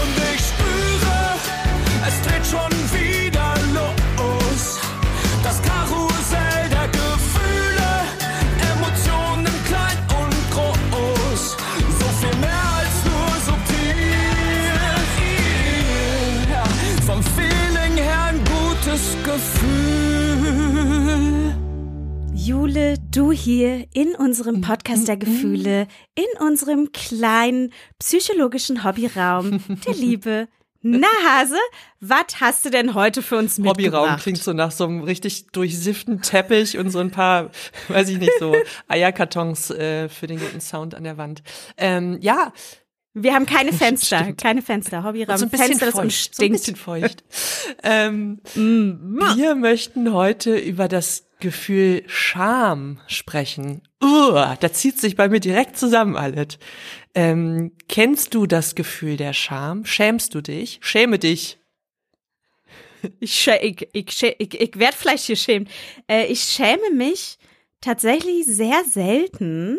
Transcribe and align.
Und 0.00 0.16
ich 0.16 0.21
Jule, 22.44 22.94
du 23.12 23.30
hier 23.30 23.86
in 23.94 24.14
unserem 24.16 24.62
Podcast 24.62 25.06
der 25.06 25.16
Gefühle, 25.16 25.86
in 26.16 26.44
unserem 26.44 26.90
kleinen 26.90 27.72
psychologischen 28.00 28.82
Hobbyraum 28.82 29.60
der 29.86 29.94
Liebe. 29.94 30.48
Na 30.80 31.06
Hase, 31.24 31.54
was 32.00 32.40
hast 32.40 32.64
du 32.64 32.70
denn 32.70 32.94
heute 32.94 33.22
für 33.22 33.36
uns 33.36 33.58
mitgebracht? 33.58 33.86
Hobbyraum 33.94 34.16
klingt 34.16 34.38
so 34.42 34.52
nach 34.52 34.72
so 34.72 34.84
einem 34.84 35.02
richtig 35.04 35.46
durchsifften 35.52 36.20
Teppich 36.22 36.76
und 36.78 36.90
so 36.90 36.98
ein 36.98 37.12
paar, 37.12 37.50
weiß 37.86 38.08
ich 38.08 38.18
nicht, 38.18 38.32
so 38.40 38.56
Eierkartons 38.88 39.70
äh, 39.70 40.08
für 40.08 40.26
den 40.26 40.40
guten 40.40 40.60
Sound 40.60 40.96
an 40.96 41.04
der 41.04 41.16
Wand. 41.18 41.44
Ähm, 41.76 42.18
ja, 42.20 42.52
Wir 43.14 43.34
haben 43.34 43.46
keine 43.46 43.72
Fenster, 43.72 44.18
Stimmt. 44.18 44.40
keine 44.42 44.62
Fenster. 44.62 45.04
Hobbyraum, 45.04 45.36
so 45.36 45.44
ein 45.44 45.50
bisschen 45.50 45.66
Fenster, 45.78 45.86
das 45.86 45.94
feucht. 45.94 46.04
uns 46.06 46.14
So 46.24 46.28
ein 46.30 46.34
stinkt. 46.34 46.58
bisschen 46.58 46.76
feucht. 46.76 47.24
ähm, 47.84 48.40
wir 48.54 49.54
möchten 49.54 50.12
heute 50.12 50.56
über 50.58 50.88
das 50.88 51.28
Gefühl 51.42 52.04
Scham 52.06 53.00
sprechen. 53.08 53.82
Uah, 54.00 54.56
da 54.58 54.72
zieht 54.72 54.98
sich 54.98 55.16
bei 55.16 55.28
mir 55.28 55.40
direkt 55.40 55.76
zusammen 55.76 56.16
alles. 56.16 56.58
Ähm, 57.14 57.72
kennst 57.88 58.34
du 58.34 58.46
das 58.46 58.74
Gefühl 58.74 59.16
der 59.16 59.32
Scham? 59.32 59.84
Schämst 59.84 60.34
du 60.34 60.40
dich? 60.40 60.78
Schäme 60.80 61.18
dich. 61.18 61.58
Ich, 63.18 63.48
ich, 63.48 63.88
ich, 63.92 64.22
ich, 64.38 64.60
ich 64.60 64.78
werde 64.78 64.96
vielleicht 64.96 65.26
geschämt. 65.26 65.68
Äh, 66.08 66.26
ich 66.26 66.40
schäme 66.44 66.90
mich 66.94 67.36
tatsächlich 67.80 68.46
sehr 68.46 68.84
selten. 68.88 69.78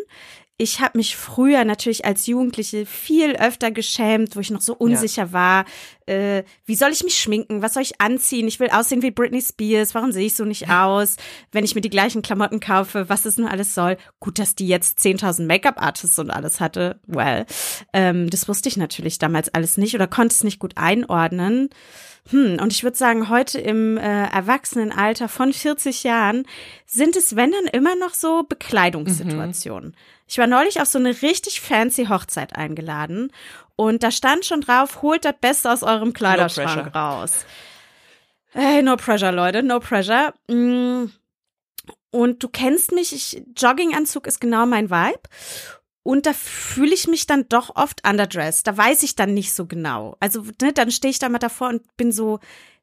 Ich 0.57 0.81
habe 0.81 0.99
mich 0.99 1.15
früher 1.15 1.65
natürlich 1.65 2.05
als 2.05 2.27
Jugendliche 2.27 2.85
viel 2.85 3.35
öfter 3.35 3.71
geschämt, 3.71 4.35
wo 4.35 4.39
ich 4.39 4.51
noch 4.51 4.61
so 4.61 4.75
unsicher 4.75 5.33
war. 5.33 5.65
Äh, 6.05 6.43
wie 6.65 6.75
soll 6.75 6.91
ich 6.91 7.03
mich 7.03 7.19
schminken? 7.19 7.63
Was 7.63 7.73
soll 7.73 7.81
ich 7.81 7.99
anziehen? 7.99 8.47
Ich 8.47 8.59
will 8.59 8.69
aussehen 8.69 9.01
wie 9.01 9.09
Britney 9.09 9.41
Spears. 9.41 9.95
Warum 9.95 10.11
sehe 10.11 10.27
ich 10.27 10.35
so 10.35 10.45
nicht 10.45 10.69
aus? 10.69 11.17
Wenn 11.51 11.65
ich 11.65 11.73
mir 11.73 11.81
die 11.81 11.89
gleichen 11.89 12.21
Klamotten 12.21 12.59
kaufe, 12.59 13.09
was 13.09 13.23
das 13.23 13.37
nur 13.37 13.49
alles 13.49 13.73
soll. 13.73 13.97
Gut, 14.19 14.37
dass 14.37 14.53
die 14.53 14.67
jetzt 14.67 14.99
10.000 14.99 15.47
Make-up-Artists 15.47 16.19
und 16.19 16.29
alles 16.29 16.59
hatte. 16.59 16.99
Well, 17.07 17.47
ähm, 17.91 18.29
das 18.29 18.47
wusste 18.47 18.69
ich 18.69 18.77
natürlich 18.77 19.17
damals 19.17 19.49
alles 19.49 19.77
nicht 19.77 19.95
oder 19.95 20.07
konnte 20.07 20.35
es 20.35 20.43
nicht 20.43 20.59
gut 20.59 20.77
einordnen. 20.77 21.69
Hm, 22.29 22.57
und 22.61 22.71
ich 22.71 22.83
würde 22.83 22.97
sagen, 22.97 23.29
heute 23.29 23.59
im 23.59 23.97
äh, 23.97 24.27
Erwachsenenalter 24.27 25.27
von 25.27 25.51
40 25.51 26.03
Jahren 26.03 26.45
sind 26.85 27.15
es, 27.15 27.35
wenn 27.35 27.51
dann 27.51 27.65
immer 27.65 27.95
noch 27.95 28.13
so 28.13 28.43
Bekleidungssituationen. 28.43 29.95
Ich 30.27 30.37
war 30.37 30.47
neulich 30.47 30.79
auf 30.79 30.87
so 30.87 30.99
eine 30.99 31.21
richtig 31.21 31.59
fancy 31.59 32.05
Hochzeit 32.05 32.55
eingeladen 32.55 33.31
und 33.75 34.03
da 34.03 34.11
stand 34.11 34.45
schon 34.45 34.61
drauf, 34.61 35.01
holt 35.01 35.25
das 35.25 35.35
Beste 35.41 35.71
aus 35.71 35.83
eurem 35.83 36.13
Kleiderschrank 36.13 36.91
pressure. 36.91 36.95
raus. 36.95 37.45
Hey, 38.51 38.83
no 38.83 38.95
pressure, 38.95 39.31
Leute, 39.31 39.63
no 39.63 39.79
pressure. 39.79 40.33
Mm. 40.47 41.05
Und 42.11 42.43
du 42.43 42.47
kennst 42.47 42.91
mich, 42.91 43.11
ich, 43.13 43.43
Jogginganzug 43.57 44.27
ist 44.27 44.39
genau 44.39 44.67
mein 44.67 44.91
Vibe. 44.91 45.21
Und 46.03 46.25
da 46.25 46.33
fühle 46.33 46.93
ich 46.93 47.07
mich 47.07 47.27
dann 47.27 47.47
doch 47.47 47.75
oft 47.75 48.05
underdressed. 48.07 48.67
Da 48.67 48.75
weiß 48.77 49.03
ich 49.03 49.15
dann 49.15 49.33
nicht 49.33 49.53
so 49.53 49.65
genau. 49.65 50.17
Also, 50.19 50.43
ne, 50.61 50.73
dann 50.73 50.91
stehe 50.91 51.09
ich 51.11 51.19
da 51.19 51.29
mal 51.29 51.39
davor 51.39 51.69
und 51.69 51.81
bin 51.95 52.11
so, 52.11 52.39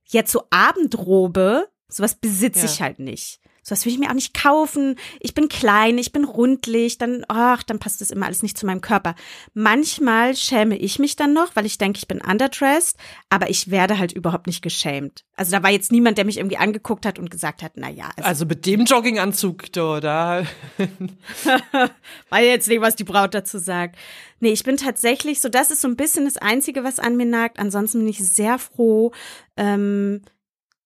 jetzt 0.06 0.32
so 0.32 0.44
Abendrobe, 0.50 1.68
sowas 1.88 2.14
besitze 2.14 2.60
Ja. 2.60 2.64
ich 2.64 2.82
halt 2.82 2.98
nicht. 2.98 3.40
Sowas 3.70 3.84
will 3.84 3.92
ich 3.92 4.00
mir 4.00 4.10
auch 4.10 4.14
nicht 4.14 4.34
kaufen. 4.34 4.96
Ich 5.20 5.32
bin 5.32 5.48
klein, 5.48 5.96
ich 5.96 6.10
bin 6.10 6.24
rundlich, 6.24 6.98
dann, 6.98 7.24
ach, 7.28 7.62
dann 7.62 7.78
passt 7.78 8.00
das 8.00 8.10
immer 8.10 8.26
alles 8.26 8.42
nicht 8.42 8.58
zu 8.58 8.66
meinem 8.66 8.80
Körper. 8.80 9.14
Manchmal 9.54 10.34
schäme 10.34 10.76
ich 10.76 10.98
mich 10.98 11.14
dann 11.14 11.32
noch, 11.32 11.54
weil 11.54 11.66
ich 11.66 11.78
denke, 11.78 11.98
ich 11.98 12.08
bin 12.08 12.20
underdressed, 12.20 12.96
aber 13.28 13.48
ich 13.48 13.70
werde 13.70 13.96
halt 14.00 14.10
überhaupt 14.10 14.48
nicht 14.48 14.60
geschämt. 14.60 15.24
Also 15.36 15.52
da 15.52 15.62
war 15.62 15.70
jetzt 15.70 15.92
niemand, 15.92 16.18
der 16.18 16.24
mich 16.24 16.38
irgendwie 16.38 16.56
angeguckt 16.56 17.06
hat 17.06 17.20
und 17.20 17.30
gesagt 17.30 17.62
hat, 17.62 17.74
na 17.76 17.88
ja, 17.88 18.10
also, 18.16 18.28
Also 18.28 18.46
mit 18.46 18.66
dem 18.66 18.86
Jogginganzug, 18.86 19.70
da, 19.70 20.00
da 20.00 20.42
weiß 22.30 22.44
jetzt 22.44 22.66
nicht, 22.66 22.80
was 22.80 22.96
die 22.96 23.04
Braut 23.04 23.34
dazu 23.34 23.58
sagt. 23.58 23.96
Nee, 24.40 24.50
ich 24.50 24.64
bin 24.64 24.78
tatsächlich 24.78 25.40
so, 25.40 25.48
das 25.48 25.70
ist 25.70 25.80
so 25.80 25.86
ein 25.86 25.96
bisschen 25.96 26.24
das 26.24 26.38
Einzige, 26.38 26.82
was 26.82 26.98
an 26.98 27.16
mir 27.16 27.26
nagt. 27.26 27.60
Ansonsten 27.60 28.00
bin 28.00 28.08
ich 28.08 28.18
sehr 28.18 28.58
froh, 28.58 29.12
ähm, 29.56 30.22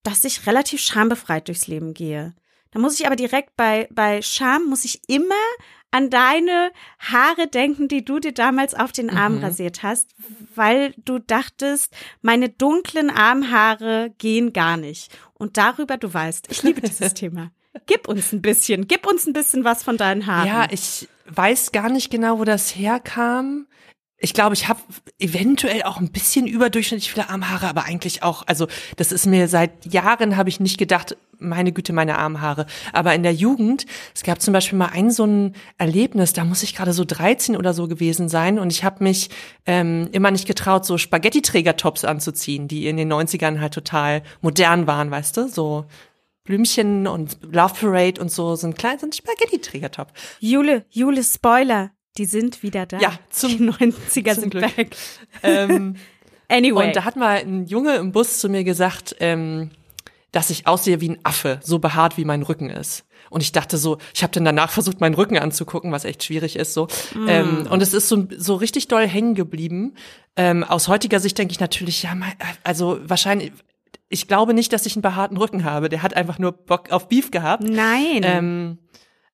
dass 0.02 0.24
ich 0.24 0.46
relativ 0.46 0.80
schambefreit 0.80 1.48
durchs 1.48 1.66
Leben 1.66 1.94
gehe. 1.94 2.34
Da 2.74 2.80
muss 2.80 2.98
ich 2.98 3.06
aber 3.06 3.16
direkt 3.16 3.56
bei, 3.56 3.88
bei 3.92 4.20
Scham, 4.20 4.66
muss 4.66 4.84
ich 4.84 5.00
immer 5.06 5.34
an 5.92 6.10
deine 6.10 6.72
Haare 6.98 7.46
denken, 7.46 7.86
die 7.86 8.04
du 8.04 8.18
dir 8.18 8.32
damals 8.32 8.74
auf 8.74 8.90
den 8.90 9.10
Arm 9.10 9.38
rasiert 9.38 9.84
hast, 9.84 10.10
weil 10.56 10.92
du 11.04 11.20
dachtest, 11.20 11.94
meine 12.20 12.48
dunklen 12.48 13.10
Armhaare 13.10 14.12
gehen 14.18 14.52
gar 14.52 14.76
nicht. 14.76 15.16
Und 15.34 15.56
darüber, 15.56 15.96
du 15.96 16.12
weißt, 16.12 16.50
ich 16.50 16.64
liebe 16.64 16.80
dieses 16.80 17.14
Thema. 17.14 17.52
Gib 17.86 18.08
uns 18.08 18.32
ein 18.32 18.42
bisschen, 18.42 18.88
gib 18.88 19.06
uns 19.06 19.24
ein 19.24 19.32
bisschen 19.32 19.62
was 19.62 19.84
von 19.84 19.96
deinen 19.96 20.26
Haaren. 20.26 20.48
Ja, 20.48 20.66
ich 20.68 21.08
weiß 21.26 21.70
gar 21.70 21.88
nicht 21.90 22.10
genau, 22.10 22.40
wo 22.40 22.44
das 22.44 22.74
herkam. 22.74 23.68
Ich 24.18 24.32
glaube, 24.32 24.54
ich 24.54 24.68
habe 24.68 24.80
eventuell 25.18 25.82
auch 25.82 25.98
ein 25.98 26.10
bisschen 26.10 26.46
überdurchschnittlich 26.46 27.12
viele 27.12 27.28
Armhaare, 27.28 27.68
aber 27.68 27.84
eigentlich 27.84 28.22
auch, 28.22 28.46
also 28.46 28.68
das 28.96 29.12
ist 29.12 29.26
mir 29.26 29.48
seit 29.48 29.92
Jahren 29.92 30.36
habe 30.36 30.48
ich 30.48 30.60
nicht 30.60 30.78
gedacht, 30.78 31.16
meine 31.38 31.72
Güte, 31.72 31.92
meine 31.92 32.16
Armhaare. 32.16 32.66
Aber 32.92 33.14
in 33.14 33.22
der 33.22 33.34
Jugend, 33.34 33.86
es 34.14 34.22
gab 34.22 34.40
zum 34.40 34.52
Beispiel 34.52 34.78
mal 34.78 34.90
ein 34.92 35.10
so 35.10 35.24
ein 35.26 35.54
Erlebnis, 35.78 36.32
da 36.32 36.44
muss 36.44 36.62
ich 36.62 36.74
gerade 36.74 36.92
so 36.92 37.04
13 37.04 37.56
oder 37.56 37.74
so 37.74 37.88
gewesen 37.88 38.28
sein 38.28 38.58
und 38.58 38.72
ich 38.72 38.84
habe 38.84 39.02
mich 39.02 39.30
ähm, 39.66 40.08
immer 40.12 40.30
nicht 40.30 40.46
getraut, 40.46 40.84
so 40.84 40.96
Spaghetti-Träger-Tops 40.96 42.04
anzuziehen, 42.04 42.68
die 42.68 42.86
in 42.86 42.96
den 42.96 43.12
90ern 43.12 43.60
halt 43.60 43.74
total 43.74 44.22
modern 44.40 44.86
waren, 44.86 45.10
weißt 45.10 45.36
du, 45.36 45.48
so 45.48 45.86
Blümchen 46.44 47.06
und 47.06 47.38
Love 47.42 47.74
Parade 47.80 48.20
und 48.20 48.30
so, 48.30 48.54
so 48.54 48.66
ein 48.66 48.74
ein 48.74 49.12
Spaghetti-Trägertop. 49.12 50.12
Jule, 50.40 50.84
Jule, 50.90 51.24
Spoiler, 51.24 51.90
die 52.16 52.26
sind 52.26 52.62
wieder 52.62 52.86
da. 52.86 52.98
Ja, 52.98 53.12
zum- 53.30 53.50
die 53.56 53.58
90er 53.70 54.34
zum 54.34 54.40
sind 54.42 54.50
Glück. 54.50 54.76
back. 54.76 54.96
Ähm, 55.42 55.96
Anyway. 56.48 56.88
Und 56.88 56.96
da 56.96 57.04
hat 57.04 57.16
mal 57.16 57.38
ein 57.38 57.66
Junge 57.66 57.96
im 57.96 58.12
Bus 58.12 58.38
zu 58.38 58.50
mir 58.50 58.64
gesagt, 58.64 59.16
ähm, 59.20 59.70
dass 60.30 60.50
ich 60.50 60.66
aussehe 60.66 61.00
wie 61.00 61.08
ein 61.10 61.18
Affe, 61.22 61.58
so 61.62 61.78
behaart 61.78 62.18
wie 62.18 62.24
mein 62.26 62.42
Rücken 62.42 62.68
ist. 62.68 63.04
Und 63.30 63.40
ich 63.42 63.50
dachte 63.52 63.78
so, 63.78 63.96
ich 64.14 64.22
habe 64.22 64.32
dann 64.32 64.44
danach 64.44 64.70
versucht, 64.70 65.00
meinen 65.00 65.14
Rücken 65.14 65.38
anzugucken, 65.38 65.90
was 65.90 66.04
echt 66.04 66.22
schwierig 66.22 66.56
ist 66.56 66.74
so. 66.74 66.86
Ähm, 67.26 67.66
und 67.70 67.80
es 67.82 67.94
ist 67.94 68.08
so, 68.08 68.26
so 68.36 68.56
richtig 68.56 68.88
doll 68.88 69.06
hängen 69.08 69.34
geblieben. 69.34 69.94
Ähm, 70.36 70.62
aus 70.64 70.86
heutiger 70.88 71.18
Sicht 71.18 71.38
denke 71.38 71.52
ich 71.52 71.60
natürlich, 71.60 72.02
ja, 72.02 72.14
mein, 72.14 72.32
also 72.62 72.98
wahrscheinlich, 73.02 73.50
ich 74.10 74.28
glaube 74.28 74.52
nicht, 74.52 74.72
dass 74.72 74.84
ich 74.86 74.94
einen 74.96 75.02
behaarten 75.02 75.38
Rücken 75.38 75.64
habe. 75.64 75.88
Der 75.88 76.02
hat 76.02 76.14
einfach 76.14 76.38
nur 76.38 76.52
Bock 76.52 76.92
auf 76.92 77.08
Beef 77.08 77.30
gehabt. 77.30 77.62
Nein. 77.64 78.20
Ähm, 78.22 78.78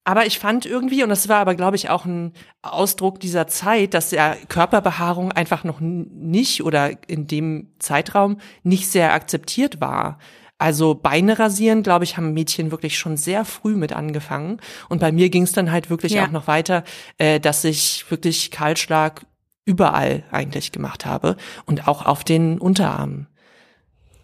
aber 0.04 0.26
ich 0.26 0.38
fand 0.38 0.66
irgendwie, 0.66 1.02
und 1.02 1.10
das 1.10 1.28
war 1.28 1.38
aber, 1.38 1.54
glaube 1.54 1.76
ich, 1.76 1.90
auch 1.90 2.04
ein 2.04 2.32
Ausdruck 2.62 3.20
dieser 3.20 3.46
Zeit, 3.46 3.94
dass 3.94 4.10
ja 4.10 4.34
Körperbehaarung 4.48 5.32
einfach 5.32 5.62
noch 5.64 5.80
nicht 5.80 6.62
oder 6.64 6.90
in 7.08 7.26
dem 7.26 7.68
Zeitraum 7.78 8.38
nicht 8.62 8.88
sehr 8.90 9.12
akzeptiert 9.12 9.80
war. 9.80 10.18
Also 10.58 10.94
Beine 10.94 11.38
rasieren, 11.38 11.82
glaube 11.82 12.04
ich, 12.04 12.16
haben 12.18 12.34
Mädchen 12.34 12.70
wirklich 12.70 12.98
schon 12.98 13.16
sehr 13.16 13.44
früh 13.46 13.74
mit 13.76 13.92
angefangen. 13.94 14.60
Und 14.90 15.00
bei 15.00 15.10
mir 15.10 15.30
ging 15.30 15.44
es 15.44 15.52
dann 15.52 15.72
halt 15.72 15.88
wirklich 15.88 16.12
Ja. 16.12 16.26
auch 16.26 16.30
noch 16.30 16.46
weiter, 16.46 16.84
äh, 17.16 17.40
dass 17.40 17.64
ich 17.64 18.04
wirklich 18.10 18.50
Kahlschlag 18.50 19.22
überall 19.64 20.24
eigentlich 20.30 20.72
gemacht 20.72 21.06
habe 21.06 21.36
und 21.64 21.88
auch 21.88 22.04
auf 22.04 22.24
den 22.24 22.58
Unterarmen. 22.58 23.26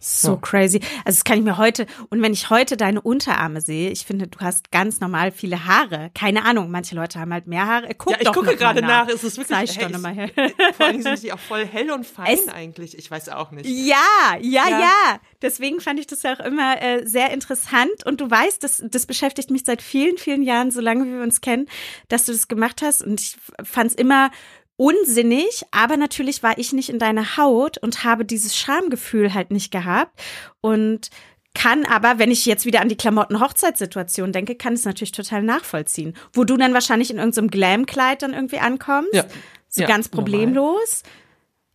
So 0.09 0.33
ja. 0.33 0.37
crazy. 0.37 0.81
Also 1.05 1.19
das 1.19 1.25
kann 1.25 1.39
ich 1.39 1.45
mir 1.45 1.59
heute, 1.59 1.87
und 2.11 2.23
wenn 2.23 2.33
ich 2.33 2.49
heute 2.49 2.77
deine 2.77 3.01
Unterarme 3.01 3.61
sehe, 3.61 3.91
ich 3.91 4.05
finde, 4.07 4.29
du 4.29 4.39
hast 4.39 4.71
ganz 4.71 5.01
normal 5.01 5.33
viele 5.33 5.67
Haare. 5.67 6.11
Keine 6.15 6.45
Ahnung, 6.45 6.71
manche 6.71 6.95
Leute 6.95 7.19
haben 7.19 7.33
halt 7.33 7.47
mehr 7.49 7.67
Haare. 7.67 7.89
Guck 7.99 8.13
Ja, 8.13 8.19
ich 8.21 8.33
gucke 8.33 8.57
gerade 8.57 8.83
nach. 8.83 9.07
nach. 9.07 9.09
Es 9.09 9.25
ist 9.25 9.37
wirklich 9.37 9.59
Zeig 9.71 9.77
hey, 9.77 9.85
doch 9.85 9.91
noch 9.91 10.01
mal 10.01 10.15
her. 10.15 10.31
Vor 10.77 10.87
allem 10.87 11.03
sind 11.03 11.19
sie 11.21 11.33
auch 11.33 11.39
voll 11.41 11.67
hell 11.67 11.91
und 11.91 12.07
fein 12.07 12.27
Es- 12.33 12.49
eigentlich. 12.49 12.97
Ich 12.97 13.11
weiß 13.11 13.31
auch 13.31 13.51
nicht. 13.51 13.67
Ja, 13.69 13.97
ja, 14.41 14.69
Ja. 14.69 14.81
ja, 14.81 15.21
Deswegen 15.43 15.81
fand 15.81 15.99
ich 16.01 16.07
das 16.07 16.23
ja 16.23 16.35
auch 16.35 16.41
immer 16.41 16.81
äh, 16.81 17.05
sehr 17.07 17.31
interessant. 17.33 18.05
Und 18.05 18.21
du 18.21 18.31
weißt, 18.31 18.63
das, 18.63 18.83
das 18.89 19.07
beschäftigt 19.07 19.51
mich 19.51 19.65
seit 19.65 19.83
vielen, 19.83 20.19
vielen 20.19 20.43
Jahren, 20.43 20.71
so 20.71 20.81
lange 20.81 21.05
wie 21.05 21.13
wir 21.15 21.23
uns 21.23 21.41
kennen, 21.41 21.67
dass 22.09 22.25
du 22.27 22.33
das 22.33 22.49
gemacht 22.49 22.81
hast. 22.83 23.03
Und 23.03 23.21
ich 23.21 23.37
fand 23.65 23.91
es 23.91 23.97
immer 23.97 24.31
unsinnig, 24.77 25.63
aber 25.71 25.97
natürlich 25.97 26.43
war 26.43 26.59
ich 26.59 26.73
nicht 26.73 26.89
in 26.89 26.99
deiner 26.99 27.37
Haut 27.37 27.79
und 27.79 28.05
habe 28.05 28.25
dieses 28.25 28.57
Schamgefühl 28.57 29.35
halt 29.35 29.51
nicht 29.51 29.71
gehabt. 29.71 30.21
Und 30.61 31.11
kann 31.55 31.87
aber, 31.87 32.19
wenn 32.19 32.31
ich 32.31 32.45
jetzt 32.45 32.67
wieder 32.67 32.83
an 32.83 32.91
die 32.91 32.97
Klamotten-Hochzeitssituation 32.97 34.31
denke, 34.31 34.57
kann 34.57 34.75
es 34.75 34.85
natürlich 34.85 35.13
total 35.13 35.43
nachvollziehen. 35.43 36.15
Wo 36.35 36.45
du 36.45 36.59
dann 36.59 36.75
wahrscheinlich 36.75 37.11
in 37.11 37.17
irgendeinem 37.17 37.49
Glam-Kleid 37.49 38.23
dann 38.23 38.35
irgendwie 38.35 38.59
ankommst. 38.59 39.15
Ja. 39.15 39.25
So 39.69 39.81
Ja, 39.81 39.89
ganz 39.89 40.11
normal. 40.11 40.25
problemlos. 40.25 41.03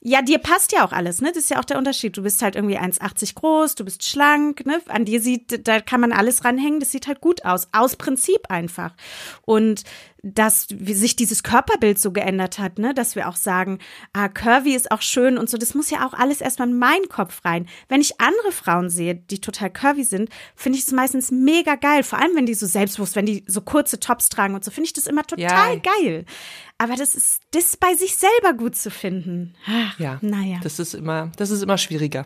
Ja, 0.03 0.23
dir 0.23 0.39
passt 0.39 0.71
ja 0.71 0.83
auch 0.83 0.93
alles, 0.93 1.21
ne? 1.21 1.29
Das 1.31 1.43
ist 1.43 1.51
ja 1.51 1.59
auch 1.59 1.65
der 1.65 1.77
Unterschied. 1.77 2.17
Du 2.17 2.23
bist 2.23 2.41
halt 2.41 2.55
irgendwie 2.55 2.77
1,80 2.79 3.35
groß, 3.35 3.75
du 3.75 3.85
bist 3.85 4.03
schlank, 4.03 4.65
ne? 4.65 4.81
An 4.87 5.05
dir 5.05 5.21
sieht, 5.21 5.67
da 5.67 5.79
kann 5.79 6.01
man 6.01 6.11
alles 6.11 6.43
ranhängen, 6.43 6.79
das 6.79 6.91
sieht 6.91 7.05
halt 7.05 7.21
gut 7.21 7.45
aus. 7.45 7.67
Aus 7.71 7.95
Prinzip 7.95 8.49
einfach. 8.49 8.95
Und 9.43 9.83
dass 10.23 10.67
sich 10.69 11.15
dieses 11.15 11.41
Körperbild 11.41 11.97
so 11.97 12.11
geändert 12.11 12.59
hat, 12.59 12.77
ne, 12.77 12.93
dass 12.93 13.15
wir 13.15 13.27
auch 13.27 13.35
sagen, 13.35 13.79
ah, 14.13 14.27
curvy 14.27 14.75
ist 14.75 14.91
auch 14.91 15.01
schön 15.01 15.37
und 15.37 15.49
so, 15.49 15.57
das 15.57 15.73
muss 15.73 15.89
ja 15.89 16.05
auch 16.05 16.13
alles 16.13 16.41
erstmal 16.41 16.69
in 16.69 16.77
meinen 16.77 17.09
Kopf 17.09 17.43
rein. 17.43 17.67
Wenn 17.89 18.01
ich 18.01 18.21
andere 18.21 18.51
Frauen 18.51 18.89
sehe, 18.89 19.15
die 19.15 19.41
total 19.41 19.71
curvy 19.71 20.03
sind, 20.03 20.29
finde 20.55 20.77
ich 20.77 20.85
es 20.85 20.91
meistens 20.91 21.31
mega 21.31 21.75
geil, 21.75 22.03
vor 22.03 22.19
allem 22.19 22.35
wenn 22.35 22.45
die 22.45 22.53
so 22.53 22.67
selbstbewusst, 22.67 23.15
wenn 23.15 23.25
die 23.25 23.43
so 23.47 23.61
kurze 23.61 23.99
Tops 23.99 24.29
tragen 24.29 24.53
und 24.53 24.63
so, 24.63 24.69
finde 24.69 24.87
ich 24.87 24.93
das 24.93 25.07
immer 25.07 25.23
total 25.23 25.75
ja. 25.75 25.81
geil. 25.81 26.25
Aber 26.77 26.95
das 26.95 27.15
ist 27.15 27.41
das 27.51 27.77
bei 27.77 27.93
sich 27.95 28.17
selber 28.17 28.53
gut 28.57 28.75
zu 28.75 28.89
finden. 28.89 29.53
Ach, 29.67 29.99
ja, 29.99 30.17
naja. 30.21 30.59
Das 30.63 30.79
ist 30.79 30.93
immer, 30.93 31.31
das 31.37 31.51
ist 31.51 31.61
immer 31.61 31.77
schwieriger. 31.77 32.25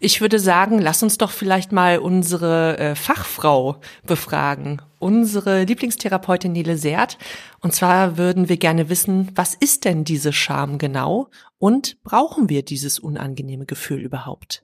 Ich 0.00 0.20
würde 0.20 0.38
sagen, 0.38 0.78
lass 0.78 1.02
uns 1.02 1.18
doch 1.18 1.30
vielleicht 1.30 1.72
mal 1.72 1.98
unsere 1.98 2.78
äh, 2.78 2.94
Fachfrau 2.94 3.80
befragen, 4.06 4.82
unsere 4.98 5.64
Lieblingstherapeutin 5.64 6.52
Nele 6.52 6.76
Seert. 6.76 7.18
Und 7.60 7.74
zwar 7.74 8.18
würden 8.18 8.48
wir 8.48 8.56
gerne 8.56 8.88
wissen, 8.88 9.30
was 9.34 9.54
ist 9.54 9.84
denn 9.84 10.04
diese 10.04 10.32
Scham 10.32 10.78
genau 10.78 11.28
und 11.58 12.02
brauchen 12.02 12.48
wir 12.48 12.62
dieses 12.64 12.98
unangenehme 12.98 13.66
Gefühl 13.66 14.00
überhaupt? 14.00 14.63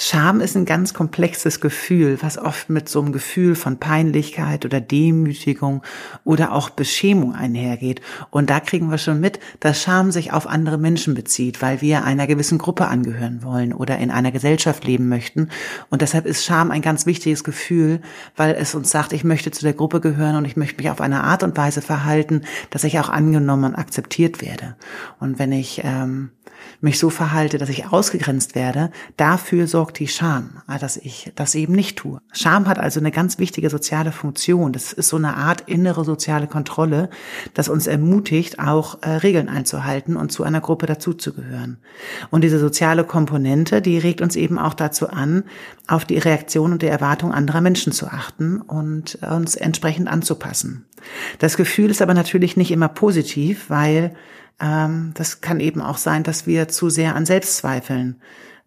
Scham 0.00 0.40
ist 0.40 0.56
ein 0.56 0.64
ganz 0.64 0.94
komplexes 0.94 1.60
Gefühl, 1.60 2.18
was 2.20 2.38
oft 2.38 2.70
mit 2.70 2.88
so 2.88 3.00
einem 3.02 3.10
Gefühl 3.10 3.56
von 3.56 3.78
Peinlichkeit 3.78 4.64
oder 4.64 4.80
Demütigung 4.80 5.82
oder 6.22 6.52
auch 6.52 6.70
Beschämung 6.70 7.34
einhergeht. 7.34 8.00
Und 8.30 8.48
da 8.48 8.60
kriegen 8.60 8.92
wir 8.92 8.98
schon 8.98 9.18
mit, 9.18 9.40
dass 9.58 9.82
Scham 9.82 10.12
sich 10.12 10.32
auf 10.32 10.46
andere 10.46 10.78
Menschen 10.78 11.14
bezieht, 11.14 11.62
weil 11.62 11.80
wir 11.80 12.04
einer 12.04 12.28
gewissen 12.28 12.58
Gruppe 12.58 12.86
angehören 12.86 13.42
wollen 13.42 13.72
oder 13.72 13.98
in 13.98 14.12
einer 14.12 14.30
Gesellschaft 14.30 14.84
leben 14.84 15.08
möchten. 15.08 15.48
Und 15.90 16.00
deshalb 16.00 16.26
ist 16.26 16.44
Scham 16.44 16.70
ein 16.70 16.82
ganz 16.82 17.04
wichtiges 17.04 17.42
Gefühl, 17.42 18.00
weil 18.36 18.54
es 18.54 18.76
uns 18.76 18.90
sagt, 18.90 19.12
ich 19.12 19.24
möchte 19.24 19.50
zu 19.50 19.62
der 19.62 19.74
Gruppe 19.74 20.00
gehören 20.00 20.36
und 20.36 20.44
ich 20.44 20.56
möchte 20.56 20.80
mich 20.80 20.90
auf 20.90 21.00
eine 21.00 21.24
Art 21.24 21.42
und 21.42 21.56
Weise 21.56 21.82
verhalten, 21.82 22.42
dass 22.70 22.84
ich 22.84 23.00
auch 23.00 23.08
angenommen 23.08 23.64
und 23.64 23.74
akzeptiert 23.74 24.42
werde. 24.42 24.76
Und 25.18 25.40
wenn 25.40 25.50
ich 25.50 25.80
ähm, 25.82 26.30
mich 26.80 26.98
so 26.98 27.10
verhalte, 27.10 27.58
dass 27.58 27.68
ich 27.68 27.86
ausgegrenzt 27.86 28.54
werde, 28.54 28.90
dafür 29.16 29.66
sorgt 29.66 29.87
die 29.90 30.08
Scham, 30.08 30.62
ah, 30.66 30.78
dass 30.78 30.96
ich 30.96 31.32
das 31.34 31.54
eben 31.54 31.74
nicht 31.74 31.98
tue. 31.98 32.20
Scham 32.32 32.66
hat 32.66 32.78
also 32.78 33.00
eine 33.00 33.10
ganz 33.10 33.38
wichtige 33.38 33.70
soziale 33.70 34.12
Funktion. 34.12 34.72
Das 34.72 34.92
ist 34.92 35.08
so 35.08 35.16
eine 35.16 35.36
Art 35.36 35.62
innere 35.66 36.04
soziale 36.04 36.46
Kontrolle, 36.46 37.10
das 37.54 37.68
uns 37.68 37.86
ermutigt, 37.86 38.58
auch 38.58 39.02
äh, 39.02 39.10
Regeln 39.10 39.48
einzuhalten 39.48 40.16
und 40.16 40.32
zu 40.32 40.44
einer 40.44 40.60
Gruppe 40.60 40.86
dazuzugehören. 40.86 41.78
Und 42.30 42.42
diese 42.42 42.58
soziale 42.58 43.04
Komponente, 43.04 43.82
die 43.82 43.98
regt 43.98 44.20
uns 44.20 44.36
eben 44.36 44.58
auch 44.58 44.74
dazu 44.74 45.08
an, 45.08 45.44
auf 45.86 46.04
die 46.04 46.18
Reaktion 46.18 46.72
und 46.72 46.82
die 46.82 46.86
Erwartung 46.86 47.32
anderer 47.32 47.60
Menschen 47.60 47.92
zu 47.92 48.06
achten 48.06 48.60
und 48.60 49.16
uns 49.22 49.56
entsprechend 49.56 50.08
anzupassen. 50.08 50.86
Das 51.38 51.56
Gefühl 51.56 51.90
ist 51.90 52.02
aber 52.02 52.14
natürlich 52.14 52.56
nicht 52.56 52.70
immer 52.70 52.88
positiv, 52.88 53.70
weil 53.70 54.14
ähm, 54.60 55.12
das 55.14 55.40
kann 55.40 55.60
eben 55.60 55.80
auch 55.80 55.98
sein, 55.98 56.22
dass 56.22 56.46
wir 56.46 56.68
zu 56.68 56.90
sehr 56.90 57.14
an 57.14 57.26
Selbstzweifeln 57.26 58.16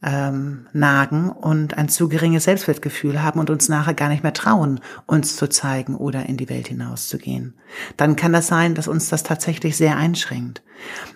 ähm, 0.04 0.68
nagen 0.74 1.30
und 1.30 1.78
ein 1.78 1.88
zu 1.88 2.10
geringes 2.10 2.46
Selbstwertgefühl 2.46 3.22
haben 3.22 3.40
und 3.40 3.50
uns 3.50 3.70
nachher 3.70 3.94
gar 3.94 4.10
nicht 4.10 4.24
mehr 4.24 4.34
trauen, 4.34 4.80
uns 5.06 5.36
zu 5.36 5.48
zeigen 5.48 5.96
oder 5.96 6.26
in 6.26 6.38
die 6.38 6.50
Welt 6.50 6.70
hinauszugehen. 6.70 7.54
Dann 7.98 8.16
kann 8.16 8.34
das 8.34 8.48
sein, 8.48 8.74
dass 8.74 8.88
uns 8.88 9.10
das 9.10 9.24
tatsächlich 9.24 9.78
sehr 9.78 9.98
einschränkt. 9.98 10.64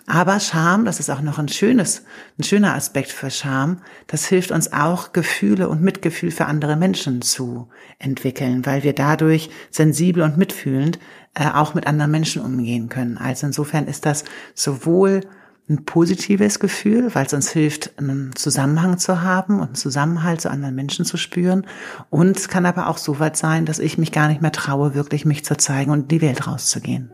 Aber 0.06 0.38
Scham, 0.38 0.84
das 0.84 1.00
ist 1.00 1.10
auch 1.10 1.20
noch 1.20 1.38
ein 1.38 1.48
schönes, 1.48 2.04
ein 2.38 2.44
schöner 2.44 2.74
Aspekt 2.74 3.10
für 3.10 3.30
Scham, 3.30 3.80
das 4.06 4.26
hilft 4.26 4.52
uns 4.52 4.72
auch, 4.72 5.12
Gefühle 5.12 5.68
und 5.68 5.82
Mitgefühl 5.82 6.30
für 6.30 6.46
andere 6.46 6.76
Menschen 6.76 7.22
zu 7.22 7.68
entwickeln, 7.98 8.64
weil 8.64 8.84
wir 8.84 8.92
dadurch 8.92 9.50
sensibel 9.70 10.22
und 10.22 10.36
mitfühlend 10.36 11.00
äh, 11.34 11.48
auch 11.50 11.74
mit 11.74 11.88
anderen 11.88 12.12
Menschen 12.12 12.42
umgehen 12.42 12.88
können. 12.88 13.18
Also 13.18 13.48
insofern 13.48 13.88
ist 13.88 14.06
das 14.06 14.24
sowohl 14.54 15.22
ein 15.68 15.84
positives 15.84 16.60
Gefühl, 16.60 17.12
weil 17.14 17.26
es 17.26 17.32
uns 17.32 17.50
hilft, 17.50 17.98
einen 17.98 18.34
Zusammenhang 18.36 18.98
zu 18.98 19.22
haben 19.22 19.56
und 19.56 19.66
einen 19.66 19.74
Zusammenhalt 19.74 20.40
zu 20.40 20.50
anderen 20.50 20.76
Menschen 20.76 21.04
zu 21.04 21.16
spüren. 21.16 21.66
Und 22.08 22.36
es 22.36 22.48
kann 22.48 22.66
aber 22.66 22.86
auch 22.88 22.98
so 22.98 23.18
weit 23.18 23.36
sein, 23.36 23.66
dass 23.66 23.80
ich 23.80 23.98
mich 23.98 24.12
gar 24.12 24.28
nicht 24.28 24.42
mehr 24.42 24.52
traue, 24.52 24.94
wirklich 24.94 25.24
mich 25.24 25.44
zu 25.44 25.56
zeigen 25.56 25.90
und 25.90 26.02
in 26.02 26.08
die 26.08 26.22
Welt 26.22 26.46
rauszugehen. 26.46 27.10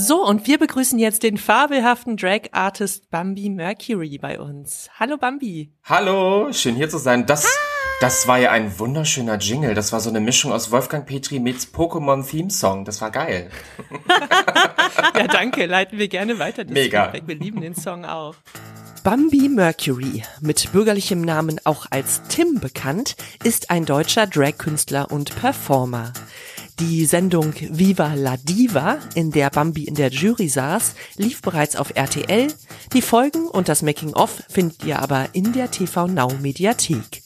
So, 0.00 0.24
und 0.24 0.46
wir 0.46 0.58
begrüßen 0.58 0.96
jetzt 1.00 1.24
den 1.24 1.36
fabelhaften 1.36 2.16
Drag 2.16 2.42
Artist 2.52 3.10
Bambi 3.10 3.50
Mercury 3.50 4.16
bei 4.18 4.38
uns. 4.38 4.88
Hallo 4.96 5.16
Bambi. 5.16 5.72
Hallo, 5.82 6.52
schön 6.52 6.76
hier 6.76 6.88
zu 6.88 6.98
sein. 6.98 7.26
Das, 7.26 7.52
das 8.00 8.28
war 8.28 8.38
ja 8.38 8.52
ein 8.52 8.78
wunderschöner 8.78 9.38
Jingle. 9.38 9.74
Das 9.74 9.92
war 9.92 9.98
so 9.98 10.08
eine 10.08 10.20
Mischung 10.20 10.52
aus 10.52 10.70
Wolfgang 10.70 11.04
Petri 11.04 11.40
mit 11.40 11.56
Pokémon 11.56 12.24
Theme 12.24 12.48
Song. 12.48 12.84
Das 12.84 13.00
war 13.00 13.10
geil. 13.10 13.50
ja, 15.16 15.26
danke. 15.26 15.66
Leiten 15.66 15.98
wir 15.98 16.06
gerne 16.06 16.38
weiter. 16.38 16.64
Mega. 16.64 17.12
Wir 17.26 17.34
lieben 17.34 17.60
den 17.60 17.74
Song 17.74 18.04
auch. 18.04 18.36
Bambi 19.02 19.48
Mercury, 19.48 20.22
mit 20.40 20.70
bürgerlichem 20.70 21.22
Namen 21.22 21.58
auch 21.64 21.86
als 21.90 22.22
Tim 22.28 22.60
bekannt, 22.60 23.16
ist 23.42 23.70
ein 23.70 23.84
deutscher 23.84 24.28
Drag-Künstler 24.28 25.10
und 25.10 25.34
Performer. 25.40 26.12
Die 26.80 27.06
Sendung 27.06 27.54
Viva 27.70 28.14
la 28.14 28.36
Diva, 28.36 28.98
in 29.16 29.32
der 29.32 29.50
Bambi 29.50 29.82
in 29.82 29.96
der 29.96 30.10
Jury 30.10 30.48
saß, 30.48 30.94
lief 31.16 31.42
bereits 31.42 31.74
auf 31.74 31.90
RTL. 31.96 32.54
Die 32.92 33.02
Folgen 33.02 33.48
und 33.48 33.68
das 33.68 33.82
Making-of 33.82 34.44
findet 34.48 34.84
ihr 34.84 35.00
aber 35.00 35.26
in 35.32 35.52
der 35.52 35.72
TV 35.72 36.06
Now 36.06 36.32
Mediathek. 36.40 37.24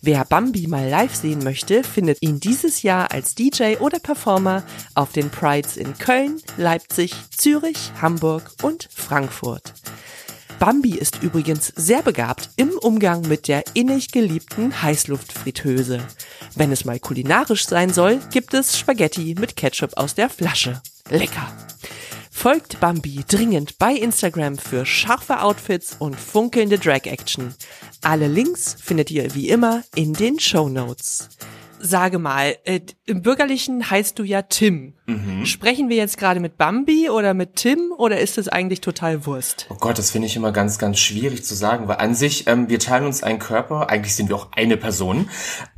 Wer 0.00 0.24
Bambi 0.24 0.68
mal 0.68 0.88
live 0.88 1.14
sehen 1.14 1.42
möchte, 1.42 1.82
findet 1.82 2.22
ihn 2.22 2.38
dieses 2.38 2.82
Jahr 2.82 3.10
als 3.10 3.34
DJ 3.34 3.78
oder 3.80 3.98
Performer 3.98 4.62
auf 4.94 5.10
den 5.10 5.28
Prides 5.28 5.76
in 5.76 5.98
Köln, 5.98 6.40
Leipzig, 6.56 7.14
Zürich, 7.36 7.90
Hamburg 8.00 8.52
und 8.62 8.88
Frankfurt. 8.94 9.72
Bambi 10.64 10.96
ist 10.96 11.22
übrigens 11.22 11.74
sehr 11.76 12.00
begabt 12.00 12.48
im 12.56 12.70
Umgang 12.78 13.20
mit 13.28 13.48
der 13.48 13.64
innig 13.74 14.12
geliebten 14.12 14.80
Heißluftfritteuse. 14.80 16.00
Wenn 16.54 16.72
es 16.72 16.86
mal 16.86 16.98
kulinarisch 16.98 17.66
sein 17.66 17.92
soll, 17.92 18.18
gibt 18.32 18.54
es 18.54 18.78
Spaghetti 18.78 19.36
mit 19.38 19.56
Ketchup 19.56 19.94
aus 19.98 20.14
der 20.14 20.30
Flasche. 20.30 20.80
Lecker! 21.10 21.52
Folgt 22.30 22.80
Bambi 22.80 23.26
dringend 23.28 23.76
bei 23.76 23.92
Instagram 23.92 24.56
für 24.56 24.86
scharfe 24.86 25.42
Outfits 25.42 25.96
und 25.98 26.18
funkelnde 26.18 26.78
Drag-Action. 26.78 27.54
Alle 28.00 28.28
Links 28.28 28.74
findet 28.80 29.10
ihr 29.10 29.34
wie 29.34 29.50
immer 29.50 29.84
in 29.94 30.14
den 30.14 30.40
Show 30.40 30.70
Notes 30.70 31.28
sage 31.84 32.18
mal, 32.18 32.56
äh, 32.64 32.80
im 33.04 33.20
Bürgerlichen 33.20 33.90
heißt 33.90 34.18
du 34.18 34.24
ja 34.24 34.42
Tim. 34.42 34.94
Mhm. 35.06 35.44
Sprechen 35.44 35.90
wir 35.90 35.96
jetzt 35.96 36.16
gerade 36.16 36.40
mit 36.40 36.56
Bambi 36.56 37.10
oder 37.10 37.34
mit 37.34 37.56
Tim 37.56 37.92
oder 37.98 38.20
ist 38.20 38.38
es 38.38 38.48
eigentlich 38.48 38.80
total 38.80 39.26
Wurst? 39.26 39.66
Oh 39.68 39.76
Gott, 39.78 39.98
das 39.98 40.10
finde 40.10 40.26
ich 40.26 40.34
immer 40.34 40.50
ganz, 40.50 40.78
ganz 40.78 40.98
schwierig 40.98 41.44
zu 41.44 41.54
sagen, 41.54 41.86
weil 41.86 41.98
an 41.98 42.14
sich, 42.14 42.46
ähm, 42.46 42.70
wir 42.70 42.78
teilen 42.78 43.04
uns 43.04 43.22
einen 43.22 43.38
Körper, 43.38 43.90
eigentlich 43.90 44.14
sind 44.14 44.30
wir 44.30 44.36
auch 44.36 44.52
eine 44.52 44.78
Person. 44.78 45.28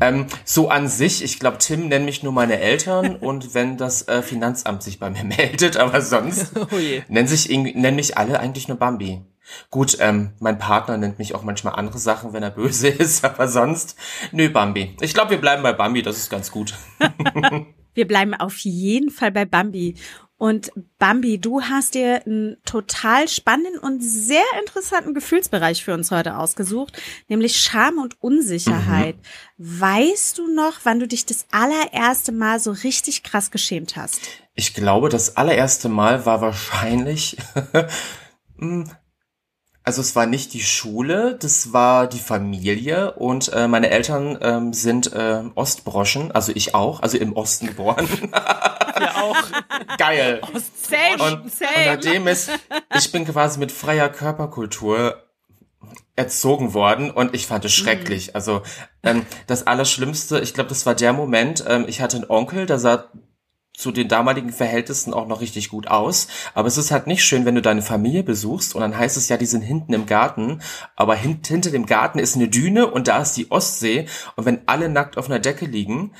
Ähm, 0.01 0.27
so 0.45 0.69
an 0.69 0.87
sich, 0.87 1.25
ich 1.25 1.41
glaube, 1.41 1.59
Tim 1.59 1.89
nennt 1.89 2.05
mich 2.05 2.23
nur 2.23 2.33
meine 2.33 2.61
Eltern 2.61 3.17
und 3.21 3.55
wenn 3.55 3.77
das 3.77 4.07
äh, 4.07 4.23
Finanzamt 4.23 4.85
sich 4.85 5.01
bei 5.01 5.11
mir 5.11 5.25
meldet, 5.37 5.77
aber 5.77 6.01
sonst 6.03 6.53
oh 6.57 6.77
nennen 7.09 7.27
sich 7.27 7.49
nennen 7.49 7.97
mich 7.97 8.17
alle 8.17 8.39
eigentlich 8.39 8.69
nur 8.69 8.79
Bambi. 8.79 9.23
Gut, 9.71 9.97
ähm, 10.00 10.33
mein 10.41 10.59
Partner 10.59 10.97
nennt 10.97 11.19
mich 11.19 11.35
auch 11.35 11.43
manchmal 11.43 11.75
andere 11.75 11.99
Sachen, 11.99 12.33
wenn 12.33 12.43
er 12.43 12.50
böse 12.50 12.88
ist, 12.88 13.25
aber 13.25 13.49
sonst, 13.49 13.97
nö, 14.33 14.49
Bambi. 14.49 14.97
Ich 15.00 15.15
glaube, 15.15 15.31
wir 15.31 15.41
bleiben 15.41 15.62
bei 15.62 15.73
Bambi, 15.73 16.03
das 16.03 16.19
ist 16.19 16.31
ganz 16.31 16.50
gut. 16.50 16.75
wir 17.95 18.07
bleiben 18.07 18.35
auf 18.35 18.59
jeden 18.59 19.11
Fall 19.11 19.33
bei 19.33 19.45
Bambi. 19.45 19.97
Und 20.38 20.71
Bambi, 20.99 21.38
du 21.38 21.62
hast 21.62 21.95
dir 21.95 22.26
einen 22.26 22.59
total 22.67 23.26
spannenden 23.26 23.81
und 23.81 24.03
sehr 24.03 24.45
interessanten 24.61 25.15
Gefühlsbereich 25.15 25.83
für 25.83 25.95
uns 25.95 26.11
heute 26.11 26.37
ausgesucht, 26.37 27.00
nämlich 27.29 27.57
Scham 27.57 27.97
und 27.97 28.23
Unsicherheit. 28.23 29.17
Mhm. 29.57 29.81
Weißt 29.81 30.37
du 30.37 30.55
noch, 30.55 30.81
wann 30.85 31.00
du 31.00 31.09
dich 31.09 31.25
das 31.25 31.47
allererste 31.53 32.33
Mal 32.33 32.61
so 32.61 32.73
richtig 32.73 33.23
krass 33.23 33.50
geschämt 33.50 33.97
hast? 33.97 34.21
Ich 34.55 34.75
glaube, 34.75 35.09
das 35.09 35.38
allererste 35.38 35.88
Mal 35.88 36.26
war 36.26 36.43
wahrscheinlich 36.43 37.38
hm, 38.59 38.91
also 39.87 40.00
es 40.00 40.16
war 40.16 40.26
nicht 40.26 40.52
die 40.52 40.62
Schule, 40.62 41.38
das 41.40 41.73
war 41.73 42.09
die 42.09 42.19
Familie 42.19 43.12
und 43.12 43.52
äh, 43.52 43.69
meine 43.69 43.88
Eltern 43.88 44.37
ähm, 44.43 44.73
sind 44.73 45.12
äh, 45.12 45.45
Ostbroschen, 45.55 46.33
also 46.33 46.50
ich 46.52 46.75
auch, 46.75 47.02
also 47.02 47.16
im 47.16 47.35
Osten 47.35 47.69
geboren. 47.69 48.09
ja 48.33 49.14
auch. 49.14 49.37
Geil. 49.97 50.40
Same, 50.83 51.23
und, 51.23 51.52
same. 51.52 51.71
und 51.76 51.87
nachdem 51.87 52.26
ist, 52.26 52.50
ich 52.97 53.12
bin 53.12 53.25
quasi 53.26 53.61
mit 53.61 53.71
freier 53.71 54.09
Körperkultur 54.09 55.23
erzogen 56.16 56.75
worden 56.75 57.12
und 57.12 57.33
ich 57.37 57.47
fand 57.47 57.64
es 57.64 57.78
mhm. 57.78 57.85
schrecklich. 57.85 58.28
Mhm. 58.28 58.35
Also 58.35 58.62
ähm, 59.05 59.25
das 59.47 59.69
Allerschlimmste, 59.69 60.40
ich 60.40 60.52
glaube, 60.52 60.69
das 60.69 60.85
war 60.85 60.97
der 60.97 61.12
Moment, 61.12 61.64
ähm, 61.69 61.85
ich 61.87 62.00
hatte 62.00 62.16
einen 62.16 62.28
Onkel, 62.28 62.66
der 62.66 62.81
sah 62.81 63.05
zu 63.76 63.92
den 63.92 64.09
damaligen 64.09 64.52
Verhältnissen 64.52 65.12
auch 65.12 65.26
noch 65.26 65.40
richtig 65.40 65.68
gut 65.68 65.88
aus. 65.88 66.28
Aber 66.54 66.68
es 66.68 66.78
ist 66.78 66.90
halt 66.90 67.06
nicht 67.06 67.25
schön, 67.25 67.45
wenn 67.45 67.54
du 67.54 67.62
deine 67.62 67.83
Familie 67.83 68.23
besuchst 68.23 68.75
und 68.75 68.80
dann 68.80 68.97
heißt 68.97 69.16
es 69.16 69.28
ja, 69.28 69.37
die 69.37 69.47
sind 69.47 69.62
hinten 69.62 69.92
im 69.92 70.06
Garten, 70.06 70.62
aber 70.97 71.14
hint, 71.14 71.47
hinter 71.47 71.71
dem 71.71 71.87
Garten 71.87 72.18
ist 72.18 72.37
eine 72.37 72.49
Düne 72.49 72.90
und 72.90 73.09
da 73.09 73.23
ist 73.23 73.37
die 73.37 73.50
Ostsee 73.50 74.06
und 74.37 74.47
wenn 74.47 74.66
alle 74.66 74.88
nackt 74.88 75.18
auf 75.18 75.26
einer 75.26 75.38
Decke 75.38 75.66
liegen 75.66 76.12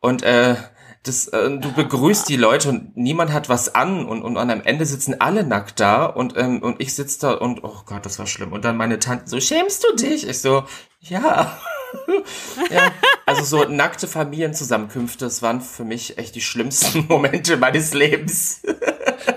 und 0.00 0.22
äh, 0.22 0.56
das, 1.04 1.28
äh, 1.28 1.58
du 1.58 1.72
begrüßt 1.72 2.28
die 2.28 2.36
Leute 2.36 2.68
und 2.68 2.96
niemand 2.96 3.32
hat 3.32 3.48
was 3.48 3.74
an 3.74 4.06
und, 4.06 4.22
und 4.22 4.36
am 4.36 4.60
Ende 4.62 4.84
sitzen 4.84 5.20
alle 5.20 5.44
nackt 5.44 5.80
da 5.80 6.04
und, 6.06 6.36
ähm, 6.36 6.62
und 6.62 6.80
ich 6.80 6.94
sitze 6.94 7.20
da 7.20 7.32
und, 7.32 7.64
oh 7.64 7.82
Gott, 7.86 8.04
das 8.04 8.18
war 8.18 8.26
schlimm. 8.26 8.52
Und 8.52 8.64
dann 8.64 8.76
meine 8.76 8.98
Tante 8.98 9.28
so, 9.28 9.40
schämst 9.40 9.84
du 9.84 9.96
dich? 9.96 10.28
Ich 10.28 10.40
so, 10.40 10.64
ja. 11.00 11.58
ja. 12.70 12.92
Also 13.26 13.42
so 13.44 13.64
nackte 13.64 14.08
Familienzusammenkünfte, 14.08 15.24
das 15.24 15.42
waren 15.42 15.60
für 15.60 15.84
mich 15.84 16.18
echt 16.18 16.34
die 16.34 16.40
schlimmsten 16.40 17.06
Momente 17.08 17.56
meines 17.56 17.94
Lebens. 17.94 18.62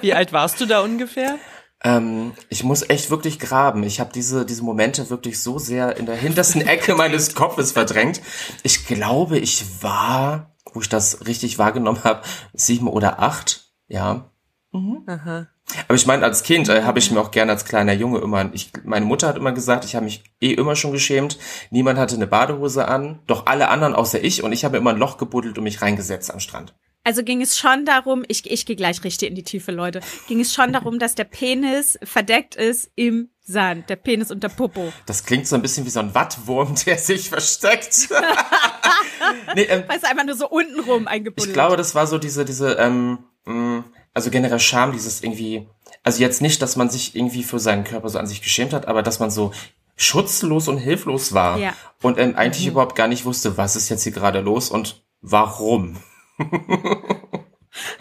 Wie 0.01 0.13
alt 0.13 0.33
warst 0.33 0.59
du 0.61 0.65
da 0.65 0.81
ungefähr? 0.81 1.37
Ähm, 1.83 2.33
ich 2.49 2.63
muss 2.63 2.87
echt 2.89 3.09
wirklich 3.09 3.39
graben. 3.39 3.83
Ich 3.83 3.99
habe 3.99 4.11
diese, 4.13 4.45
diese 4.45 4.63
Momente 4.63 5.09
wirklich 5.09 5.41
so 5.41 5.57
sehr 5.57 5.97
in 5.97 6.05
der 6.05 6.15
hintersten 6.15 6.61
Ecke 6.61 6.95
meines 6.95 7.33
Kopfes 7.33 7.71
verdrängt. 7.71 8.21
Ich 8.63 8.85
glaube, 8.85 9.39
ich 9.39 9.65
war, 9.81 10.55
wo 10.73 10.81
ich 10.81 10.89
das 10.89 11.25
richtig 11.25 11.57
wahrgenommen 11.57 12.03
habe, 12.03 12.21
sieben 12.53 12.87
oder 12.87 13.19
acht. 13.19 13.71
Ja. 13.87 14.31
Mhm. 14.71 15.03
Aha. 15.07 15.47
Aber 15.87 15.95
ich 15.95 16.05
meine, 16.05 16.23
als 16.23 16.43
Kind 16.43 16.69
äh, 16.69 16.83
habe 16.83 16.99
ich 16.99 17.11
mir 17.11 17.19
auch 17.19 17.31
gerne 17.31 17.51
als 17.51 17.65
kleiner 17.65 17.93
Junge 17.93 18.19
immer, 18.19 18.49
ich, 18.53 18.71
meine 18.83 19.05
Mutter 19.05 19.27
hat 19.27 19.37
immer 19.37 19.51
gesagt, 19.51 19.85
ich 19.85 19.95
habe 19.95 20.05
mich 20.05 20.23
eh 20.39 20.53
immer 20.53 20.75
schon 20.75 20.91
geschämt. 20.91 21.37
Niemand 21.69 21.99
hatte 21.99 22.15
eine 22.15 22.27
Badehose 22.27 22.87
an, 22.87 23.19
doch 23.27 23.45
alle 23.45 23.69
anderen 23.69 23.95
außer 23.95 24.23
ich 24.23 24.43
und 24.43 24.51
ich 24.51 24.65
habe 24.65 24.77
immer 24.77 24.91
ein 24.91 24.97
Loch 24.97 25.17
gebuddelt 25.17 25.57
und 25.57 25.63
mich 25.63 25.81
reingesetzt 25.81 26.33
am 26.33 26.39
Strand. 26.39 26.73
Also 27.03 27.23
ging 27.23 27.41
es 27.41 27.57
schon 27.57 27.85
darum, 27.85 28.23
ich, 28.27 28.49
ich 28.49 28.65
gehe 28.67 28.75
gleich 28.75 29.03
richtig 29.03 29.29
in 29.29 29.35
die 29.35 29.43
Tiefe, 29.43 29.71
Leute, 29.71 30.01
ging 30.27 30.39
es 30.39 30.53
schon 30.53 30.71
darum, 30.71 30.99
dass 30.99 31.15
der 31.15 31.23
Penis 31.23 31.97
verdeckt 32.03 32.55
ist 32.55 32.91
im 32.95 33.29
Sand, 33.39 33.89
der 33.89 33.95
Penis 33.95 34.29
und 34.29 34.43
der 34.43 34.49
Popo. 34.49 34.93
Das 35.07 35.25
klingt 35.25 35.47
so 35.47 35.55
ein 35.55 35.63
bisschen 35.63 35.85
wie 35.87 35.89
so 35.89 35.99
ein 35.99 36.13
Wattwurm, 36.13 36.75
der 36.85 36.99
sich 36.99 37.29
versteckt. 37.29 38.09
nee, 39.55 39.63
ähm, 39.63 39.83
Weil 39.87 39.97
es 39.97 40.03
einfach 40.03 40.25
nur 40.25 40.35
so 40.35 40.47
untenrum 40.47 41.07
eingebuddelt. 41.07 41.47
Ich 41.47 41.53
glaube, 41.53 41.75
das 41.75 41.95
war 41.95 42.05
so 42.05 42.19
diese, 42.19 42.45
diese, 42.45 42.73
ähm, 42.73 43.17
mh, 43.45 43.83
also 44.13 44.29
generell 44.29 44.59
Scham, 44.59 44.91
dieses 44.91 45.21
irgendwie, 45.23 45.67
also 46.03 46.21
jetzt 46.21 46.41
nicht, 46.41 46.61
dass 46.61 46.75
man 46.75 46.89
sich 46.89 47.15
irgendwie 47.15 47.43
für 47.43 47.59
seinen 47.59 47.83
Körper 47.83 48.09
so 48.09 48.19
an 48.19 48.27
sich 48.27 48.41
geschämt 48.41 48.73
hat, 48.73 48.87
aber 48.87 49.03
dass 49.03 49.19
man 49.19 49.31
so 49.31 49.51
schutzlos 49.95 50.67
und 50.67 50.77
hilflos 50.77 51.33
war 51.33 51.57
Ja. 51.57 51.73
und 52.01 52.17
ähm, 52.17 52.35
eigentlich 52.35 52.67
überhaupt 52.67 52.95
gar 52.95 53.07
nicht 53.07 53.25
wusste, 53.25 53.57
was 53.57 53.75
ist 53.75 53.89
jetzt 53.89 54.03
hier 54.03 54.11
gerade 54.11 54.39
los 54.41 54.69
und 54.69 55.03
warum. 55.21 55.97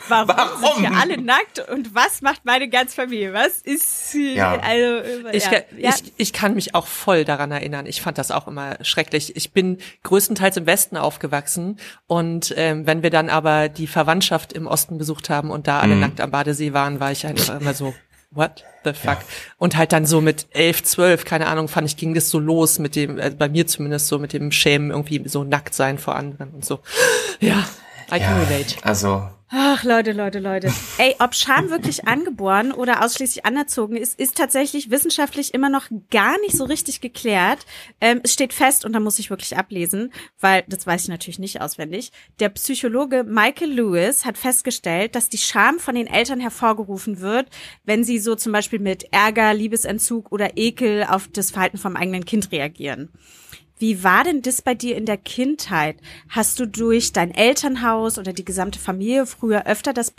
Warum, 0.09 0.29
Warum? 0.29 0.83
sind 0.83 0.91
wir 0.93 1.01
alle 1.01 1.21
nackt 1.21 1.61
und 1.71 1.95
was 1.95 2.23
macht 2.23 2.45
meine 2.45 2.69
ganze 2.69 2.95
Familie? 2.97 3.33
Was 3.33 3.59
ist? 3.63 4.15
Ja. 4.15 4.59
Also, 4.59 5.29
Ich, 5.33 5.45
ja, 5.45 5.51
kann- 5.51 5.63
ja. 5.79 5.91
ich, 5.91 6.13
ich 6.17 6.33
kann 6.33 6.55
mich 6.55 6.75
auch 6.75 6.87
voll 6.87 7.25
daran 7.25 7.53
erinnern. 7.53 7.87
Ich 7.87 8.03
fand 8.03 8.19
das 8.19 8.31
auch 8.31 8.49
immer 8.49 8.77
schrecklich. 8.85 9.37
Ich 9.37 9.53
bin 9.53 9.79
größtenteils 10.03 10.57
im 10.57 10.67
Westen 10.67 10.97
aufgewachsen 10.97 11.79
und 12.07 12.53
ähm, 12.57 12.87
wenn 12.87 13.03
wir 13.03 13.11
dann 13.11 13.31
aber 13.31 13.69
die 13.69 13.87
Verwandtschaft 13.87 14.53
im 14.53 14.67
Osten 14.67 14.99
besucht 14.99 15.31
haben 15.31 15.51
und 15.51 15.67
da 15.69 15.81
alle 15.81 15.95
Mhm. 15.95 16.01
nackt 16.01 16.21
am 16.21 16.31
Badesee 16.31 16.73
waren, 16.73 16.99
war 17.01 17.13
ich 17.13 17.27
einfach 17.27 17.61
immer 17.61 17.75
so, 17.75 17.95
what 18.33 18.65
the 18.85 18.93
fuck? 18.93 19.19
Und 19.59 19.77
halt 19.77 19.93
dann 19.93 20.07
so 20.07 20.21
mit 20.21 20.47
elf, 20.51 20.83
zwölf, 20.83 21.25
keine 21.25 21.47
Ahnung, 21.47 21.69
fand 21.69 21.87
ich, 21.89 21.97
ging 21.97 22.15
das 22.15 22.31
so 22.31 22.39
los 22.39 22.79
mit 22.79 22.97
dem, 22.97 23.19
äh, 23.19 23.31
bei 23.31 23.49
mir 23.49 23.67
zumindest 23.67 24.09
so 24.09 24.19
mit 24.19 24.33
dem 24.33 24.51
Schämen 24.53 24.91
irgendwie 24.91 25.23
so 25.29 25.45
nackt 25.45 25.75
sein 25.75 25.99
vor 25.99 26.17
anderen 26.17 26.51
und 26.51 26.65
so. 26.65 26.81
Ja, 27.41 27.65
I 28.13 28.19
can 28.19 28.21
Ja, 28.21 28.43
relate. 28.43 28.75
also 28.83 29.29
Ach, 29.53 29.83
Leute, 29.83 30.13
Leute, 30.13 30.39
Leute. 30.39 30.73
Ey, 30.99 31.17
ob 31.19 31.35
Scham 31.35 31.71
wirklich 31.71 32.07
angeboren 32.07 32.71
oder 32.71 33.05
ausschließlich 33.05 33.45
anerzogen 33.45 33.97
ist, 33.97 34.17
ist 34.21 34.37
tatsächlich 34.37 34.93
wissenschaftlich 34.93 35.55
immer 35.55 35.69
noch 35.69 35.87
gar 36.09 36.39
nicht 36.43 36.57
so 36.57 36.63
richtig 36.63 37.01
geklärt. 37.01 37.67
Ähm, 38.01 38.21
es 38.23 38.33
steht 38.33 38.53
fest, 38.53 38.85
und 38.85 38.93
da 38.93 39.01
muss 39.01 39.19
ich 39.19 39.29
wirklich 39.29 39.57
ablesen, 39.57 40.13
weil 40.39 40.63
das 40.69 40.87
weiß 40.87 41.03
ich 41.03 41.09
natürlich 41.09 41.41
nicht 41.41 41.61
auswendig. 41.61 42.13
Der 42.39 42.51
Psychologe 42.51 43.25
Michael 43.25 43.73
Lewis 43.73 44.25
hat 44.25 44.39
festgestellt, 44.39 45.17
dass 45.17 45.29
die 45.29 45.39
Scham 45.39 45.81
von 45.81 45.97
den 45.97 46.07
Eltern 46.07 46.39
hervorgerufen 46.39 47.21
wird, 47.21 47.49
wenn 47.85 48.05
sie 48.05 48.21
so 48.21 48.37
zum 48.37 48.53
Beispiel 48.53 48.79
mit 48.79 49.13
Ärger, 49.13 49.53
Liebesentzug 49.53 50.31
oder 50.31 50.57
Ekel 50.57 51.03
auf 51.03 51.27
das 51.27 51.51
Verhalten 51.51 51.79
vom 51.79 51.97
eigenen 51.97 52.25
Kind 52.25 52.53
reagieren. 52.53 53.11
Wie 53.81 54.05
war 54.05 54.25
denn 54.25 54.43
das 54.43 54.61
bei 54.61 54.75
dir 54.75 54.97
in 54.97 55.07
der 55.07 55.17
Kindheit? 55.17 55.97
Hast 56.29 56.61
du 56.61 56.67
durch 56.67 57.13
dein 57.13 57.35
Elternhaus 57.35 58.19
oder 58.19 58.35
die 58.35 58.45
gesamte 58.45 58.79
Familie 58.79 59.25
früher 59.25 59.67
öfter 59.67 59.95
das, 59.95 60.13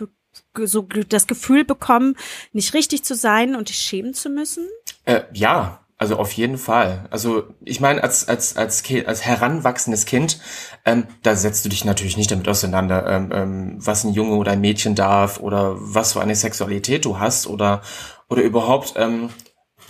so 0.56 0.82
das 1.08 1.27
Gefühl 1.27 1.63
bekommen, 1.63 2.15
nicht 2.53 2.74
richtig 2.74 3.03
zu 3.03 3.13
sein 3.13 3.56
und 3.56 3.70
dich 3.70 3.77
schämen 3.77 4.15
zu 4.15 4.30
müssen? 4.30 4.68
Äh, 5.06 5.22
ja, 5.34 5.86
also 6.01 6.18
auf 6.18 6.32
jeden 6.32 6.58
Fall. 6.58 7.08
Also 7.12 7.44
ich 7.63 7.80
meine, 7.80 8.01
als 8.01 8.27
als 8.27 8.58
als 8.58 8.84
als 9.06 9.24
heranwachsendes 9.24 10.08
Kind, 10.08 10.39
ähm, 10.84 11.06
da 11.22 11.36
setzt 11.36 11.63
du 11.63 11.70
dich 11.70 11.86
natürlich 11.86 12.18
nicht 12.18 12.32
damit 12.32 12.48
auseinander, 12.48 13.06
ähm, 13.06 13.30
ähm, 13.32 13.75
was 13.77 14.03
ein 14.03 14.13
Junge 14.13 14.38
oder 14.38 14.53
ein 14.53 14.62
Mädchen 14.62 14.96
darf 14.96 15.39
oder 15.39 15.75
was 15.77 16.13
für 16.13 16.22
eine 16.22 16.36
Sexualität 16.36 17.06
du 17.06 17.20
hast 17.20 17.46
oder 17.46 17.84
oder 18.30 18.41
überhaupt 18.41 18.96
ähm, 18.98 19.30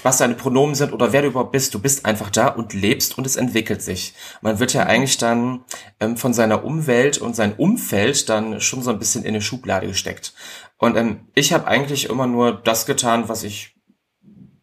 was 0.03 0.17
deine 0.17 0.35
Pronomen 0.35 0.75
sind 0.75 0.93
oder 0.93 1.13
wer 1.13 1.21
du 1.21 1.29
überhaupt 1.29 1.51
bist. 1.51 1.73
Du 1.73 1.79
bist 1.79 2.05
einfach 2.05 2.29
da 2.29 2.47
und 2.47 2.73
lebst 2.73 3.17
und 3.17 3.25
es 3.25 3.35
entwickelt 3.35 3.81
sich. 3.81 4.13
Man 4.41 4.59
wird 4.59 4.73
ja 4.73 4.83
eigentlich 4.83 5.17
dann 5.17 5.63
ähm, 5.99 6.17
von 6.17 6.33
seiner 6.33 6.63
Umwelt 6.63 7.17
und 7.17 7.35
sein 7.35 7.53
Umfeld 7.53 8.29
dann 8.29 8.61
schon 8.61 8.81
so 8.81 8.91
ein 8.91 8.99
bisschen 8.99 9.23
in 9.23 9.29
eine 9.29 9.41
Schublade 9.41 9.87
gesteckt. 9.87 10.33
Und 10.77 10.97
ähm, 10.97 11.27
ich 11.35 11.53
habe 11.53 11.67
eigentlich 11.67 12.09
immer 12.09 12.27
nur 12.27 12.53
das 12.53 12.85
getan, 12.85 13.29
was 13.29 13.43
ich 13.43 13.75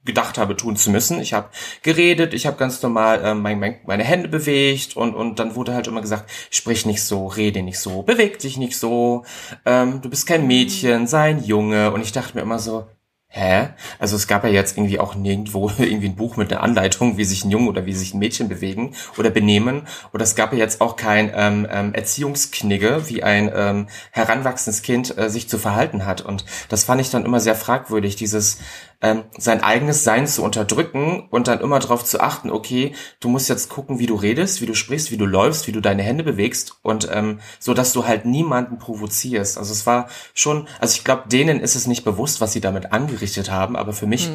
gedacht 0.09 0.39
habe 0.39 0.57
tun 0.57 0.75
zu 0.75 0.91
müssen. 0.91 1.21
Ich 1.21 1.35
habe 1.35 1.51
geredet, 1.83 2.33
ich 2.33 2.47
habe 2.47 2.57
ganz 2.57 2.83
normal 2.83 3.21
ähm, 3.23 3.43
mein, 3.43 3.61
mein, 3.61 3.77
meine 3.87 4.05
Hände 4.05 4.29
bewegt 4.29 4.97
und 4.97 5.15
und 5.15 5.39
dann 5.39 5.55
wurde 5.55 5.75
halt 5.75 5.87
immer 5.87 6.01
gesagt, 6.01 6.31
sprich 6.51 6.87
nicht 6.87 7.05
so, 7.05 7.27
rede 7.27 7.63
nicht 7.63 7.79
so, 7.79 8.03
beweg 8.03 8.39
dich 8.39 8.57
nicht 8.57 8.77
so, 8.77 9.25
ähm, 9.67 10.01
du 10.01 10.09
bist 10.09 10.27
kein 10.27 10.47
Mädchen, 10.47 11.07
sei 11.07 11.29
ein 11.29 11.45
Junge. 11.45 11.93
Und 11.93 12.01
ich 12.01 12.13
dachte 12.13 12.35
mir 12.35 12.41
immer 12.41 12.59
so, 12.59 12.87
hä? 13.29 13.69
Also 13.99 14.17
es 14.17 14.27
gab 14.27 14.45
ja 14.45 14.51
jetzt 14.51 14.77
irgendwie 14.77 14.99
auch 14.99 15.15
nirgendwo 15.15 15.71
irgendwie 15.79 16.09
ein 16.09 16.17
Buch 16.17 16.37
mit 16.37 16.53
einer 16.53 16.63
Anleitung, 16.63 17.19
wie 17.19 17.25
sich 17.25 17.45
ein 17.45 17.51
Junge 17.51 17.69
oder 17.69 17.87
wie 17.87 17.93
sich 17.93 18.15
ein 18.15 18.19
Mädchen 18.19 18.49
bewegen 18.49 18.95
oder 19.17 19.31
benehmen. 19.31 19.87
Oder 20.13 20.25
es 20.25 20.35
gab 20.35 20.53
ja 20.53 20.59
jetzt 20.59 20.81
auch 20.81 20.97
kein 20.97 21.31
ähm, 21.35 21.67
ähm, 21.71 21.95
Erziehungsknigge, 21.95 23.09
wie 23.09 23.23
ein 23.23 23.51
ähm, 23.55 23.89
heranwachsendes 24.13 24.83
Kind 24.83 25.17
äh, 25.17 25.31
sich 25.31 25.49
zu 25.49 25.59
verhalten 25.59 26.07
hat. 26.07 26.23
Und 26.23 26.45
das 26.69 26.85
fand 26.85 27.01
ich 27.01 27.11
dann 27.11 27.25
immer 27.25 27.41
sehr 27.41 27.55
fragwürdig, 27.55 28.17
dieses 28.17 28.59
ähm, 29.01 29.25
sein 29.37 29.63
eigenes 29.63 30.03
Sein 30.03 30.27
zu 30.27 30.43
unterdrücken 30.43 31.29
und 31.31 31.47
dann 31.47 31.61
immer 31.61 31.79
darauf 31.79 32.05
zu 32.05 32.21
achten, 32.21 32.51
okay, 32.51 32.95
du 33.21 33.29
musst 33.29 33.49
jetzt 33.49 33.69
gucken, 33.69 33.99
wie 34.01 34.07
du 34.07 34.17
redest, 34.17 34.61
wie 34.61 34.67
du 34.67 34.75
sprichst, 34.75 35.13
wie 35.13 35.17
du 35.17 35.25
läufst, 35.25 35.69
wie 35.69 35.73
du 35.73 35.81
deine 35.81 36.03
Hände 36.03 36.25
bewegst 36.25 36.79
und 36.83 37.09
ähm, 37.13 37.39
so, 37.61 37.75
dass 37.75 37.93
du 37.93 38.07
halt 38.07 38.25
niemanden 38.25 38.79
provozierst. 38.79 39.57
Also 39.57 39.73
es 39.73 39.87
war 39.87 40.09
schon, 40.35 40.67
also 40.81 40.97
ich 40.97 41.05
glaube, 41.05 41.29
denen 41.29 41.61
ist 41.61 41.77
es 41.77 41.87
nicht 41.87 42.05
bewusst, 42.05 42.41
was 42.41 42.53
sie 42.53 42.61
damit 42.61 42.93
angerichtet 42.93 43.51
haben, 43.51 43.77
aber 43.77 43.93
für 43.93 44.07
mich 44.07 44.29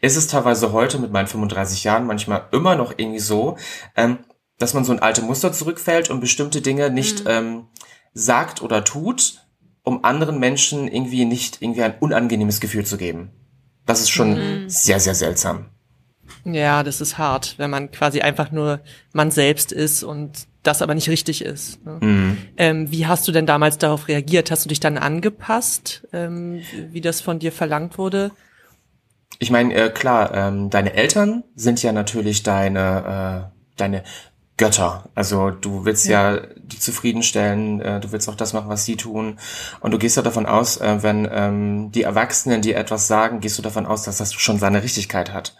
ist 0.00 0.16
es 0.16 0.26
teilweise 0.28 0.72
heute 0.72 0.98
mit 0.98 1.12
meinen 1.12 1.26
35 1.26 1.84
Jahren 1.84 2.06
manchmal 2.06 2.48
immer 2.52 2.76
noch 2.76 2.94
irgendwie 2.96 3.20
so, 3.20 3.58
ähm, 3.96 4.18
dass 4.58 4.72
man 4.72 4.84
so 4.84 4.92
ein 4.92 5.00
alte 5.00 5.20
Muster 5.20 5.52
zurückfällt 5.52 6.08
und 6.08 6.20
bestimmte 6.20 6.62
Dinge 6.62 6.90
nicht 6.90 7.24
ähm, 7.26 7.66
sagt 8.14 8.62
oder 8.62 8.82
tut, 8.82 9.46
um 9.82 10.04
anderen 10.04 10.38
Menschen 10.38 10.88
irgendwie 10.88 11.26
nicht 11.26 11.60
irgendwie 11.60 11.82
ein 11.82 11.98
unangenehmes 12.00 12.60
Gefühl 12.60 12.86
zu 12.86 12.96
geben. 12.96 13.30
Das 13.86 14.00
ist 14.00 14.10
schon 14.10 14.68
sehr, 14.68 15.00
sehr 15.00 15.14
seltsam. 15.14 15.66
Ja, 16.44 16.82
das 16.82 17.00
ist 17.00 17.18
hart, 17.18 17.54
wenn 17.58 17.70
man 17.70 17.90
quasi 17.90 18.20
einfach 18.20 18.52
nur 18.52 18.80
man 19.12 19.30
selbst 19.30 19.72
ist 19.72 20.02
und 20.02 20.46
das 20.62 20.82
aber 20.82 20.94
nicht 20.94 21.08
richtig 21.08 21.44
ist. 21.44 21.84
Ne? 21.84 22.36
Ähm, 22.56 22.90
wie 22.90 23.06
hast 23.06 23.26
du 23.26 23.32
denn 23.32 23.46
damals 23.46 23.78
darauf 23.78 24.08
reagiert? 24.08 24.50
Hast 24.50 24.64
du 24.64 24.68
dich 24.68 24.80
dann 24.80 24.98
angepasst, 24.98 26.06
ähm, 26.12 26.60
wie 26.90 27.00
das 27.00 27.20
von 27.20 27.38
dir 27.38 27.52
verlangt 27.52 27.98
wurde? 27.98 28.32
Ich 29.38 29.50
meine, 29.50 29.74
äh, 29.74 29.90
klar, 29.90 30.34
ähm, 30.34 30.70
deine 30.70 30.94
Eltern 30.94 31.44
sind 31.54 31.82
ja 31.82 31.92
natürlich 31.92 32.42
deine, 32.42 33.50
äh, 33.52 33.58
deine 33.76 34.02
Götter. 34.56 35.04
Also 35.14 35.50
du 35.50 35.84
willst 35.84 36.06
ja, 36.06 36.38
die 36.56 36.78
zufriedenstellen, 36.78 37.80
äh, 37.80 38.00
du 38.00 38.12
willst 38.12 38.28
auch 38.28 38.34
das 38.34 38.52
machen, 38.52 38.68
was 38.68 38.84
sie 38.84 38.96
tun. 38.96 39.38
Und 39.80 39.90
du 39.92 39.98
gehst 39.98 40.16
ja 40.16 40.22
davon 40.22 40.46
aus, 40.46 40.78
äh, 40.78 41.02
wenn 41.02 41.28
ähm, 41.30 41.92
die 41.92 42.02
Erwachsenen 42.02 42.62
dir 42.62 42.76
etwas 42.76 43.06
sagen, 43.06 43.40
gehst 43.40 43.58
du 43.58 43.62
davon 43.62 43.86
aus, 43.86 44.04
dass 44.04 44.16
das 44.16 44.32
schon 44.32 44.58
seine 44.58 44.82
Richtigkeit 44.82 45.32
hat. 45.32 45.56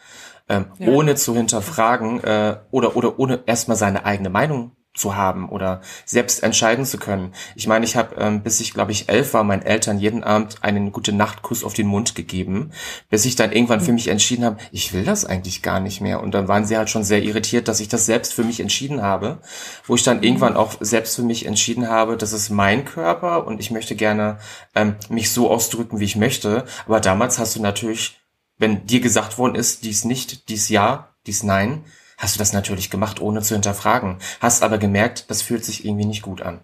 Ähm, 0.49 0.67
Ja. 0.79 0.89
Ohne 0.89 1.17
zu 1.17 1.35
hinterfragen 1.35 2.23
äh, 2.23 2.57
oder, 2.71 2.97
oder 2.97 3.19
ohne 3.19 3.41
erstmal 3.47 3.77
seine 3.77 4.05
eigene 4.05 4.31
Meinung 4.31 4.76
zu 4.97 5.17
haben 5.17 5.49
oder 5.49 5.81
selbst 6.05 6.43
entscheiden 6.43 6.85
zu 6.85 6.99
können. 6.99 7.33
Ich 7.55 7.67
meine, 7.67 7.85
ich 7.85 7.97
habe, 7.97 8.17
ähm, 8.17 8.43
bis 8.43 8.61
ich 8.61 8.75
glaube 8.75 8.93
ich 8.93 9.09
elf 9.09 9.35
war, 9.35 9.45
meinen 9.45 9.63
Eltern 9.63 9.99
jeden 9.99 10.25
Abend 10.25 10.63
einen 10.63 10.93
gute 10.93 11.13
Nachtkuss 11.13 11.65
auf 11.65 11.75
den 11.75 11.87
Mund 11.87 12.15
gegeben, 12.15 12.73
bis 13.11 13.25
ich 13.25 13.37
dann 13.37 13.53
irgendwann 13.53 13.81
für 13.81 13.93
mich 13.93 14.09
entschieden 14.09 14.45
habe, 14.45 14.59
ich 14.73 14.93
will 14.93 15.05
das 15.05 15.25
eigentlich 15.25 15.63
gar 15.63 15.81
nicht 15.81 16.01
mehr. 16.01 16.23
Und 16.23 16.33
dann 16.33 16.49
waren 16.49 16.65
sie 16.65 16.77
halt 16.77 16.91
schon 16.91 17.05
sehr 17.05 17.23
irritiert, 17.23 17.69
dass 17.69 17.81
ich 17.81 17.89
das 17.89 18.07
selbst 18.07 18.33
für 18.33 18.45
mich 18.45 18.61
entschieden 18.61 19.03
habe, 19.03 19.39
wo 19.87 19.95
ich 19.95 20.03
dann 20.03 20.23
irgendwann 20.23 20.57
auch 20.57 20.75
selbst 20.81 21.17
für 21.17 21.23
mich 21.23 21.47
entschieden 21.47 21.89
habe, 21.89 22.17
das 22.17 22.33
ist 22.33 22.51
mein 22.51 22.85
Körper 22.85 23.47
und 23.47 23.61
ich 23.61 23.71
möchte 23.71 23.97
gerne 23.97 24.39
ähm, 24.75 24.97
mich 25.09 25.31
so 25.31 25.51
ausdrücken, 25.51 26.01
wie 26.01 26.05
ich 26.05 26.17
möchte. 26.17 26.65
Aber 26.87 27.01
damals 27.01 27.39
hast 27.39 27.57
du 27.57 27.63
natürlich, 27.63 28.19
wenn 28.59 28.87
dir 28.87 29.01
gesagt 29.01 29.39
worden 29.39 29.55
ist, 29.55 29.85
dies 29.85 30.05
nicht, 30.05 30.49
dies 30.49 30.69
ja, 30.69 31.11
dies 31.27 31.43
nein, 31.43 31.85
hast 32.17 32.35
du 32.35 32.39
das 32.39 32.53
natürlich 32.53 32.91
gemacht, 32.91 33.21
ohne 33.21 33.43
zu 33.43 33.55
hinterfragen. 33.55 34.19
Hast 34.41 34.63
aber 34.63 34.79
gemerkt, 34.79 35.31
das 35.31 35.43
fühlt 35.43 35.65
sich 35.65 35.85
irgendwie 35.85 36.07
nicht 36.07 36.23
gut 36.23 36.43
an. 36.43 36.61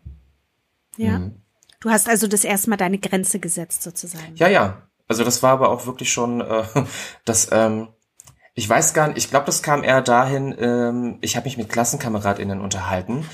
Ja. 0.96 1.18
Mhm. 1.18 1.42
Du 1.80 1.90
hast 1.90 2.08
also 2.08 2.28
das 2.28 2.44
erste 2.44 2.70
Mal 2.70 2.76
deine 2.76 2.98
Grenze 2.98 3.40
gesetzt, 3.40 3.82
sozusagen. 3.82 4.34
Ja, 4.36 4.48
ja. 4.48 4.82
Also 5.08 5.24
das 5.24 5.42
war 5.42 5.52
aber 5.52 5.70
auch 5.70 5.86
wirklich 5.86 6.12
schon, 6.12 6.40
äh, 6.40 6.64
das, 7.24 7.48
ähm, 7.50 7.88
ich 8.54 8.68
weiß 8.68 8.94
gar 8.94 9.08
nicht, 9.08 9.18
ich 9.18 9.30
glaube, 9.30 9.46
das 9.46 9.62
kam 9.62 9.82
eher 9.82 10.00
dahin, 10.00 10.54
ähm, 10.58 11.18
ich 11.22 11.36
habe 11.36 11.44
mich 11.44 11.56
mit 11.56 11.68
KlassenkameradInnen 11.68 12.60
unterhalten 12.60 13.24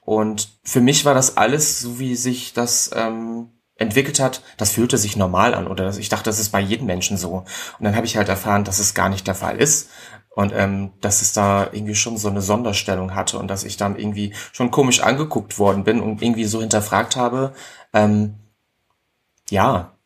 und 0.00 0.58
für 0.64 0.80
mich 0.80 1.04
war 1.04 1.14
das 1.14 1.36
alles, 1.36 1.80
so 1.80 1.98
wie 1.98 2.16
sich 2.16 2.52
das 2.52 2.90
ähm, 2.94 3.50
entwickelt 3.76 4.20
hat, 4.20 4.42
das 4.56 4.72
fühlte 4.72 4.98
sich 4.98 5.16
normal 5.16 5.54
an 5.54 5.66
oder 5.66 5.96
ich 5.96 6.08
dachte, 6.08 6.24
das 6.24 6.38
ist 6.38 6.50
bei 6.50 6.60
jedem 6.60 6.86
Menschen 6.86 7.16
so. 7.16 7.44
Und 7.78 7.84
dann 7.84 7.96
habe 7.96 8.06
ich 8.06 8.16
halt 8.16 8.28
erfahren, 8.28 8.64
dass 8.64 8.78
es 8.78 8.94
gar 8.94 9.08
nicht 9.08 9.26
der 9.26 9.34
Fall 9.34 9.56
ist 9.56 9.88
und 10.34 10.52
ähm, 10.54 10.92
dass 11.00 11.22
es 11.22 11.32
da 11.32 11.68
irgendwie 11.72 11.94
schon 11.94 12.16
so 12.16 12.28
eine 12.28 12.42
Sonderstellung 12.42 13.14
hatte 13.14 13.38
und 13.38 13.48
dass 13.48 13.64
ich 13.64 13.76
dann 13.76 13.96
irgendwie 13.98 14.34
schon 14.52 14.70
komisch 14.70 15.00
angeguckt 15.00 15.58
worden 15.58 15.84
bin 15.84 16.00
und 16.00 16.22
irgendwie 16.22 16.44
so 16.44 16.60
hinterfragt 16.60 17.16
habe, 17.16 17.54
ähm, 17.92 18.34
ja, 19.50 19.96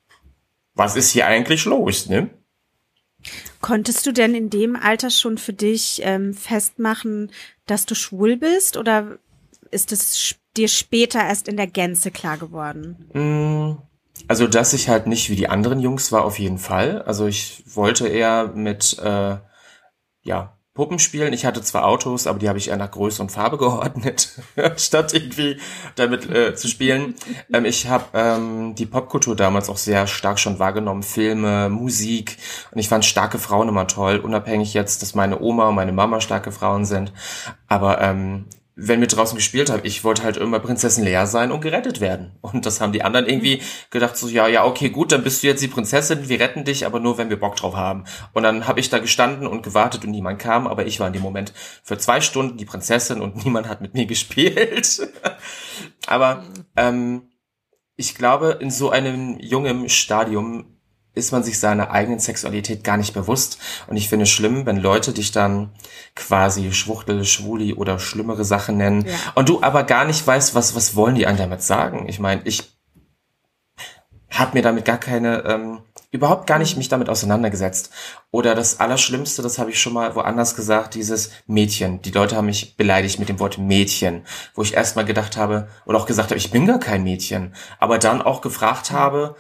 was 0.75 0.97
ist 0.97 1.11
hier 1.11 1.27
eigentlich 1.27 1.65
los, 1.65 2.09
ne? 2.09 2.31
Konntest 3.61 4.07
du 4.07 4.13
denn 4.13 4.35
in 4.35 4.51
dem 4.51 4.77
Alter 4.77 5.11
schon 5.11 5.39
für 5.39 5.53
dich 5.53 6.01
ähm, 6.05 6.35
festmachen, 6.35 7.33
dass 7.67 7.87
du 7.87 7.95
schwul 7.97 8.37
bist 8.37 8.77
oder 8.77 9.19
ist 9.71 9.93
es 9.93 10.37
dir 10.57 10.69
später 10.69 11.21
erst 11.21 11.49
in 11.49 11.57
der 11.57 11.67
Gänze 11.67 12.11
klar 12.11 12.39
geworden? 12.39 13.09
Mm, 13.13 13.83
Also, 14.29 14.47
dass 14.47 14.73
ich 14.73 14.89
halt 14.89 15.07
nicht 15.07 15.31
wie 15.31 15.37
die 15.37 15.49
anderen 15.49 15.81
Jungs 15.81 16.13
war, 16.13 16.25
auf 16.25 16.39
jeden 16.39 16.59
Fall. 16.59 17.03
Also 17.03 17.27
ich 17.27 17.65
wollte 17.67 18.09
eher 18.09 18.49
mit, 18.55 18.99
äh, 18.99 19.37
ja, 20.29 20.59
Puppen 20.75 21.01
spielen. 21.01 21.33
Ich 21.33 21.45
hatte 21.45 21.61
zwar 21.61 21.87
Autos, 21.87 22.29
aber 22.29 22.39
die 22.39 22.49
habe 22.49 22.59
ich 22.59 22.69
eher 22.69 22.77
nach 22.77 22.93
Größe 22.93 23.21
und 23.21 23.33
Farbe 23.33 23.59
geordnet, 23.59 24.39
statt 24.77 25.13
irgendwie 25.13 25.59
damit 25.97 26.31
äh, 26.31 26.55
zu 26.55 26.69
spielen. 26.69 27.17
Ähm, 27.53 27.65
ich 27.65 27.89
habe 27.89 28.05
ähm, 28.15 28.77
die 28.77 28.87
Popkultur 28.87 29.35
damals 29.35 29.69
auch 29.71 29.77
sehr 29.77 30.07
stark 30.07 30.39
schon 30.39 30.61
wahrgenommen. 30.61 31.03
Filme, 31.03 31.69
Musik. 31.69 32.37
Und 32.71 32.79
ich 32.79 32.89
fand 32.89 33.05
starke 33.05 33.39
Frauen 33.39 33.69
immer 33.69 33.89
toll. 33.89 34.19
Unabhängig 34.19 34.73
jetzt, 34.73 35.03
dass 35.03 35.17
meine 35.17 35.41
Oma 35.41 35.69
und 35.71 35.75
meine 35.75 35.93
Mama 35.93 36.21
starke 36.21 36.53
Frauen 36.53 36.85
sind. 36.85 37.13
Aber 37.67 38.01
ähm, 38.01 38.45
wenn 38.81 39.01
wir 39.01 39.09
draußen 39.09 39.37
gespielt 39.37 39.71
haben, 39.71 39.81
ich 39.83 40.05
wollte 40.05 40.23
halt 40.23 40.37
immer 40.37 40.61
Prinzessin 40.61 41.03
Lea 41.03 41.27
sein 41.27 41.51
und 41.51 41.61
gerettet 41.61 42.01
werden. 42.01 42.39
Und 42.43 42.65
das 42.65 42.81
haben 42.81 42.93
die 42.93 43.03
anderen 43.03 43.27
irgendwie 43.27 43.61
gedacht, 43.91 44.17
so, 44.17 44.29
ja, 44.29 44.47
ja, 44.47 44.65
okay, 44.65 44.89
gut, 44.91 45.11
dann 45.11 45.25
bist 45.25 45.43
du 45.43 45.49
jetzt 45.49 45.63
die 45.63 45.69
Prinzessin, 45.69 46.29
wir 46.29 46.39
retten 46.39 46.65
dich, 46.65 46.87
aber 46.87 47.01
nur, 47.01 47.19
wenn 47.19 47.29
wir 47.29 47.41
Bock 47.41 47.57
drauf 47.57 47.75
haben. 47.75 48.05
Und 48.35 48.45
dann 48.45 48.69
habe 48.69 48.79
ich 48.79 48.89
da 48.89 49.01
gestanden 49.01 49.49
und 49.49 49.65
gewartet 49.65 50.05
und 50.05 50.13
niemand 50.13 50.39
kam, 50.39 50.69
aber 50.69 50.87
ich 50.87 51.01
war 51.01 51.09
in 51.09 51.13
dem 51.13 51.23
Moment 51.23 51.53
für 51.83 51.99
zwei 51.99 52.21
Stunden 52.21 52.57
die 52.57 52.65
Prinzessin 52.65 53.21
und 53.21 53.37
niemand 53.45 53.69
hat 53.69 53.81
mit 53.81 53.95
mir 53.95 54.07
gespielt. 54.07 55.13
aber 56.07 56.45
ähm, 56.77 57.31
ich 57.97 58.15
glaube, 58.15 58.59
in 58.61 58.71
so 58.71 58.91
einem 58.91 59.41
jungen 59.41 59.89
Stadium 59.89 60.78
ist 61.19 61.33
man 61.33 61.43
sich 61.43 61.59
seiner 61.59 61.91
eigenen 61.91 62.19
Sexualität 62.21 62.85
gar 62.85 62.97
nicht 62.97 63.13
bewusst. 63.15 63.59
Und 63.87 63.97
ich 63.97 64.09
finde 64.09 64.23
es 64.25 64.31
schlimm, 64.31 64.65
wenn 64.67 64.77
Leute 64.79 65.13
dich 65.13 65.33
dann 65.33 65.71
quasi 66.15 66.73
Schwuchtel, 66.73 67.25
Schwuli 67.25 67.75
oder 67.75 67.99
schlimmere 67.99 68.45
Sachen 68.45 68.77
nennen 68.77 69.05
Ja. 69.07 69.13
und 69.35 69.49
du 69.49 69.63
aber 69.63 69.85
gar 69.85 70.05
nicht 70.05 70.27
weißt, 70.27 70.55
was, 70.55 70.75
was 70.75 70.97
wollen 70.97 71.15
die 71.15 71.27
einen 71.27 71.39
damit 71.39 71.63
sagen. 71.63 72.09
Ich 72.09 72.19
meine, 72.21 72.43
ich 72.45 72.73
habe 74.31 74.57
mir 74.57 74.63
damit 74.63 74.85
gar 74.85 74.99
keine, 74.99 75.45
ähm, 75.45 75.81
überhaupt 76.11 76.47
gar 76.47 76.59
nicht 76.59 76.77
mich 76.77 76.89
damit 76.89 77.09
auseinandergesetzt. 77.09 77.91
Oder 78.31 78.55
das 78.55 78.81
Allerschlimmste, 78.81 79.43
das 79.43 79.59
habe 79.59 79.71
ich 79.71 79.81
schon 79.81 79.93
mal 79.93 80.15
woanders 80.15 80.55
gesagt, 80.55 80.95
dieses 80.95 81.31
Mädchen. 81.47 82.01
Die 82.03 82.11
Leute 82.11 82.37
haben 82.37 82.47
mich 82.47 82.77
beleidigt 82.77 83.19
mit 83.19 83.29
dem 83.29 83.41
Wort 83.41 83.59
Mädchen, 83.59 84.23
wo 84.55 84.63
ich 84.63 84.75
erstmal 84.75 85.05
gedacht 85.05 85.37
habe 85.37 85.69
oder 85.87 85.99
auch 85.99 86.07
gesagt 86.07 86.31
habe, 86.31 86.39
ich 86.39 86.51
bin 86.51 86.67
gar 86.67 86.79
kein 86.79 87.03
Mädchen. 87.03 87.55
Aber 87.79 87.99
dann 87.99 88.23
auch 88.23 88.41
gefragt 88.41 88.91
habe, 88.91 89.37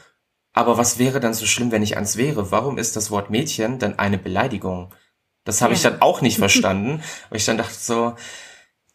aber 0.59 0.77
was 0.77 0.99
wäre 0.99 1.21
dann 1.21 1.35
so 1.35 1.47
schlimm, 1.47 1.71
wenn 1.71 1.83
ich 1.83 1.97
eins 1.97 2.17
wäre? 2.17 2.51
Warum 2.51 2.79
ist 2.79 2.97
das 2.97 3.11
Wort 3.11 3.31
Mädchen 3.31 3.79
dann 3.79 3.99
eine 3.99 4.19
Beleidigung? 4.19 4.93
Das 5.45 5.63
habe 5.63 5.73
ich 5.73 5.83
Ja. 5.83 5.91
dann 5.91 6.03
auch 6.03 6.21
nicht 6.21 6.39
verstanden, 6.47 7.03
weil 7.31 7.39
ich 7.39 7.45
dann 7.45 7.57
dachte 7.59 7.75
so, 7.75 8.15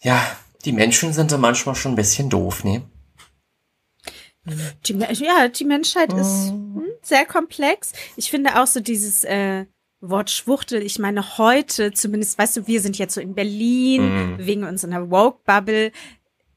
ja, 0.01 0.21
die 0.65 0.73
Menschen 0.73 1.13
sind 1.13 1.31
da 1.31 1.37
manchmal 1.37 1.75
schon 1.75 1.93
ein 1.93 1.95
bisschen 1.95 2.29
doof, 2.29 2.63
ne? 2.63 2.83
Die, 4.85 4.93
ja, 5.23 5.47
die 5.47 5.63
Menschheit 5.63 6.11
ist 6.11 6.49
hm, 6.49 6.83
sehr 7.01 7.25
komplex. 7.25 7.93
Ich 8.17 8.29
finde 8.29 8.61
auch 8.61 8.67
so 8.67 8.81
dieses 8.81 9.23
äh, 9.23 9.65
Wort 10.01 10.29
Schwuchtel, 10.29 10.81
ich 10.81 10.99
meine 10.99 11.37
heute, 11.37 11.93
zumindest, 11.93 12.37
weißt 12.37 12.57
du, 12.57 12.67
wir 12.67 12.81
sind 12.81 12.97
jetzt 12.97 13.13
so 13.13 13.21
in 13.21 13.35
Berlin, 13.35 14.35
wegen 14.37 14.65
unserer 14.65 15.09
Woke-Bubble. 15.09 15.93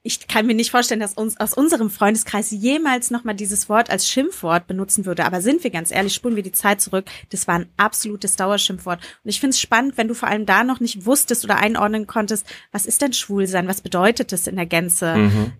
Ich 0.07 0.29
kann 0.29 0.47
mir 0.47 0.55
nicht 0.55 0.71
vorstellen, 0.71 1.01
dass 1.01 1.14
uns 1.14 1.40
aus 1.40 1.53
unserem 1.53 1.90
Freundeskreis 1.90 2.53
jemals 2.53 3.11
nochmal 3.11 3.35
dieses 3.35 3.69
Wort 3.69 3.90
als 3.90 4.09
Schimpfwort 4.09 4.69
benutzen 4.69 5.05
würde. 5.05 5.25
Aber 5.25 5.40
sind 5.40 5.64
wir 5.64 5.71
ganz 5.71 5.90
ehrlich, 5.90 6.14
spulen 6.14 6.37
wir 6.37 6.45
die 6.45 6.53
Zeit 6.53 6.81
zurück, 6.81 7.07
das 7.31 7.49
war 7.49 7.57
ein 7.57 7.66
absolutes 7.77 8.37
Dauerschimpfwort. 8.37 9.01
Und 9.01 9.29
ich 9.29 9.40
finde 9.40 9.55
es 9.55 9.61
spannend, 9.61 9.99
wenn 9.99 10.07
du 10.07 10.14
vor 10.14 10.29
allem 10.29 10.47
da 10.47 10.62
noch 10.62 10.79
nicht 10.79 11.07
wusstest 11.07 11.45
oder 11.45 11.57
einordnen 11.57 12.07
konntest, 12.07 12.47
was 12.71 12.87
ist 12.87 13.03
denn 13.03 13.14
Schwulsein, 13.14 13.66
was 13.66 13.81
bedeutet 13.81 14.31
das 14.31 14.47
in 14.47 14.55
der 14.55 14.66
Gänze? 14.66 15.14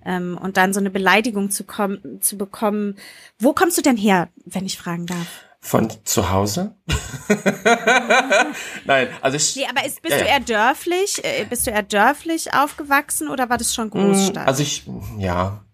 Ähm, 0.05 0.39
und 0.41 0.57
dann 0.57 0.73
so 0.73 0.79
eine 0.79 0.91
Beleidigung 0.91 1.51
zu, 1.51 1.65
kommen, 1.65 2.21
zu 2.21 2.39
bekommen. 2.39 2.95
Wo 3.41 3.53
kommst 3.53 3.77
du 3.79 3.83
denn 3.83 3.97
her, 3.97 4.29
wenn 4.45 4.65
ich 4.65 4.79
fragen 4.79 5.07
darf? 5.07 5.46
Von 5.67 5.91
zu 6.05 6.31
Hause? 6.31 6.77
Nein, 8.85 9.09
also 9.21 9.37
ich. 9.37 9.57
Nee, 9.57 9.67
aber 9.69 9.85
ist, 9.85 10.01
bist 10.01 10.15
Ja, 10.17 10.23
du 10.23 10.29
eher 10.29 10.39
dörflich? 10.39 11.25
Äh, 11.25 11.45
Bist 11.45 11.67
du 11.67 11.73
eher 11.73 11.83
dörflich 11.83 12.55
aufgewachsen 12.55 13.29
oder 13.29 13.51
war 13.51 13.59
das 13.59 13.75
schon 13.75 13.91
Großstadt? 13.91 14.47
Also 14.47 14.63
ich, 14.63 14.85
ja. 15.19 15.65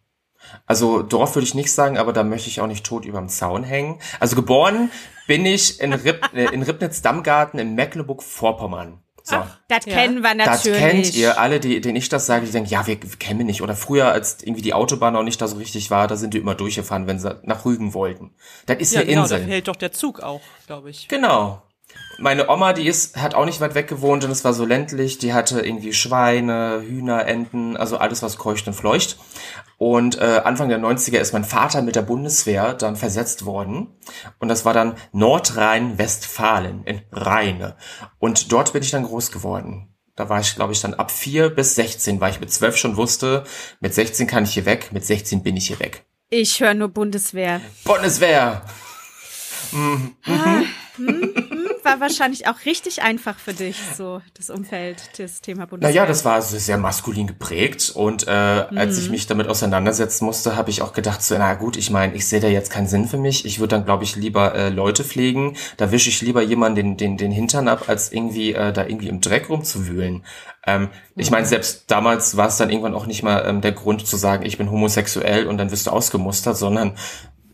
Also 0.64 1.02
Dorf 1.02 1.34
würde 1.34 1.46
ich 1.46 1.54
nicht 1.54 1.70
sagen, 1.70 1.98
aber 1.98 2.14
da 2.14 2.24
möchte 2.24 2.48
ich 2.48 2.62
auch 2.62 2.66
nicht 2.66 2.86
tot 2.86 3.04
überm 3.04 3.28
Zaun 3.28 3.64
hängen. 3.64 3.98
Also 4.18 4.34
geboren 4.34 4.90
bin 5.26 5.44
ich 5.44 5.78
in, 5.78 5.92
Rib, 5.92 6.22
äh, 6.32 6.46
in 6.46 6.62
Ribnitz-Dammgarten 6.62 7.60
in 7.60 7.74
Mecklenburg-Vorpommern. 7.74 9.01
So. 9.24 9.36
das 9.68 9.86
Ja. 9.86 9.94
kennen 9.94 10.22
wir 10.22 10.34
Das 10.36 10.64
natürlich. 10.64 10.78
kennt 10.80 11.14
ihr 11.14 11.38
alle, 11.40 11.60
die, 11.60 11.80
denen 11.80 11.96
ich 11.96 12.08
das 12.08 12.26
sage, 12.26 12.46
die 12.46 12.52
denken, 12.52 12.70
ja, 12.70 12.86
wir 12.86 12.96
kennen 12.98 13.38
wir 13.38 13.46
nicht. 13.46 13.62
Oder 13.62 13.76
früher, 13.76 14.10
als 14.10 14.42
irgendwie 14.42 14.62
die 14.62 14.74
Autobahn 14.74 15.12
noch 15.14 15.22
nicht 15.22 15.40
da 15.40 15.46
so 15.48 15.56
richtig 15.56 15.90
war, 15.90 16.08
da 16.08 16.16
sind 16.16 16.34
die 16.34 16.38
immer 16.38 16.54
durchgefahren, 16.54 17.06
wenn 17.06 17.18
sie 17.18 17.38
nach 17.44 17.64
Rügen 17.64 17.94
wollten. 17.94 18.34
Das 18.66 18.78
ist 18.78 18.92
Ja, 18.94 19.00
eine 19.00 19.10
genau, 19.10 19.26
da 19.28 19.36
Insel. 19.36 19.50
hält 19.50 19.68
doch 19.68 19.76
der 19.76 19.92
Zug 19.92 20.20
auch, 20.20 20.40
glaube 20.66 20.90
ich. 20.90 21.08
Genau. 21.08 21.62
Meine 22.18 22.48
Oma, 22.48 22.72
die 22.72 22.86
ist, 22.86 23.16
hat 23.16 23.34
auch 23.34 23.44
nicht 23.44 23.60
weit 23.60 23.74
weg 23.74 23.88
gewohnt 23.88 24.24
und 24.24 24.30
es 24.30 24.44
war 24.44 24.52
so 24.54 24.64
ländlich. 24.64 25.18
Die 25.18 25.34
hatte 25.34 25.60
irgendwie 25.60 25.92
Schweine, 25.92 26.82
Hühner, 26.86 27.26
Enten, 27.26 27.76
also 27.76 27.96
alles, 27.98 28.22
was 28.22 28.38
keucht 28.38 28.66
und 28.66 28.74
fleucht. 28.74 29.18
Und 29.82 30.20
äh, 30.20 30.40
Anfang 30.44 30.68
der 30.68 30.78
90er 30.78 31.18
ist 31.18 31.32
mein 31.32 31.42
Vater 31.42 31.82
mit 31.82 31.96
der 31.96 32.02
Bundeswehr 32.02 32.72
dann 32.72 32.94
versetzt 32.94 33.44
worden. 33.44 33.88
Und 34.38 34.46
das 34.46 34.64
war 34.64 34.72
dann 34.72 34.94
Nordrhein-Westfalen 35.10 36.84
in 36.84 37.02
Rheine. 37.10 37.74
Und 38.20 38.52
dort 38.52 38.74
bin 38.74 38.84
ich 38.84 38.92
dann 38.92 39.02
groß 39.02 39.32
geworden. 39.32 39.92
Da 40.14 40.28
war 40.28 40.38
ich, 40.38 40.54
glaube 40.54 40.72
ich, 40.72 40.80
dann 40.80 40.94
ab 40.94 41.10
vier 41.10 41.50
bis 41.50 41.74
16, 41.74 42.20
weil 42.20 42.30
ich 42.30 42.38
mit 42.38 42.52
zwölf 42.52 42.76
schon 42.76 42.96
wusste, 42.96 43.42
mit 43.80 43.92
16 43.92 44.28
kann 44.28 44.44
ich 44.44 44.54
hier 44.54 44.66
weg, 44.66 44.90
mit 44.92 45.04
16 45.04 45.42
bin 45.42 45.56
ich 45.56 45.66
hier 45.66 45.80
weg. 45.80 46.04
Ich 46.30 46.60
höre 46.60 46.74
nur 46.74 46.86
Bundeswehr. 46.86 47.60
Bundeswehr! 47.82 48.62
War 51.84 52.00
wahrscheinlich 52.00 52.46
auch 52.46 52.64
richtig 52.64 53.02
einfach 53.02 53.38
für 53.38 53.54
dich, 53.54 53.76
so 53.96 54.22
das 54.34 54.50
Umfeld, 54.50 55.18
das 55.18 55.40
Thema 55.40 55.66
Bundeswehr. 55.66 55.94
Naja, 55.94 56.06
das 56.06 56.24
war 56.24 56.40
so 56.40 56.56
sehr 56.58 56.78
maskulin 56.78 57.26
geprägt 57.26 57.90
und 57.94 58.26
äh, 58.28 58.30
als 58.30 58.98
ich 58.98 59.10
mich 59.10 59.26
damit 59.26 59.48
auseinandersetzen 59.48 60.24
musste, 60.24 60.56
habe 60.56 60.70
ich 60.70 60.82
auch 60.82 60.92
gedacht, 60.92 61.22
so, 61.22 61.36
na 61.36 61.54
gut, 61.54 61.76
ich 61.76 61.90
meine, 61.90 62.14
ich 62.14 62.26
sehe 62.26 62.40
da 62.40 62.48
jetzt 62.48 62.70
keinen 62.70 62.86
Sinn 62.86 63.08
für 63.08 63.16
mich. 63.16 63.44
Ich 63.44 63.58
würde 63.58 63.76
dann, 63.76 63.84
glaube 63.84 64.04
ich, 64.04 64.16
lieber 64.16 64.54
äh, 64.54 64.68
Leute 64.68 65.02
pflegen. 65.02 65.56
Da 65.76 65.90
wische 65.90 66.08
ich 66.08 66.20
lieber 66.20 66.42
jemanden 66.42 66.76
den, 66.76 66.96
den, 66.96 67.16
den 67.16 67.32
Hintern 67.32 67.68
ab, 67.68 67.88
als 67.88 68.12
irgendwie 68.12 68.52
äh, 68.52 68.72
da 68.72 68.86
irgendwie 68.86 69.08
im 69.08 69.20
Dreck 69.20 69.48
rumzuwühlen. 69.48 70.24
Ähm, 70.66 70.88
ich 71.16 71.30
meine, 71.30 71.46
selbst 71.46 71.90
damals 71.90 72.36
war 72.36 72.48
es 72.48 72.56
dann 72.56 72.70
irgendwann 72.70 72.94
auch 72.94 73.06
nicht 73.06 73.22
mal 73.22 73.44
ähm, 73.46 73.60
der 73.60 73.72
Grund 73.72 74.06
zu 74.06 74.16
sagen, 74.16 74.44
ich 74.44 74.58
bin 74.58 74.70
homosexuell 74.70 75.46
und 75.46 75.58
dann 75.58 75.70
wirst 75.70 75.86
du 75.86 75.90
ausgemustert, 75.90 76.56
sondern 76.56 76.96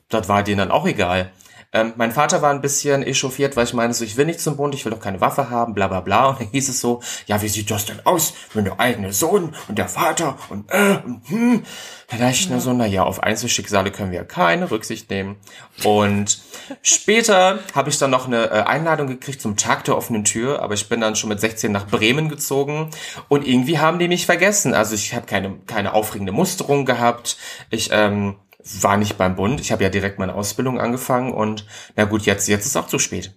das 0.09 0.29
war 0.29 0.43
denen 0.43 0.59
dann 0.59 0.71
auch 0.71 0.87
egal. 0.87 1.31
Ähm, 1.73 1.93
mein 1.97 2.13
Vater 2.13 2.41
war 2.41 2.51
ein 2.51 2.63
bisschen 2.63 3.03
echauffiert, 3.03 3.57
weil 3.57 3.65
ich 3.65 3.75
meine, 3.75 3.93
so, 3.93 4.05
ich 4.05 4.17
will 4.17 4.25
nicht 4.25 4.41
zum 4.41 4.57
Bund, 4.57 4.75
ich 4.75 4.85
will 4.85 4.93
doch 4.93 5.01
keine 5.01 5.21
Waffe 5.21 5.51
haben, 5.51 5.75
bla 5.75 5.89
bla 5.89 6.01
bla. 6.01 6.29
Und 6.29 6.41
dann 6.41 6.49
hieß 6.49 6.69
es 6.71 6.81
so, 6.81 7.03
ja, 7.27 7.43
wie 7.43 7.49
sieht 7.49 7.71
das 7.71 7.85
denn 7.85 8.01
aus, 8.05 8.33
wenn 8.55 8.65
der 8.65 8.81
eigene 8.81 9.13
Sohn 9.13 9.55
und 9.69 9.79
der 9.79 9.89
Vater 9.89 10.39
und 10.49 10.71
äh, 10.71 10.99
und 11.05 11.29
hm. 11.29 11.63
Dachte 12.11 12.31
ich 12.31 12.49
nur 12.49 12.61
so, 12.61 12.73
na 12.73 12.87
ja, 12.87 13.03
auf 13.03 13.23
Einzelschicksale 13.23 13.91
können 13.91 14.13
wir 14.13 14.25
keine 14.25 14.71
Rücksicht 14.71 15.11
nehmen. 15.11 15.37
Und 15.85 16.41
später 16.81 17.59
habe 17.75 17.91
ich 17.91 17.99
dann 17.99 18.11
noch 18.11 18.27
eine 18.27 18.47
äh, 18.47 18.63
Einladung 18.63 19.09
gekriegt 19.09 19.43
zum 19.43 19.59
Tag 19.59 19.85
der 19.85 19.95
offenen 19.95 20.25
Tür, 20.25 20.63
aber 20.63 20.73
ich 20.73 20.89
bin 20.89 21.03
dann 21.03 21.17
schon 21.17 21.29
mit 21.29 21.39
16 21.39 21.71
nach 21.71 21.87
Bremen 21.87 22.31
gezogen 22.31 22.89
und 23.29 23.47
irgendwie 23.47 23.79
haben 23.79 23.99
die 23.99 24.09
mich 24.09 24.25
vergessen. 24.25 24.73
Also 24.73 24.95
ich 24.95 25.13
habe 25.15 25.27
keine, 25.27 25.59
keine 25.67 25.93
aufregende 25.93 26.33
Musterung 26.33 26.87
gehabt. 26.87 27.37
Ich 27.69 27.91
ähm, 27.93 28.37
war 28.83 28.97
nicht 28.97 29.19
beim 29.19 29.37
Bund. 29.37 29.61
Ich 29.61 29.73
habe 29.73 29.83
ja 29.83 29.91
direkt 29.91 30.19
meine 30.19 30.35
Ausbildung 30.35 30.81
angefangen 30.81 31.33
und 31.33 31.67
na 31.97 32.05
gut, 32.05 32.23
jetzt, 32.23 32.49
jetzt 32.49 32.67
ist 32.67 32.77
auch 32.77 32.87
zu 32.87 32.99
spät. 32.99 33.33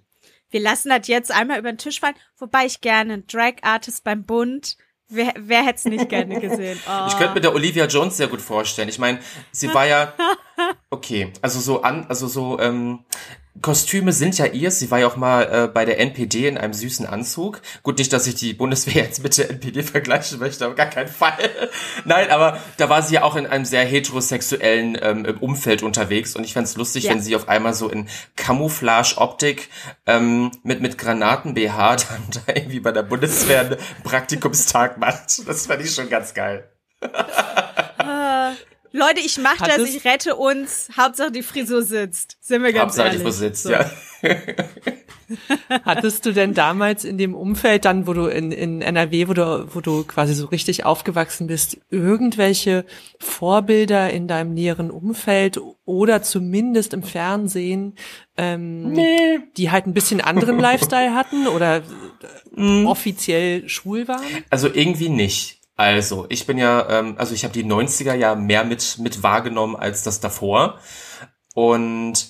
Wir 0.49 0.59
lassen 0.59 0.89
das 0.89 1.07
jetzt 1.07 1.31
einmal 1.31 1.59
über 1.59 1.71
den 1.71 1.77
Tisch 1.77 1.99
fallen, 1.99 2.15
wobei 2.37 2.65
ich 2.65 2.81
gerne 2.81 3.19
Drag 3.21 3.55
Artist 3.61 4.03
beim 4.03 4.25
Bund 4.25 4.77
Wer, 5.13 5.33
wer 5.37 5.65
hätte 5.65 5.75
es 5.75 5.85
nicht 5.85 6.07
gerne 6.07 6.39
gesehen? 6.39 6.79
Oh. 6.87 7.05
Ich 7.07 7.17
könnte 7.17 7.33
mir 7.33 7.41
der 7.41 7.53
Olivia 7.53 7.85
Jones 7.85 8.15
sehr 8.15 8.29
gut 8.29 8.41
vorstellen. 8.41 8.87
Ich 8.87 8.97
meine, 8.97 9.19
sie 9.51 9.73
war 9.73 9.85
ja 9.85 10.13
okay, 10.89 11.33
also 11.41 11.59
so 11.59 11.81
an, 11.81 12.05
also 12.07 12.27
so 12.27 12.57
ähm, 12.59 13.03
Kostüme 13.61 14.13
sind 14.13 14.37
ja 14.37 14.45
ihr. 14.45 14.71
Sie 14.71 14.89
war 14.91 14.99
ja 14.99 15.07
auch 15.07 15.17
mal 15.17 15.43
äh, 15.43 15.67
bei 15.67 15.83
der 15.83 15.99
NPD 15.99 16.47
in 16.47 16.57
einem 16.57 16.73
süßen 16.73 17.05
Anzug. 17.05 17.61
Gut, 17.83 17.97
nicht, 17.97 18.13
dass 18.13 18.25
ich 18.25 18.35
die 18.35 18.53
Bundeswehr 18.53 19.03
jetzt 19.03 19.21
mit 19.21 19.37
der 19.37 19.49
NPD 19.49 19.83
vergleichen 19.83 20.39
möchte, 20.39 20.65
aber 20.65 20.75
gar 20.75 20.85
keinen 20.85 21.09
Fall. 21.09 21.37
Nein, 22.05 22.29
aber 22.31 22.59
da 22.77 22.89
war 22.89 23.01
sie 23.01 23.15
ja 23.15 23.23
auch 23.23 23.35
in 23.35 23.45
einem 23.45 23.65
sehr 23.65 23.83
heterosexuellen 23.83 24.97
ähm, 25.01 25.25
Umfeld 25.41 25.83
unterwegs 25.83 26.35
und 26.35 26.43
ich 26.43 26.53
fände 26.53 26.69
lustig, 26.75 27.03
Ja. 27.03 27.11
wenn 27.11 27.21
sie 27.21 27.35
auf 27.35 27.49
einmal 27.49 27.73
so 27.73 27.89
in 27.89 28.07
Camouflage-Optik 28.37 29.69
ähm, 30.07 30.51
mit, 30.63 30.81
mit 30.81 30.97
Granaten-BH 30.97 31.95
dann 31.97 32.43
da 32.45 32.53
irgendwie 32.53 32.79
bei 32.79 32.91
der 32.91 33.03
Bundeswehr 33.03 33.61
einen 33.61 33.77
Praktikumstag 34.03 34.97
macht. 34.97 35.47
Das 35.47 35.67
fände 35.67 35.83
ich 35.85 35.93
schon 35.93 36.09
ganz 36.09 36.33
geil. 36.33 36.69
Leute, 38.93 39.19
ich 39.23 39.37
mach 39.37 39.59
Hat 39.59 39.69
das, 39.69 39.77
es- 39.79 39.95
ich 39.95 40.05
rette 40.05 40.35
uns. 40.35 40.89
Hauptsache 40.97 41.31
die 41.31 41.43
Frisur 41.43 41.81
sitzt. 41.83 42.37
Sind 42.41 42.61
wir 42.63 42.73
ganz 42.73 42.83
Hauptsache, 42.97 43.07
ehrlich. 43.09 43.23
wo 43.25 43.29
sitzt, 43.31 43.63
So. 43.63 43.71
ja. 43.71 43.89
Hattest 45.85 46.25
du 46.25 46.33
denn 46.33 46.53
damals 46.53 47.05
in 47.05 47.17
dem 47.17 47.33
Umfeld 47.35 47.85
dann, 47.85 48.05
wo 48.05 48.11
du 48.13 48.25
in, 48.25 48.51
in 48.51 48.81
NRW, 48.81 49.29
wo 49.29 49.33
du, 49.33 49.65
wo 49.73 49.79
du 49.79 50.03
quasi 50.03 50.33
so 50.33 50.47
richtig 50.47 50.83
aufgewachsen 50.85 51.47
bist, 51.47 51.77
irgendwelche 51.89 52.83
Vorbilder 53.17 54.09
in 54.11 54.27
deinem 54.27 54.53
näheren 54.53 54.91
Umfeld 54.91 55.57
oder 55.85 56.21
zumindest 56.21 56.93
im 56.93 57.03
Fernsehen, 57.03 57.95
ähm, 58.35 58.93
die 59.55 59.71
halt 59.71 59.87
ein 59.87 59.93
bisschen 59.93 60.19
anderen 60.19 60.59
Lifestyle 60.59 61.15
hatten 61.15 61.47
oder 61.47 61.81
äh, 62.57 62.83
offiziell 62.83 63.69
schwul 63.69 64.09
waren? 64.09 64.25
Also 64.49 64.67
irgendwie 64.67 65.07
nicht. 65.09 65.60
Also, 65.81 66.27
ich 66.29 66.45
bin 66.45 66.57
ja, 66.59 66.87
ähm, 66.89 67.15
also 67.17 67.33
ich 67.33 67.43
habe 67.43 67.53
die 67.53 67.65
90er 67.65 68.13
ja 68.13 68.35
mehr 68.35 68.63
mit, 68.63 68.97
mit 68.99 69.23
wahrgenommen 69.23 69.75
als 69.75 70.03
das 70.03 70.19
davor. 70.19 70.79
Und 71.55 72.27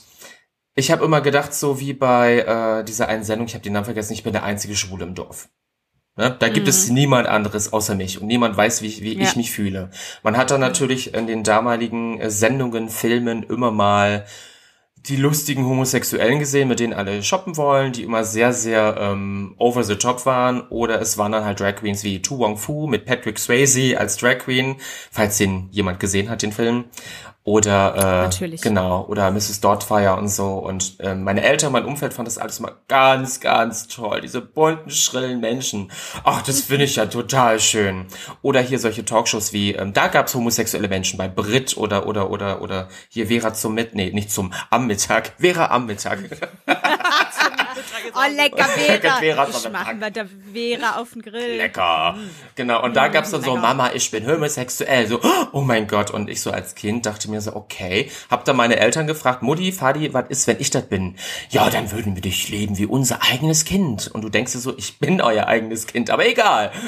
ich 0.75 0.89
habe 0.91 1.03
immer 1.03 1.19
gedacht, 1.21 1.53
so 1.53 1.79
wie 1.79 1.93
bei 1.93 2.39
äh, 2.39 2.83
dieser 2.85 3.07
einen 3.09 3.23
Sendung, 3.23 3.47
ich 3.47 3.53
habe 3.53 3.63
den 3.63 3.73
Namen 3.73 3.85
vergessen, 3.85 4.13
ich 4.13 4.23
bin 4.23 4.33
der 4.33 4.43
einzige 4.43 4.75
Schwule 4.75 5.03
im 5.05 5.15
Dorf. 5.15 5.49
Ne? 6.15 6.35
Da 6.39 6.49
gibt 6.49 6.67
es 6.67 6.89
niemand 6.89 7.27
anderes 7.27 7.73
außer 7.73 7.95
mich 7.95 8.21
und 8.21 8.27
niemand 8.27 8.55
weiß, 8.57 8.81
wie, 8.81 9.01
wie 9.01 9.17
Ja. 9.17 9.23
ich 9.23 9.35
mich 9.35 9.51
fühle. 9.51 9.91
Man 10.23 10.37
hat 10.37 10.51
dann 10.51 10.61
natürlich 10.61 11.13
in 11.13 11.27
den 11.27 11.43
damaligen 11.43 12.19
äh, 12.19 12.29
Sendungen, 12.31 12.89
Filmen 12.89 13.43
immer 13.43 13.71
mal 13.71 14.25
die 15.07 15.15
lustigen 15.15 15.65
Homosexuellen 15.65 16.39
gesehen, 16.39 16.67
mit 16.67 16.79
denen 16.79 16.93
alle 16.93 17.23
shoppen 17.23 17.57
wollen, 17.57 17.91
die 17.91 18.03
immer 18.03 18.23
sehr, 18.23 18.53
sehr 18.53 18.97
ähm, 18.99 19.55
over 19.57 19.83
the 19.83 19.95
top 19.95 20.25
waren. 20.25 20.61
Oder 20.69 21.01
es 21.01 21.17
waren 21.17 21.31
dann 21.31 21.43
halt 21.43 21.59
Drag 21.59 21.75
Queens 21.77 22.03
wie 22.03 22.21
Tu 22.21 22.37
Wong 22.37 22.57
Fu 22.57 22.85
mit 22.87 23.05
Patrick 23.05 23.39
Swayze 23.39 23.99
als 23.99 24.17
Drag 24.17 24.39
Queen, 24.39 24.75
falls 25.11 25.37
den 25.37 25.69
jemand 25.71 25.99
gesehen 25.99 26.29
hat, 26.29 26.43
den 26.43 26.51
Film. 26.51 26.85
Oder 27.43 27.95
äh, 27.95 28.01
Natürlich. 28.23 28.61
genau, 28.61 29.03
oder 29.07 29.31
Mrs. 29.31 29.61
Doubtfire 29.61 30.15
und 30.15 30.27
so. 30.27 30.59
Und 30.59 30.97
ähm, 30.99 31.23
meine 31.23 31.41
Eltern, 31.41 31.71
mein 31.71 31.85
Umfeld 31.85 32.13
fand 32.13 32.27
das 32.27 32.37
alles 32.37 32.59
mal 32.59 32.73
ganz, 32.87 33.39
ganz 33.39 33.87
toll. 33.87 34.21
Diese 34.21 34.41
bunten, 34.41 34.91
schrillen 34.91 35.39
Menschen. 35.39 35.91
Ach, 36.23 36.43
das 36.43 36.61
finde 36.65 36.85
ich 36.85 36.97
ja 36.97 37.07
total 37.07 37.59
schön. 37.59 38.05
Oder 38.43 38.61
hier 38.61 38.77
solche 38.77 39.05
Talkshows 39.05 39.53
wie, 39.53 39.73
ähm, 39.73 39.91
da 39.91 40.07
gab's 40.07 40.35
homosexuelle 40.35 40.87
Menschen 40.87 41.17
bei 41.17 41.27
Brit 41.27 41.77
oder 41.77 42.05
oder 42.05 42.29
oder 42.29 42.61
oder 42.61 42.89
hier 43.09 43.27
Vera 43.27 43.53
zum 43.55 43.73
Mit, 43.73 43.95
nee, 43.95 44.11
nicht 44.11 44.31
zum 44.31 44.53
am 44.69 44.85
Mittag, 44.85 45.33
Vera 45.39 45.71
am 45.71 45.87
Mittag. 45.87 46.19
Oh, 48.13 48.19
lecker 48.35 48.63
Vera. 48.63 49.15
Vera 49.17 49.47
ich 49.49 49.71
mache 49.71 49.95
mit 49.95 50.15
der 50.15 50.27
Vera 50.53 50.99
auf 50.99 51.13
den 51.13 51.21
Grill. 51.21 51.57
Lecker. 51.57 52.15
Genau, 52.55 52.83
und 52.83 52.95
da 52.95 53.07
gab's 53.07 53.31
dann 53.31 53.41
so. 53.41 53.55
Mama, 53.55 53.91
ich 53.93 54.09
bin 54.11 54.27
homosexuell. 54.27 55.07
So, 55.07 55.19
oh 55.51 55.61
mein 55.61 55.87
Gott. 55.87 56.11
Und 56.11 56.29
ich 56.29 56.41
so 56.41 56.51
als 56.51 56.75
Kind 56.75 57.05
dachte 57.05 57.29
mir 57.29 57.41
so, 57.41 57.55
okay. 57.55 58.09
Hab 58.29 58.45
dann 58.45 58.55
meine 58.55 58.77
Eltern 58.77 59.07
gefragt, 59.07 59.41
Mutti, 59.41 59.71
Fadi, 59.71 60.13
was 60.13 60.25
ist, 60.29 60.47
wenn 60.47 60.59
ich 60.59 60.69
das 60.69 60.87
bin? 60.87 61.15
Ja, 61.49 61.69
dann 61.69 61.91
würden 61.91 62.15
wir 62.15 62.21
dich 62.21 62.49
leben 62.49 62.77
wie 62.77 62.85
unser 62.85 63.19
eigenes 63.23 63.65
Kind. 63.65 64.09
Und 64.11 64.23
du 64.23 64.29
denkst 64.29 64.53
dir 64.53 64.59
so, 64.59 64.77
ich 64.77 64.99
bin 64.99 65.21
euer 65.21 65.47
eigenes 65.47 65.87
Kind, 65.87 66.09
aber 66.09 66.25
egal. 66.25 66.71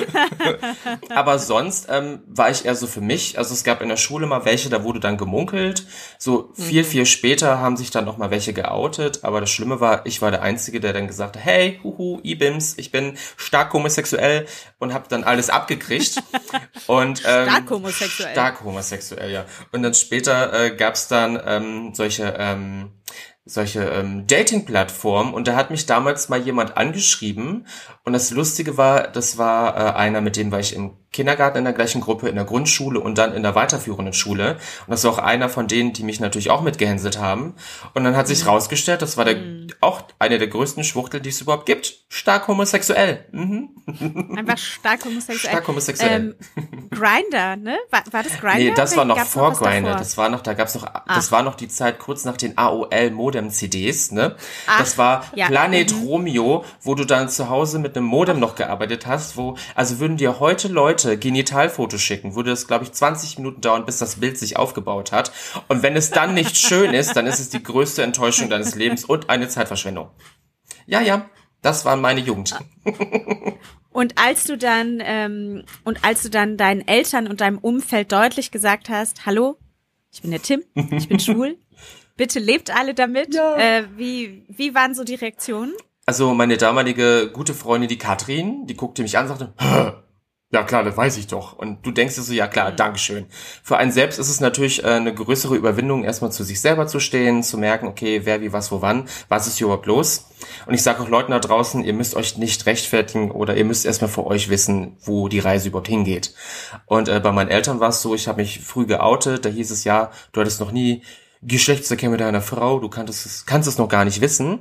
aber 1.10 1.40
sonst 1.40 1.88
ähm, 1.90 2.20
war 2.28 2.50
ich 2.50 2.66
eher 2.66 2.76
so 2.76 2.88
für 2.88 3.02
mich. 3.02 3.38
Also 3.38 3.54
es 3.54 3.64
gab 3.64 3.82
in 3.82 3.90
der 3.90 3.98
Schule 3.98 4.26
mal 4.26 4.46
welche, 4.46 4.70
da 4.70 4.84
wurde 4.84 5.00
dann 5.00 5.18
gemunkelt. 5.18 5.86
So 6.18 6.52
viel, 6.54 6.84
viel 6.84 7.06
später 7.06 7.60
haben 7.60 7.78
sich 7.78 7.92
dann 7.92 8.06
noch 8.06 8.18
mal 8.18 8.32
welche 8.32 8.54
geoutet. 8.54 9.24
Aber 9.24 9.40
das 9.40 9.50
Schlimme 9.50 9.80
war, 9.80 10.06
ich 10.06 10.22
war 10.22 10.32
der 10.32 10.42
Einzige, 10.42 10.80
der 10.84 10.94
dann 10.94 11.08
gesagt 11.08 11.38
hat, 11.38 11.44
hey, 11.44 11.80
huhu, 11.84 12.20
Ibims, 12.24 12.78
ich 12.78 12.92
bin 12.92 13.18
stark 13.38 13.74
homosexuell 13.74 14.46
und 14.80 14.94
habe 14.94 15.06
dann 15.10 15.24
alles 15.24 15.50
abgekriegt. 15.50 16.22
und, 16.88 17.24
ähm, 17.26 17.50
Stark 17.50 17.70
homosexuell. 17.70 18.32
Stark 18.32 18.64
homosexuell, 18.64 19.32
ja. 19.32 19.46
Und 19.72 19.84
dann 19.84 19.94
später 19.94 20.54
äh, 20.54 20.76
gab's 20.76 21.08
dann 21.08 21.42
ähm, 21.46 21.94
solche 21.94 22.36
ähm, 22.38 22.92
solche 23.46 23.84
ähm, 23.84 24.26
Dating-Plattformen 24.26 25.34
und 25.34 25.48
da 25.48 25.56
hat 25.56 25.70
mich 25.70 25.86
damals 25.86 26.30
mal 26.30 26.40
jemand 26.40 26.78
angeschrieben 26.78 27.68
und 28.06 28.14
das 28.14 28.32
Lustige 28.32 28.78
war, 28.78 29.08
das 29.10 29.38
war 29.38 29.76
äh, 29.76 29.94
einer, 29.98 30.22
mit 30.22 30.38
dem 30.38 30.52
war 30.52 30.62
ich 30.62 30.74
im 30.74 30.98
Kindergarten 31.14 31.60
in 31.60 31.64
der 31.64 31.74
gleichen 31.74 32.02
Gruppe, 32.02 32.28
in 32.28 32.36
der 32.36 32.46
Grundschule 32.46 33.00
und 33.00 33.18
dann 33.18 33.34
in 33.34 33.44
der 33.44 33.56
weiterführenden 33.56 34.14
Schule 34.14 34.58
und 34.88 34.92
das 34.92 35.04
war 35.06 35.12
auch 35.14 35.18
einer 35.20 35.48
von 35.48 35.68
denen, 35.68 35.94
die 35.94 36.04
mich 36.04 36.20
natürlich 36.20 36.50
auch 36.50 36.62
mitgehänselt 36.62 37.20
haben 37.20 37.54
und 37.94 38.04
dann 38.04 38.18
hat 38.18 38.28
sich 38.28 38.46
rausgestellt, 38.46 39.02
das 39.02 39.16
war 39.16 39.26
der 39.26 39.38
auch 39.80 40.02
eine 40.20 40.38
der 40.40 40.48
größten 40.48 40.84
Schwuchtel, 40.84 41.22
die 41.22 41.30
es 41.30 41.40
überhaupt 41.40 41.66
gibt, 41.66 41.94
stark 42.10 42.48
homosexuell. 42.48 43.26
Mhm. 43.32 43.70
Einfach 44.38 44.58
stark 44.58 45.06
homosexuell. 45.06 45.52
Stark 45.52 45.68
homosexuell. 45.68 46.36
Ähm, 46.56 46.90
Grinder, 46.90 47.56
ne? 47.56 47.78
War, 47.92 48.04
war 48.12 48.24
das 48.24 48.40
Grinder? 48.40 48.58
Nee, 48.58 48.74
das 48.76 48.98
war 48.98 49.06
noch 49.06 49.20
vor 49.20 49.54
Grindr. 49.54 49.90
davor? 49.90 50.00
Das 50.00 50.18
war 50.18 50.30
noch, 50.30 50.42
da 50.42 50.54
gab's 50.54 50.76
noch, 50.76 50.86
das 51.08 51.32
war 51.32 51.44
noch 51.44 51.56
die 51.56 51.68
Zeit 51.68 52.00
kurz 52.00 52.26
nach 52.26 52.38
den 52.38 52.58
AOL-Modem-CDs, 52.58 54.12
ne? 54.12 54.36
Ach, 54.68 54.80
das 54.80 54.98
war 54.98 55.26
ja. 55.36 55.48
Planet 55.48 55.94
Mhm. 55.94 56.04
Romeo, 56.08 56.66
wo 56.82 56.96
du 56.96 57.06
dann 57.06 57.30
zu 57.30 57.50
Hause 57.50 57.80
mit 57.80 57.96
einem 57.96 58.06
Modem 58.06 58.40
noch 58.40 58.56
gearbeitet 58.56 59.06
hast, 59.08 59.38
wo, 59.38 59.56
also 59.76 60.00
würden 60.00 60.18
dir 60.18 60.40
heute 60.40 60.68
Leute 60.68 61.03
Genitalfotos 61.04 62.02
schicken, 62.02 62.36
würde 62.36 62.50
das, 62.50 62.68
glaube 62.68 62.84
ich, 62.84 62.92
20 62.92 63.38
Minuten 63.38 63.62
dauern, 63.62 63.86
bis 63.86 63.98
das 63.98 64.18
Bild 64.18 64.38
sich 64.38 64.58
aufgebaut 64.58 65.12
hat. 65.12 65.32
Und 65.68 65.84
wenn 65.84 65.96
es 65.96 66.10
dann 66.10 66.34
nicht 66.34 66.58
schön 66.58 66.94
ist, 66.94 67.16
dann 67.16 67.28
ist 67.28 67.40
es 67.40 67.50
die 67.50 67.62
größte 67.64 68.04
Enttäuschung 68.04 68.50
deines 68.50 68.76
Lebens 68.76 69.06
und 69.06 69.30
eine 69.30 69.48
Zeitverschwendung. 69.48 70.10
Ja, 70.86 71.02
ja, 71.02 71.30
das 71.62 71.86
war 71.86 71.96
meine 71.96 72.20
Jugend. 72.20 72.56
Und 73.94 74.18
als 74.18 74.46
du 74.46 74.58
dann 74.58 75.00
ähm, 75.06 75.66
und 75.84 76.04
als 76.04 76.24
du 76.24 76.30
dann 76.32 76.58
deinen 76.58 76.86
Eltern 76.88 77.28
und 77.28 77.42
deinem 77.42 77.60
Umfeld 77.60 78.12
deutlich 78.12 78.50
gesagt 78.50 78.90
hast, 78.90 79.28
hallo, 79.28 79.58
ich 80.12 80.24
bin 80.24 80.32
der 80.32 80.42
Tim, 80.42 80.64
ich 80.74 81.08
bin 81.08 81.20
schwul, 81.20 81.58
bitte 82.18 82.40
lebt 82.40 82.76
alle 82.76 82.96
damit. 82.96 83.36
Äh, 83.36 83.84
wie 83.96 84.46
wie 84.50 84.74
waren 84.74 84.96
so 84.96 85.04
die 85.04 85.14
Reaktionen? 85.14 85.74
Also 86.08 86.34
meine 86.34 86.58
damalige 86.58 87.30
gute 87.32 87.54
Freundin, 87.54 87.88
die 87.88 88.00
Katrin, 88.00 88.66
die 88.66 88.76
guckte 88.76 89.04
mich 89.04 89.16
an 89.16 89.30
und 89.30 89.38
sagte, 89.38 89.54
"Hä? 89.60 89.92
ja 90.54 90.64
klar, 90.64 90.84
das 90.84 90.96
weiß 90.96 91.18
ich 91.18 91.26
doch. 91.28 91.54
Und 91.58 91.84
du 91.84 91.92
denkst 91.92 92.16
dir 92.16 92.22
so, 92.22 92.32
ja 92.32 92.48
klar, 92.48 92.72
Dankeschön. 92.72 93.26
Für 93.64 93.78
einen 93.78 93.92
selbst 93.92 94.20
ist 94.20 94.30
es 94.30 94.40
natürlich 94.40 94.84
äh, 94.84 94.88
eine 94.88 95.14
größere 95.14 95.56
Überwindung, 95.56 96.04
erstmal 96.04 96.32
zu 96.32 96.44
sich 96.44 96.62
selber 96.62 96.86
zu 96.86 97.00
stehen, 97.00 97.42
zu 97.42 97.58
merken, 97.58 97.88
okay, 97.88 98.22
wer, 98.24 98.42
wie, 98.42 98.54
was, 98.54 98.72
wo, 98.72 98.82
wann, 98.82 99.06
was 99.30 99.48
ist 99.48 99.58
hier 99.58 99.66
überhaupt 99.66 99.88
los. 99.88 100.28
Und 100.68 100.76
ich 100.76 100.84
sage 100.84 101.02
auch 101.02 101.10
Leuten 101.10 101.32
da 101.32 101.40
draußen, 101.40 101.84
ihr 101.84 101.94
müsst 101.94 102.16
euch 102.16 102.38
nicht 102.38 102.68
rechtfertigen 102.68 103.32
oder 103.32 103.58
ihr 103.58 103.66
müsst 103.66 103.84
erstmal 103.84 104.12
für 104.12 104.28
euch 104.28 104.50
wissen, 104.50 104.96
wo 105.02 105.28
die 105.28 105.40
Reise 105.40 105.70
überhaupt 105.70 105.88
hingeht. 105.88 106.36
Und 106.86 107.10
äh, 107.10 107.20
bei 107.20 107.32
meinen 107.32 107.50
Eltern 107.50 107.80
war 107.80 107.90
es 107.90 108.04
so, 108.04 108.14
ich 108.14 108.28
habe 108.28 108.42
mich 108.42 108.60
früh 108.60 108.86
geoutet, 108.86 109.46
da 109.46 109.50
hieß 109.50 109.72
es 109.72 109.84
ja, 109.86 110.12
du 110.34 110.42
hattest 110.42 110.60
noch 110.60 110.72
nie 110.72 111.02
Geschlechtsverkehr 111.42 112.10
mit 112.10 112.22
deiner 112.22 112.42
Frau, 112.42 112.80
du 112.80 112.90
kannst 112.90 113.26
es, 113.26 113.46
kannst 113.48 113.68
es 113.68 113.80
noch 113.80 113.90
gar 113.90 114.06
nicht 114.06 114.22
wissen. 114.22 114.60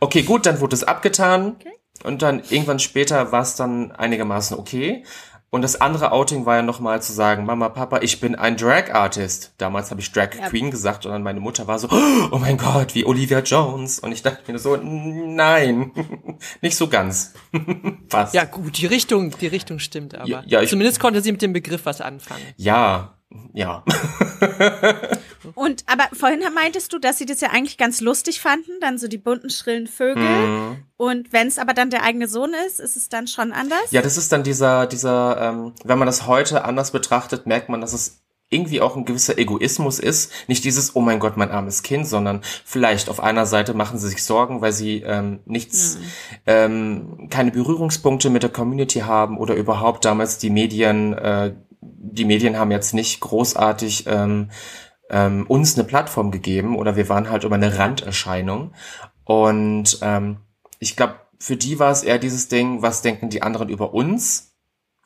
Okay, 0.00 0.22
gut, 0.22 0.46
dann 0.46 0.60
wurde 0.60 0.74
es 0.74 0.84
abgetan. 0.84 1.56
Und 2.04 2.22
dann 2.22 2.42
irgendwann 2.48 2.78
später 2.78 3.32
war 3.32 3.42
es 3.42 3.56
dann 3.56 3.92
einigermaßen 3.92 4.56
okay. 4.56 5.04
Und 5.50 5.62
das 5.62 5.80
andere 5.80 6.12
Outing 6.12 6.44
war 6.44 6.56
ja 6.56 6.62
nochmal 6.62 7.00
zu 7.00 7.12
sagen, 7.14 7.46
Mama, 7.46 7.70
Papa, 7.70 8.00
ich 8.02 8.20
bin 8.20 8.34
ein 8.34 8.58
Drag 8.58 8.92
Artist. 8.92 9.54
Damals 9.56 9.90
habe 9.90 10.00
ich 10.02 10.12
Drag 10.12 10.34
Ja. 10.38 10.48
Queen 10.50 10.70
gesagt 10.70 11.06
und 11.06 11.12
dann 11.12 11.22
meine 11.22 11.40
Mutter 11.40 11.66
war 11.66 11.78
so, 11.78 11.88
oh 12.30 12.36
mein 12.38 12.58
Gott, 12.58 12.94
wie 12.94 13.06
Olivia 13.06 13.40
Jones. 13.40 13.98
Und 13.98 14.12
ich 14.12 14.22
dachte 14.22 14.50
mir 14.52 14.58
so, 14.58 14.76
nein, 14.76 15.92
nicht 16.60 16.76
so 16.76 16.88
ganz. 16.88 17.32
Fast. 18.10 18.34
Ja, 18.34 18.44
gut, 18.44 18.76
die 18.78 18.86
Richtung, 18.86 19.30
die 19.40 19.46
Richtung 19.46 19.78
stimmt 19.78 20.14
aber. 20.14 20.28
Ja, 20.28 20.42
ja, 20.46 20.60
ich- 20.60 20.68
Zumindest 20.70 21.00
konnte 21.00 21.22
sie 21.22 21.32
mit 21.32 21.40
dem 21.42 21.52
Begriff 21.54 21.86
was 21.86 22.00
anfangen. 22.02 22.42
Ja, 22.56 23.14
ja. 23.52 23.84
Und 25.54 25.84
aber 25.86 26.04
vorhin 26.12 26.42
meintest 26.54 26.92
du, 26.92 26.98
dass 26.98 27.18
sie 27.18 27.26
das 27.26 27.40
ja 27.40 27.50
eigentlich 27.50 27.78
ganz 27.78 28.00
lustig 28.00 28.40
fanden, 28.40 28.72
dann 28.80 28.98
so 28.98 29.08
die 29.08 29.18
bunten, 29.18 29.50
schrillen 29.50 29.86
Vögel. 29.86 30.22
Mhm. 30.22 30.84
Und 30.96 31.32
wenn 31.32 31.48
es 31.48 31.58
aber 31.58 31.74
dann 31.74 31.90
der 31.90 32.02
eigene 32.02 32.28
Sohn 32.28 32.54
ist, 32.66 32.80
ist 32.80 32.96
es 32.96 33.08
dann 33.08 33.26
schon 33.26 33.52
anders? 33.52 33.90
Ja, 33.90 34.02
das 34.02 34.16
ist 34.16 34.32
dann 34.32 34.42
dieser, 34.42 34.86
dieser, 34.86 35.40
ähm, 35.40 35.72
wenn 35.84 35.98
man 35.98 36.06
das 36.06 36.26
heute 36.26 36.64
anders 36.64 36.90
betrachtet, 36.90 37.46
merkt 37.46 37.68
man, 37.68 37.80
dass 37.80 37.92
es 37.92 38.22
irgendwie 38.50 38.80
auch 38.80 38.96
ein 38.96 39.04
gewisser 39.04 39.36
Egoismus 39.36 39.98
ist. 39.98 40.32
Nicht 40.48 40.64
dieses, 40.64 40.96
oh 40.96 41.00
mein 41.00 41.20
Gott, 41.20 41.36
mein 41.36 41.50
armes 41.50 41.82
Kind, 41.82 42.06
sondern 42.06 42.40
vielleicht 42.64 43.10
auf 43.10 43.20
einer 43.20 43.44
Seite 43.44 43.74
machen 43.74 43.98
sie 43.98 44.08
sich 44.08 44.24
Sorgen, 44.24 44.62
weil 44.62 44.72
sie 44.72 45.02
ähm, 45.02 45.40
nichts, 45.44 45.98
ähm, 46.46 47.28
keine 47.30 47.50
Berührungspunkte 47.50 48.30
mit 48.30 48.42
der 48.42 48.50
Community 48.50 49.00
haben 49.00 49.36
oder 49.36 49.54
überhaupt 49.54 50.04
damals 50.04 50.38
die 50.38 50.50
Medien, 50.50 51.12
äh, 51.12 51.54
die 51.96 52.24
Medien 52.24 52.58
haben 52.58 52.70
jetzt 52.70 52.94
nicht 52.94 53.20
großartig 53.20 54.06
ähm, 54.06 54.50
ähm, 55.10 55.46
uns 55.46 55.76
eine 55.76 55.86
Plattform 55.86 56.30
gegeben 56.30 56.76
oder 56.76 56.96
wir 56.96 57.08
waren 57.08 57.30
halt 57.30 57.44
über 57.44 57.54
eine 57.54 57.78
Randerscheinung. 57.78 58.72
Und 59.24 59.98
ähm, 60.02 60.38
ich 60.78 60.96
glaube, 60.96 61.14
für 61.38 61.56
die 61.56 61.78
war 61.78 61.90
es 61.90 62.02
eher 62.02 62.18
dieses 62.18 62.48
Ding, 62.48 62.82
was 62.82 63.02
denken 63.02 63.30
die 63.30 63.42
anderen 63.42 63.68
über 63.68 63.94
uns? 63.94 64.56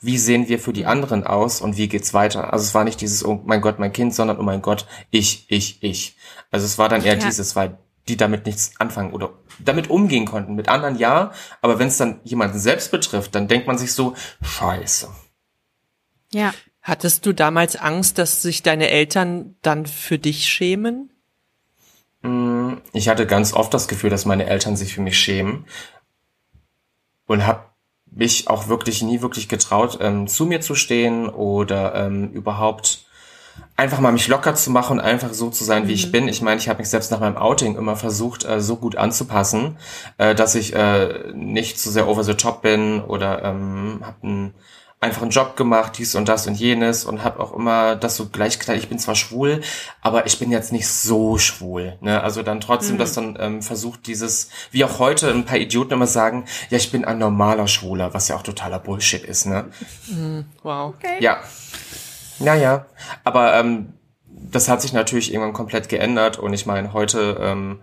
Wie 0.00 0.18
sehen 0.18 0.48
wir 0.48 0.58
für 0.58 0.72
die 0.72 0.86
anderen 0.86 1.24
aus 1.24 1.60
und 1.60 1.76
wie 1.76 1.88
geht's 1.88 2.12
weiter? 2.12 2.52
Also 2.52 2.64
es 2.64 2.74
war 2.74 2.84
nicht 2.84 3.00
dieses, 3.00 3.24
oh 3.24 3.40
mein 3.44 3.60
Gott, 3.60 3.78
mein 3.78 3.92
Kind, 3.92 4.14
sondern 4.14 4.38
oh 4.38 4.42
mein 4.42 4.62
Gott, 4.62 4.86
ich, 5.10 5.46
ich, 5.48 5.82
ich. 5.82 6.16
Also 6.50 6.66
es 6.66 6.78
war 6.78 6.88
dann 6.88 7.04
eher 7.04 7.18
Ja. 7.18 7.24
dieses, 7.24 7.54
weil 7.54 7.78
die 8.08 8.16
damit 8.16 8.46
nichts 8.46 8.72
anfangen 8.80 9.12
oder 9.12 9.30
damit 9.60 9.90
umgehen 9.90 10.24
konnten. 10.24 10.54
Mit 10.56 10.68
anderen 10.68 10.96
ja, 10.98 11.32
aber 11.60 11.78
wenn 11.78 11.86
es 11.88 11.98
dann 11.98 12.20
jemanden 12.24 12.58
selbst 12.58 12.90
betrifft, 12.90 13.34
dann 13.34 13.46
denkt 13.46 13.68
man 13.68 13.78
sich 13.78 13.92
so, 13.92 14.14
scheiße. 14.42 15.08
Ja. 16.32 16.52
Hattest 16.82 17.24
du 17.26 17.32
damals 17.32 17.76
Angst, 17.76 18.18
dass 18.18 18.42
sich 18.42 18.62
deine 18.62 18.90
Eltern 18.90 19.54
dann 19.62 19.86
für 19.86 20.18
dich 20.18 20.48
schämen? 20.48 21.10
Ich 22.92 23.08
hatte 23.08 23.26
ganz 23.26 23.52
oft 23.52 23.72
das 23.72 23.88
Gefühl, 23.88 24.10
dass 24.10 24.24
meine 24.24 24.46
Eltern 24.46 24.76
sich 24.76 24.94
für 24.94 25.00
mich 25.00 25.18
schämen 25.18 25.64
und 27.26 27.46
habe 27.46 27.64
mich 28.06 28.48
auch 28.48 28.68
wirklich 28.68 29.02
nie 29.02 29.22
wirklich 29.22 29.48
getraut, 29.48 29.98
ähm, 30.00 30.26
zu 30.26 30.44
mir 30.44 30.60
zu 30.60 30.74
stehen 30.74 31.28
oder 31.28 31.94
ähm, 31.94 32.30
überhaupt 32.30 33.06
einfach 33.76 34.00
mal 34.00 34.12
mich 34.12 34.28
locker 34.28 34.54
zu 34.54 34.70
machen 34.70 34.98
und 34.98 35.04
einfach 35.04 35.32
so 35.32 35.50
zu 35.50 35.64
sein, 35.64 35.88
wie 35.88 35.92
ich 35.92 36.12
bin. 36.12 36.28
Ich 36.28 36.42
meine, 36.42 36.60
ich 36.60 36.68
habe 36.68 36.78
mich 36.78 36.90
selbst 36.90 37.10
nach 37.10 37.20
meinem 37.20 37.36
Outing 37.36 37.76
immer 37.76 37.96
versucht, 37.96 38.44
äh, 38.44 38.60
so 38.60 38.76
gut 38.76 38.96
anzupassen, 38.96 39.78
äh, 40.18 40.34
dass 40.34 40.54
ich 40.54 40.74
äh, 40.74 41.32
nicht 41.32 41.78
zu 41.78 41.90
sehr 41.90 42.08
over 42.08 42.24
the 42.24 42.34
top 42.34 42.62
bin 42.62 43.00
oder 43.00 43.42
ähm, 43.44 44.00
habe 44.04 44.52
einen 45.02 45.10
einfachen 45.10 45.30
Job 45.30 45.56
gemacht, 45.56 45.98
dies 45.98 46.14
und 46.14 46.28
das 46.28 46.46
und 46.46 46.54
jenes 46.54 47.04
und 47.04 47.24
habe 47.24 47.40
auch 47.40 47.52
immer 47.52 47.96
das 47.96 48.16
so 48.16 48.28
gleich 48.28 48.58
gesagt, 48.58 48.78
ich 48.78 48.88
bin 48.88 49.00
zwar 49.00 49.16
schwul, 49.16 49.60
aber 50.00 50.26
ich 50.26 50.38
bin 50.38 50.52
jetzt 50.52 50.72
nicht 50.72 50.86
so 50.86 51.38
schwul. 51.38 51.98
Ne? 52.00 52.22
Also 52.22 52.42
dann 52.42 52.60
trotzdem 52.60 52.98
das 52.98 53.12
dann 53.12 53.36
ähm, 53.40 53.62
versucht, 53.62 54.06
dieses, 54.06 54.48
wie 54.70 54.84
auch 54.84 55.00
heute 55.00 55.30
ein 55.30 55.44
paar 55.44 55.58
Idioten 55.58 55.94
immer 55.94 56.06
sagen, 56.06 56.44
ja, 56.70 56.76
ich 56.76 56.92
bin 56.92 57.04
ein 57.04 57.18
normaler 57.18 57.66
Schwuler, 57.66 58.14
was 58.14 58.28
ja 58.28 58.36
auch 58.36 58.42
totaler 58.42 58.78
Bullshit 58.78 59.24
ist. 59.24 59.46
Ne? 59.46 59.64
Wow. 60.62 60.94
Ja. 61.18 61.38
Ja, 62.38 62.54
ja. 62.54 62.86
Aber 63.24 63.54
ähm, 63.54 63.94
das 64.26 64.68
hat 64.68 64.82
sich 64.82 64.92
natürlich 64.92 65.32
irgendwann 65.32 65.52
komplett 65.52 65.88
geändert 65.88 66.38
und 66.38 66.52
ich 66.52 66.64
meine, 66.64 66.92
heute 66.92 67.38
ähm, 67.40 67.80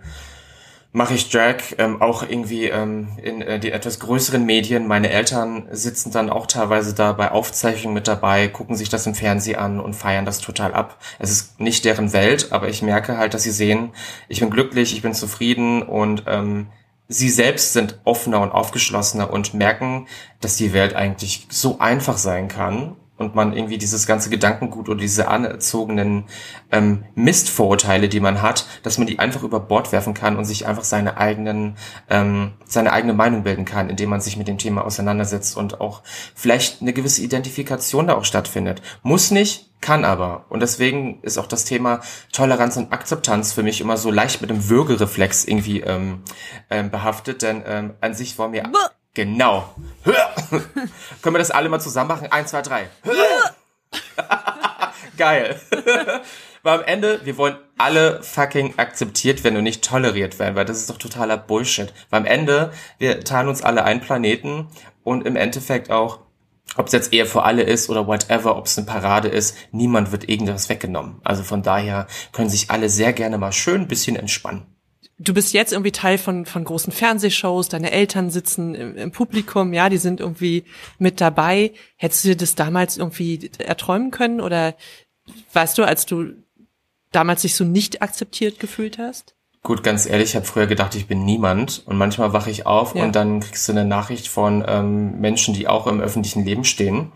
mache 0.92 1.14
ich 1.14 1.30
Drag 1.30 1.56
ähm, 1.78 2.02
auch 2.02 2.22
irgendwie 2.22 2.66
ähm, 2.66 3.08
in 3.22 3.42
äh, 3.42 3.60
die 3.60 3.70
etwas 3.70 4.00
größeren 4.00 4.44
Medien. 4.44 4.88
Meine 4.88 5.10
Eltern 5.10 5.68
sitzen 5.70 6.10
dann 6.10 6.30
auch 6.30 6.46
teilweise 6.46 6.94
da 6.94 7.12
bei 7.12 7.30
Aufzeichnungen 7.30 7.94
mit 7.94 8.08
dabei, 8.08 8.48
gucken 8.48 8.76
sich 8.76 8.88
das 8.88 9.06
im 9.06 9.14
Fernsehen 9.14 9.58
an 9.58 9.78
und 9.78 9.94
feiern 9.94 10.24
das 10.24 10.40
total 10.40 10.74
ab. 10.74 10.98
Es 11.18 11.30
ist 11.30 11.60
nicht 11.60 11.84
deren 11.84 12.12
Welt, 12.12 12.48
aber 12.50 12.68
ich 12.68 12.82
merke 12.82 13.16
halt, 13.18 13.34
dass 13.34 13.44
sie 13.44 13.52
sehen, 13.52 13.90
ich 14.28 14.40
bin 14.40 14.50
glücklich, 14.50 14.92
ich 14.94 15.02
bin 15.02 15.14
zufrieden 15.14 15.82
und 15.82 16.24
ähm, 16.26 16.68
sie 17.06 17.28
selbst 17.28 17.72
sind 17.72 18.00
offener 18.04 18.40
und 18.40 18.50
aufgeschlossener 18.50 19.32
und 19.32 19.54
merken, 19.54 20.08
dass 20.40 20.56
die 20.56 20.72
Welt 20.72 20.94
eigentlich 20.94 21.46
so 21.50 21.78
einfach 21.78 22.18
sein 22.18 22.48
kann 22.48 22.96
und 23.20 23.34
man 23.34 23.52
irgendwie 23.52 23.76
dieses 23.76 24.06
ganze 24.06 24.30
Gedankengut 24.30 24.88
oder 24.88 24.98
diese 24.98 25.28
anerzogenen 25.28 26.24
ähm, 26.72 27.04
Mistvorurteile, 27.14 28.08
die 28.08 28.18
man 28.18 28.40
hat, 28.40 28.66
dass 28.82 28.96
man 28.96 29.06
die 29.06 29.18
einfach 29.18 29.42
über 29.42 29.60
Bord 29.60 29.92
werfen 29.92 30.14
kann 30.14 30.36
und 30.36 30.46
sich 30.46 30.66
einfach 30.66 30.84
seine 30.84 31.18
eigenen, 31.18 31.76
ähm, 32.08 32.52
seine 32.64 32.92
eigene 32.94 33.12
Meinung 33.12 33.42
bilden 33.42 33.66
kann, 33.66 33.90
indem 33.90 34.08
man 34.08 34.22
sich 34.22 34.38
mit 34.38 34.48
dem 34.48 34.56
Thema 34.56 34.84
auseinandersetzt 34.84 35.54
und 35.56 35.82
auch 35.82 36.02
vielleicht 36.34 36.80
eine 36.80 36.94
gewisse 36.94 37.22
Identifikation 37.22 38.06
da 38.06 38.14
auch 38.14 38.24
stattfindet. 38.24 38.80
Muss 39.02 39.30
nicht, 39.30 39.70
kann 39.82 40.06
aber. 40.06 40.46
Und 40.48 40.60
deswegen 40.60 41.20
ist 41.20 41.36
auch 41.36 41.46
das 41.46 41.66
Thema 41.66 42.00
Toleranz 42.32 42.78
und 42.78 42.90
Akzeptanz 42.90 43.52
für 43.52 43.62
mich 43.62 43.82
immer 43.82 43.98
so 43.98 44.10
leicht 44.10 44.40
mit 44.40 44.50
einem 44.50 44.70
Würgereflex 44.70 45.44
irgendwie 45.44 45.80
ähm, 45.80 46.22
ähm, 46.70 46.90
behaftet, 46.90 47.42
denn 47.42 47.62
ähm, 47.66 47.94
an 48.00 48.14
sich 48.14 48.38
war 48.38 48.48
mir 48.48 48.64
genau. 49.14 49.74
Können 51.22 51.34
wir 51.34 51.38
das 51.38 51.50
alle 51.50 51.68
mal 51.68 51.80
zusammen 51.80 52.08
machen? 52.08 52.28
Eins, 52.30 52.50
zwei, 52.50 52.62
drei. 52.62 52.88
Geil. 55.16 55.60
Weil 56.62 56.78
am 56.78 56.84
Ende, 56.84 57.20
wir 57.24 57.38
wollen 57.38 57.56
alle 57.78 58.22
fucking 58.22 58.78
akzeptiert 58.78 59.44
werden 59.44 59.56
und 59.56 59.64
nicht 59.64 59.82
toleriert 59.82 60.38
werden, 60.38 60.56
weil 60.56 60.66
das 60.66 60.78
ist 60.78 60.90
doch 60.90 60.98
totaler 60.98 61.38
Bullshit. 61.38 61.92
Weil 62.10 62.20
am 62.20 62.26
Ende, 62.26 62.72
wir 62.98 63.20
teilen 63.20 63.48
uns 63.48 63.62
alle 63.62 63.84
einen 63.84 64.00
Planeten 64.00 64.68
und 65.02 65.26
im 65.26 65.36
Endeffekt 65.36 65.90
auch, 65.90 66.20
ob 66.76 66.86
es 66.86 66.92
jetzt 66.92 67.14
eher 67.14 67.24
für 67.24 67.44
alle 67.44 67.62
ist 67.62 67.88
oder 67.88 68.06
whatever, 68.06 68.56
ob 68.56 68.66
es 68.66 68.76
eine 68.76 68.86
Parade 68.86 69.28
ist, 69.28 69.56
niemand 69.72 70.12
wird 70.12 70.28
irgendwas 70.28 70.68
weggenommen. 70.68 71.20
Also 71.24 71.42
von 71.42 71.62
daher 71.62 72.06
können 72.32 72.50
sich 72.50 72.70
alle 72.70 72.90
sehr 72.90 73.14
gerne 73.14 73.38
mal 73.38 73.52
schön 73.52 73.82
ein 73.82 73.88
bisschen 73.88 74.16
entspannen. 74.16 74.66
Du 75.22 75.34
bist 75.34 75.52
jetzt 75.52 75.72
irgendwie 75.72 75.92
Teil 75.92 76.16
von, 76.16 76.46
von 76.46 76.64
großen 76.64 76.94
Fernsehshows, 76.94 77.68
deine 77.68 77.90
Eltern 77.90 78.30
sitzen 78.30 78.74
im, 78.74 78.96
im 78.96 79.12
Publikum, 79.12 79.74
ja, 79.74 79.90
die 79.90 79.98
sind 79.98 80.18
irgendwie 80.18 80.64
mit 80.98 81.20
dabei. 81.20 81.72
Hättest 81.96 82.24
du 82.24 82.28
dir 82.28 82.36
das 82.36 82.54
damals 82.54 82.96
irgendwie 82.96 83.50
erträumen 83.58 84.10
können 84.10 84.40
oder 84.40 84.74
weißt 85.52 85.76
du, 85.76 85.84
als 85.84 86.06
du 86.06 86.32
damals 87.12 87.42
dich 87.42 87.54
so 87.54 87.64
nicht 87.64 88.00
akzeptiert 88.00 88.60
gefühlt 88.60 88.96
hast? 88.96 89.34
Gut, 89.62 89.82
ganz 89.82 90.06
ehrlich, 90.06 90.30
ich 90.30 90.36
habe 90.36 90.46
früher 90.46 90.66
gedacht, 90.66 90.94
ich 90.94 91.06
bin 91.06 91.26
niemand 91.26 91.82
und 91.84 91.98
manchmal 91.98 92.32
wache 92.32 92.50
ich 92.50 92.64
auf 92.64 92.94
Ja. 92.94 93.04
und 93.04 93.14
dann 93.14 93.40
kriegst 93.40 93.68
du 93.68 93.72
eine 93.72 93.84
Nachricht 93.84 94.26
von 94.26 94.64
ähm, 94.66 95.20
Menschen, 95.20 95.52
die 95.52 95.68
auch 95.68 95.86
im 95.86 96.00
öffentlichen 96.00 96.46
Leben 96.46 96.64
stehen 96.64 97.12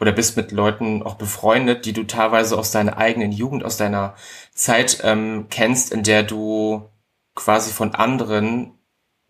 oder 0.00 0.12
bist 0.12 0.38
mit 0.38 0.50
Leuten 0.50 1.02
auch 1.02 1.16
befreundet, 1.16 1.84
die 1.84 1.92
du 1.92 2.04
teilweise 2.04 2.56
aus 2.58 2.70
deiner 2.70 2.96
eigenen 2.96 3.32
Jugend, 3.32 3.64
aus 3.64 3.76
deiner 3.76 4.14
Zeit 4.54 5.00
ähm, 5.04 5.48
kennst, 5.50 5.92
in 5.92 6.02
der 6.02 6.22
du 6.22 6.88
quasi 7.34 7.72
von 7.72 7.94
anderen 7.94 8.78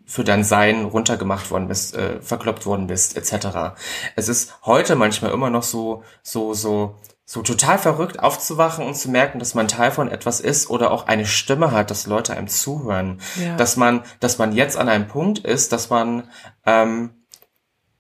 für 0.07 0.25
dein 0.25 0.45
Sein 0.45 0.85
runtergemacht 0.85 1.51
worden 1.51 1.69
bist, 1.69 1.95
äh, 1.97 2.21
verkloppt 2.21 2.67
worden 2.67 2.87
bist, 2.87 3.17
etc. 3.17 3.75
Es 4.17 4.29
ist 4.29 4.55
heute 4.67 4.97
manchmal 4.97 5.33
immer 5.33 5.49
noch 5.49 5.63
so, 5.63 6.03
so, 6.23 6.53
so, 6.53 6.97
so 7.25 7.41
total 7.41 7.79
verrückt 7.79 8.21
aufzuwachen 8.21 8.85
und 8.87 8.95
zu 8.97 9.11
merken, 9.11 9.39
dass 9.39 9.55
man 9.55 9.67
Teil 9.67 9.91
von 9.91 10.11
etwas 10.11 10.41
ist 10.41 10.69
oder 10.69 10.91
auch 10.91 11.07
eine 11.07 11.25
Stimme 11.25 11.71
hat, 11.71 11.91
dass 11.91 12.07
Leute 12.07 12.37
einem 12.37 12.49
zuhören, 12.49 13.21
Ja. 13.43 13.57
dass 13.57 13.77
man, 13.79 14.03
dass 14.21 14.37
man 14.37 14.53
jetzt 14.53 14.77
an 14.77 14.91
einem 14.91 15.09
Punkt 15.09 15.39
ist, 15.39 15.73
dass 15.73 15.89
man 15.89 16.29
ähm, 16.67 17.25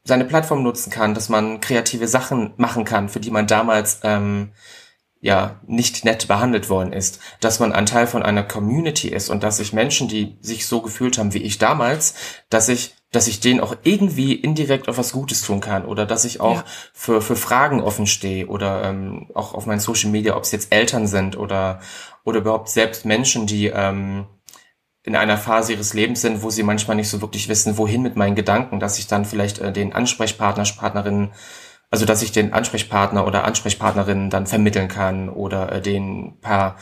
seine 0.04 0.26
Plattform 0.26 0.62
nutzen 0.62 0.90
kann, 0.90 1.14
dass 1.14 1.30
man 1.30 1.60
kreative 1.62 2.06
Sachen 2.06 2.52
machen 2.58 2.84
kann, 2.84 3.08
für 3.08 3.20
die 3.20 3.30
man 3.30 3.46
damals 3.46 4.00
ähm, 4.02 4.52
ja 5.24 5.58
nicht 5.66 6.04
nett 6.04 6.28
behandelt 6.28 6.68
worden 6.68 6.92
ist, 6.92 7.18
dass 7.40 7.58
man 7.58 7.72
ein 7.72 7.86
Teil 7.86 8.06
von 8.06 8.22
einer 8.22 8.42
Community 8.42 9.08
ist 9.08 9.30
und 9.30 9.42
dass 9.42 9.56
sich 9.56 9.72
Menschen, 9.72 10.06
die 10.06 10.36
sich 10.42 10.66
so 10.66 10.82
gefühlt 10.82 11.16
haben 11.16 11.32
wie 11.32 11.38
ich 11.38 11.56
damals, 11.56 12.14
dass 12.50 12.68
ich 12.68 12.94
dass 13.10 13.28
ich 13.28 13.38
denen 13.38 13.60
auch 13.60 13.76
irgendwie 13.84 14.34
indirekt 14.34 14.88
auf 14.88 14.98
was 14.98 15.12
Gutes 15.12 15.40
tun 15.42 15.60
kann 15.60 15.84
oder 15.86 16.04
dass 16.04 16.24
ich 16.24 16.40
auch 16.40 16.56
Ja. 16.56 16.64
für, 16.92 17.22
für 17.22 17.36
Fragen 17.36 17.80
offen 17.80 18.06
stehe 18.08 18.48
oder 18.48 18.82
ähm, 18.84 19.30
auch 19.34 19.54
auf 19.54 19.66
meinen 19.66 19.78
Social 19.78 20.10
Media, 20.10 20.36
ob 20.36 20.42
es 20.42 20.50
jetzt 20.50 20.72
Eltern 20.74 21.06
sind 21.06 21.38
oder, 21.38 21.80
oder 22.24 22.40
überhaupt 22.40 22.68
selbst 22.68 23.04
Menschen, 23.04 23.46
die 23.46 23.68
ähm, 23.68 24.26
in 25.04 25.14
einer 25.14 25.38
Phase 25.38 25.74
ihres 25.74 25.94
Lebens 25.94 26.22
sind, 26.22 26.42
wo 26.42 26.50
sie 26.50 26.64
manchmal 26.64 26.96
nicht 26.96 27.08
so 27.08 27.20
wirklich 27.22 27.48
wissen, 27.48 27.78
wohin 27.78 28.02
mit 28.02 28.16
meinen 28.16 28.34
Gedanken, 28.34 28.80
dass 28.80 28.98
ich 28.98 29.06
dann 29.06 29.24
vielleicht 29.24 29.58
äh, 29.60 29.72
den 29.72 29.92
Ansprechpartner, 29.92 30.64
Partnerinnen, 30.76 31.30
also 31.94 32.06
dass 32.06 32.22
ich 32.22 32.32
den 32.32 32.52
Ansprechpartner 32.52 33.24
oder 33.24 33.44
Ansprechpartnerinnen 33.44 34.28
dann 34.28 34.48
vermitteln 34.48 34.88
kann 34.88 35.28
oder 35.28 35.70
äh, 35.70 35.80
den 35.80 36.40
paar 36.40 36.74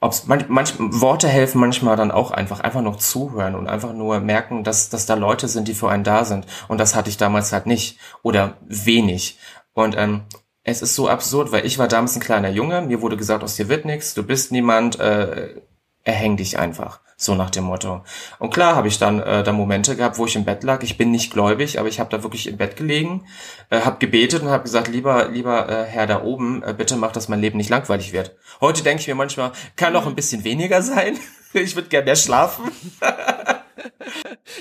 ob's 0.00 0.26
manch, 0.26 0.48
manch 0.48 0.74
Worte 0.78 1.28
helfen 1.28 1.60
manchmal 1.60 1.94
dann 1.94 2.10
auch 2.10 2.32
einfach 2.32 2.58
einfach 2.58 2.82
noch 2.82 2.96
zuhören 2.96 3.54
und 3.54 3.68
einfach 3.68 3.92
nur 3.92 4.18
merken, 4.18 4.64
dass 4.64 4.88
dass 4.88 5.06
da 5.06 5.14
Leute 5.14 5.46
sind, 5.46 5.68
die 5.68 5.74
für 5.74 5.88
einen 5.90 6.02
da 6.02 6.24
sind. 6.24 6.44
Und 6.66 6.78
das 6.78 6.96
hatte 6.96 7.08
ich 7.08 7.16
damals 7.16 7.52
halt 7.52 7.66
nicht 7.66 8.00
oder 8.24 8.56
wenig. 8.66 9.38
Und 9.74 9.96
ähm, 9.96 10.22
es 10.64 10.82
ist 10.82 10.96
so 10.96 11.08
absurd, 11.08 11.52
weil 11.52 11.64
ich 11.64 11.78
war 11.78 11.86
damals 11.86 12.16
ein 12.16 12.20
kleiner 12.20 12.48
Junge, 12.48 12.82
mir 12.82 13.00
wurde 13.00 13.16
gesagt, 13.16 13.44
aus 13.44 13.54
dir 13.54 13.68
wird 13.68 13.84
nichts, 13.84 14.14
du 14.14 14.24
bist 14.24 14.50
niemand, 14.50 14.98
äh, 14.98 15.54
erhäng 16.02 16.36
dich 16.36 16.58
einfach. 16.58 16.98
So 17.20 17.34
nach 17.34 17.50
dem 17.50 17.64
Motto. 17.64 18.04
Und 18.38 18.54
klar 18.54 18.76
habe 18.76 18.86
ich 18.86 19.00
dann 19.00 19.20
äh, 19.20 19.42
da 19.42 19.52
Momente 19.52 19.96
gehabt, 19.96 20.18
wo 20.18 20.26
ich 20.26 20.36
im 20.36 20.44
Bett 20.44 20.62
lag. 20.62 20.84
Ich 20.84 20.96
bin 20.96 21.10
nicht 21.10 21.32
gläubig, 21.32 21.80
aber 21.80 21.88
ich 21.88 21.98
habe 21.98 22.08
da 22.10 22.22
wirklich 22.22 22.46
im 22.46 22.56
Bett 22.56 22.76
gelegen, 22.76 23.26
äh, 23.70 23.80
habe 23.80 23.98
gebetet 23.98 24.42
und 24.42 24.50
habe 24.50 24.62
gesagt, 24.62 24.86
lieber, 24.86 25.26
lieber 25.26 25.68
äh, 25.68 25.84
Herr 25.84 26.06
da 26.06 26.22
oben, 26.22 26.62
äh, 26.62 26.72
bitte 26.72 26.94
mach, 26.94 27.10
dass 27.10 27.28
mein 27.28 27.40
Leben 27.40 27.56
nicht 27.56 27.70
langweilig 27.70 28.12
wird. 28.12 28.36
Heute 28.60 28.84
denke 28.84 29.00
ich 29.00 29.08
mir 29.08 29.16
manchmal, 29.16 29.50
kann 29.74 29.94
noch 29.94 30.06
ein 30.06 30.14
bisschen 30.14 30.44
weniger 30.44 30.80
sein. 30.80 31.18
ich 31.54 31.74
würde 31.74 31.88
gerne 31.88 32.04
mehr 32.04 32.14
schlafen. 32.14 32.70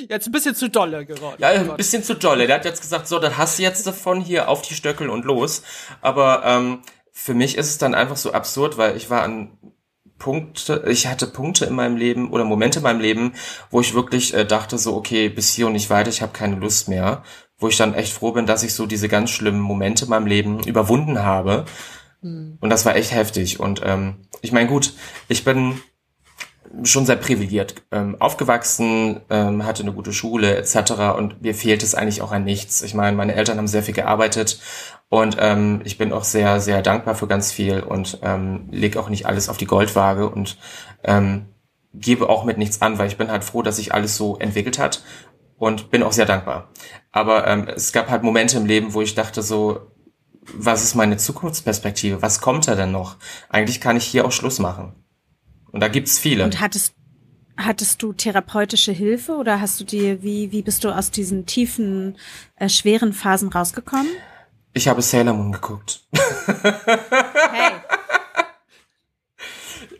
Jetzt 0.10 0.26
ein 0.26 0.32
bisschen 0.32 0.56
zu 0.56 0.68
dolle 0.68 1.06
geworden. 1.06 1.36
Ja, 1.38 1.50
ein 1.50 1.78
bisschen 1.78 2.02
zu 2.04 2.16
dolle. 2.16 2.48
Der 2.48 2.56
hat 2.56 2.66
jetzt 2.66 2.82
gesagt, 2.82 3.08
so, 3.08 3.20
das 3.20 3.38
hast 3.38 3.60
du 3.60 3.64
jetzt 3.64 3.86
davon 3.86 4.20
hier 4.20 4.50
auf 4.50 4.64
die 4.64 4.74
Stöckel 4.74 5.10
und 5.10 5.26
los. 5.26 5.62
Aber 6.02 6.42
ähm, 6.44 6.82
für 7.12 7.36
mich 7.36 7.56
ist 7.56 7.68
es 7.68 7.78
dann 7.78 7.94
einfach 7.94 8.18
so 8.18 8.32
absurd, 8.32 8.80
weil 8.80 8.98
ich 8.98 9.12
war 9.12 9.22
an 9.22 9.52
Punkte, 10.18 10.84
ich 10.88 11.08
hatte 11.08 11.28
Punkte 11.28 11.66
in 11.66 11.76
meinem 11.76 11.98
Leben 11.98 12.32
oder 12.32 12.44
Momente 12.44 12.80
in 12.80 12.84
meinem 12.84 13.00
Leben, 13.00 13.34
wo 13.70 13.82
ich 13.82 13.94
wirklich 13.94 14.34
äh, 14.34 14.46
dachte 14.46 14.78
so, 14.78 14.96
okay, 14.96 15.30
bis 15.30 15.54
hier 15.54 15.68
und 15.68 15.74
nicht 15.74 15.90
weiter, 15.90 16.10
ich 16.10 16.22
habe 16.22 16.34
keine 16.34 16.56
Lust 16.56 16.88
mehr. 16.90 17.24
Wo 17.60 17.68
ich 17.68 17.78
dann 17.78 17.96
echt 17.96 18.14
froh 18.14 18.34
bin, 18.34 18.46
dass 18.46 18.62
ich 18.62 18.76
so 18.76 18.86
diese 18.86 19.10
ganz 19.10 19.32
schlimmen 19.32 19.60
Momente 19.60 20.06
in 20.06 20.12
meinem 20.12 20.28
Leben 20.28 20.64
überwunden 20.64 21.24
habe. 21.24 21.66
Mhm. 22.22 22.58
Und 22.62 22.70
das 22.70 22.86
war 22.86 22.96
echt 22.96 23.12
heftig. 23.12 23.60
Und 23.60 23.82
ähm, 23.84 24.28
ich 24.42 24.52
meine, 24.52 24.68
gut, 24.68 24.94
ich 25.28 25.44
bin 25.44 25.80
schon 26.84 27.06
sehr 27.06 27.16
privilegiert 27.16 27.76
ähm, 27.92 28.16
aufgewachsen, 28.20 29.22
ähm, 29.30 29.66
hatte 29.66 29.84
eine 29.84 29.94
gute 29.94 30.14
Schule 30.14 30.56
etc. 30.56 30.92
Und 31.18 31.42
mir 31.42 31.56
fehlt 31.56 31.84
es 31.84 31.96
eigentlich 31.96 32.22
auch 32.22 32.32
an 32.32 32.44
nichts. 32.44 32.82
Ich 32.82 32.94
meine, 32.94 33.16
meine 33.16 33.36
Eltern 33.36 33.58
haben 33.58 33.68
sehr 33.68 33.84
viel 33.84 33.94
gearbeitet 33.94 34.60
und 35.10 35.38
ähm, 35.40 35.82
ich 35.86 35.98
bin 35.98 36.12
auch 36.12 36.24
sehr, 36.24 36.60
sehr 36.60 36.82
dankbar 36.82 37.16
für 37.16 37.28
ganz 37.28 37.52
viel 37.52 37.80
und 37.80 38.20
ähm, 38.24 38.68
lege 38.72 39.00
auch 39.00 39.10
nicht 39.10 39.26
alles 39.26 39.48
auf 39.48 39.58
die 39.58 39.66
Goldwaage 39.66 40.30
und 40.30 40.58
ähm, 41.04 41.46
gebe 41.94 42.30
auch 42.30 42.44
mit 42.44 42.58
nichts 42.58 42.82
an, 42.82 42.98
weil 42.98 43.08
ich 43.08 43.18
bin 43.18 43.32
halt 43.32 43.44
froh, 43.44 43.62
dass 43.62 43.78
sich 43.78 43.94
alles 43.94 44.18
so 44.18 44.38
entwickelt 44.38 44.80
hat 44.80 45.04
und 45.58 45.92
bin 45.92 46.04
auch 46.04 46.12
sehr 46.12 46.26
dankbar. 46.26 46.70
Aber 47.12 47.48
ähm, 47.48 47.68
es 47.74 47.94
gab 47.94 48.10
halt 48.10 48.24
Momente 48.24 48.58
im 48.58 48.66
Leben, 48.66 48.94
wo 48.94 49.02
ich 49.02 49.16
dachte 49.16 49.42
so, 49.42 49.92
was 50.54 50.84
ist 50.84 50.96
meine 50.96 51.18
Zukunftsperspektive? 51.18 52.22
Was 52.22 52.42
kommt 52.42 52.68
da 52.68 52.76
denn 52.76 52.92
noch? 52.92 53.18
Eigentlich 53.50 53.82
kann 53.82 53.98
ich 53.98 54.06
hier 54.06 54.26
auch 54.26 54.32
Schluss 54.32 54.60
machen. 54.60 54.94
Und 55.72 55.82
da 55.82 55.88
gibt's 55.88 56.20
viele. 56.20 56.44
Und 56.44 56.62
hattest, 56.62 56.94
hattest 57.58 58.02
du 58.04 58.14
therapeutische 58.14 58.92
Hilfe 58.92 59.34
oder 59.34 59.60
hast 59.60 59.80
du 59.80 59.84
dir, 59.84 60.22
wie, 60.22 60.52
wie 60.52 60.62
bist 60.62 60.84
du 60.84 60.90
aus 60.90 61.12
diesen 61.12 61.46
tiefen, 61.46 62.18
äh, 62.56 62.70
schweren 62.70 63.14
Phasen 63.14 63.50
rausgekommen? 63.50 64.08
Ich 64.78 64.88
habe 64.88 65.02
Sailor 65.02 65.34
Moon 65.34 65.52
geguckt. 65.52 66.02
Hey. 66.14 67.72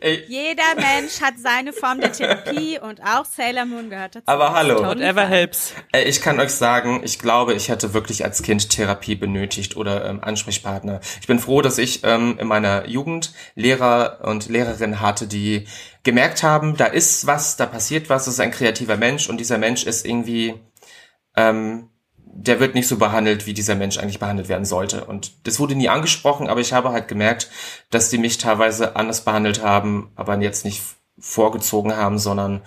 Ey. 0.00 0.24
Jeder 0.28 0.76
Mensch 0.76 1.20
hat 1.20 1.34
seine 1.42 1.72
Form 1.72 2.00
der 2.00 2.12
Therapie 2.12 2.78
und 2.78 3.02
auch 3.02 3.24
Sailor 3.24 3.64
Moon 3.64 3.90
gehört 3.90 4.14
dazu. 4.14 4.28
Aber 4.28 4.52
hallo. 4.52 4.84
Whatever 4.84 5.26
helps. 5.26 5.72
Ich 5.92 6.22
kann 6.22 6.38
euch 6.38 6.52
sagen, 6.52 7.00
ich 7.02 7.18
glaube, 7.18 7.54
ich 7.54 7.68
hätte 7.68 7.92
wirklich 7.92 8.22
als 8.24 8.40
Kind 8.44 8.70
Therapie 8.70 9.16
benötigt 9.16 9.76
oder 9.76 10.08
ähm, 10.08 10.22
Ansprechpartner. 10.22 11.00
Ich 11.20 11.26
bin 11.26 11.40
froh, 11.40 11.60
dass 11.60 11.78
ich 11.78 12.04
ähm, 12.04 12.38
in 12.38 12.46
meiner 12.46 12.86
Jugend 12.86 13.32
Lehrer 13.56 14.20
und 14.22 14.48
Lehrerinnen 14.48 15.00
hatte, 15.00 15.26
die 15.26 15.66
gemerkt 16.04 16.44
haben, 16.44 16.76
da 16.76 16.86
ist 16.86 17.26
was, 17.26 17.56
da 17.56 17.66
passiert 17.66 18.08
was, 18.08 18.26
das 18.26 18.34
ist 18.34 18.40
ein 18.40 18.52
kreativer 18.52 18.96
Mensch 18.96 19.28
und 19.28 19.38
dieser 19.38 19.58
Mensch 19.58 19.82
ist 19.82 20.06
irgendwie 20.06 20.54
ähm, 21.34 21.90
der 22.34 22.60
wird 22.60 22.74
nicht 22.74 22.88
so 22.88 22.98
behandelt, 22.98 23.46
wie 23.46 23.54
dieser 23.54 23.74
Mensch 23.74 23.98
eigentlich 23.98 24.18
behandelt 24.18 24.48
werden 24.48 24.64
sollte. 24.64 25.04
Und 25.04 25.46
das 25.46 25.58
wurde 25.58 25.74
nie 25.74 25.88
angesprochen, 25.88 26.48
aber 26.48 26.60
ich 26.60 26.72
habe 26.72 26.90
halt 26.92 27.08
gemerkt, 27.08 27.50
dass 27.90 28.10
die 28.10 28.18
mich 28.18 28.38
teilweise 28.38 28.96
anders 28.96 29.24
behandelt 29.24 29.62
haben, 29.62 30.12
aber 30.14 30.38
jetzt 30.40 30.64
nicht 30.64 30.82
vorgezogen 31.18 31.96
haben, 31.96 32.18
sondern 32.18 32.62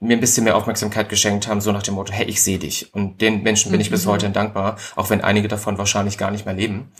mir 0.00 0.16
ein 0.16 0.20
bisschen 0.20 0.44
mehr 0.44 0.56
Aufmerksamkeit 0.56 1.08
geschenkt 1.08 1.48
haben, 1.48 1.60
so 1.60 1.72
nach 1.72 1.82
dem 1.82 1.94
Motto, 1.94 2.12
hey, 2.12 2.26
ich 2.26 2.42
sehe 2.42 2.58
dich. 2.58 2.94
Und 2.94 3.20
den 3.20 3.42
Menschen 3.42 3.72
bin 3.72 3.80
ich 3.80 3.90
bis 3.90 4.06
mhm. 4.06 4.10
heute 4.10 4.30
dankbar, 4.30 4.76
auch 4.94 5.10
wenn 5.10 5.22
einige 5.22 5.48
davon 5.48 5.76
wahrscheinlich 5.76 6.18
gar 6.18 6.30
nicht 6.30 6.46
mehr 6.46 6.54
leben. 6.54 6.92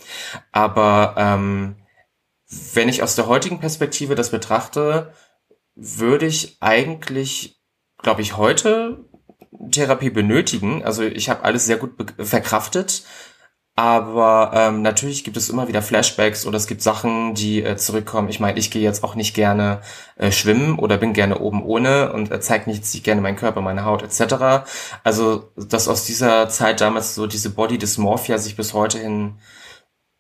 Aber 0.51 1.15
ähm, 1.17 1.77
wenn 2.75 2.89
ich 2.89 3.03
aus 3.03 3.15
der 3.15 3.29
heutigen 3.29 3.61
Perspektive 3.61 4.15
das 4.15 4.31
betrachte, 4.31 5.13
würde 5.75 6.27
ich 6.27 6.57
eigentlich, 6.61 7.61
glaube 8.03 8.23
ich, 8.23 8.37
heute 8.37 9.08
Therapie 9.71 10.11
benötigen. 10.11 10.85
Also 10.85 11.03
ich 11.03 11.29
habe 11.29 11.45
alles 11.45 11.67
sehr 11.67 11.77
gut 11.77 11.93
verkraftet. 12.19 13.05
Aber 13.79 14.51
ähm, 14.55 14.83
natürlich 14.83 15.23
gibt 15.23 15.37
es 15.37 15.49
immer 15.49 15.69
wieder 15.69 15.83
Flashbacks 15.83 16.47
oder 16.47 16.57
es 16.57 16.67
gibt 16.67 16.83
Sachen, 16.83 17.35
die 17.35 17.63
äh, 17.63 17.77
zurückkommen. 17.77 18.29
Ich 18.29 18.41
meine, 18.41 18.59
ich 18.59 18.73
gehe 18.73 18.83
jetzt 18.83 19.05
auch 19.05 19.15
nicht 19.15 19.35
gerne 19.35 19.83
äh, 20.17 20.33
schwimmen 20.33 20.81
oder 20.81 20.97
bin 20.97 21.13
gerne 21.13 21.39
oben 21.39 21.63
ohne 21.63 22.13
und 22.13 22.33
äh, 22.33 22.41
zeige 22.41 22.69
nicht 22.69 23.05
gerne 23.05 23.21
meinen 23.21 23.37
Körper, 23.37 23.61
meine 23.61 23.85
Haut 23.85 24.03
etc. 24.03 24.67
Also, 25.05 25.53
dass 25.55 25.87
aus 25.87 26.05
dieser 26.07 26.49
Zeit 26.49 26.81
damals 26.81 27.15
so 27.15 27.29
diese 27.29 27.51
Body 27.51 27.79
Dysmorphia 27.79 28.39
sich 28.39 28.57
bis 28.57 28.75
heute 28.75 28.99
hin 28.99 29.39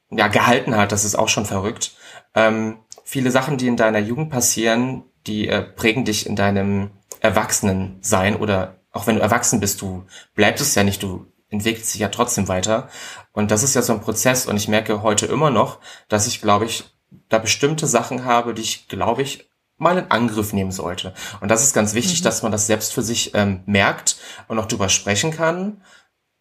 ja 0.09 0.29
gehalten 0.29 0.77
hat, 0.77 0.93
das 0.93 1.05
ist 1.05 1.17
auch 1.17 1.29
schon 1.29 1.45
verrückt. 1.45 1.97
Ähm, 2.37 2.79
viele 3.03 3.33
Sachen, 3.33 3.57
die 3.57 3.67
in 3.67 3.77
deiner 3.77 3.99
Jugend 3.99 4.31
passieren, 4.31 5.03
die 5.27 5.49
äh, 5.49 5.63
prägen 5.63 6.05
dich 6.05 6.27
in 6.27 6.37
deinem 6.37 6.93
Erwachsenensein 7.19 8.37
oder 8.37 8.78
auch 8.93 9.07
wenn 9.07 9.17
du 9.17 9.23
erwachsen 9.23 9.61
bist, 9.61 9.81
du 9.81 10.05
bleibst 10.35 10.63
es 10.63 10.75
ja 10.75 10.85
nicht, 10.85 11.03
du 11.03 11.27
entwickelst 11.51 11.95
dich 11.95 12.01
ja 12.01 12.09
trotzdem 12.09 12.49
weiter. 12.49 12.89
Und 13.33 13.51
das 13.51 13.63
ist 13.63 13.75
ja 13.75 13.83
so 13.83 13.93
ein 13.93 14.01
Prozess 14.01 14.47
und 14.47 14.57
ich 14.57 14.69
merke 14.69 15.03
heute 15.03 15.27
immer 15.27 15.51
noch, 15.51 15.79
dass 16.09 16.27
ich, 16.27 16.41
glaube 16.41 16.67
ich, 16.67 16.85
da 17.29 17.39
bestimmte 17.39 17.87
Sachen 17.87 18.25
habe, 18.25 18.55
die 18.55 18.63
ich, 18.63 18.89
glaube 18.89 19.23
ich, 19.23 19.49
mal 19.79 19.97
in 19.97 20.11
Angriff 20.11 20.53
nehmen 20.53 20.73
sollte. 20.73 21.15
Und 21.41 21.51
das 21.51 21.63
ist 21.63 21.73
ganz 21.73 21.95
wichtig, 21.95 22.21
mhm. 22.21 22.25
dass 22.25 22.43
man 22.43 22.53
das 22.53 22.67
selbst 22.67 22.93
für 22.93 23.03
sich 23.03 23.35
ähm, 23.35 23.63
merkt 23.67 24.17
und 24.49 24.59
auch 24.59 24.67
drüber 24.67 24.89
sprechen 24.89 25.31
kann. 25.31 25.83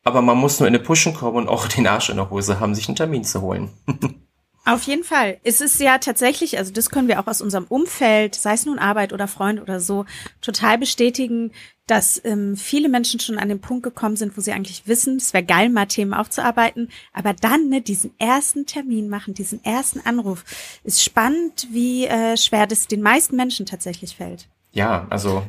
Aber 0.04 0.22
man 0.22 0.38
muss 0.38 0.60
nur 0.60 0.68
in 0.68 0.76
eine 0.76 0.84
Pushen 0.84 1.14
kommen 1.14 1.38
und 1.38 1.50
auch 1.50 1.68
den 1.68 1.88
Arsch 1.88 2.10
in 2.10 2.18
der 2.18 2.30
Hose 2.30 2.60
haben, 2.60 2.76
sich 2.76 2.88
einen 2.88 2.96
Termin 2.96 3.24
zu 3.24 3.42
holen. 3.42 3.70
Auf 4.66 4.84
jeden 4.84 5.06
Fall. 5.06 5.40
Es 5.46 5.62
ist 5.62 5.80
ja 5.80 5.98
tatsächlich, 5.98 6.58
also 6.58 6.74
das 6.74 6.90
können 6.90 7.08
wir 7.08 7.22
auch 7.22 7.28
aus 7.28 7.42
unserem 7.42 7.64
Umfeld, 7.66 8.36
sei 8.36 8.52
es 8.52 8.66
nun 8.66 8.80
Arbeit 8.80 9.14
oder 9.14 9.30
Freund 9.30 9.62
oder 9.62 9.80
so, 9.80 10.06
total 10.42 10.78
bestätigen, 10.78 11.54
dass 11.88 12.22
ähm, 12.26 12.56
viele 12.58 12.90
Menschen 12.90 13.20
schon 13.20 13.40
an 13.40 13.50
den 13.50 13.62
Punkt 13.62 13.84
gekommen 13.84 14.18
sind, 14.18 14.38
wo 14.38 14.42
sie 14.42 14.52
eigentlich 14.52 14.88
wissen, 14.88 15.16
es 15.18 15.34
wäre 15.34 15.44
geil, 15.44 15.70
mal 15.70 15.86
Themen 15.86 16.14
aufzuarbeiten, 16.14 16.90
aber 17.14 17.34
dann 17.34 17.70
ne, 17.70 17.82
diesen 17.82 18.14
ersten 18.20 18.66
Termin 18.66 19.10
machen, 19.10 19.34
diesen 19.34 19.64
ersten 19.64 20.02
Anruf, 20.02 20.44
ist 20.84 21.04
spannend, 21.04 21.68
wie 21.72 22.06
äh, 22.06 22.38
schwer 22.38 22.68
das 22.68 22.88
den 22.88 23.02
meisten 23.02 23.36
Menschen 23.36 23.66
tatsächlich 23.66 24.18
fällt. 24.18 24.48
Ja, 24.74 25.08
also 25.10 25.44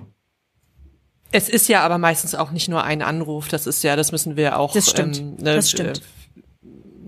es 1.30 1.48
ist 1.48 1.68
ja 1.68 1.82
aber 1.82 1.98
meistens 1.98 2.34
auch 2.34 2.52
nicht 2.52 2.68
nur 2.68 2.84
ein 2.84 3.02
Anruf, 3.02 3.48
das 3.48 3.66
ist 3.66 3.82
ja, 3.82 3.96
das 3.96 4.12
müssen 4.12 4.36
wir 4.36 4.58
auch 4.58 4.72
das 4.72 4.88
stimmt. 4.88 5.18
Ähm, 5.18 5.36
ne, 5.36 5.56
das 5.56 5.70
stimmt. 5.70 5.98
Äh, 5.98 6.02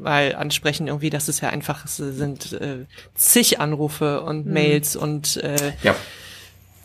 mal 0.00 0.34
ansprechen 0.34 0.88
irgendwie, 0.88 1.10
dass 1.10 1.28
es 1.28 1.40
ja 1.40 1.50
einfach 1.50 1.84
es 1.84 1.96
sind 1.96 2.52
äh, 2.54 2.86
zig 3.14 3.60
Anrufe 3.60 4.22
und 4.22 4.46
mhm. 4.46 4.52
Mails 4.52 4.96
und 4.96 5.36
äh, 5.36 5.72
ja. 5.82 5.94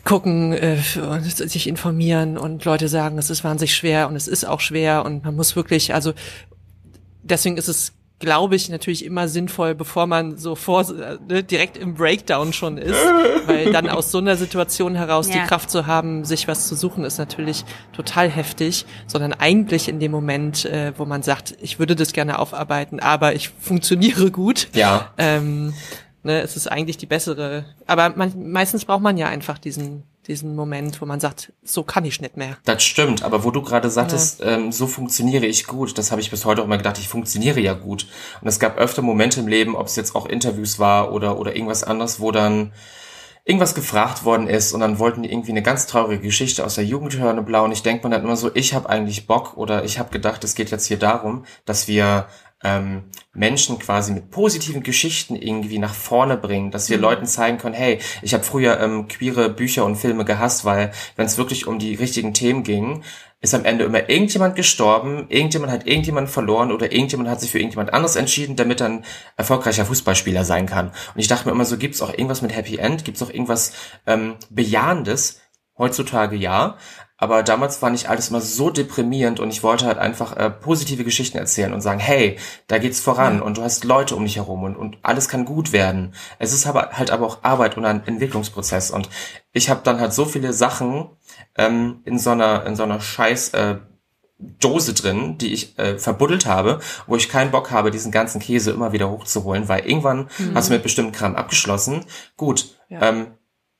Gucken 0.06 0.54
äh, 0.54 0.78
und 0.96 1.24
sich 1.24 1.66
informieren 1.66 2.38
und 2.38 2.64
Leute 2.64 2.88
sagen, 2.88 3.18
es 3.18 3.28
ist 3.28 3.44
wahnsinnig 3.44 3.74
schwer 3.74 4.08
und 4.08 4.16
es 4.16 4.28
ist 4.28 4.44
auch 4.44 4.60
schwer 4.60 5.04
und 5.04 5.24
man 5.24 5.36
muss 5.36 5.56
wirklich, 5.56 5.92
also 5.92 6.14
deswegen 7.22 7.58
ist 7.58 7.68
es 7.68 7.92
glaube 8.18 8.56
ich, 8.56 8.70
natürlich 8.70 9.04
immer 9.04 9.28
sinnvoll, 9.28 9.74
bevor 9.74 10.06
man 10.06 10.38
so 10.38 10.54
vor, 10.54 10.86
ne, 11.28 11.42
direkt 11.42 11.76
im 11.76 11.94
Breakdown 11.94 12.52
schon 12.52 12.78
ist, 12.78 12.96
weil 13.46 13.72
dann 13.72 13.90
aus 13.90 14.10
so 14.10 14.18
einer 14.18 14.36
Situation 14.36 14.94
heraus 14.94 15.28
ja. 15.28 15.34
die 15.34 15.40
Kraft 15.40 15.70
zu 15.70 15.86
haben, 15.86 16.24
sich 16.24 16.48
was 16.48 16.66
zu 16.66 16.74
suchen, 16.74 17.04
ist 17.04 17.18
natürlich 17.18 17.64
total 17.92 18.30
heftig, 18.30 18.86
sondern 19.06 19.34
eigentlich 19.34 19.88
in 19.88 20.00
dem 20.00 20.12
Moment, 20.12 20.64
äh, 20.64 20.92
wo 20.96 21.04
man 21.04 21.22
sagt, 21.22 21.56
ich 21.60 21.78
würde 21.78 21.94
das 21.94 22.12
gerne 22.12 22.38
aufarbeiten, 22.38 23.00
aber 23.00 23.34
ich 23.34 23.50
funktioniere 23.60 24.30
gut. 24.30 24.68
Ja. 24.72 25.10
Ähm, 25.18 25.74
ne, 26.26 26.42
es 26.42 26.56
ist 26.56 26.70
eigentlich 26.70 26.98
die 26.98 27.06
bessere, 27.06 27.64
aber 27.86 28.10
man, 28.10 28.50
meistens 28.52 28.84
braucht 28.84 29.02
man 29.02 29.16
ja 29.16 29.28
einfach 29.28 29.58
diesen 29.58 30.02
diesen 30.26 30.56
Moment, 30.56 31.00
wo 31.00 31.06
man 31.06 31.20
sagt, 31.20 31.52
so 31.62 31.82
kann 31.82 32.04
ich 32.04 32.20
nicht 32.20 32.36
mehr. 32.36 32.56
Das 32.64 32.82
stimmt, 32.82 33.22
aber 33.22 33.44
wo 33.44 33.50
du 33.50 33.62
gerade 33.62 33.90
sagtest, 33.90 34.40
ja. 34.40 34.56
ähm, 34.56 34.72
so 34.72 34.86
funktioniere 34.86 35.46
ich 35.46 35.66
gut, 35.66 35.96
das 35.98 36.10
habe 36.10 36.20
ich 36.20 36.30
bis 36.30 36.44
heute 36.44 36.62
auch 36.62 36.66
immer 36.66 36.78
gedacht, 36.78 36.98
ich 36.98 37.08
funktioniere 37.08 37.60
ja 37.60 37.74
gut. 37.74 38.06
Und 38.40 38.48
es 38.48 38.58
gab 38.58 38.78
öfter 38.78 39.02
Momente 39.02 39.40
im 39.40 39.48
Leben, 39.48 39.76
ob 39.76 39.86
es 39.86 39.96
jetzt 39.96 40.14
auch 40.16 40.26
Interviews 40.26 40.78
war 40.78 41.12
oder, 41.12 41.38
oder 41.38 41.54
irgendwas 41.54 41.84
anderes, 41.84 42.20
wo 42.20 42.32
dann 42.32 42.72
irgendwas 43.44 43.76
gefragt 43.76 44.24
worden 44.24 44.48
ist 44.48 44.72
und 44.72 44.80
dann 44.80 44.98
wollten 44.98 45.22
die 45.22 45.30
irgendwie 45.30 45.52
eine 45.52 45.62
ganz 45.62 45.86
traurige 45.86 46.20
Geschichte 46.20 46.64
aus 46.64 46.74
der 46.74 46.84
Jugend 46.84 47.16
hören 47.16 47.38
und 47.38 47.44
blau 47.44 47.64
und 47.64 47.70
ich 47.70 47.84
denke 47.84 48.06
mir 48.06 48.16
dann 48.16 48.24
immer 48.24 48.36
so, 48.36 48.50
ich 48.52 48.74
habe 48.74 48.88
eigentlich 48.88 49.28
Bock 49.28 49.56
oder 49.56 49.84
ich 49.84 50.00
habe 50.00 50.10
gedacht, 50.10 50.42
es 50.42 50.56
geht 50.56 50.72
jetzt 50.72 50.86
hier 50.86 50.98
darum, 50.98 51.44
dass 51.64 51.86
wir 51.86 52.26
ähm, 52.66 53.04
Menschen 53.32 53.78
quasi 53.78 54.12
mit 54.12 54.30
positiven 54.30 54.82
Geschichten 54.82 55.36
irgendwie 55.36 55.78
nach 55.78 55.94
vorne 55.94 56.36
bringen, 56.36 56.70
dass 56.70 56.90
wir 56.90 56.96
mhm. 56.96 57.02
Leuten 57.02 57.26
zeigen 57.26 57.58
können, 57.58 57.74
hey, 57.74 58.00
ich 58.22 58.34
habe 58.34 58.42
früher 58.42 58.80
ähm, 58.80 59.06
queere 59.06 59.48
Bücher 59.50 59.84
und 59.84 59.96
Filme 59.96 60.24
gehasst, 60.24 60.64
weil 60.64 60.90
wenn 61.14 61.26
es 61.26 61.38
wirklich 61.38 61.66
um 61.66 61.78
die 61.78 61.94
richtigen 61.94 62.34
Themen 62.34 62.64
ging, 62.64 63.02
ist 63.40 63.54
am 63.54 63.64
Ende 63.64 63.84
immer 63.84 64.08
irgendjemand 64.08 64.56
gestorben, 64.56 65.26
irgendjemand 65.28 65.70
hat 65.70 65.86
irgendjemand 65.86 66.28
verloren 66.28 66.72
oder 66.72 66.90
irgendjemand 66.90 67.28
hat 67.28 67.40
sich 67.40 67.52
für 67.52 67.58
irgendjemand 67.58 67.92
anderes 67.92 68.16
entschieden, 68.16 68.56
damit 68.56 68.80
er 68.80 68.88
ein 68.88 69.04
erfolgreicher 69.36 69.84
Fußballspieler 69.84 70.44
sein 70.44 70.66
kann. 70.66 70.88
Und 70.88 71.20
ich 71.20 71.28
dachte 71.28 71.46
mir 71.46 71.52
immer 71.52 71.66
so, 71.66 71.76
gibt's 71.76 72.02
auch 72.02 72.10
irgendwas 72.10 72.42
mit 72.42 72.56
Happy 72.56 72.78
End? 72.78 73.04
Gibt's 73.04 73.22
auch 73.22 73.30
irgendwas 73.30 73.72
ähm, 74.06 74.34
Bejahendes? 74.50 75.40
Heutzutage 75.78 76.36
ja, 76.36 76.78
aber 77.18 77.42
damals 77.42 77.80
war 77.82 77.90
nicht 77.90 78.08
alles 78.08 78.30
immer 78.30 78.40
so 78.40 78.70
deprimierend 78.70 79.40
und 79.40 79.50
ich 79.50 79.62
wollte 79.62 79.86
halt 79.86 79.98
einfach 79.98 80.36
äh, 80.36 80.50
positive 80.50 81.04
Geschichten 81.04 81.38
erzählen 81.38 81.72
und 81.72 81.80
sagen, 81.80 82.00
hey, 82.00 82.38
da 82.66 82.78
geht's 82.78 83.00
voran 83.00 83.40
und 83.40 83.56
du 83.56 83.62
hast 83.62 83.84
Leute 83.84 84.16
um 84.16 84.24
dich 84.24 84.36
herum 84.36 84.64
und, 84.64 84.76
und 84.76 84.98
alles 85.02 85.28
kann 85.28 85.44
gut 85.44 85.72
werden. 85.72 86.14
Es 86.38 86.52
ist 86.52 86.66
aber 86.66 86.90
halt 86.92 87.10
aber 87.10 87.26
auch 87.26 87.38
Arbeit 87.42 87.76
und 87.76 87.84
ein 87.84 88.06
Entwicklungsprozess 88.06 88.90
und 88.90 89.08
ich 89.52 89.70
habe 89.70 89.80
dann 89.84 90.00
halt 90.00 90.12
so 90.12 90.24
viele 90.24 90.52
Sachen 90.52 91.10
ähm, 91.56 92.00
in 92.04 92.18
so 92.18 92.30
einer 92.30 92.66
in 92.66 92.76
so 92.76 92.82
einer 92.82 93.00
Scheiß 93.00 93.50
äh, 93.50 93.76
Dose 94.38 94.92
drin, 94.92 95.38
die 95.38 95.52
ich 95.52 95.78
äh, 95.78 95.98
verbuddelt 95.98 96.44
habe, 96.44 96.80
wo 97.06 97.16
ich 97.16 97.30
keinen 97.30 97.50
Bock 97.50 97.70
habe, 97.70 97.90
diesen 97.90 98.12
ganzen 98.12 98.40
Käse 98.40 98.70
immer 98.70 98.92
wieder 98.92 99.10
hochzuholen, 99.10 99.68
weil 99.68 99.86
irgendwann 99.86 100.28
mhm. 100.38 100.54
hast 100.54 100.68
du 100.68 100.74
mit 100.74 100.82
bestimmten 100.82 101.12
Kram 101.12 101.36
abgeschlossen. 101.36 102.04
Gut, 102.36 102.76
ja. 102.90 103.00
ähm, 103.00 103.28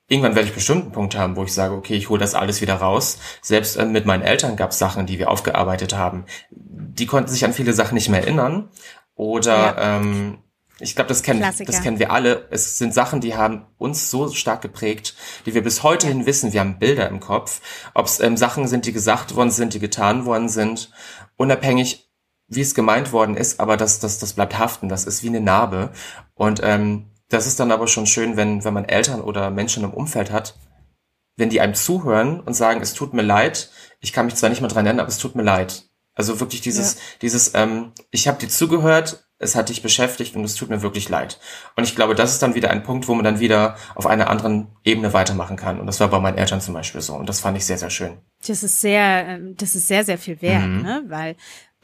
irgendwann 0.09 0.35
werde 0.35 0.49
ich 0.49 0.55
bestimmt 0.55 0.83
einen 0.83 0.93
Punkt 0.93 1.17
haben, 1.17 1.37
wo 1.37 1.45
ich 1.45 1.53
sage, 1.53 1.75
okay, 1.75 1.95
ich 1.95 2.09
hole 2.09 2.21
das 2.21 2.35
alles 2.35 2.61
wieder 2.61 2.75
raus. 2.75 3.19
Selbst 3.43 3.77
äh, 3.77 3.85
mit 3.85 4.07
meinen 4.07 4.23
Eltern 4.23 4.57
gab 4.57 4.71
es 4.71 4.79
Sachen, 4.79 5.07
die 5.07 5.19
wir 5.19 5.31
aufgearbeitet 5.31 5.97
haben. 5.97 6.25
Die 6.51 7.07
konnten 7.07 7.31
sich 7.31 7.45
an 7.45 7.53
viele 7.53 7.73
Sachen 7.73 7.95
nicht 7.95 8.09
mehr 8.09 8.23
erinnern. 8.23 8.71
Oder 9.15 9.57
ja. 9.57 9.97
ähm, 9.97 10.39
ich 10.79 10.95
glaube, 10.95 11.09
das 11.09 11.23
kennen, 11.23 11.41
das 11.41 11.83
kennen 11.83 11.99
wir 11.99 12.11
alle. 12.11 12.49
Es 12.51 12.77
sind 12.77 12.93
Sachen, 12.93 13.23
die 13.23 13.35
haben 13.35 13.65
uns 13.79 14.11
so 14.11 14.29
stark 14.29 14.61
geprägt, 14.61 15.15
die 15.47 15.55
wir 15.55 15.63
bis 15.63 15.83
heute 15.83 16.07
hin 16.07 16.27
wissen. 16.27 16.53
Wir 16.53 16.61
haben 16.61 16.79
Bilder 16.79 17.09
im 17.09 17.19
Kopf. 17.19 17.63
Ob 17.95 18.07
es 18.07 18.21
ähm, 18.21 18.37
Sachen 18.37 18.69
sind, 18.69 18.85
die 18.85 18.93
gesagt 18.93 19.35
worden 19.35 19.51
sind, 19.51 19.73
die 19.73 19.79
getan 19.79 20.27
worden 20.27 20.51
sind, 20.51 20.91
unabhängig, 21.37 22.11
wie 22.49 22.61
es 22.61 22.75
gemeint 22.75 23.13
worden 23.13 23.37
ist, 23.37 23.59
aber 23.59 23.77
das, 23.77 23.99
das, 24.01 24.19
das 24.19 24.35
bleibt 24.35 24.59
haften. 24.59 24.89
Das 24.89 25.05
ist 25.05 25.23
wie 25.23 25.29
eine 25.29 25.41
Narbe. 25.41 25.93
Und 26.35 26.61
ähm, 26.63 27.11
das 27.29 27.47
ist 27.47 27.59
dann 27.61 27.72
aber 27.72 27.89
schon 27.89 28.07
schön, 28.07 28.37
wenn, 28.37 28.64
wenn 28.64 28.74
man 28.74 28.85
Eltern 28.85 29.20
oder 29.20 29.51
Menschen 29.51 29.85
im 29.85 29.93
Umfeld 29.93 30.31
hat, 30.31 30.55
wenn 31.37 31.51
die 31.51 31.61
einem 31.61 31.74
zuhören 31.74 32.41
und 32.41 32.55
sagen, 32.55 32.81
es 32.81 32.95
tut 32.95 33.12
mir 33.12 33.22
leid, 33.22 33.70
ich 34.01 34.12
kann 34.12 34.27
mich 34.27 34.37
zwar 34.37 34.51
nicht 34.51 34.61
mehr 34.61 34.70
dran 34.70 34.87
erinnern, 34.87 35.01
aber 35.01 35.11
es 35.11 35.18
tut 35.18 35.35
mir 35.35 35.43
leid. 35.43 35.85
Also 36.14 36.41
wirklich 36.41 36.62
dieses, 36.62 36.95
ja. 36.95 37.01
dieses, 37.22 37.55
ähm, 37.55 37.93
ich 38.11 38.27
habe 38.27 38.39
dir 38.39 38.49
zugehört, 38.49 39.27
es 39.39 39.55
hat 39.55 39.68
dich 39.68 39.83
beschäftigt 39.83 40.35
und 40.35 40.45
es 40.45 40.55
tut 40.55 40.70
mir 40.70 40.81
wirklich 40.81 41.11
leid. 41.11 41.39
Und 41.77 41.85
ich 41.85 41.95
glaube, 41.95 42.14
das 42.14 42.33
ist 42.33 42.43
dann 42.43 42.55
wieder 42.55 42.70
ein 42.70 42.83
Punkt, 42.83 43.07
wo 43.07 43.14
man 43.14 43.22
dann 43.22 43.39
wieder 43.39 43.77
auf 43.95 44.07
einer 44.07 44.31
anderen 44.31 44.68
Ebene 44.83 45.12
weitermachen 45.12 45.57
kann. 45.57 45.79
Und 45.79 45.87
das 45.87 46.01
war 46.01 46.09
bei 46.09 46.18
meinen 46.18 46.39
Eltern 46.39 46.62
zum 46.62 46.72
Beispiel 46.72 47.03
so. 47.03 47.14
Und 47.14 47.29
das 47.29 47.41
fand 47.41 47.59
ich 47.59 47.66
sehr, 47.66 47.77
sehr 47.77 47.91
schön. 47.91 48.16
Das 48.47 48.62
ist 48.62 48.81
sehr, 48.81 49.27
ähm, 49.29 49.55
das 49.59 49.74
ist 49.74 49.89
sehr, 49.89 50.05
sehr 50.05 50.16
viel 50.16 50.41
wert, 50.41 50.66
mhm. 50.66 50.83
ne? 50.83 51.05
Weil 51.09 51.37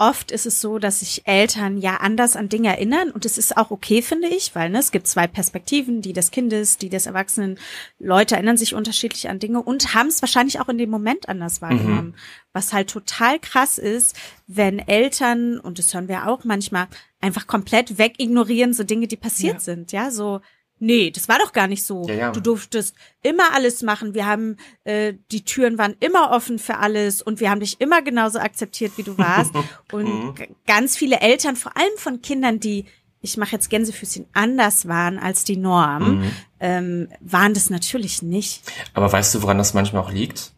oft 0.02 0.32
ist 0.32 0.46
es 0.46 0.60
so, 0.60 0.80
dass 0.80 0.98
sich 0.98 1.28
Eltern 1.28 1.78
ja 1.78 1.98
anders 1.98 2.34
an 2.34 2.48
Dinge 2.48 2.70
erinnern 2.70 3.12
und 3.12 3.24
es 3.24 3.38
ist 3.38 3.56
auch 3.56 3.70
okay, 3.70 4.02
finde 4.02 4.26
ich, 4.26 4.52
weil 4.52 4.68
ne, 4.68 4.80
es 4.80 4.90
gibt 4.90 5.06
zwei 5.06 5.28
Perspektiven, 5.28 6.02
die 6.02 6.12
des 6.12 6.32
Kindes, 6.32 6.76
die 6.76 6.88
des 6.88 7.06
Erwachsenen. 7.06 7.56
Leute 8.00 8.34
erinnern 8.34 8.56
sich 8.56 8.74
unterschiedlich 8.74 9.28
an 9.28 9.38
Dinge 9.38 9.62
und 9.62 9.94
haben 9.94 10.08
es 10.08 10.20
wahrscheinlich 10.20 10.58
auch 10.58 10.68
in 10.68 10.78
dem 10.78 10.90
Moment 10.90 11.28
anders 11.28 11.62
wahrgenommen. 11.62 12.08
Mhm. 12.08 12.14
Was 12.52 12.72
halt 12.72 12.90
total 12.90 13.38
krass 13.38 13.78
ist, 13.78 14.16
wenn 14.48 14.80
Eltern, 14.80 15.60
und 15.60 15.78
das 15.78 15.94
hören 15.94 16.08
wir 16.08 16.26
auch 16.26 16.42
manchmal, 16.42 16.88
einfach 17.20 17.46
komplett 17.46 17.96
wegignorieren, 17.96 18.74
so 18.74 18.82
Dinge, 18.82 19.06
die 19.06 19.16
passiert 19.16 19.54
ja. 19.54 19.60
sind, 19.60 19.92
ja, 19.92 20.10
so 20.10 20.40
nee, 20.82 21.10
das 21.10 21.28
war 21.28 21.38
doch 21.38 21.52
gar 21.52 21.68
nicht 21.68 21.84
so. 21.84 22.06
Ja, 22.08 22.14
ja. 22.14 22.32
Du 22.32 22.40
durftest 22.40 22.94
immer 23.22 23.54
alles 23.54 23.82
machen. 23.82 24.14
Wir 24.14 24.26
haben, 24.26 24.56
äh, 24.84 25.14
die 25.30 25.44
Türen 25.44 25.78
waren 25.78 25.94
immer 26.00 26.32
offen 26.32 26.58
für 26.58 26.78
alles 26.78 27.22
und 27.22 27.40
wir 27.40 27.50
haben 27.50 27.60
dich 27.60 27.80
immer 27.80 28.02
genauso 28.02 28.40
akzeptiert, 28.40 28.92
wie 28.96 29.04
du 29.04 29.16
warst. 29.16 29.52
und 29.92 30.04
mhm. 30.04 30.34
ganz 30.66 30.96
viele 30.96 31.20
Eltern, 31.20 31.56
vor 31.56 31.76
allem 31.76 31.96
von 31.96 32.20
Kindern, 32.20 32.58
die, 32.58 32.86
ich 33.20 33.36
mache 33.36 33.52
jetzt 33.52 33.70
Gänsefüßchen, 33.70 34.26
anders 34.32 34.88
waren 34.88 35.18
als 35.18 35.44
die 35.44 35.56
Norm, 35.56 36.18
mhm. 36.18 36.30
ähm, 36.60 37.08
waren 37.20 37.54
das 37.54 37.70
natürlich 37.70 38.22
nicht. 38.22 38.62
Aber 38.92 39.10
weißt 39.10 39.34
du, 39.36 39.42
woran 39.42 39.58
das 39.58 39.74
manchmal 39.74 40.02
auch 40.02 40.12
liegt? 40.12 40.52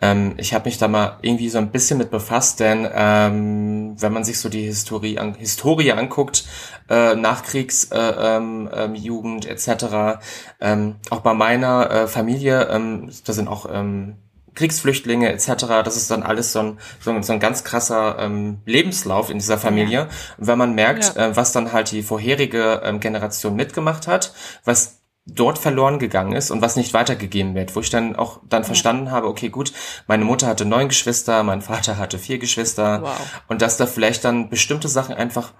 Ähm, 0.00 0.34
ich 0.36 0.54
habe 0.54 0.66
mich 0.66 0.78
da 0.78 0.88
mal 0.88 1.18
irgendwie 1.22 1.48
so 1.48 1.58
ein 1.58 1.70
bisschen 1.70 1.98
mit 1.98 2.10
befasst, 2.10 2.60
denn 2.60 2.88
ähm, 2.92 3.96
wenn 3.98 4.12
man 4.12 4.24
sich 4.24 4.38
so 4.38 4.48
die 4.48 4.62
Historie, 4.62 5.18
an, 5.18 5.34
Historie 5.34 5.92
anguckt, 5.92 6.44
äh, 6.88 7.14
Nachkriegsjugend 7.14 7.92
äh, 7.92 8.36
ähm, 8.36 8.70
ähm 8.72 9.40
etc., 9.44 10.20
ähm, 10.60 10.96
auch 11.10 11.20
bei 11.20 11.34
meiner 11.34 11.90
äh, 11.90 12.06
Familie, 12.06 12.68
ähm, 12.70 13.10
da 13.24 13.32
sind 13.32 13.48
auch 13.48 13.66
ähm, 13.72 14.16
Kriegsflüchtlinge 14.54 15.32
etc., 15.32 15.66
das 15.84 15.96
ist 15.96 16.10
dann 16.10 16.22
alles 16.22 16.52
so 16.52 16.60
ein, 16.60 16.78
so 17.00 17.10
ein, 17.10 17.22
so 17.22 17.32
ein 17.32 17.40
ganz 17.40 17.62
krasser 17.62 18.18
ähm, 18.18 18.58
Lebenslauf 18.66 19.30
in 19.30 19.38
dieser 19.38 19.58
Familie. 19.58 19.98
Ja. 19.98 20.08
Und 20.36 20.46
wenn 20.46 20.58
man 20.58 20.74
merkt, 20.74 21.14
ja. 21.14 21.28
äh, 21.28 21.36
was 21.36 21.52
dann 21.52 21.72
halt 21.72 21.92
die 21.92 22.02
vorherige 22.02 22.82
ähm, 22.84 22.98
Generation 23.00 23.54
mitgemacht 23.54 24.08
hat, 24.08 24.32
was 24.64 24.97
dort 25.28 25.58
verloren 25.58 25.98
gegangen 25.98 26.32
ist 26.32 26.50
und 26.50 26.62
was 26.62 26.76
nicht 26.76 26.94
weitergegeben 26.94 27.54
wird, 27.54 27.76
wo 27.76 27.80
ich 27.80 27.90
dann 27.90 28.16
auch 28.16 28.40
dann 28.48 28.64
verstanden 28.64 29.10
habe, 29.10 29.28
okay, 29.28 29.50
gut, 29.50 29.72
meine 30.06 30.24
Mutter 30.24 30.46
hatte 30.46 30.64
neun 30.64 30.88
Geschwister, 30.88 31.42
mein 31.42 31.62
Vater 31.62 31.98
hatte 31.98 32.18
vier 32.18 32.38
Geschwister 32.38 33.02
wow. 33.02 33.42
und 33.46 33.62
dass 33.62 33.76
da 33.76 33.86
vielleicht 33.86 34.24
dann 34.24 34.48
bestimmte 34.48 34.88
Sachen 34.88 35.14
einfach 35.14 35.52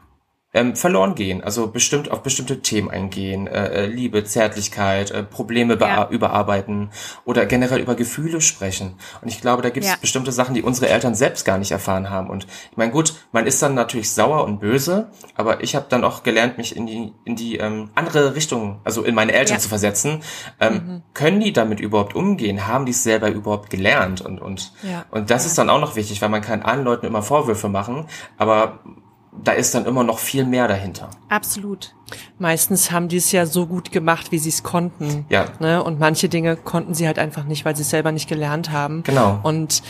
ähm, 0.54 0.76
verloren 0.76 1.14
gehen, 1.14 1.44
also 1.44 1.66
bestimmt 1.66 2.10
auf 2.10 2.22
bestimmte 2.22 2.62
Themen 2.62 2.90
eingehen, 2.90 3.46
äh, 3.46 3.84
äh 3.84 3.86
Liebe, 3.86 4.24
Zärtlichkeit, 4.24 5.10
äh, 5.10 5.22
Probleme 5.22 5.76
ja. 5.78 6.08
überarbeiten 6.08 6.90
oder 7.26 7.44
generell 7.44 7.80
über 7.80 7.94
Gefühle 7.94 8.40
sprechen. 8.40 8.94
Und 9.20 9.28
ich 9.28 9.42
glaube, 9.42 9.60
da 9.60 9.68
gibt 9.68 9.84
es 9.84 9.92
ja. 9.92 9.98
bestimmte 10.00 10.32
Sachen, 10.32 10.54
die 10.54 10.62
unsere 10.62 10.88
Eltern 10.88 11.14
selbst 11.14 11.44
gar 11.44 11.58
nicht 11.58 11.70
erfahren 11.70 12.08
haben. 12.08 12.30
Und 12.30 12.46
ich 12.70 12.76
meine, 12.78 12.92
gut, 12.92 13.14
man 13.30 13.46
ist 13.46 13.62
dann 13.62 13.74
natürlich 13.74 14.10
sauer 14.10 14.44
und 14.44 14.58
böse, 14.58 15.10
aber 15.34 15.62
ich 15.62 15.76
habe 15.76 15.86
dann 15.90 16.02
auch 16.02 16.22
gelernt, 16.22 16.56
mich 16.56 16.74
in 16.74 16.86
die 16.86 17.12
in 17.24 17.36
die 17.36 17.58
ähm, 17.58 17.90
andere 17.94 18.34
Richtung, 18.34 18.80
also 18.84 19.02
in 19.02 19.14
meine 19.14 19.32
Eltern 19.32 19.56
ja. 19.56 19.60
zu 19.60 19.68
versetzen. 19.68 20.22
Ähm, 20.60 20.72
mhm. 20.72 21.02
Können 21.12 21.40
die 21.40 21.52
damit 21.52 21.78
überhaupt 21.78 22.14
umgehen? 22.14 22.66
Haben 22.66 22.86
die 22.86 22.92
es 22.92 23.02
selber 23.02 23.28
überhaupt 23.28 23.68
gelernt? 23.68 24.22
Und 24.22 24.40
und 24.40 24.72
und 25.10 25.30
das 25.30 25.44
ist 25.44 25.58
dann 25.58 25.68
auch 25.68 25.80
noch 25.80 25.94
wichtig, 25.94 26.22
weil 26.22 26.30
man 26.30 26.40
kann 26.40 26.62
allen 26.62 26.84
Leuten 26.84 27.04
immer 27.04 27.22
Vorwürfe 27.22 27.68
machen, 27.68 28.06
aber 28.38 28.80
da 29.44 29.52
ist 29.52 29.74
dann 29.74 29.86
immer 29.86 30.04
noch 30.04 30.18
viel 30.18 30.44
mehr 30.44 30.68
dahinter. 30.68 31.10
Absolut. 31.28 31.94
Meistens 32.38 32.90
haben 32.90 33.08
die 33.08 33.18
es 33.18 33.32
ja 33.32 33.46
so 33.46 33.66
gut 33.66 33.92
gemacht, 33.92 34.32
wie 34.32 34.38
sie 34.38 34.48
es 34.48 34.62
konnten. 34.62 35.26
Ja. 35.28 35.46
Ne? 35.60 35.82
Und 35.82 35.98
manche 35.98 36.28
Dinge 36.28 36.56
konnten 36.56 36.94
sie 36.94 37.06
halt 37.06 37.18
einfach 37.18 37.44
nicht, 37.44 37.64
weil 37.64 37.76
sie 37.76 37.82
es 37.82 37.90
selber 37.90 38.12
nicht 38.12 38.28
gelernt 38.28 38.70
haben. 38.70 39.02
Genau. 39.02 39.40
Und 39.42 39.82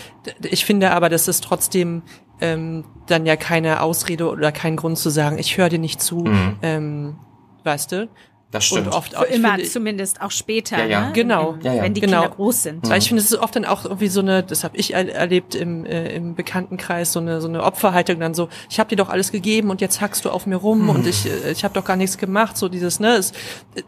ich 0.43 0.65
finde 0.65 0.91
aber, 0.91 1.09
das 1.09 1.29
ist 1.29 1.45
trotzdem 1.45 2.03
ähm, 2.41 2.85
dann 3.07 3.27
ja 3.27 3.37
keine 3.37 3.83
Ausrede 3.83 4.29
oder 4.29 4.53
kein 4.53 4.77
Grund 4.77 4.99
zu 4.99 5.11
sagen, 5.11 5.39
ich 5.39 5.57
höre 5.57 5.69
dir 5.69 5.79
nicht 5.79 6.03
zu. 6.03 6.19
Mhm. 6.19 6.57
Ähm, 6.63 7.17
weißt 7.65 7.93
du? 7.93 8.09
Das 8.51 8.65
stimmt. 8.65 8.87
Und 8.87 8.95
oft 8.95 9.15
auch, 9.15 9.25
Für 9.25 9.33
immer 9.33 9.55
finde, 9.55 9.69
zumindest 9.69 10.23
auch 10.23 10.31
später. 10.31 10.79
Ja, 10.79 10.87
ja. 10.87 11.07
Ne? 11.09 11.13
Genau. 11.13 11.59
Ja, 11.63 11.75
ja. 11.75 11.83
Wenn 11.83 11.93
die 11.93 12.01
genau. 12.01 12.23
Kinder 12.23 12.37
groß 12.37 12.63
sind. 12.63 12.85
Mhm. 12.85 12.89
Weil 12.89 12.99
ich 12.99 13.09
finde, 13.09 13.23
es 13.23 13.31
ist 13.31 13.39
oft 13.39 13.55
dann 13.55 13.67
auch 13.67 13.85
irgendwie 13.85 14.09
so 14.09 14.21
eine, 14.21 14.43
das 14.43 14.65
habe 14.65 14.77
ich 14.79 14.95
erlebt 14.95 15.55
im, 15.55 15.85
äh, 15.85 16.15
im 16.15 16.35
Bekanntenkreis, 16.35 17.13
so 17.13 17.21
eine, 17.21 17.43
so 17.43 17.49
eine 17.49 17.63
Opferhaltung 17.63 18.21
dann 18.21 18.33
so, 18.33 18.49
ich 18.71 18.81
habe 18.81 18.89
dir 18.89 18.97
doch 18.97 19.11
alles 19.11 19.33
gegeben 19.33 19.69
und 19.69 19.83
jetzt 19.83 20.01
hackst 20.01 20.25
du 20.25 20.31
auf 20.31 20.47
mir 20.47 20.57
rum 20.57 20.85
mhm. 20.85 20.91
und 20.91 21.07
ich, 21.07 21.27
äh, 21.27 21.53
ich 21.53 21.63
habe 21.63 21.75
doch 21.75 21.85
gar 21.85 21.97
nichts 21.97 22.17
gemacht, 22.17 22.57
so 22.57 22.71
dieses, 22.71 23.01
ne? 23.01 23.17
Es, 23.17 23.33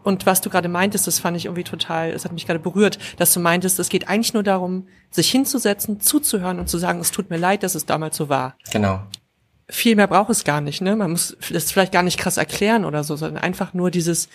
und 0.03 0.27
was 0.27 0.41
du 0.41 0.51
gerade 0.51 0.69
meintest, 0.69 1.07
das 1.07 1.17
fand 1.17 1.37
ich 1.37 1.45
irgendwie 1.45 1.63
total, 1.63 2.11
es 2.11 2.23
hat 2.23 2.31
mich 2.31 2.45
gerade 2.45 2.59
berührt, 2.59 2.99
dass 3.17 3.33
du 3.33 3.39
meintest, 3.39 3.79
es 3.79 3.89
geht 3.89 4.09
eigentlich 4.09 4.35
nur 4.35 4.43
darum, 4.43 4.87
sich 5.09 5.31
hinzusetzen, 5.31 5.99
zuzuhören 5.99 6.59
und 6.59 6.69
zu 6.69 6.77
sagen, 6.77 6.99
es 6.99 7.11
tut 7.11 7.31
mir 7.31 7.37
leid, 7.37 7.63
dass 7.63 7.73
es 7.73 7.87
damals 7.87 8.15
so 8.15 8.29
war. 8.29 8.55
Genau 8.71 9.01
viel 9.71 9.95
mehr 9.95 10.07
braucht 10.07 10.29
es 10.29 10.43
gar 10.43 10.59
nicht, 10.59 10.81
ne? 10.81 10.95
Man 10.95 11.11
muss 11.11 11.37
das 11.49 11.71
vielleicht 11.71 11.93
gar 11.93 12.03
nicht 12.03 12.19
krass 12.19 12.37
erklären 12.37 12.83
oder 12.83 13.03
so, 13.03 13.15
sondern 13.15 13.41
einfach 13.41 13.73
nur 13.73 13.89
dieses 13.89 14.27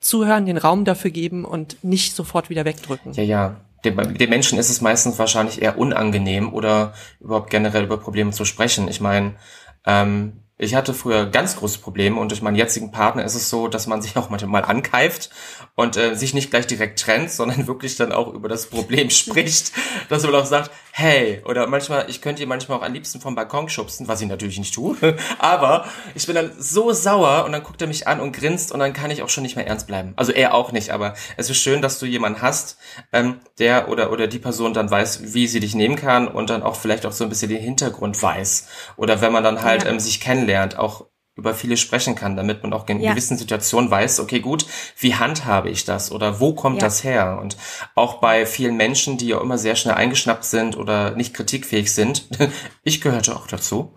zuhören, 0.00 0.46
den 0.46 0.58
Raum 0.58 0.84
dafür 0.84 1.10
geben 1.10 1.44
und 1.44 1.82
nicht 1.82 2.14
sofort 2.14 2.50
wieder 2.50 2.64
wegdrücken. 2.64 3.12
Ja, 3.12 3.22
ja. 3.22 3.56
Dem 3.84 4.30
Menschen 4.30 4.58
ist 4.58 4.70
es 4.70 4.80
meistens 4.80 5.18
wahrscheinlich 5.18 5.62
eher 5.62 5.78
unangenehm 5.78 6.52
oder 6.52 6.94
überhaupt 7.20 7.50
generell 7.50 7.84
über 7.84 7.98
Probleme 7.98 8.32
zu 8.32 8.44
sprechen. 8.44 8.88
Ich 8.88 9.00
meine, 9.00 9.36
ähm, 9.84 10.42
ich 10.58 10.74
hatte 10.74 10.94
früher 10.94 11.26
ganz 11.26 11.56
große 11.56 11.80
Probleme 11.80 12.18
und 12.18 12.30
durch 12.30 12.40
meinen 12.40 12.56
jetzigen 12.56 12.90
Partner 12.90 13.24
ist 13.24 13.34
es 13.34 13.50
so, 13.50 13.68
dass 13.68 13.86
man 13.86 14.00
sich 14.00 14.16
auch 14.16 14.30
manchmal 14.30 14.64
ankeift 14.64 15.30
und 15.74 15.96
äh, 15.96 16.14
sich 16.14 16.32
nicht 16.32 16.50
gleich 16.50 16.66
direkt 16.66 16.98
trennt, 17.00 17.30
sondern 17.30 17.66
wirklich 17.66 17.96
dann 17.96 18.12
auch 18.12 18.32
über 18.32 18.48
das 18.48 18.66
Problem 18.66 19.10
spricht, 19.10 19.72
dass 20.08 20.22
man 20.22 20.34
auch 20.34 20.46
sagt, 20.46 20.70
hey, 20.92 21.42
oder 21.44 21.66
manchmal, 21.66 22.06
ich 22.08 22.22
könnte 22.22 22.40
ihr 22.42 22.48
manchmal 22.48 22.78
auch 22.78 22.82
am 22.82 22.94
liebsten 22.94 23.20
vom 23.20 23.34
Balkon 23.34 23.68
schubsen, 23.68 24.08
was 24.08 24.22
ich 24.22 24.28
natürlich 24.28 24.58
nicht 24.58 24.74
tue, 24.74 24.96
aber 25.38 25.84
ich 26.14 26.26
bin 26.26 26.34
dann 26.34 26.52
so 26.58 26.90
sauer 26.92 27.44
und 27.44 27.52
dann 27.52 27.62
guckt 27.62 27.82
er 27.82 27.88
mich 27.88 28.08
an 28.08 28.20
und 28.20 28.32
grinst 28.32 28.72
und 28.72 28.80
dann 28.80 28.94
kann 28.94 29.10
ich 29.10 29.22
auch 29.22 29.28
schon 29.28 29.42
nicht 29.42 29.56
mehr 29.56 29.66
ernst 29.66 29.86
bleiben. 29.86 30.14
Also 30.16 30.32
er 30.32 30.54
auch 30.54 30.72
nicht, 30.72 30.90
aber 30.90 31.14
es 31.36 31.50
ist 31.50 31.58
schön, 31.58 31.82
dass 31.82 31.98
du 31.98 32.06
jemanden 32.06 32.40
hast, 32.40 32.78
ähm, 33.12 33.40
der 33.58 33.90
oder 33.90 34.10
oder 34.10 34.26
die 34.26 34.38
Person 34.38 34.72
dann 34.72 34.90
weiß, 34.90 35.34
wie 35.34 35.46
sie 35.46 35.60
dich 35.60 35.74
nehmen 35.74 35.96
kann 35.96 36.28
und 36.28 36.48
dann 36.48 36.62
auch 36.62 36.76
vielleicht 36.76 37.04
auch 37.04 37.12
so 37.12 37.24
ein 37.24 37.28
bisschen 37.28 37.50
den 37.50 37.60
Hintergrund 37.60 38.22
weiß. 38.22 38.68
Oder 38.96 39.20
wenn 39.20 39.32
man 39.32 39.44
dann 39.44 39.62
halt 39.62 39.84
ja. 39.84 39.90
ähm, 39.90 40.00
sich 40.00 40.20
kennenlernt, 40.20 40.45
auch 40.78 41.08
über 41.36 41.54
viele 41.54 41.76
sprechen 41.76 42.14
kann, 42.14 42.34
damit 42.34 42.62
man 42.62 42.72
auch 42.72 42.88
in 42.88 42.98
Ja. 43.00 43.10
gewissen 43.10 43.36
Situationen 43.36 43.90
weiß, 43.90 44.20
okay, 44.20 44.40
gut, 44.40 44.66
wie 44.98 45.14
handhabe 45.14 45.68
ich 45.68 45.84
das 45.84 46.10
oder 46.10 46.40
wo 46.40 46.54
kommt 46.54 46.76
Ja. 46.76 46.86
das 46.86 47.04
her? 47.04 47.38
Und 47.40 47.56
auch 47.94 48.14
bei 48.20 48.46
vielen 48.46 48.76
Menschen, 48.76 49.18
die 49.18 49.28
ja 49.28 49.40
immer 49.40 49.58
sehr 49.58 49.76
schnell 49.76 49.94
eingeschnappt 49.94 50.44
sind 50.44 50.76
oder 50.76 51.10
nicht 51.12 51.34
kritikfähig 51.34 51.92
sind, 51.92 52.26
ich 52.84 53.02
gehörte 53.02 53.36
auch 53.36 53.46
dazu. 53.46 53.92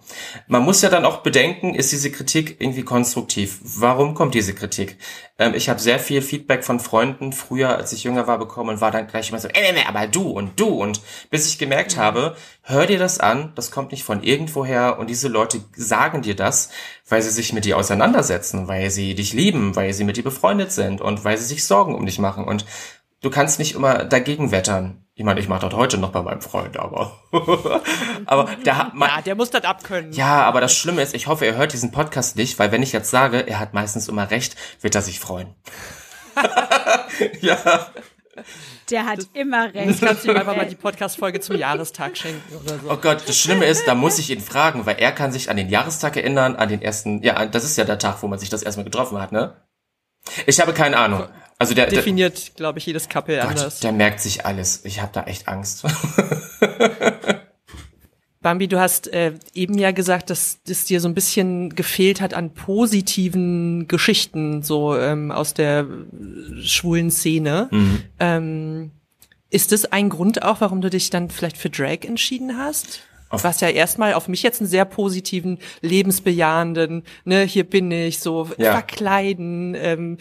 Man 0.47 0.63
muss 0.63 0.81
ja 0.81 0.89
dann 0.89 1.05
auch 1.05 1.17
bedenken, 1.17 1.75
ist 1.75 1.91
diese 1.93 2.11
Kritik 2.11 2.57
irgendwie 2.59 2.83
konstruktiv? 2.83 3.59
Warum 3.63 4.15
kommt 4.15 4.35
diese 4.35 4.53
Kritik? 4.53 4.97
Ähm, 5.37 5.53
ich 5.53 5.69
habe 5.69 5.79
sehr 5.79 5.99
viel 5.99 6.21
Feedback 6.21 6.65
von 6.65 6.81
Freunden 6.81 7.31
früher, 7.31 7.77
als 7.77 7.93
ich 7.93 8.03
jünger 8.03 8.27
war, 8.27 8.37
bekommen 8.37 8.71
und 8.71 8.81
war 8.81 8.91
dann 8.91 9.07
gleich 9.07 9.29
immer 9.29 9.39
so, 9.39 9.47
äh, 9.47 9.51
äh, 9.73 9.85
aber 9.87 10.07
du 10.07 10.23
und 10.29 10.59
du 10.59 10.67
und 10.67 10.99
bis 11.29 11.47
ich 11.47 11.57
gemerkt 11.57 11.95
habe, 11.95 12.35
hör 12.63 12.85
dir 12.85 12.99
das 12.99 13.19
an, 13.21 13.53
das 13.55 13.71
kommt 13.71 13.91
nicht 13.93 14.03
von 14.03 14.21
irgendwoher 14.23 14.99
und 14.99 15.09
diese 15.09 15.29
Leute 15.29 15.61
sagen 15.75 16.21
dir 16.21 16.35
das, 16.35 16.69
weil 17.07 17.21
sie 17.21 17.28
sich 17.29 17.53
mit 17.53 17.65
dir 17.65 17.77
auseinandersetzen, 17.77 18.67
weil 18.67 18.89
sie 18.89 19.15
dich 19.15 19.33
lieben, 19.33 19.75
weil 19.75 19.93
sie 19.93 20.03
mit 20.03 20.17
dir 20.17 20.23
befreundet 20.23 20.71
sind 20.71 21.01
und 21.01 21.23
weil 21.23 21.37
sie 21.37 21.45
sich 21.45 21.65
Sorgen 21.65 21.95
um 21.95 22.05
dich 22.05 22.19
machen 22.19 22.45
und 22.45 22.65
du 23.21 23.29
kannst 23.29 23.59
nicht 23.59 23.75
immer 23.75 24.05
dagegen 24.05 24.51
wettern. 24.51 25.05
Ich 25.15 25.25
meine, 25.25 25.39
ich 25.41 25.49
mache 25.49 25.67
das 25.67 25.77
heute 25.77 25.97
noch 25.97 26.11
bei 26.11 26.21
meinem 26.21 26.41
Freund, 26.41 26.77
aber 26.77 27.19
aber 28.25 28.49
der 28.65 28.77
hat 28.77 28.93
Ja, 28.95 29.21
der 29.21 29.35
muss 29.35 29.49
das 29.49 29.63
abkönnen. 29.63 30.13
ja, 30.13 30.43
aber 30.43 30.61
das 30.61 30.73
Schlimme 30.73 31.01
ist, 31.01 31.13
ich 31.13 31.27
hoffe, 31.27 31.45
er 31.45 31.55
hört 31.55 31.73
diesen 31.73 31.91
Podcast 31.91 32.37
nicht, 32.37 32.57
weil 32.57 32.71
wenn 32.71 32.83
ich 32.83 32.93
jetzt 32.93 33.11
sage, 33.11 33.45
er 33.45 33.59
hat 33.59 33.73
meistens 33.73 34.07
immer 34.07 34.31
recht, 34.31 34.55
wird 34.81 34.95
er 34.95 35.01
sich 35.01 35.19
freuen. 35.19 35.55
ja. 37.41 37.57
Der 38.89 39.05
hat 39.05 39.19
immer 39.33 39.69
Das 39.71 39.87
recht. 39.87 40.01
kannst 40.01 40.25
du 40.25 40.31
ihm 40.31 40.37
einfach 40.37 40.55
mal 40.55 40.65
die 40.65 40.75
Podcast-Folge 40.75 41.39
zum 41.39 41.57
Jahrestag 41.57 42.17
schenken 42.17 42.55
oder 42.55 42.79
so. 42.79 42.91
Oh 42.91 42.97
Gott, 42.97 43.23
das 43.27 43.37
Schlimme 43.37 43.65
ist, 43.65 43.87
da 43.87 43.95
muss 43.95 44.19
ich 44.19 44.29
ihn 44.29 44.41
fragen, 44.41 44.85
weil 44.85 44.97
er 44.99 45.11
kann 45.11 45.31
sich 45.31 45.49
an 45.49 45.57
den 45.57 45.69
Jahrestag 45.69 46.17
erinnern, 46.17 46.55
an 46.55 46.69
den 46.69 46.81
ersten, 46.81 47.21
ja, 47.23 47.45
das 47.45 47.63
ist 47.63 47.77
ja 47.77 47.83
der 47.85 47.99
Tag, 47.99 48.21
wo 48.23 48.27
man 48.27 48.39
sich 48.39 48.49
das 48.49 48.63
erstmal 48.63 48.85
getroffen 48.85 49.19
hat, 49.19 49.31
ne? 49.31 49.55
Ich 50.45 50.59
habe 50.59 50.73
keine 50.73 50.97
Ahnung. 50.97 51.27
Also 51.57 51.73
der, 51.73 51.87
der, 51.87 51.99
Definiert, 51.99 52.53
glaube 52.55 52.79
ich, 52.79 52.85
jedes 52.85 53.09
Couple 53.09 53.37
Gott, 53.37 53.49
anders. 53.49 53.79
der 53.81 53.91
merkt 53.91 54.21
sich 54.21 54.45
alles. 54.45 54.85
Ich 54.85 55.01
habe 55.01 55.11
da 55.13 55.23
echt 55.23 55.47
Angst. 55.47 55.83
Bambi, 58.41 58.67
du 58.69 58.79
hast 58.79 59.07
äh, 59.11 59.33
eben 59.53 59.77
ja 59.77 59.91
gesagt, 59.91 60.29
dass 60.29 60.59
es 60.67 60.85
dir 60.85 61.01
so 61.01 61.09
ein 61.09 61.13
bisschen 61.13 61.75
gefehlt 61.75 62.21
hat 62.21 62.33
an 62.33 62.53
positiven 62.53 63.87
Geschichten, 63.87 64.63
so 64.63 64.95
ähm, 64.97 65.31
aus 65.31 65.53
der 65.53 65.85
schwulen 66.63 67.11
Szene. 67.11 67.67
Mhm. 67.71 68.01
Ähm, 68.19 68.91
ist 69.49 69.71
das 69.73 69.85
ein 69.91 70.09
Grund 70.09 70.43
auch, 70.43 70.61
warum 70.61 70.79
du 70.79 70.89
dich 70.89 71.09
dann 71.09 71.29
vielleicht 71.29 71.57
für 71.57 71.69
Drag 71.69 72.05
entschieden 72.05 72.57
hast? 72.57 73.01
Auf- 73.31 73.43
Was 73.43 73.59
ja 73.61 73.69
erstmal 73.69 74.13
auf 74.13 74.27
mich 74.27 74.41
jetzt 74.41 74.61
einen 74.61 74.69
sehr 74.69 74.85
positiven, 74.85 75.59
lebensbejahenden, 75.81 77.03
ne, 77.25 77.43
hier 77.43 77.63
bin 77.63 77.91
ich, 77.91 78.19
so 78.19 78.49
Ja. 78.57 78.71
verkleiden, 78.71 79.75
ähm, 79.77 80.17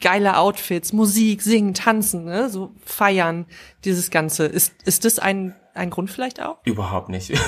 geile 0.00 0.38
Outfits, 0.38 0.92
Musik, 0.92 1.42
singen, 1.42 1.74
tanzen, 1.74 2.24
ne, 2.24 2.48
so 2.48 2.72
feiern, 2.84 3.44
dieses 3.84 4.10
Ganze. 4.10 4.46
Ist, 4.46 4.72
ist 4.84 5.04
das 5.04 5.18
ein, 5.18 5.54
ein 5.76 5.90
Grund 5.90 6.10
vielleicht 6.10 6.40
auch? 6.40 6.58
Überhaupt 6.64 7.08
nicht. 7.08 7.30
ich 7.30 7.38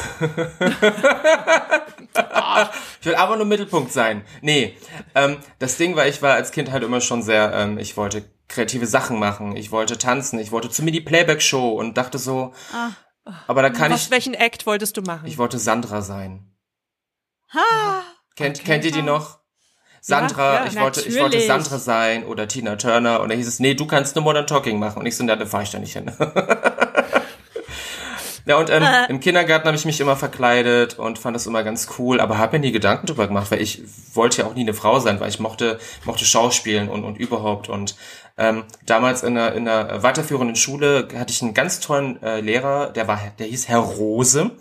will 3.07 3.15
aber 3.15 3.37
nur 3.37 3.47
Mittelpunkt 3.47 3.93
sein. 3.93 4.25
Nee, 4.43 4.77
ähm, 5.15 5.39
das 5.59 5.77
Ding 5.77 5.97
war, 5.97 6.07
ich 6.07 6.23
war 6.23 6.35
als 6.35 6.51
Kind 6.51 6.71
halt 6.71 6.83
immer 6.83 7.01
schon 7.01 7.23
sehr, 7.23 7.53
ähm, 7.55 7.79
ich 7.79 7.97
wollte 7.97 8.25
kreative 8.49 8.87
Sachen 8.87 9.19
machen, 9.19 9.57
ich 9.57 9.71
wollte 9.73 9.99
tanzen, 9.99 10.39
ich 10.39 10.53
wollte 10.53 10.71
zu 10.71 10.83
mir 10.83 10.93
die 10.93 11.01
Playback-Show 11.01 11.71
und 11.71 11.97
dachte 11.99 12.19
so, 12.19 12.53
aber 13.47 13.63
da 13.63 13.71
kann 13.71 13.93
Was, 13.93 14.05
ich, 14.05 14.11
welchen 14.11 14.35
Act 14.35 14.67
wolltest 14.67 14.97
du 14.97 15.03
machen? 15.03 15.27
ich 15.27 15.39
wollte 15.39 15.59
Sandra 15.59 16.01
sein. 16.03 16.55
Ha, 17.53 18.03
Kennt, 18.37 18.65
kennt 18.65 18.85
ihr 18.85 18.93
die 18.93 19.03
noch? 19.03 19.39
Sandra, 20.01 20.55
Ja, 20.55 20.61
ja, 20.61 20.67
ich 20.69 20.81
wollte, 20.81 21.01
ich 21.01 21.19
wollte. 21.19 21.41
Sandra 21.41 21.79
sein 21.79 22.25
oder 22.25 22.47
Tina 22.47 22.77
Turner 22.77 23.21
und 23.21 23.31
da 23.31 23.35
hieß 23.35 23.49
es, 23.49 23.59
nee, 23.59 23.75
du 23.75 23.87
kannst 23.87 24.15
nur 24.15 24.23
Modern 24.25 24.47
Talking 24.47 24.79
machen 24.79 25.01
und 25.01 25.07
ich 25.07 25.17
so, 25.17 25.25
na, 25.25 25.37
da 25.37 25.45
fahr 25.45 25.63
ich 25.63 25.71
da 25.71 25.79
nicht 25.79 25.93
hin. 25.93 26.11
Ja, 28.49 28.57
und 28.57 28.71
ähm, 28.71 28.83
im 29.11 29.21
Kindergarten 29.21 29.67
habe 29.67 29.77
ich 29.77 29.85
mich 29.85 30.01
immer 30.01 30.17
verkleidet 30.17 30.99
und 30.99 31.19
fand 31.19 31.37
das 31.37 31.47
immer 31.47 31.63
ganz 31.63 31.87
cool, 31.99 32.19
aber 32.19 32.39
habe 32.39 32.57
mir 32.57 32.65
nie 32.65 32.73
Gedanken 32.73 33.07
drüber 33.07 33.27
gemacht, 33.27 33.51
weil 33.51 33.61
ich 33.61 33.83
wollte 34.15 34.41
ja 34.41 34.49
auch 34.49 34.55
nie 34.55 34.63
eine 34.63 34.73
Frau 34.73 35.01
sein, 35.01 35.21
weil 35.21 35.29
ich 35.29 35.39
mochte, 35.39 35.79
mochte 36.07 36.25
Schauspielen 36.25 36.89
und, 36.89 37.05
und 37.05 37.19
überhaupt. 37.19 37.69
Und 37.69 37.95
ähm, 38.39 38.65
damals 38.87 39.23
in 39.23 39.37
einer, 39.37 39.53
in 39.53 39.69
einer 39.69 40.03
weiterführenden 40.03 40.57
Schule 40.57 41.09
hatte 41.15 41.31
ich 41.31 41.43
einen 41.43 41.53
ganz 41.53 41.81
tollen 41.81 42.23
äh, 42.23 42.41
Lehrer, 42.41 42.89
der 42.89 43.07
war, 43.07 43.21
der 43.39 43.47
hieß 43.47 43.69
Herr 43.69 43.81
Rose. 43.81 44.53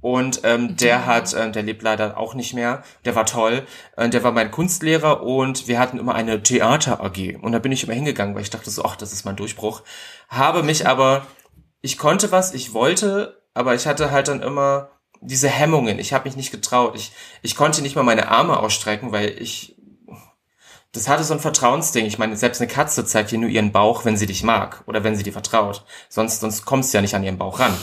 Und 0.00 0.40
ähm, 0.44 0.76
der 0.78 1.04
hat, 1.04 1.34
äh, 1.34 1.50
der 1.50 1.64
lebt 1.64 1.82
leider 1.82 2.16
auch 2.16 2.32
nicht 2.32 2.54
mehr, 2.54 2.82
der 3.04 3.14
war 3.14 3.26
toll, 3.26 3.66
äh, 3.98 4.08
der 4.08 4.24
war 4.24 4.32
mein 4.32 4.50
Kunstlehrer 4.50 5.22
und 5.22 5.68
wir 5.68 5.78
hatten 5.78 5.98
immer 5.98 6.14
eine 6.14 6.42
Theater 6.42 7.04
AG. 7.04 7.36
Und 7.42 7.52
da 7.52 7.58
bin 7.58 7.72
ich 7.72 7.84
immer 7.84 7.94
hingegangen, 7.94 8.34
weil 8.34 8.42
ich 8.42 8.50
dachte 8.50 8.70
so, 8.70 8.86
ach, 8.86 8.96
das 8.96 9.12
ist 9.12 9.26
mein 9.26 9.36
Durchbruch. 9.36 9.82
Habe 10.30 10.62
mich 10.62 10.86
aber 10.86 11.26
ich 11.80 11.98
konnte 11.98 12.32
was, 12.32 12.54
ich 12.54 12.72
wollte, 12.72 13.42
aber 13.54 13.74
ich 13.74 13.86
hatte 13.86 14.10
halt 14.10 14.28
dann 14.28 14.42
immer 14.42 14.90
diese 15.20 15.48
Hemmungen. 15.48 15.98
Ich 15.98 16.12
habe 16.12 16.28
mich 16.28 16.36
nicht 16.36 16.50
getraut. 16.50 16.94
Ich, 16.94 17.12
ich 17.42 17.56
konnte 17.56 17.82
nicht 17.82 17.96
mal 17.96 18.02
meine 18.02 18.28
Arme 18.28 18.58
ausstrecken, 18.58 19.12
weil 19.12 19.30
ich. 19.40 19.74
Das 20.92 21.06
hatte 21.06 21.22
so 21.22 21.34
ein 21.34 21.40
Vertrauensding. 21.40 22.06
Ich 22.06 22.18
meine, 22.18 22.34
selbst 22.34 22.62
eine 22.62 22.70
Katze 22.70 23.04
zeigt 23.04 23.30
dir 23.30 23.38
nur 23.38 23.50
ihren 23.50 23.72
Bauch, 23.72 24.06
wenn 24.06 24.16
sie 24.16 24.26
dich 24.26 24.42
mag 24.42 24.82
oder 24.86 25.04
wenn 25.04 25.16
sie 25.16 25.22
dir 25.22 25.34
vertraut. 25.34 25.84
Sonst, 26.08 26.40
sonst 26.40 26.64
kommst 26.64 26.92
du 26.92 26.98
ja 26.98 27.02
nicht 27.02 27.14
an 27.14 27.22
ihren 27.22 27.36
Bauch 27.36 27.60
ran. 27.60 27.74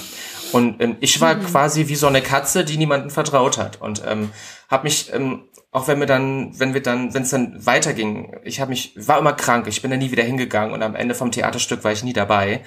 Und 0.52 0.82
ähm, 0.82 0.98
ich 1.02 1.22
war 1.22 1.36
quasi 1.36 1.88
wie 1.88 1.96
so 1.96 2.08
eine 2.08 2.24
Katze, 2.24 2.66
die 2.66 2.78
niemandem 2.78 3.12
vertraut 3.12 3.60
hat. 3.60 3.80
Und 3.80 4.02
ähm, 4.08 4.32
habe 4.70 4.86
mich, 4.86 5.14
ähm, 5.14 5.44
auch 5.72 5.88
wenn 5.88 6.00
wir 6.00 6.08
dann, 6.08 6.60
wenn 6.60 6.74
wir 6.74 6.82
dann, 6.82 7.14
wenn 7.14 7.24
es 7.24 7.30
dann 7.30 7.64
weiterging, 7.64 8.36
ich 8.44 8.60
habe 8.60 8.70
mich, 8.70 8.94
war 8.96 9.20
immer 9.20 9.34
krank. 9.34 9.68
Ich 9.68 9.84
bin 9.84 9.92
da 9.92 9.98
nie 9.98 10.12
wieder 10.12 10.24
hingegangen 10.24 10.74
und 10.74 10.82
am 10.82 10.96
Ende 10.96 11.14
vom 11.14 11.32
Theaterstück 11.32 11.84
war 11.84 11.92
ich 11.92 12.04
nie 12.04 12.14
dabei. 12.14 12.64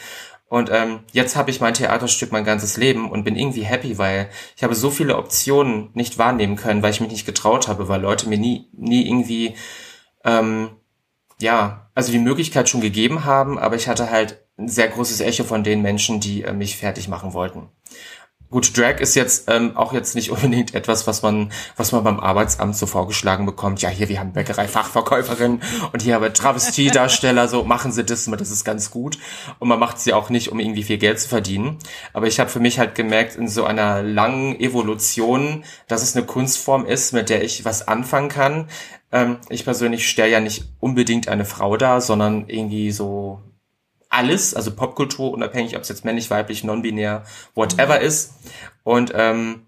Und 0.49 0.71
ähm, 0.73 1.01
jetzt 1.13 1.37
habe 1.37 1.51
ich 1.51 1.61
mein 1.61 1.75
Theaterstück 1.75 2.33
mein 2.33 2.45
ganzes 2.45 2.77
Leben 2.79 3.11
und 3.11 3.25
bin 3.25 3.37
irgendwie 3.37 3.65
happy, 3.65 3.99
weil 3.99 4.31
ich 4.57 4.63
habe 4.63 4.75
so 4.75 4.91
viele 4.91 5.17
Optionen 5.17 5.91
nicht 5.93 6.17
wahrnehmen 6.17 6.57
können, 6.57 6.83
weil 6.83 6.91
ich 6.91 7.01
mich 7.01 7.11
nicht 7.11 7.27
getraut 7.27 7.69
habe, 7.69 7.89
weil 7.89 8.01
Leute 8.01 8.29
mir 8.29 8.39
nie, 8.39 8.69
nie 8.73 9.07
irgendwie, 9.07 9.55
ähm, 10.25 10.71
ja, 11.41 11.91
also 11.95 12.13
die 12.13 12.19
Möglichkeit 12.19 12.69
schon 12.69 12.81
gegeben 12.81 13.25
haben, 13.25 13.59
aber 13.59 13.77
ich 13.77 13.89
hatte 13.89 14.11
halt 14.11 14.43
ein 14.59 14.69
sehr 14.69 14.89
großes 14.89 15.21
Echo 15.21 15.45
von 15.45 15.63
den 15.65 15.83
Menschen, 15.83 16.19
die 16.19 16.43
äh, 16.43 16.53
mich 16.53 16.77
fertig 16.77 17.09
machen 17.09 17.33
wollten. 17.35 17.69
Gut, 18.51 18.79
Drag 18.79 19.01
ist 19.01 19.15
jetzt 19.15 19.45
ähm, 19.49 19.77
auch 19.77 19.93
jetzt 19.93 20.15
nicht 20.15 20.31
unbedingt 20.31 20.75
etwas, 20.75 21.07
was 21.07 21.21
man, 21.21 21.53
was 21.77 21.93
man 21.93 22.03
beim 22.03 22.19
Arbeitsamt 22.19 22.77
so 22.77 22.87
vorgeschlagen 22.87 23.45
bekommt. 23.45 23.83
Ja, 23.83 23.91
hier, 23.91 24.09
wir 24.09 24.21
haben 24.21 24.33
Bäckerei-Fachverkäuferin 24.33 25.61
und 25.93 26.03
hier 26.03 26.15
haben 26.15 26.23
wir 26.23 26.33
Travestiedarsteller, 26.33 27.47
so 27.47 27.65
machen 27.65 27.93
sie 27.93 28.05
das, 28.05 28.25
das 28.25 28.51
ist 28.51 28.65
ganz 28.65 28.91
gut. 28.91 29.19
Und 29.59 29.69
man 29.69 29.79
macht 29.79 30.01
sie 30.01 30.15
auch 30.15 30.31
nicht, 30.31 30.51
um 30.51 30.61
irgendwie 30.61 30.83
viel 30.83 30.97
Geld 30.97 31.21
zu 31.21 31.29
verdienen. 31.29 31.77
Aber 32.15 32.27
ich 32.27 32.41
habe 32.41 32.49
für 32.49 32.61
mich 32.61 32.79
halt 32.79 32.95
gemerkt, 32.95 33.37
in 33.37 33.49
so 33.49 33.65
einer 33.65 34.03
langen 34.03 34.59
Evolution, 34.59 35.63
dass 35.87 36.03
es 36.03 36.17
eine 36.17 36.25
Kunstform 36.25 36.87
ist, 36.87 37.13
mit 37.13 37.29
der 37.29 37.45
ich 37.45 37.67
was 37.67 37.87
anfangen 37.87 38.31
kann. 38.31 38.69
Ähm, 39.13 39.37
ich 39.51 39.65
persönlich 39.65 40.09
stelle 40.09 40.33
ja 40.33 40.41
nicht 40.41 40.65
unbedingt 40.81 41.29
eine 41.29 41.45
Frau 41.45 41.77
dar, 41.77 42.01
sondern 42.01 42.49
irgendwie 42.49 42.93
so 42.93 43.43
alles, 44.09 44.55
also 44.55 44.75
Popkultur, 44.75 45.33
unabhängig, 45.33 45.77
ob 45.77 45.83
es 45.83 45.89
jetzt 45.89 46.05
männlich, 46.05 46.31
weiblich, 46.31 46.65
non-binär, 46.65 47.25
whatever 47.55 48.01
ist. 48.01 48.35
Und 48.83 49.13
ähm, 49.15 49.67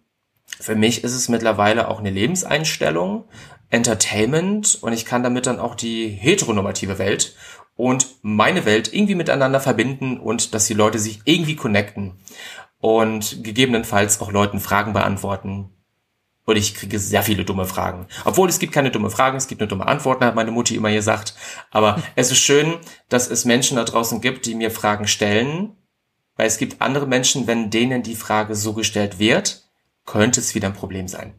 für 0.58 0.74
mich 0.74 1.04
ist 1.04 1.14
es 1.14 1.28
mittlerweile 1.28 1.88
auch 1.88 1.98
eine 1.98 2.10
Lebenseinstellung, 2.10 3.24
Entertainment 3.70 4.78
und 4.82 4.92
ich 4.92 5.04
kann 5.04 5.22
damit 5.22 5.46
dann 5.46 5.60
auch 5.60 5.74
die 5.74 6.08
heteronormative 6.08 6.98
Welt 6.98 7.36
und 7.76 8.06
meine 8.22 8.64
Welt 8.64 8.92
irgendwie 8.92 9.14
miteinander 9.14 9.60
verbinden 9.60 10.18
und 10.18 10.54
dass 10.54 10.66
die 10.66 10.74
Leute 10.74 10.98
sich 10.98 11.20
irgendwie 11.24 11.56
connecten 11.56 12.18
und 12.80 13.44
gegebenenfalls 13.44 14.20
auch 14.20 14.32
Leuten 14.32 14.58
Fragen 14.58 14.92
beantworten. 14.92 15.70
Und 16.50 16.56
ich 16.56 16.74
kriege 16.74 16.98
sehr 16.98 17.22
viele 17.22 17.44
dumme 17.44 17.64
Fragen. 17.64 18.08
Obwohl 18.24 18.48
es 18.48 18.58
gibt 18.58 18.72
keine 18.72 18.90
dumme 18.90 19.08
Fragen, 19.08 19.36
es 19.36 19.46
gibt 19.46 19.60
nur 19.60 19.68
dumme 19.68 19.86
Antworten, 19.86 20.24
hat 20.24 20.34
meine 20.34 20.50
Mutti 20.50 20.74
immer 20.74 20.90
gesagt. 20.90 21.36
Aber 21.70 22.02
es 22.16 22.32
ist 22.32 22.40
schön, 22.40 22.78
dass 23.08 23.30
es 23.30 23.44
Menschen 23.44 23.76
da 23.76 23.84
draußen 23.84 24.20
gibt, 24.20 24.46
die 24.46 24.56
mir 24.56 24.72
Fragen 24.72 25.06
stellen. 25.06 25.76
Weil 26.34 26.48
es 26.48 26.58
gibt 26.58 26.82
andere 26.82 27.06
Menschen, 27.06 27.46
wenn 27.46 27.70
denen 27.70 28.02
die 28.02 28.16
Frage 28.16 28.56
so 28.56 28.72
gestellt 28.72 29.20
wird, 29.20 29.70
könnte 30.06 30.40
es 30.40 30.56
wieder 30.56 30.66
ein 30.66 30.74
Problem 30.74 31.06
sein. 31.06 31.34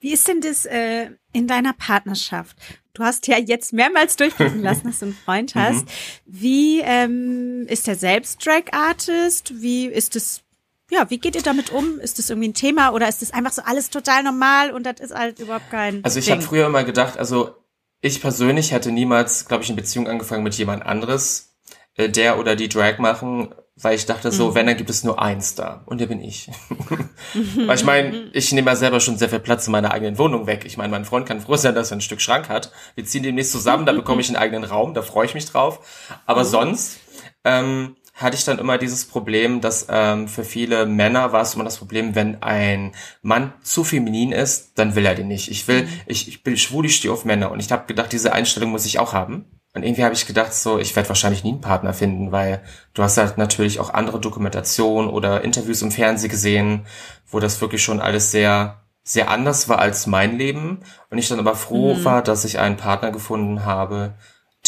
Wie 0.00 0.12
ist 0.12 0.26
denn 0.26 0.40
das 0.40 0.66
äh, 0.66 1.10
in 1.32 1.46
deiner 1.46 1.72
Partnerschaft? 1.72 2.56
Du 2.92 3.04
hast 3.04 3.26
ja 3.28 3.38
jetzt 3.38 3.72
mehrmals 3.72 4.16
durchblicken 4.18 4.62
lassen, 4.62 4.88
dass 4.88 4.98
du 4.98 5.06
einen 5.06 5.14
Freund 5.14 5.54
hast. 5.54 5.86
Wie 6.26 6.80
ähm, 6.80 7.66
ist 7.68 7.86
der 7.86 7.96
selbst 7.96 8.44
Drag-Artist? 8.44 9.62
Wie 9.62 9.86
ist 9.86 10.16
es, 10.16 10.43
ja, 10.90 11.08
wie 11.10 11.18
geht 11.18 11.34
ihr 11.34 11.42
damit 11.42 11.70
um? 11.70 11.98
Ist 11.98 12.18
das 12.18 12.30
irgendwie 12.30 12.48
ein 12.48 12.54
Thema 12.54 12.92
oder 12.92 13.08
ist 13.08 13.22
das 13.22 13.32
einfach 13.32 13.52
so 13.52 13.62
alles 13.62 13.90
total 13.90 14.22
normal 14.22 14.70
und 14.70 14.84
das 14.84 15.00
ist 15.00 15.14
halt 15.14 15.38
überhaupt 15.38 15.70
kein 15.70 16.04
Also 16.04 16.18
ich 16.18 16.30
habe 16.30 16.42
früher 16.42 16.66
immer 16.66 16.84
gedacht, 16.84 17.18
also 17.18 17.54
ich 18.00 18.20
persönlich 18.20 18.72
hätte 18.72 18.92
niemals, 18.92 19.46
glaube 19.46 19.64
ich, 19.64 19.70
eine 19.70 19.76
Beziehung 19.76 20.08
angefangen 20.08 20.42
mit 20.42 20.54
jemand 20.54 20.84
anderes, 20.84 21.54
äh, 21.96 22.10
der 22.10 22.38
oder 22.38 22.54
die 22.54 22.68
Drag 22.68 22.98
machen, 22.98 23.54
weil 23.76 23.96
ich 23.96 24.06
dachte 24.06 24.30
so, 24.30 24.54
wenn, 24.54 24.66
dann 24.66 24.76
gibt 24.76 24.90
es 24.90 25.02
nur 25.02 25.20
eins 25.20 25.56
da. 25.56 25.82
Und 25.86 26.00
der 26.00 26.06
bin 26.06 26.20
ich. 26.20 26.48
weil 27.66 27.76
ich 27.76 27.84
meine, 27.84 28.30
ich 28.32 28.52
nehme 28.52 28.70
ja 28.70 28.76
selber 28.76 29.00
schon 29.00 29.16
sehr 29.16 29.28
viel 29.28 29.40
Platz 29.40 29.66
in 29.66 29.72
meiner 29.72 29.90
eigenen 29.90 30.16
Wohnung 30.18 30.46
weg. 30.46 30.64
Ich 30.64 30.76
meine, 30.76 30.90
mein 30.90 31.04
Freund 31.04 31.26
kann 31.26 31.40
froh 31.40 31.56
sein, 31.56 31.74
dass 31.74 31.90
er 31.90 31.96
ein 31.96 32.02
Stück 32.02 32.20
Schrank 32.20 32.48
hat. 32.48 32.70
Wir 32.94 33.04
ziehen 33.04 33.24
demnächst 33.24 33.50
zusammen, 33.50 33.84
da 33.84 33.92
bekomme 33.92 34.20
ich 34.20 34.28
einen 34.28 34.36
eigenen 34.36 34.64
Raum, 34.64 34.94
da 34.94 35.02
freue 35.02 35.26
ich 35.26 35.34
mich 35.34 35.46
drauf. 35.46 35.80
Aber 36.24 36.44
sonst 36.44 37.00
ähm, 37.42 37.96
hatte 38.14 38.36
ich 38.36 38.44
dann 38.44 38.60
immer 38.60 38.78
dieses 38.78 39.06
Problem, 39.06 39.60
dass 39.60 39.86
ähm, 39.90 40.28
für 40.28 40.44
viele 40.44 40.86
Männer 40.86 41.32
war 41.32 41.42
es 41.42 41.54
immer 41.54 41.64
das 41.64 41.78
Problem, 41.78 42.14
wenn 42.14 42.42
ein 42.42 42.92
Mann 43.22 43.52
zu 43.62 43.82
feminin 43.82 44.30
ist, 44.30 44.78
dann 44.78 44.94
will 44.94 45.04
er 45.04 45.16
den 45.16 45.26
nicht. 45.26 45.50
Ich 45.50 45.66
will, 45.66 45.88
ich, 46.06 46.28
ich 46.28 46.44
bin 46.44 46.56
schwul, 46.56 46.86
ich 46.86 46.94
stehe 46.96 47.12
auf 47.12 47.24
Männer. 47.24 47.50
Und 47.50 47.58
ich 47.58 47.72
habe 47.72 47.86
gedacht, 47.86 48.12
diese 48.12 48.32
Einstellung 48.32 48.70
muss 48.70 48.86
ich 48.86 49.00
auch 49.00 49.12
haben. 49.12 49.46
Und 49.74 49.82
irgendwie 49.82 50.04
habe 50.04 50.14
ich 50.14 50.26
gedacht, 50.26 50.54
so, 50.54 50.78
ich 50.78 50.94
werde 50.94 51.08
wahrscheinlich 51.08 51.42
nie 51.42 51.50
einen 51.50 51.60
Partner 51.60 51.92
finden, 51.92 52.30
weil 52.30 52.62
du 52.94 53.02
hast 53.02 53.18
halt 53.18 53.36
natürlich 53.36 53.80
auch 53.80 53.92
andere 53.92 54.20
Dokumentationen 54.20 55.10
oder 55.10 55.42
Interviews 55.42 55.82
im 55.82 55.90
Fernsehen 55.90 56.30
gesehen, 56.30 56.86
wo 57.26 57.40
das 57.40 57.60
wirklich 57.60 57.82
schon 57.82 57.98
alles 57.98 58.30
sehr, 58.30 58.84
sehr 59.02 59.28
anders 59.28 59.68
war 59.68 59.80
als 59.80 60.06
mein 60.06 60.38
Leben. 60.38 60.84
Und 61.10 61.18
ich 61.18 61.26
dann 61.26 61.40
aber 61.40 61.56
froh 61.56 62.04
war, 62.04 62.22
dass 62.22 62.44
ich 62.44 62.60
einen 62.60 62.76
Partner 62.76 63.10
gefunden 63.10 63.64
habe, 63.64 64.14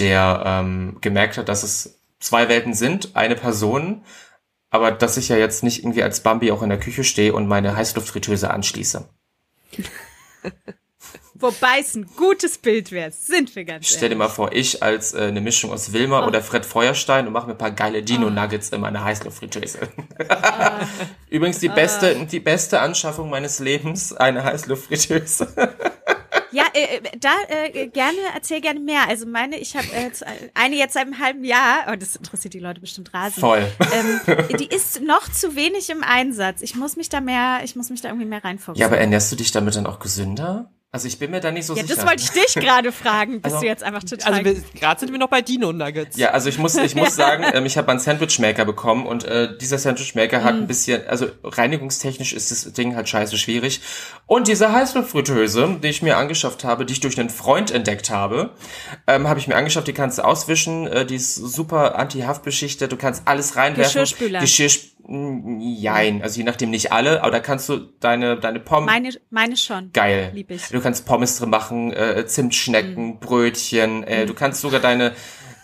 der 0.00 0.42
ähm, 0.44 0.98
gemerkt 1.00 1.38
hat, 1.38 1.48
dass 1.48 1.62
es 1.62 2.00
zwei 2.18 2.48
Welten 2.48 2.74
sind, 2.74 3.14
eine 3.14 3.36
Person, 3.36 4.04
aber 4.70 4.90
dass 4.92 5.16
ich 5.16 5.28
ja 5.28 5.36
jetzt 5.36 5.62
nicht 5.62 5.80
irgendwie 5.80 6.02
als 6.02 6.20
Bambi 6.20 6.50
auch 6.50 6.62
in 6.62 6.68
der 6.68 6.80
Küche 6.80 7.04
stehe 7.04 7.34
und 7.34 7.46
meine 7.46 7.76
Heißluftfritteuse 7.76 8.50
anschließe. 8.50 9.08
Wobei 11.38 11.80
es 11.80 11.94
ein 11.94 12.06
gutes 12.16 12.56
Bild 12.56 12.92
wäre, 12.92 13.10
sind 13.10 13.54
wir 13.56 13.64
ganz 13.64 13.86
Stell 13.88 14.08
dir 14.08 14.16
mal 14.16 14.28
vor, 14.28 14.52
ich 14.52 14.82
als 14.82 15.12
äh, 15.12 15.24
eine 15.24 15.42
Mischung 15.42 15.70
aus 15.70 15.92
Wilma 15.92 16.26
oder 16.26 16.40
Fred 16.42 16.64
Feuerstein 16.64 17.26
und 17.26 17.34
mache 17.34 17.46
mir 17.46 17.52
ein 17.52 17.58
paar 17.58 17.72
geile 17.72 18.02
Dino-Nuggets 18.02 18.70
in 18.70 18.80
meine 18.80 19.04
Heißluftfritteuse. 19.04 19.80
Übrigens 21.28 21.58
die 21.58 21.68
beste, 21.68 22.24
die 22.24 22.40
beste 22.40 22.80
Anschaffung 22.80 23.28
meines 23.28 23.58
Lebens, 23.58 24.14
eine 24.14 24.44
Heißluftfritteuse. 24.44 25.48
Ja, 26.56 26.64
äh, 26.72 26.96
äh, 26.96 27.18
da 27.20 27.34
äh, 27.48 27.86
gerne, 27.88 28.18
erzähl 28.34 28.60
gerne 28.60 28.80
mehr. 28.80 29.08
Also 29.08 29.26
meine, 29.26 29.58
ich 29.58 29.76
habe 29.76 29.86
äh, 29.92 30.10
eine 30.54 30.76
jetzt 30.76 30.94
seit 30.94 31.04
einem 31.04 31.18
halben 31.18 31.44
Jahr, 31.44 31.86
oh, 31.90 31.96
das 31.96 32.16
interessiert 32.16 32.54
die 32.54 32.60
Leute 32.60 32.80
bestimmt 32.80 33.12
rasend. 33.12 33.40
Voll. 33.40 33.66
Ähm, 33.92 34.20
die 34.58 34.66
ist 34.66 35.02
noch 35.02 35.30
zu 35.30 35.54
wenig 35.54 35.90
im 35.90 36.02
Einsatz. 36.02 36.62
Ich 36.62 36.74
muss 36.74 36.96
mich 36.96 37.08
da 37.08 37.20
mehr, 37.20 37.60
ich 37.64 37.76
muss 37.76 37.90
mich 37.90 38.00
da 38.00 38.08
irgendwie 38.08 38.26
mehr 38.26 38.42
reinfuchsen. 38.42 38.80
Ja, 38.80 38.86
aber 38.86 38.98
ernährst 38.98 39.30
du 39.32 39.36
dich 39.36 39.52
damit 39.52 39.76
dann 39.76 39.86
auch 39.86 39.98
gesünder? 39.98 40.70
Also 40.96 41.08
ich 41.08 41.18
bin 41.18 41.30
mir 41.30 41.40
da 41.40 41.52
nicht 41.52 41.66
so 41.66 41.74
Ja, 41.76 41.82
sicher. 41.82 41.94
das 41.96 42.06
wollte 42.06 42.22
ich 42.22 42.30
dich 42.30 42.54
gerade 42.62 42.90
fragen. 42.90 43.42
Bist 43.42 43.54
Also- 43.56 43.60
du 43.60 43.66
jetzt 43.66 43.82
einfach 43.82 44.02
total... 44.02 44.32
Also 44.32 44.44
wir- 44.46 44.62
gerade 44.80 44.98
sind 44.98 45.12
wir 45.12 45.18
noch 45.18 45.28
bei 45.28 45.42
Dino 45.42 45.70
Nuggets. 45.74 46.16
Ja, 46.16 46.30
also 46.30 46.48
ich 46.48 46.56
muss, 46.58 46.74
ich 46.76 46.94
muss 46.94 47.14
sagen, 47.16 47.44
ähm, 47.52 47.66
ich 47.66 47.76
habe 47.76 47.90
einen 47.90 48.00
Sandwichmaker 48.00 48.64
bekommen 48.64 49.04
und 49.06 49.24
äh, 49.24 49.56
dieser 49.58 49.76
Sandwichmaker 49.76 50.38
Mhm. 50.40 50.44
hat 50.44 50.54
ein 50.54 50.66
bisschen, 50.66 51.06
also 51.06 51.26
reinigungstechnisch 51.44 52.32
ist 52.32 52.50
das 52.50 52.72
Ding 52.72 52.96
halt 52.96 53.08
scheiße 53.10 53.36
schwierig. 53.36 53.82
Und 54.26 54.48
diese 54.48 54.72
Heißluftfritteuse, 54.72 55.76
die 55.82 55.88
ich 55.88 56.00
mir 56.00 56.16
angeschafft 56.16 56.64
habe, 56.64 56.86
die 56.86 56.94
ich 56.94 57.00
durch 57.00 57.20
einen 57.20 57.28
Freund 57.30 57.70
entdeckt 57.70 58.08
habe, 58.10 58.50
ähm, 59.06 59.28
habe 59.28 59.38
ich 59.38 59.48
mir 59.48 59.56
angeschafft, 59.56 59.88
die 59.88 59.92
kannst 59.92 60.16
du 60.18 60.22
auswischen, 60.24 60.86
äh, 60.86 61.04
die 61.04 61.16
ist 61.16 61.34
super 61.34 61.98
anti-haftbeschichtet, 61.98 62.90
du 62.90 62.96
kannst 62.96 63.22
alles 63.26 63.56
reinwerfen. 63.56 63.84
Geschirrspüler. 63.92 64.40
Geschirrspüler. 64.40 64.95
Jein, 65.08 66.22
also 66.22 66.38
je 66.38 66.44
nachdem 66.44 66.70
nicht 66.70 66.90
alle, 66.90 67.22
aber 67.22 67.30
da 67.30 67.40
kannst 67.40 67.68
du 67.68 67.78
deine, 68.00 68.38
deine 68.40 68.58
Pommes. 68.58 68.86
meine, 68.86 69.10
meine 69.30 69.56
schon. 69.56 69.92
Geil. 69.92 70.32
Lieb 70.34 70.50
ich. 70.50 70.68
Du 70.68 70.80
kannst 70.80 71.06
Pommes 71.06 71.38
drin 71.38 71.50
machen, 71.50 71.92
äh, 71.92 72.26
Zimtschnecken, 72.26 73.20
Brötchen, 73.20 74.02
äh, 74.02 74.26
du 74.26 74.34
kannst 74.34 74.60
sogar 74.62 74.80
deine 74.80 75.12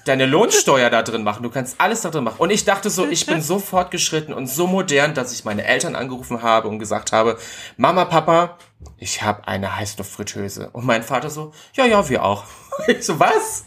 deine 0.04 0.26
Lohnsteuer 0.26 0.90
da 0.90 1.02
drin 1.02 1.22
machen. 1.22 1.42
Du 1.42 1.50
kannst 1.50 1.80
alles 1.80 2.00
da 2.02 2.10
drin 2.10 2.24
machen. 2.24 2.38
Und 2.38 2.50
ich 2.50 2.64
dachte 2.64 2.90
so, 2.90 3.06
ich 3.06 3.26
bin 3.26 3.40
so 3.42 3.58
fortgeschritten 3.58 4.34
und 4.34 4.46
so 4.46 4.66
modern, 4.66 5.14
dass 5.14 5.32
ich 5.32 5.44
meine 5.44 5.64
Eltern 5.64 5.94
angerufen 5.94 6.42
habe 6.42 6.68
und 6.68 6.78
gesagt 6.78 7.12
habe, 7.12 7.38
Mama, 7.76 8.04
Papa, 8.04 8.58
ich 8.98 9.22
habe 9.22 9.46
eine 9.46 9.76
Heißluftfritteuse. 9.76 10.70
Und 10.70 10.84
mein 10.84 11.02
Vater 11.02 11.30
so, 11.30 11.52
ja, 11.74 11.86
ja, 11.86 12.08
wir 12.08 12.24
auch. 12.24 12.44
Ich 12.88 13.04
so, 13.04 13.20
was? 13.20 13.66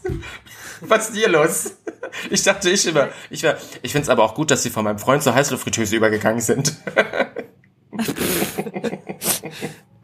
Was 0.81 1.09
ist 1.09 1.15
dir 1.15 1.29
los? 1.29 1.77
Ich 2.29 2.43
dachte, 2.43 2.69
ich 2.69 2.85
immer, 2.87 3.09
ich 3.29 3.43
war, 3.43 3.55
ich 3.81 3.91
find's 3.91 4.09
aber 4.09 4.23
auch 4.23 4.35
gut, 4.35 4.51
dass 4.51 4.63
sie 4.63 4.69
von 4.69 4.83
meinem 4.83 4.99
Freund 4.99 5.23
zur 5.23 5.35
Heißluftfritteuse 5.35 5.95
übergegangen 5.95 6.41
sind. 6.41 6.73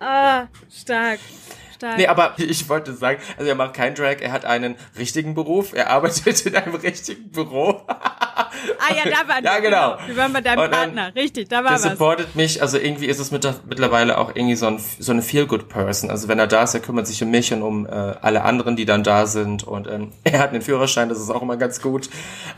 Ah, 0.04 0.48
stark. 0.68 1.20
Stark. 1.82 1.98
Nee, 1.98 2.06
aber 2.06 2.34
ich 2.38 2.70
wollte 2.70 2.94
sagen, 2.94 3.20
also 3.38 3.50
er 3.50 3.56
macht 3.56 3.74
keinen 3.74 3.96
Drag, 3.96 4.18
er 4.22 4.32
hat 4.32 4.46
einen 4.46 4.76
richtigen 5.00 5.34
Beruf, 5.34 5.74
er 5.74 5.90
arbeitet 5.90 6.46
in 6.46 6.56
einem 6.56 6.76
richtigen 6.76 7.32
Büro. 7.32 7.82
ah 7.88 8.94
ja, 8.94 9.10
da 9.10 9.28
war 9.28 9.44
Ja, 9.44 9.60
genau. 9.60 9.98
Wir 10.06 10.16
waren 10.18 10.32
bei 10.32 10.42
deinem 10.42 10.60
Und, 10.60 10.66
ähm, 10.66 10.72
Partner. 10.72 11.16
Richtig, 11.16 11.50
da 11.50 11.64
war 11.64 11.72
Der 11.72 11.84
was. 11.84 11.84
supportet 11.84 12.36
mich, 12.36 12.62
also 12.62 12.78
irgendwie 12.78 13.08
ist 13.08 13.18
es 13.20 13.32
mit, 13.32 13.48
mittlerweile 13.68 14.20
auch 14.20 14.36
irgendwie 14.36 14.56
so, 14.56 14.68
ein, 14.68 14.80
so 15.00 15.12
eine 15.12 15.24
Feel-Good-Person. 15.24 16.12
Also 16.12 16.28
wenn 16.28 16.38
er 16.38 16.48
da 16.48 16.64
ist, 16.64 16.76
er 16.76 16.82
kümmert 16.82 17.08
sich 17.08 17.24
um 17.24 17.32
mich 17.32 17.52
und 17.52 17.64
um 17.64 17.88
äh, 17.88 17.90
alle 17.90 18.44
anderen, 18.44 18.76
die 18.76 18.86
dann 18.86 19.04
da 19.04 19.26
sind. 19.26 19.64
Und 19.64 19.88
ähm, 19.88 20.12
er 20.24 20.40
hat 20.40 20.52
einen 20.52 20.62
Führerschein, 20.62 21.10
das 21.10 21.20
ist 21.20 21.32
auch 21.32 21.42
immer 21.42 21.58
ganz 21.58 21.82
gut. 21.82 22.10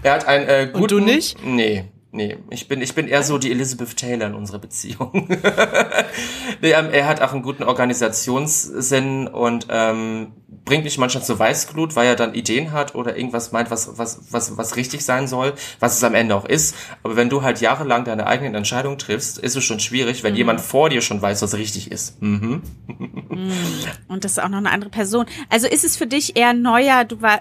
Er 0.01 0.13
hat 0.15 0.27
einen 0.27 0.49
äh, 0.49 0.69
guten... 0.73 0.87
du 0.87 0.99
nicht? 0.99 1.37
Nee. 1.45 1.85
Nee, 2.15 2.37
ich 2.51 2.67
bin, 2.67 2.79
ich 2.83 2.93
bin 2.93 3.07
eher 3.07 3.23
so 3.23 3.39
die 3.39 3.49
Elizabeth 3.49 3.97
Taylor 3.97 4.27
in 4.27 4.35
unserer 4.35 4.59
Beziehung. 4.59 5.27
nee, 6.61 6.71
ähm, 6.71 6.89
er 6.91 7.07
hat 7.07 7.21
auch 7.21 7.33
einen 7.33 7.41
guten 7.41 7.63
Organisationssinn 7.63 9.27
und 9.27 9.65
ähm, 9.71 10.33
bringt 10.65 10.83
mich 10.83 10.97
manchmal 10.97 11.23
zu 11.23 11.37
Weißglut, 11.37 11.95
weil 11.95 12.07
er 12.07 12.15
dann 12.15 12.33
Ideen 12.33 12.71
hat 12.71 12.95
oder 12.95 13.15
irgendwas 13.17 13.51
meint, 13.51 13.71
was, 13.71 13.97
was, 13.97 14.21
was, 14.31 14.57
was 14.57 14.75
richtig 14.75 15.03
sein 15.05 15.27
soll, 15.27 15.53
was 15.79 15.97
es 15.97 16.03
am 16.03 16.15
Ende 16.15 16.35
auch 16.35 16.45
ist. 16.45 16.75
Aber 17.03 17.15
wenn 17.15 17.29
du 17.29 17.41
halt 17.43 17.61
jahrelang 17.61 18.05
deine 18.05 18.27
eigenen 18.27 18.55
Entscheidungen 18.55 18.97
triffst, 18.97 19.37
ist 19.37 19.55
es 19.55 19.63
schon 19.63 19.79
schwierig, 19.79 20.23
wenn 20.23 20.35
jemand 20.35 20.61
vor 20.61 20.89
dir 20.89 21.01
schon 21.01 21.21
weiß, 21.21 21.41
was 21.41 21.55
richtig 21.55 21.91
ist. 21.91 22.21
Mhm. 22.21 22.61
Und 24.07 24.23
das 24.23 24.33
ist 24.33 24.39
auch 24.39 24.49
noch 24.49 24.57
eine 24.59 24.71
andere 24.71 24.89
Person. 24.89 25.25
Also 25.49 25.67
ist 25.67 25.83
es 25.83 25.97
für 25.97 26.07
dich 26.07 26.35
eher 26.35 26.53
neuer? 26.53 27.03
Du 27.05 27.21
war, 27.21 27.39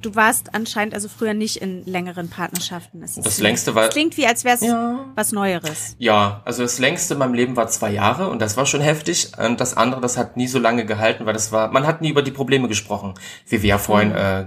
du 0.00 0.14
warst 0.14 0.54
anscheinend 0.54 0.94
also 0.94 1.08
früher 1.08 1.34
nicht 1.34 1.56
in 1.56 1.84
längeren 1.86 2.28
Partnerschaften. 2.28 3.02
Ist 3.02 3.18
Das 3.24 3.38
längste 3.38 3.74
war- 3.74 3.84
Es 3.88 3.90
klingt 3.90 4.16
wie, 4.16 4.26
als 4.26 4.44
wäre 4.44 4.56
es 4.56 4.62
Ja. 4.62 5.04
was 5.14 5.32
Neueres. 5.32 5.96
Ja, 5.98 6.42
also 6.44 6.62
das 6.62 6.78
längste 6.78 7.14
in 7.14 7.20
meinem 7.20 7.34
Leben 7.34 7.56
war 7.56 7.68
zwei 7.68 7.90
Jahre 7.90 8.28
und 8.28 8.40
das 8.40 8.56
war 8.56 8.66
schon 8.66 8.80
heftig. 8.80 9.32
Und 9.38 9.60
das 9.60 9.76
andere, 9.76 10.00
das 10.00 10.16
hat 10.16 10.36
nie 10.36 10.46
so 10.48 10.58
lange 10.58 10.84
gehalten, 10.86 11.26
weil 11.26 11.32
das 11.34 11.52
war, 11.52 11.70
man 11.70 11.86
hat 11.86 12.00
nie 12.00 12.10
über 12.10 12.22
die 12.22 12.30
Probleme 12.38 12.68
gesprochen, 12.68 13.14
wie 13.46 13.62
wir 13.62 13.68
ja 13.68 13.78
vorhin 13.78 14.12
äh, 14.12 14.46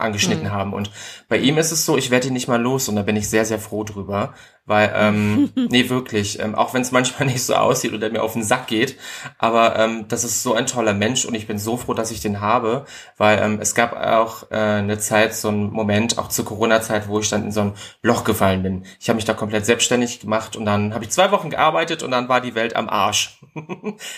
angeschnitten 0.00 0.50
haben. 0.50 0.72
Und 0.72 0.90
bei 1.28 1.38
ihm 1.38 1.58
ist 1.58 1.70
es 1.70 1.84
so, 1.84 1.96
ich 1.96 2.10
werde 2.10 2.28
ihn 2.28 2.32
nicht 2.32 2.48
mal 2.48 2.60
los 2.60 2.88
und 2.88 2.96
da 2.96 3.02
bin 3.02 3.16
ich 3.16 3.28
sehr, 3.28 3.44
sehr 3.44 3.58
froh 3.58 3.84
drüber. 3.84 4.34
Weil, 4.70 4.92
ähm, 4.94 5.50
nee, 5.68 5.88
wirklich, 5.88 6.38
ähm, 6.38 6.54
auch 6.54 6.74
wenn 6.74 6.82
es 6.82 6.92
manchmal 6.92 7.26
nicht 7.28 7.42
so 7.42 7.56
aussieht 7.56 7.92
oder 7.92 8.08
mir 8.08 8.22
auf 8.22 8.34
den 8.34 8.44
Sack 8.44 8.68
geht, 8.68 8.96
aber 9.36 9.76
ähm, 9.76 10.04
das 10.06 10.22
ist 10.22 10.44
so 10.44 10.54
ein 10.54 10.66
toller 10.66 10.94
Mensch 10.94 11.24
und 11.24 11.34
ich 11.34 11.48
bin 11.48 11.58
so 11.58 11.76
froh, 11.76 11.92
dass 11.92 12.12
ich 12.12 12.20
den 12.20 12.40
habe, 12.40 12.84
weil 13.16 13.40
ähm, 13.42 13.58
es 13.60 13.74
gab 13.74 13.96
auch 13.96 14.48
äh, 14.52 14.54
eine 14.54 15.00
Zeit, 15.00 15.34
so 15.34 15.48
einen 15.48 15.72
Moment, 15.72 16.18
auch 16.18 16.28
zur 16.28 16.44
Corona-Zeit, 16.44 17.08
wo 17.08 17.18
ich 17.18 17.28
dann 17.28 17.46
in 17.46 17.50
so 17.50 17.62
ein 17.62 17.72
Loch 18.02 18.22
gefallen 18.22 18.62
bin. 18.62 18.84
Ich 19.00 19.08
habe 19.08 19.16
mich 19.16 19.24
da 19.24 19.34
komplett 19.34 19.66
selbstständig 19.66 20.20
gemacht 20.20 20.54
und 20.54 20.66
dann 20.66 20.94
habe 20.94 21.02
ich 21.02 21.10
zwei 21.10 21.32
Wochen 21.32 21.50
gearbeitet 21.50 22.04
und 22.04 22.12
dann 22.12 22.28
war 22.28 22.40
die 22.40 22.54
Welt 22.54 22.76
am 22.76 22.88
Arsch. 22.88 23.40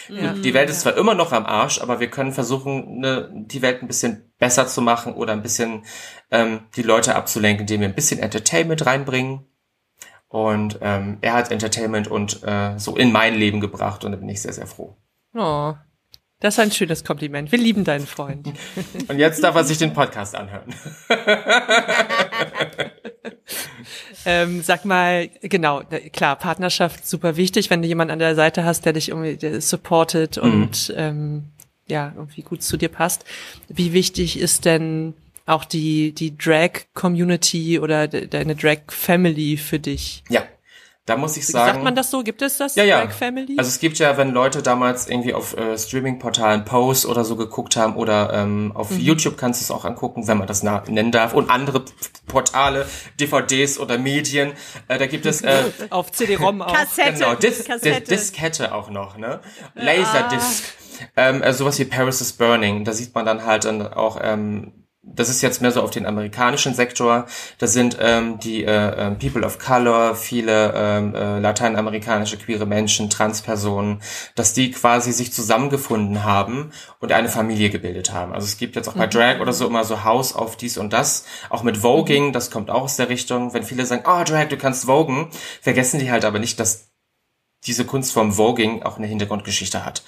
Die 0.09 0.53
Welt 0.53 0.68
ist 0.68 0.82
zwar 0.82 0.98
immer 0.98 1.14
noch 1.14 1.32
am 1.32 1.46
Arsch, 1.46 1.80
aber 1.80 1.98
wir 1.98 2.11
können 2.11 2.32
versuchen, 2.32 2.98
ne, 2.98 3.30
die 3.32 3.62
Welt 3.62 3.80
ein 3.80 3.86
bisschen 3.86 4.30
besser 4.38 4.66
zu 4.66 4.82
machen 4.82 5.14
oder 5.14 5.32
ein 5.32 5.40
bisschen 5.40 5.84
ähm, 6.30 6.61
die 6.76 6.82
Leute 6.82 7.14
abzulenken, 7.14 7.62
indem 7.62 7.80
wir 7.80 7.88
ein 7.88 7.94
bisschen 7.94 8.20
Entertainment 8.20 8.84
reinbringen. 8.84 9.46
Und 10.33 10.78
ähm, 10.80 11.18
er 11.20 11.35
hat 11.35 11.53
Entertainment 11.53 12.09
und 12.09 12.43
äh, 12.43 12.78
so 12.78 12.97
in 12.97 13.12
mein 13.12 13.35
Leben 13.35 13.61
gebracht 13.61 14.03
und 14.03 14.12
da 14.12 14.16
bin 14.16 14.30
ich 14.30 14.41
sehr, 14.41 14.55
sehr 14.55 14.66
froh. 14.66 14.97
Oh, 15.35 15.74
das 16.41 16.55
ist 16.55 16.59
ein 16.59 16.72
schönes 16.72 17.05
Kompliment. 17.05 17.53
Wir 17.53 17.59
lieben 17.59 17.85
deinen 17.85 18.07
Freund. 18.07 18.49
Und 19.09 19.18
jetzt 19.18 19.45
darf 19.45 19.55
er 19.55 19.62
sich 19.62 19.78
den 19.78 19.93
Podcast 19.93 20.35
anhören. 20.35 20.74
ähm, 24.24 24.62
sag 24.62 24.85
mal, 24.85 25.28
genau, 25.43 25.83
klar, 26.12 26.35
Partnerschaft 26.35 27.07
super 27.07 27.37
wichtig, 27.37 27.70
wenn 27.70 27.80
du 27.80 27.87
jemanden 27.87 28.12
an 28.12 28.18
der 28.18 28.35
Seite 28.35 28.64
hast, 28.64 28.87
der 28.87 28.95
dich 28.95 29.11
irgendwie 29.11 29.61
supportet 29.61 30.37
und 30.37 30.93
ähm, 30.97 31.45
ja, 31.87 32.12
irgendwie 32.16 32.43
gut 32.43 32.62
zu 32.62 32.76
dir 32.76 32.89
passt. 32.89 33.24
Wie 33.68 33.93
wichtig 33.93 34.41
ist 34.41 34.64
denn 34.64 35.14
auch 35.47 35.64
die, 35.64 36.12
die 36.12 36.36
Drag-Community 36.36 37.78
oder 37.80 38.09
de, 38.09 38.26
deine 38.26 38.55
Drag-Family 38.55 39.57
für 39.57 39.78
dich? 39.78 40.24
Ja, 40.28 40.43
da 41.05 41.16
muss 41.16 41.36
ich 41.36 41.49
sagen. 41.49 41.72
Sagt 41.72 41.84
man 41.84 41.97
das 41.97 42.12
so? 42.12 42.22
Gibt 42.22 42.43
es 42.43 42.59
das? 42.59 42.76
Ja, 42.76 42.84
ja. 42.84 43.01
Drag-Family? 43.05 43.57
Also 43.59 43.68
es 43.68 43.80
gibt 43.80 43.99
ja, 43.99 44.16
wenn 44.16 44.30
Leute 44.30 44.62
damals 44.62 45.09
irgendwie 45.09 45.34
auf 45.34 45.57
äh, 45.57 45.76
Streaming-Portalen 45.76 46.64
Posts 46.64 47.07
oder 47.07 47.24
so 47.24 47.34
geguckt 47.34 47.74
haben 47.74 47.97
oder 47.97 48.32
ähm, 48.32 48.70
auf 48.74 48.93
YouTube 48.97 49.36
kannst 49.36 49.61
du 49.61 49.64
es 49.64 49.70
auch 49.72 49.84
angucken, 49.84 50.28
wenn 50.28 50.38
man 50.38 50.47
das 50.47 50.62
nennen 50.62 51.11
darf 51.11 51.34
und 51.34 51.51
andere 51.51 51.84
Portale, 52.28 52.86
DVDs 53.18 53.80
oder 53.80 53.99
Medien. 53.99 54.53
Äh, 54.86 54.99
da 54.99 55.07
gibt 55.07 55.26
es 55.26 55.43
äh, 55.43 55.64
Auf 55.90 56.12
CD-ROM 56.12 56.62
auch. 56.62 56.72
Kassette. 56.72 57.14
genau 57.14 57.34
Dis 57.34 57.64
Kassette. 57.64 58.01
Dis 58.03 58.30
Diskette 58.30 58.72
auch 58.72 58.88
noch, 58.88 59.16
ne? 59.16 59.40
Laserdisc. 59.74 60.64
Ähm, 61.16 61.43
äh, 61.43 61.53
sowas 61.53 61.80
wie 61.80 61.84
Paris 61.84 62.20
is 62.20 62.32
Burning. 62.32 62.84
Da 62.84 62.93
sieht 62.93 63.12
man 63.12 63.26
dann 63.26 63.45
halt 63.45 63.64
dann 63.64 63.93
auch 63.93 64.20
ähm, 64.22 64.82
das 65.05 65.28
ist 65.28 65.42
jetzt 65.42 65.61
mehr 65.61 65.72
so 65.72 65.82
auf 65.82 65.90
den 65.90 66.07
amerikanischen 66.07 66.74
Sektor. 66.74 67.26
Da 67.59 67.66
sind 67.66 67.98
ähm, 68.00 68.38
die 68.38 68.64
äh, 68.64 69.07
ähm, 69.07 69.18
People 69.18 69.44
of 69.44 69.59
Color, 69.59 70.14
viele 70.14 70.72
ähm, 70.74 71.14
äh, 71.14 71.40
lateinamerikanische 71.40 72.36
queere 72.36 72.66
Menschen, 72.66 73.11
Transpersonen, 73.11 74.00
dass 74.36 74.55
die 74.55 74.70
quasi 74.70 75.12
sich 75.12 75.32
zusammengefunden 75.32 76.22
haben 76.22 76.70
und 77.00 77.11
eine 77.11 77.28
Familie 77.28 77.70
gebildet 77.70 78.12
haben. 78.12 78.32
Also 78.32 78.46
es 78.46 78.57
gibt 78.59 78.76
jetzt 78.76 78.88
auch 78.88 78.94
bei 78.94 79.09
Drag 79.09 79.40
oder 79.40 79.53
so 79.53 79.66
immer 79.66 79.84
so 79.84 80.05
House 80.05 80.36
auf 80.36 80.57
dies 80.57 80.78
und 80.78 80.92
das. 80.92 81.24
Auch 81.50 81.64
mit 81.64 81.78
Voging, 81.78 82.32
das 82.32 82.53
kommt 82.53 82.70
auch 82.70 82.82
aus 82.82 82.96
der 82.96 83.09
Richtung. 83.09 83.53
Wenn 83.55 83.64
viele 83.64 83.84
sagen, 83.86 84.05
oh 84.07 84.22
Drag, 84.22 84.48
du 84.48 84.57
kannst 84.57 84.84
Vogen, 84.84 85.30
vergessen 85.61 85.98
die 85.98 86.12
halt 86.12 86.24
aber 86.24 86.38
nicht, 86.38 86.61
dass 86.61 86.91
diese 87.66 87.84
Kunstform 87.84 88.32
Voging 88.32 88.82
auch 88.82 88.98
eine 88.98 89.06
Hintergrundgeschichte 89.06 89.84
hat. 89.84 90.02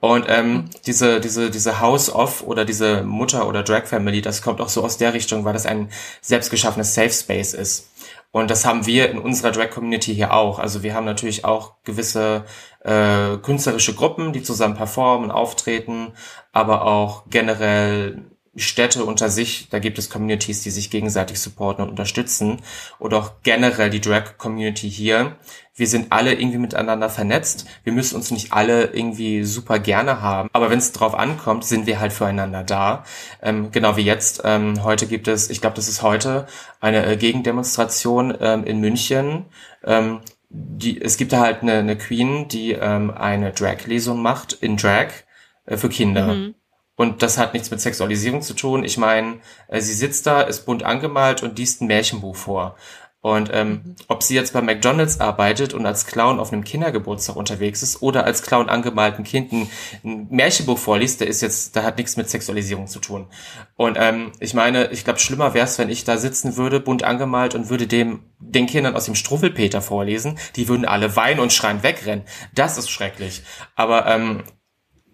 Und 0.00 0.26
ähm, 0.28 0.66
diese, 0.86 1.20
diese, 1.20 1.50
diese 1.50 1.80
House 1.80 2.10
of 2.10 2.42
oder 2.42 2.64
diese 2.64 3.02
Mutter 3.02 3.48
oder 3.48 3.62
Drag 3.62 3.86
Family, 3.86 4.20
das 4.20 4.42
kommt 4.42 4.60
auch 4.60 4.68
so 4.68 4.84
aus 4.84 4.98
der 4.98 5.14
Richtung, 5.14 5.44
weil 5.44 5.54
das 5.54 5.66
ein 5.66 5.90
selbstgeschaffenes 6.20 6.94
Safe 6.94 7.10
Space 7.10 7.54
ist. 7.54 7.88
Und 8.30 8.50
das 8.50 8.66
haben 8.66 8.84
wir 8.84 9.10
in 9.10 9.18
unserer 9.18 9.52
Drag 9.52 9.70
Community 9.70 10.14
hier 10.14 10.34
auch. 10.34 10.58
Also 10.58 10.82
wir 10.82 10.94
haben 10.94 11.06
natürlich 11.06 11.46
auch 11.46 11.82
gewisse 11.84 12.44
äh, 12.84 13.38
künstlerische 13.38 13.94
Gruppen, 13.94 14.34
die 14.34 14.42
zusammen 14.42 14.74
performen, 14.74 15.30
auftreten, 15.30 16.12
aber 16.52 16.84
auch 16.84 17.24
generell 17.30 18.22
Städte 18.60 19.04
unter 19.04 19.30
sich, 19.30 19.68
da 19.70 19.78
gibt 19.78 19.98
es 19.98 20.10
Communities, 20.10 20.62
die 20.62 20.70
sich 20.70 20.90
gegenseitig 20.90 21.40
supporten 21.40 21.84
und 21.84 21.90
unterstützen. 21.90 22.60
Oder 22.98 23.18
auch 23.18 23.32
generell 23.42 23.90
die 23.90 24.00
Drag-Community 24.00 24.90
hier. 24.90 25.36
Wir 25.74 25.86
sind 25.86 26.10
alle 26.10 26.34
irgendwie 26.34 26.58
miteinander 26.58 27.08
vernetzt. 27.08 27.66
Wir 27.84 27.92
müssen 27.92 28.16
uns 28.16 28.30
nicht 28.30 28.52
alle 28.52 28.86
irgendwie 28.86 29.44
super 29.44 29.78
gerne 29.78 30.20
haben. 30.20 30.50
Aber 30.52 30.70
wenn 30.70 30.78
es 30.78 30.92
drauf 30.92 31.14
ankommt, 31.14 31.64
sind 31.64 31.86
wir 31.86 32.00
halt 32.00 32.12
füreinander 32.12 32.64
da. 32.64 33.04
Ähm, 33.42 33.70
genau 33.70 33.96
wie 33.96 34.02
jetzt. 34.02 34.42
Ähm, 34.44 34.82
heute 34.82 35.06
gibt 35.06 35.28
es, 35.28 35.50
ich 35.50 35.60
glaube, 35.60 35.76
das 35.76 35.88
ist 35.88 36.02
heute, 36.02 36.46
eine 36.80 37.06
äh, 37.06 37.16
Gegendemonstration 37.16 38.36
ähm, 38.40 38.64
in 38.64 38.80
München. 38.80 39.46
Ähm, 39.84 40.20
die, 40.50 41.00
es 41.00 41.16
gibt 41.16 41.32
da 41.32 41.40
halt 41.40 41.62
eine, 41.62 41.74
eine 41.74 41.96
Queen, 41.96 42.48
die 42.48 42.72
ähm, 42.72 43.10
eine 43.10 43.52
Drag-Lesung 43.52 44.20
macht 44.20 44.54
in 44.54 44.76
Drag 44.76 45.08
äh, 45.66 45.76
für 45.76 45.88
Kinder. 45.88 46.34
Mhm. 46.34 46.54
Und 46.98 47.22
das 47.22 47.38
hat 47.38 47.54
nichts 47.54 47.70
mit 47.70 47.80
Sexualisierung 47.80 48.42
zu 48.42 48.54
tun. 48.54 48.82
Ich 48.82 48.98
meine, 48.98 49.38
äh, 49.68 49.80
sie 49.80 49.94
sitzt 49.94 50.26
da, 50.26 50.40
ist 50.40 50.66
bunt 50.66 50.82
angemalt 50.82 51.44
und 51.44 51.56
liest 51.56 51.80
ein 51.80 51.86
Märchenbuch 51.86 52.34
vor. 52.34 52.74
Und 53.20 53.50
ähm, 53.52 53.70
mhm. 53.70 53.96
ob 54.08 54.24
sie 54.24 54.34
jetzt 54.34 54.52
bei 54.52 54.62
McDonald's 54.62 55.20
arbeitet 55.20 55.74
und 55.74 55.86
als 55.86 56.06
Clown 56.06 56.40
auf 56.40 56.52
einem 56.52 56.64
Kindergeburtstag 56.64 57.36
unterwegs 57.36 57.84
ist 57.84 58.02
oder 58.02 58.24
als 58.24 58.42
Clown 58.42 58.68
angemalten 58.68 59.22
Kind 59.22 59.52
ein, 59.52 59.70
ein 60.04 60.26
Märchenbuch 60.28 60.78
vorliest, 60.78 61.20
der 61.20 61.28
ist 61.28 61.40
jetzt, 61.40 61.76
da 61.76 61.84
hat 61.84 61.98
nichts 61.98 62.16
mit 62.16 62.28
Sexualisierung 62.28 62.88
zu 62.88 62.98
tun. 62.98 63.28
Und 63.76 63.96
ähm, 64.00 64.32
ich 64.40 64.54
meine, 64.54 64.90
ich 64.90 65.04
glaube, 65.04 65.20
schlimmer 65.20 65.54
wäre 65.54 65.66
es, 65.66 65.78
wenn 65.78 65.90
ich 65.90 66.02
da 66.02 66.16
sitzen 66.16 66.56
würde, 66.56 66.80
bunt 66.80 67.04
angemalt 67.04 67.54
und 67.54 67.70
würde 67.70 67.86
dem 67.86 68.24
den 68.40 68.66
Kindern 68.66 68.96
aus 68.96 69.04
dem 69.04 69.14
Struffelpeter 69.14 69.82
vorlesen. 69.82 70.36
Die 70.56 70.68
würden 70.68 70.84
alle 70.84 71.14
weinen 71.14 71.38
und 71.38 71.52
schreien 71.52 71.84
wegrennen. 71.84 72.24
Das 72.54 72.76
ist 72.76 72.90
schrecklich. 72.90 73.42
Aber 73.76 74.06
ähm, 74.06 74.42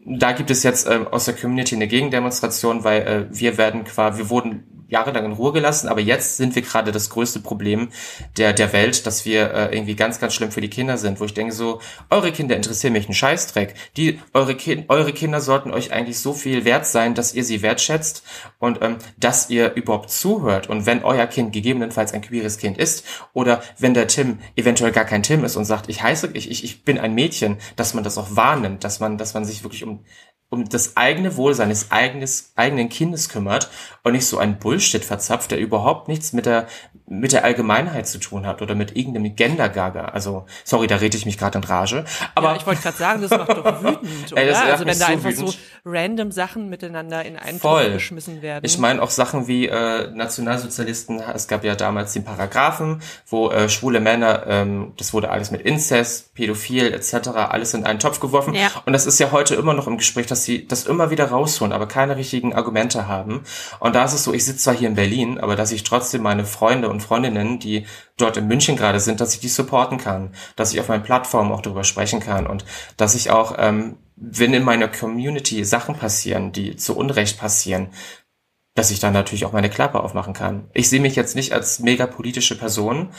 da 0.05 0.33
gibt 0.33 0.51
es 0.51 0.63
jetzt 0.63 0.87
äh, 0.87 1.05
aus 1.11 1.25
der 1.25 1.35
Community 1.35 1.75
eine 1.75 1.89
Gegendemonstration, 1.89 2.85
weil 2.85 3.03
äh, 3.03 3.27
wir 3.31 3.57
werden 3.57 3.85
quasi, 3.85 4.19
wir 4.19 4.31
wurden 4.31 4.74
jahrelang 4.89 5.24
in 5.24 5.32
Ruhe 5.32 5.53
gelassen, 5.53 5.89
aber 5.89 6.01
jetzt 6.01 6.37
sind 6.37 6.55
wir 6.55 6.62
gerade 6.62 6.93
das 6.93 7.11
größte 7.11 7.41
Problem 7.41 7.89
der, 8.37 8.53
der 8.53 8.72
Welt, 8.72 9.07
dass 9.07 9.24
wir 9.24 9.53
äh, 9.53 9.74
irgendwie 9.76 9.97
ganz, 9.97 10.20
ganz 10.20 10.35
schlimm 10.35 10.51
für 10.51 10.61
die 10.61 10.70
Kinder 10.70 10.99
sind, 10.99 11.20
wo 11.20 11.24
ich 11.24 11.35
denke 11.35 11.53
so, 11.53 11.80
eure 12.11 12.32
Kinder 12.32 12.57
interessieren 12.57 12.93
mich 12.93 13.07
einen 13.07 13.14
Scheißdreck. 13.14 13.74
Die, 13.97 14.20
eure, 14.32 14.55
Ki 14.55 14.85
eure 14.89 15.12
Kinder 15.12 15.41
sollten 15.41 15.70
euch 15.72 15.93
eigentlich 15.93 16.18
so 16.18 16.32
viel 16.32 16.64
wert 16.64 16.87
sein, 16.87 17.14
dass 17.14 17.35
ihr 17.35 17.45
sie 17.45 17.62
wertschätzt 17.62 18.22
und 18.59 18.82
ähm, 18.82 18.97
dass 19.18 19.51
ihr 19.51 19.74
überhaupt 19.74 20.11
zuhört. 20.11 20.68
Und 20.68 20.87
wenn 20.87 21.05
euer 21.05 21.26
Kind 21.26 21.53
gegebenenfalls 21.53 22.12
ein 22.12 22.22
queeres 22.22 22.59
Kind 22.59 22.78
ist 22.78 23.05
oder 23.32 23.62
wenn 23.78 23.95
der 23.95 24.09
Tim 24.09 24.39
eventuell 24.57 24.93
gar 24.93 25.05
kein 25.05 25.22
Tim 25.22 25.45
ist 25.45 25.57
und 25.57 25.64
sagt, 25.64 25.89
ich 25.89 26.03
heiße, 26.03 26.30
ich, 26.35 26.51
ich, 26.51 26.64
ich 26.64 26.85
bin 26.85 26.99
ein 26.99 27.14
Mädchen, 27.14 27.59
dass 27.76 27.95
man 27.95 28.05
das 28.05 28.18
auch 28.18 28.37
wahrnimmt, 28.37 28.85
dass 28.85 29.01
man, 29.01 29.18
dass 29.18 29.35
man 29.35 29.45
sich 29.45 29.62
wirklich 29.62 29.85
um 29.85 30.05
um 30.49 30.68
das 30.68 30.97
eigene 30.97 31.36
Wohl 31.36 31.55
seines 31.55 31.90
eigenes, 31.90 32.53
eigenen 32.55 32.88
Kindes 32.88 33.28
kümmert 33.28 33.70
und 34.03 34.12
nicht 34.12 34.26
so 34.26 34.38
ein 34.38 34.59
Bullshit 34.59 35.05
verzapft, 35.05 35.51
der 35.51 35.59
überhaupt 35.59 36.09
nichts 36.09 36.32
mit 36.32 36.47
der, 36.47 36.68
mit 37.07 37.33
der 37.33 37.45
Allgemeinheit 37.45 38.09
zu 38.09 38.19
tun 38.19 38.47
hat 38.47 38.63
oder 38.63 38.75
mit 38.75 38.97
irgendeinem 38.97 39.37
Gender-Gaga. 39.37 40.07
Also, 40.07 40.47
sorry, 40.65 40.87
da 40.87 40.97
rede 40.97 41.19
ich 41.19 41.27
mich 41.27 41.37
gerade 41.37 41.59
in 41.59 41.65
Rage. 41.65 42.05
Aber 42.35 42.53
ja, 42.53 42.57
ich 42.57 42.67
wollte 42.67 42.81
gerade 42.81 42.97
sagen, 42.97 43.23
das 43.23 43.31
macht 43.31 43.51
doch 43.51 43.83
wütend, 43.83 44.33
oder? 44.33 44.41
Ey, 44.41 44.51
also 44.51 44.87
wenn 44.87 44.99
da 44.99 45.07
so 45.07 45.13
einfach 45.13 45.31
wütend. 45.31 45.49
so 45.51 45.59
random 45.85 46.33
Sachen 46.33 46.71
miteinander 46.71 47.23
in 47.23 47.37
einen 47.37 47.59
Voll. 47.59 47.93
geschmissen 47.93 48.41
werden. 48.41 48.65
Ich 48.65 48.79
meine 48.79 49.03
auch 49.03 49.11
Sachen 49.11 49.47
wie 49.49 49.69
äh, 49.69 50.11
Nationalsozialisten, 50.15 51.21
es 51.35 51.47
gab 51.47 51.63
ja 51.63 51.75
damals 51.75 52.15
den 52.15 52.25
Paragraphen, 52.25 53.03
wo 53.27 53.51
äh, 53.51 53.69
schwule 53.69 54.01
Männer, 54.01 54.45
ähm, 54.47 54.95
das 54.97 55.13
wurde 55.13 55.31
alles 55.31 55.51
mit 55.51 55.61
Inzest, 55.61 56.35
Pädophil 56.35 56.95
etc., 56.95 57.29
alles 57.51 57.75
in 57.75 57.85
einen 57.85 57.99
Topf 57.99 58.19
geworfen. 58.21 58.55
Ja. 58.55 58.71
Und 58.87 58.95
das 58.95 59.05
ist 59.05 59.19
ja 59.21 59.31
heute 59.31 59.57
immer 59.57 59.75
noch 59.75 59.87
im 59.87 59.99
Gespräch, 59.99 60.27
dass 60.27 60.45
sie 60.45 60.67
das 60.67 60.87
immer 60.87 61.11
wieder 61.11 61.27
rausholen, 61.27 61.75
aber 61.75 61.87
keine 61.87 62.17
richtigen 62.17 62.55
Argumente 62.55 63.07
haben. 63.07 63.43
Und 63.79 63.95
da 63.95 64.07
ist 64.07 64.15
es 64.15 64.25
so, 64.25 64.33
ich 64.33 64.47
sitze 64.47 64.61
zwar 64.61 64.75
hier 64.75 64.89
in 64.89 64.95
Berlin, 64.95 65.39
aber 65.39 65.55
dass 65.55 65.71
ich 65.71 65.85
trotzdem 65.85 66.23
meine 66.23 66.47
Freunde 66.47 66.93
und 66.95 67.03
Freundinnen, 67.03 67.59
die 67.59 67.86
dort 68.16 68.36
in 68.36 68.47
München 68.47 68.76
gerade 68.76 69.01
sind, 69.01 69.20
dass 69.20 69.34
ich 69.34 69.40
die 69.40 69.49
supporten 69.49 69.99
kann, 69.99 70.34
dass 70.57 70.72
ich 70.72 70.80
auf 70.80 70.88
meinen 70.88 71.03
Plattformen 71.03 71.53
auch 71.53 71.61
darüber 71.61 71.84
sprechen 71.84 72.20
kann 72.20 72.47
und 72.47 72.64
dass 72.97 73.14
ich 73.14 73.30
auch, 73.30 73.57
ähm, 73.59 73.99
wenn 74.16 74.55
in 74.55 74.62
meiner 74.62 74.88
Community 74.88 75.64
Sachen 75.64 75.97
passieren, 75.97 76.53
die 76.53 76.76
zu 76.76 76.97
Unrecht 76.97 77.38
passieren, 77.38 77.90
dass 78.74 78.90
ich 78.90 79.01
dann 79.01 79.12
natürlich 79.12 79.45
auch 79.45 79.53
meine 79.53 79.70
Klappe 79.70 80.01
aufmachen 80.01 80.32
kann. 80.32 80.68
Ich 80.72 80.88
sehe 80.88 81.01
mich 81.01 81.16
jetzt 81.16 81.36
nicht 81.36 81.53
als 81.53 81.78
mega 81.78 82.07
politische 82.07 82.59
Person, 82.59 83.11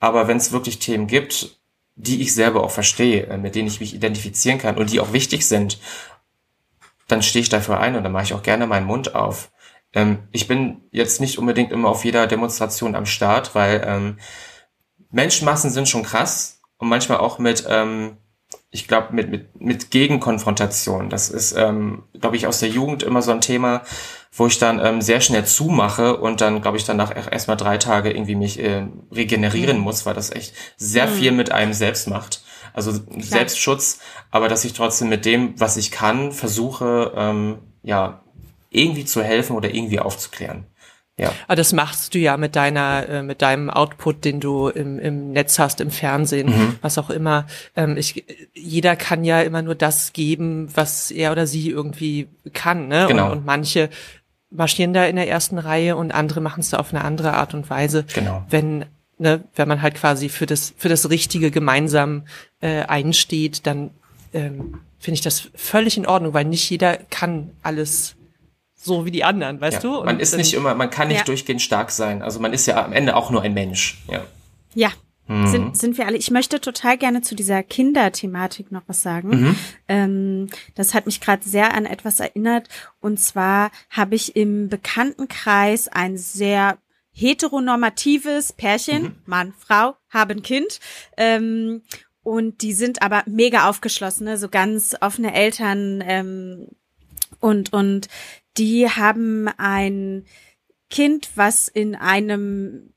aber 0.00 0.28
wenn 0.28 0.38
es 0.38 0.52
wirklich 0.52 0.78
Themen 0.78 1.06
gibt, 1.06 1.58
die 1.96 2.22
ich 2.22 2.34
selber 2.34 2.62
auch 2.62 2.70
verstehe, 2.70 3.26
äh, 3.26 3.36
mit 3.36 3.54
denen 3.54 3.68
ich 3.68 3.80
mich 3.80 3.94
identifizieren 3.94 4.58
kann 4.58 4.76
und 4.76 4.90
die 4.90 5.00
auch 5.00 5.12
wichtig 5.12 5.46
sind, 5.46 5.78
dann 7.08 7.22
stehe 7.22 7.42
ich 7.42 7.50
dafür 7.50 7.78
ein 7.78 7.96
und 7.96 8.04
dann 8.04 8.12
mache 8.12 8.24
ich 8.24 8.34
auch 8.34 8.42
gerne 8.42 8.66
meinen 8.66 8.86
Mund 8.86 9.14
auf. 9.14 9.50
Ähm, 9.94 10.18
ich 10.32 10.48
bin 10.48 10.82
jetzt 10.90 11.20
nicht 11.20 11.38
unbedingt 11.38 11.72
immer 11.72 11.88
auf 11.88 12.04
jeder 12.04 12.26
Demonstration 12.26 12.94
am 12.94 13.06
Start, 13.06 13.54
weil 13.54 13.82
ähm, 13.86 14.18
Menschenmassen 15.10 15.70
sind 15.70 15.88
schon 15.88 16.02
krass 16.02 16.60
und 16.78 16.88
manchmal 16.88 17.18
auch 17.18 17.38
mit, 17.38 17.64
ähm, 17.68 18.16
ich 18.70 18.88
glaube, 18.88 19.14
mit, 19.14 19.30
mit, 19.30 19.60
mit 19.60 19.90
Gegenkonfrontation. 19.90 21.10
Das 21.10 21.28
ist, 21.28 21.52
ähm, 21.52 22.04
glaube 22.18 22.36
ich, 22.36 22.46
aus 22.46 22.60
der 22.60 22.70
Jugend 22.70 23.02
immer 23.02 23.20
so 23.20 23.30
ein 23.30 23.42
Thema, 23.42 23.82
wo 24.34 24.46
ich 24.46 24.58
dann 24.58 24.80
ähm, 24.82 25.02
sehr 25.02 25.20
schnell 25.20 25.44
zumache 25.44 26.16
und 26.16 26.40
dann, 26.40 26.62
glaube 26.62 26.78
ich, 26.78 26.84
danach 26.84 27.14
erstmal 27.14 27.58
drei 27.58 27.76
Tage 27.76 28.10
irgendwie 28.10 28.34
mich 28.34 28.58
äh, 28.58 28.86
regenerieren 29.12 29.76
mhm. 29.76 29.82
muss, 29.82 30.06
weil 30.06 30.14
das 30.14 30.30
echt 30.30 30.54
sehr 30.78 31.06
mhm. 31.06 31.12
viel 31.12 31.32
mit 31.32 31.52
einem 31.52 31.74
selbst 31.74 32.08
macht. 32.08 32.42
Also 32.72 32.98
Klar. 32.98 33.22
Selbstschutz, 33.22 33.98
aber 34.30 34.48
dass 34.48 34.64
ich 34.64 34.72
trotzdem 34.72 35.10
mit 35.10 35.26
dem, 35.26 35.60
was 35.60 35.76
ich 35.76 35.90
kann, 35.90 36.32
versuche, 36.32 37.12
ähm, 37.14 37.58
ja, 37.82 38.22
irgendwie 38.72 39.04
zu 39.04 39.22
helfen 39.22 39.56
oder 39.56 39.74
irgendwie 39.74 40.00
aufzuklären. 40.00 40.66
Ja. 41.18 41.28
Aber 41.28 41.36
ah, 41.48 41.54
das 41.56 41.72
machst 41.72 42.14
du 42.14 42.18
ja 42.18 42.36
mit 42.38 42.56
deiner, 42.56 43.08
äh, 43.08 43.22
mit 43.22 43.42
deinem 43.42 43.68
Output, 43.68 44.24
den 44.24 44.40
du 44.40 44.68
im, 44.68 44.98
im 44.98 45.30
Netz 45.32 45.58
hast, 45.58 45.80
im 45.80 45.90
Fernsehen, 45.90 46.48
mhm. 46.48 46.78
was 46.80 46.96
auch 46.96 47.10
immer. 47.10 47.46
Ähm, 47.76 47.98
ich, 47.98 48.24
jeder 48.54 48.96
kann 48.96 49.22
ja 49.22 49.42
immer 49.42 49.60
nur 49.60 49.74
das 49.74 50.14
geben, 50.14 50.68
was 50.74 51.10
er 51.10 51.30
oder 51.32 51.46
sie 51.46 51.68
irgendwie 51.68 52.28
kann, 52.54 52.88
ne? 52.88 53.04
Genau. 53.08 53.26
Und, 53.26 53.38
und 53.38 53.46
manche 53.46 53.90
marschieren 54.50 54.94
da 54.94 55.04
in 55.04 55.16
der 55.16 55.28
ersten 55.28 55.58
Reihe 55.58 55.96
und 55.96 56.12
andere 56.12 56.40
machen 56.40 56.60
es 56.60 56.70
da 56.70 56.78
auf 56.78 56.94
eine 56.94 57.04
andere 57.04 57.34
Art 57.34 57.52
und 57.52 57.68
Weise. 57.68 58.04
Genau. 58.14 58.44
Wenn 58.48 58.86
ne, 59.18 59.44
wenn 59.54 59.68
man 59.68 59.82
halt 59.82 59.94
quasi 59.94 60.28
für 60.28 60.46
das 60.46 60.74
für 60.76 60.88
das 60.88 61.10
Richtige 61.10 61.50
gemeinsam 61.50 62.24
äh, 62.60 62.82
einsteht, 62.82 63.66
dann 63.66 63.90
ähm, 64.32 64.80
finde 64.98 65.14
ich 65.14 65.20
das 65.20 65.50
völlig 65.54 65.96
in 65.96 66.06
Ordnung, 66.06 66.32
weil 66.32 66.46
nicht 66.46 66.68
jeder 66.70 66.96
kann 66.96 67.50
alles 67.62 68.16
so 68.82 69.06
wie 69.06 69.10
die 69.10 69.24
anderen, 69.24 69.60
weißt 69.60 69.82
ja, 69.84 69.90
du? 69.90 69.98
Und 69.98 70.06
man 70.06 70.20
ist 70.20 70.36
nicht 70.36 70.54
immer, 70.54 70.74
man 70.74 70.90
kann 70.90 71.08
nicht 71.08 71.18
ja. 71.18 71.24
durchgehend 71.24 71.62
stark 71.62 71.90
sein. 71.90 72.22
Also 72.22 72.40
man 72.40 72.52
ist 72.52 72.66
ja 72.66 72.84
am 72.84 72.92
Ende 72.92 73.14
auch 73.16 73.30
nur 73.30 73.42
ein 73.42 73.54
Mensch. 73.54 74.02
Ja. 74.10 74.24
Ja. 74.74 74.90
Mhm. 75.28 75.46
Sind, 75.46 75.76
sind 75.76 75.98
wir 75.98 76.06
alle. 76.06 76.16
Ich 76.16 76.32
möchte 76.32 76.60
total 76.60 76.98
gerne 76.98 77.22
zu 77.22 77.36
dieser 77.36 77.62
Kinderthematik 77.62 78.72
noch 78.72 78.82
was 78.88 79.02
sagen. 79.02 79.28
Mhm. 79.28 79.56
Ähm, 79.88 80.48
das 80.74 80.94
hat 80.94 81.06
mich 81.06 81.20
gerade 81.20 81.48
sehr 81.48 81.74
an 81.74 81.86
etwas 81.86 82.18
erinnert. 82.18 82.68
Und 83.00 83.20
zwar 83.20 83.70
habe 83.88 84.16
ich 84.16 84.34
im 84.34 84.68
Bekanntenkreis 84.68 85.86
ein 85.88 86.18
sehr 86.18 86.78
heteronormatives 87.12 88.52
Pärchen, 88.52 89.02
mhm. 89.02 89.16
Mann, 89.26 89.54
Frau, 89.58 89.94
haben 90.10 90.42
Kind. 90.42 90.80
Ähm, 91.16 91.82
und 92.24 92.62
die 92.62 92.72
sind 92.72 93.02
aber 93.02 93.22
mega 93.26 93.68
aufgeschlossen, 93.68 94.24
ne? 94.24 94.38
so 94.38 94.48
ganz 94.48 94.96
offene 95.00 95.34
Eltern 95.34 96.02
ähm, 96.06 96.68
und 97.40 97.72
und 97.72 98.08
die 98.56 98.88
haben 98.88 99.48
ein 99.56 100.24
Kind, 100.90 101.30
was 101.36 101.68
in 101.68 101.94
einem 101.94 102.92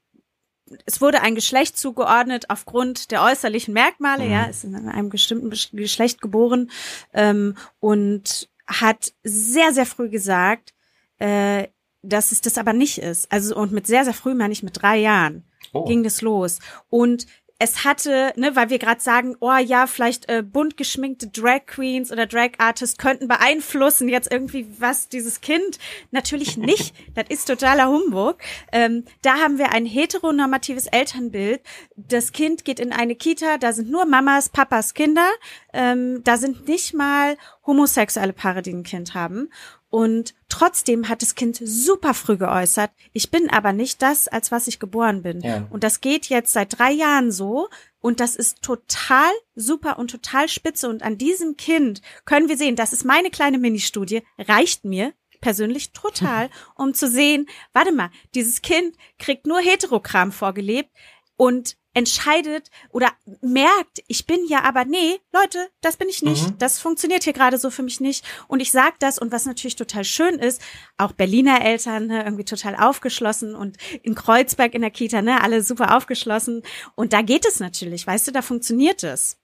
es 0.86 1.00
wurde 1.00 1.22
ein 1.22 1.36
Geschlecht 1.36 1.78
zugeordnet 1.78 2.50
aufgrund 2.50 3.12
der 3.12 3.22
äußerlichen 3.22 3.74
Merkmale, 3.74 4.26
mhm. 4.26 4.32
ja, 4.32 4.44
ist 4.46 4.64
in 4.64 4.76
einem 4.76 5.10
bestimmten 5.10 5.50
Geschlecht 5.50 6.22
geboren 6.22 6.72
ähm, 7.14 7.56
und 7.80 8.50
hat 8.66 9.14
sehr, 9.24 9.74
sehr 9.74 9.86
früh 9.86 10.10
gesagt, 10.10 10.74
äh, 11.20 11.68
dass 12.02 12.32
es 12.32 12.42
das 12.42 12.58
aber 12.58 12.74
nicht 12.74 12.98
ist. 12.98 13.32
Also 13.32 13.56
und 13.56 13.72
mit 13.72 13.86
sehr, 13.86 14.06
sehr 14.06 14.14
früh, 14.14 14.34
meine 14.34 14.54
ich 14.54 14.64
mit 14.64 14.82
drei 14.82 14.98
Jahren, 14.98 15.44
Oh. 15.74 15.86
ging 15.86 16.04
das 16.04 16.22
los. 16.22 16.60
Und 16.90 17.28
es 17.58 17.86
hatte, 17.86 18.34
ne, 18.36 18.56
weil 18.56 18.70
wir 18.70 18.80
gerade 18.80 19.00
sagen, 19.00 19.36
oh 19.40 19.56
ja, 19.56 19.88
vielleicht 19.88 20.28
äh, 20.30 20.44
bunt 20.44 20.76
geschminkte 20.76 21.28
Drag 21.28 21.66
Queens 21.66 22.12
oder 22.12 22.26
Drag 22.26 22.52
Artists 22.58 22.98
könnten 22.98 23.30
beeinflussen 23.30 24.10
jetzt 24.10 24.30
irgendwie 24.30 24.68
was 24.78 25.08
dieses 25.08 25.40
Kind. 25.40 25.80
Natürlich 26.12 26.58
nicht. 26.58 26.94
das 27.16 27.26
ist 27.30 27.48
totaler 27.48 27.88
Humbug. 27.88 28.38
Ähm, 28.74 29.06
da 29.22 29.36
haben 29.36 29.58
wir 29.58 29.72
ein 29.72 29.86
heteronormatives 29.86 30.88
Elternbild. 30.88 31.62
Das 31.96 32.34
Kind 32.34 32.66
geht 32.66 32.82
in 32.82 32.92
eine 32.92 33.16
Kita, 33.16 33.58
da 33.58 33.72
sind 33.72 33.90
nur 33.90 34.06
Mamas, 34.06 34.50
Papas 34.50 34.94
Kinder. 34.94 35.30
Ähm, 35.72 36.22
da 36.26 36.36
sind 36.36 36.68
nicht 36.68 36.94
mal 36.94 37.38
homosexuelle 37.66 38.34
Paare, 38.34 38.64
die 38.64 38.74
ein 38.74 38.84
Kind 38.84 39.14
haben. 39.14 39.50
Und 39.90 40.34
trotzdem 40.50 41.08
hat 41.08 41.22
das 41.22 41.36
Kind 41.36 41.60
super 41.64 42.14
früh 42.14 42.38
geäußert, 42.38 42.92
ich 43.14 43.32
bin 43.32 43.50
aber 43.50 43.72
nicht 43.72 44.02
das, 44.02 44.28
als 44.28 44.52
was 44.52 44.68
ich 44.68 44.80
geboren 44.80 45.22
bin. 45.22 45.42
Ja. 45.42 45.68
Und 45.70 45.84
das 45.84 46.02
geht 46.02 46.28
jetzt 46.28 46.54
seit 46.54 46.78
drei 46.78 46.92
Jahren 46.92 47.32
so. 47.32 47.70
Und 48.00 48.20
das 48.20 48.36
ist 48.36 48.62
total 48.62 49.32
super 49.56 49.98
und 49.98 50.12
total 50.12 50.50
spitze. 50.50 50.90
Und 50.90 51.02
an 51.04 51.18
diesem 51.18 51.56
Kind 51.58 52.02
können 52.26 52.50
wir 52.50 52.58
sehen, 52.58 52.76
das 52.76 52.94
ist 52.94 53.06
meine 53.06 53.30
kleine 53.30 53.58
Ministudie, 53.58 54.24
reicht 54.38 54.86
mir 54.86 55.14
persönlich 55.42 55.92
total, 55.92 56.50
um 56.76 56.94
zu 56.94 57.10
sehen, 57.10 57.48
warte 57.74 57.92
mal, 57.92 58.10
dieses 58.34 58.62
Kind 58.62 58.96
kriegt 59.20 59.46
nur 59.46 59.60
Heterokram 59.60 60.32
vorgelebt 60.32 60.90
und 61.38 61.78
entscheidet 61.96 62.70
oder 62.90 63.12
merkt, 63.42 64.04
ich 64.08 64.28
bin 64.28 64.46
ja 64.48 64.64
aber, 64.64 64.86
nee, 64.86 65.20
Leute, 65.34 65.70
das 65.82 65.98
bin 65.98 66.10
ich 66.10 66.22
nicht. 66.22 66.48
Mhm. 66.48 66.58
Das 66.60 66.78
funktioniert 66.78 67.24
hier 67.24 67.34
gerade 67.34 67.58
so 67.58 67.72
für 67.72 67.84
mich 67.84 68.02
nicht. 68.02 68.24
Und 68.48 68.60
ich 68.60 68.72
sag 68.72 69.00
das 69.00 69.18
und 69.18 69.32
was 69.32 69.46
natürlich 69.46 69.78
total 69.78 70.04
schön 70.04 70.36
ist, 70.36 70.62
auch 70.98 71.14
Berliner 71.14 71.62
Eltern 71.62 72.08
ne, 72.08 72.24
irgendwie 72.24 72.44
total 72.44 72.76
aufgeschlossen 72.76 73.56
und 73.56 73.78
in 74.04 74.14
Kreuzberg 74.14 74.76
in 74.76 74.82
der 74.82 74.92
Kita, 74.92 75.22
ne, 75.22 75.42
alle 75.42 75.64
super 75.64 75.96
aufgeschlossen. 75.96 76.64
Und 76.96 77.14
da 77.14 77.22
geht 77.22 77.46
es 77.48 77.60
natürlich, 77.60 78.06
weißt 78.06 78.28
du, 78.28 78.32
da 78.32 78.42
funktioniert 78.42 79.04
es. 79.04 79.38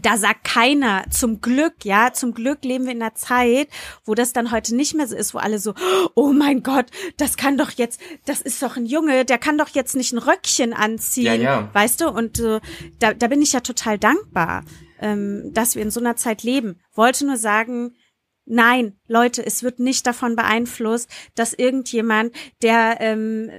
Da 0.00 0.16
sagt 0.16 0.44
keiner, 0.44 1.04
zum 1.10 1.40
Glück, 1.40 1.84
ja, 1.84 2.12
zum 2.12 2.32
Glück 2.32 2.64
leben 2.64 2.84
wir 2.84 2.92
in 2.92 3.02
einer 3.02 3.14
Zeit, 3.14 3.68
wo 4.04 4.14
das 4.14 4.32
dann 4.32 4.52
heute 4.52 4.74
nicht 4.76 4.94
mehr 4.94 5.08
so 5.08 5.16
ist, 5.16 5.34
wo 5.34 5.38
alle 5.38 5.58
so, 5.58 5.74
oh 6.14 6.32
mein 6.32 6.62
Gott, 6.62 6.86
das 7.16 7.36
kann 7.36 7.58
doch 7.58 7.70
jetzt, 7.72 8.00
das 8.24 8.40
ist 8.40 8.62
doch 8.62 8.76
ein 8.76 8.86
Junge, 8.86 9.24
der 9.24 9.38
kann 9.38 9.58
doch 9.58 9.68
jetzt 9.70 9.96
nicht 9.96 10.12
ein 10.12 10.18
Röckchen 10.18 10.72
anziehen, 10.72 11.42
Ja, 11.42 11.60
ja. 11.60 11.70
weißt 11.72 12.00
du? 12.00 12.08
Und 12.08 12.38
äh, 12.38 12.60
da, 12.98 13.14
da 13.14 13.26
bin 13.26 13.42
ich 13.42 13.52
ja 13.52 13.60
total 13.60 13.98
dankbar, 13.98 14.64
ähm, 15.00 15.50
dass 15.52 15.74
wir 15.74 15.82
in 15.82 15.90
so 15.90 16.00
einer 16.00 16.16
Zeit 16.16 16.42
leben. 16.42 16.80
Wollte 16.94 17.26
nur 17.26 17.36
sagen, 17.36 17.96
nein, 18.44 18.98
Leute, 19.08 19.44
es 19.44 19.62
wird 19.62 19.80
nicht 19.80 20.06
davon 20.06 20.36
beeinflusst, 20.36 21.10
dass 21.34 21.52
irgendjemand, 21.54 22.34
der 22.62 22.98
ähm, 23.00 23.50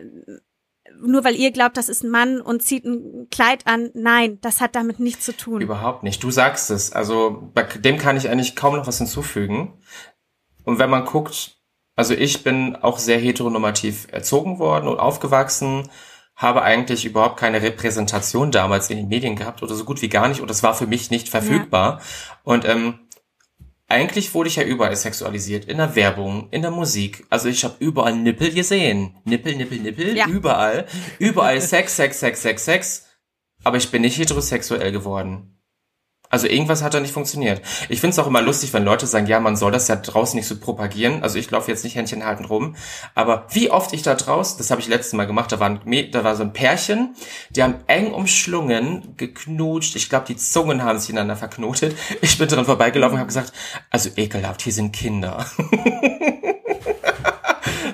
nur 1.06 1.24
weil 1.24 1.36
ihr 1.36 1.52
glaubt, 1.52 1.78
das 1.78 1.90
ist 1.90 2.04
ein 2.04 2.10
Mann 2.10 2.42
und 2.42 2.62
zieht 2.62 2.86
ein 2.86 3.28
Kleid 3.32 3.68
an, 3.68 3.90
nein, 3.94 4.40
das 4.42 4.62
hat 4.62 4.76
damit 4.76 5.00
nichts 5.00 5.26
zu 5.26 5.36
tun. 5.36 5.62
Überhaupt 5.62 6.04
nicht. 6.04 6.24
Du 6.24 6.32
sagst 6.32 6.72
es. 6.72 6.92
Also 6.92 7.52
bei 7.54 7.64
dem 7.64 7.98
kann 7.98 8.18
ich 8.18 8.30
eigentlich 8.30 8.56
kaum 8.56 8.76
noch 8.76 8.88
was 8.88 8.98
hinzufügen. 8.98 9.74
Und 10.64 10.80
wenn 10.80 10.90
man 10.90 11.06
guckt, 11.06 11.58
also 11.96 12.14
ich 12.14 12.44
bin 12.44 12.76
auch 12.76 13.00
sehr 13.00 13.20
heteronormativ 13.20 14.08
erzogen 14.12 14.60
worden 14.60 14.88
und 14.88 15.00
aufgewachsen, 15.00 15.90
habe 16.36 16.64
eigentlich 16.64 17.06
überhaupt 17.06 17.38
keine 17.38 17.62
Repräsentation 17.62 18.52
damals 18.52 18.90
in 18.90 18.98
den 18.98 19.10
Medien 19.10 19.36
gehabt 19.36 19.62
oder 19.62 19.76
so 19.76 19.86
gut 19.86 20.02
wie 20.02 20.10
gar 20.10 20.28
nicht. 20.28 20.42
Und 20.42 20.50
das 20.50 20.64
war 20.64 20.74
für 20.74 20.88
mich 20.88 21.12
nicht 21.12 21.30
verfügbar. 21.30 22.02
Und 22.44 22.68
ähm, 22.68 23.00
eigentlich 23.92 24.34
wurde 24.34 24.50
ich 24.50 24.56
ja 24.56 24.64
überall 24.64 24.96
sexualisiert. 24.96 25.66
In 25.66 25.78
der 25.78 25.96
Werbung, 25.96 26.48
in 26.52 26.62
der 26.62 26.72
Musik. 26.72 27.26
Also 27.30 27.50
ich 27.50 27.64
habe 27.64 27.76
überall 27.80 28.16
Nippel 28.16 28.52
gesehen. 28.52 29.16
Nippel, 29.26 29.56
Nippel, 29.56 29.80
Nippel. 29.80 30.18
Ja. 30.18 30.28
Überall. 30.28 30.88
Überall 31.20 31.62
Sex, 31.62 31.96
Sex, 31.96 32.20
Sex, 32.20 32.42
Sex, 32.42 32.66
Sex. 32.66 33.08
Aber 33.64 33.78
ich 33.78 33.92
bin 33.92 34.02
nicht 34.02 34.18
heterosexuell 34.18 34.92
geworden. 34.92 35.61
Also 36.32 36.48
irgendwas 36.48 36.82
hat 36.82 36.94
da 36.94 37.00
nicht 37.00 37.14
funktioniert. 37.14 37.62
Ich 37.90 38.00
finde 38.00 38.14
es 38.14 38.20
auch 38.20 38.28
immer 38.28 38.42
lustig, 38.42 38.74
wenn 38.74 38.84
Leute 38.84 39.06
sagen, 39.06 39.28
ja, 39.28 39.40
man 39.40 39.56
soll 39.58 39.72
das 39.72 39.88
ja 39.88 39.98
draußen 39.98 40.36
nicht 40.38 40.48
so 40.48 40.58
propagieren. 40.58 41.22
Also 41.24 41.38
ich 41.38 41.52
laufe 41.52 41.70
jetzt 41.70 41.84
nicht 41.84 41.96
Händchen 41.96 42.26
halten 42.26 42.46
rum. 42.46 42.76
Aber 43.14 43.46
wie 43.52 43.70
oft 43.70 43.94
ich 43.94 44.02
da 44.02 44.16
draußen, 44.16 44.58
das 44.58 44.72
habe 44.72 44.82
ich 44.82 44.88
letztes 44.88 45.14
Mal 45.14 45.28
gemacht, 45.28 45.52
da 45.52 45.60
war, 45.60 45.70
ein, 45.70 45.80
Mä- 45.82 46.10
da 46.10 46.24
war 46.24 46.36
so 46.36 46.44
ein 46.44 46.54
Pärchen, 46.54 47.16
die 47.52 47.62
haben 47.62 47.76
eng 47.88 48.12
umschlungen, 48.14 49.14
geknutscht. 49.18 49.96
Ich 49.96 50.10
glaube, 50.10 50.26
die 50.28 50.38
Zungen 50.38 50.84
haben 50.84 50.98
sich 51.00 51.10
ineinander 51.10 51.36
verknotet. 51.36 51.96
Ich 52.22 52.38
bin 52.38 52.48
dran 52.48 52.66
vorbeigelaufen 52.66 53.16
und 53.16 53.20
habe 53.20 53.28
gesagt, 53.28 53.52
also 53.90 54.10
ekelhaft, 54.16 54.62
hier 54.62 54.74
sind 54.74 54.94
Kinder. 54.94 55.46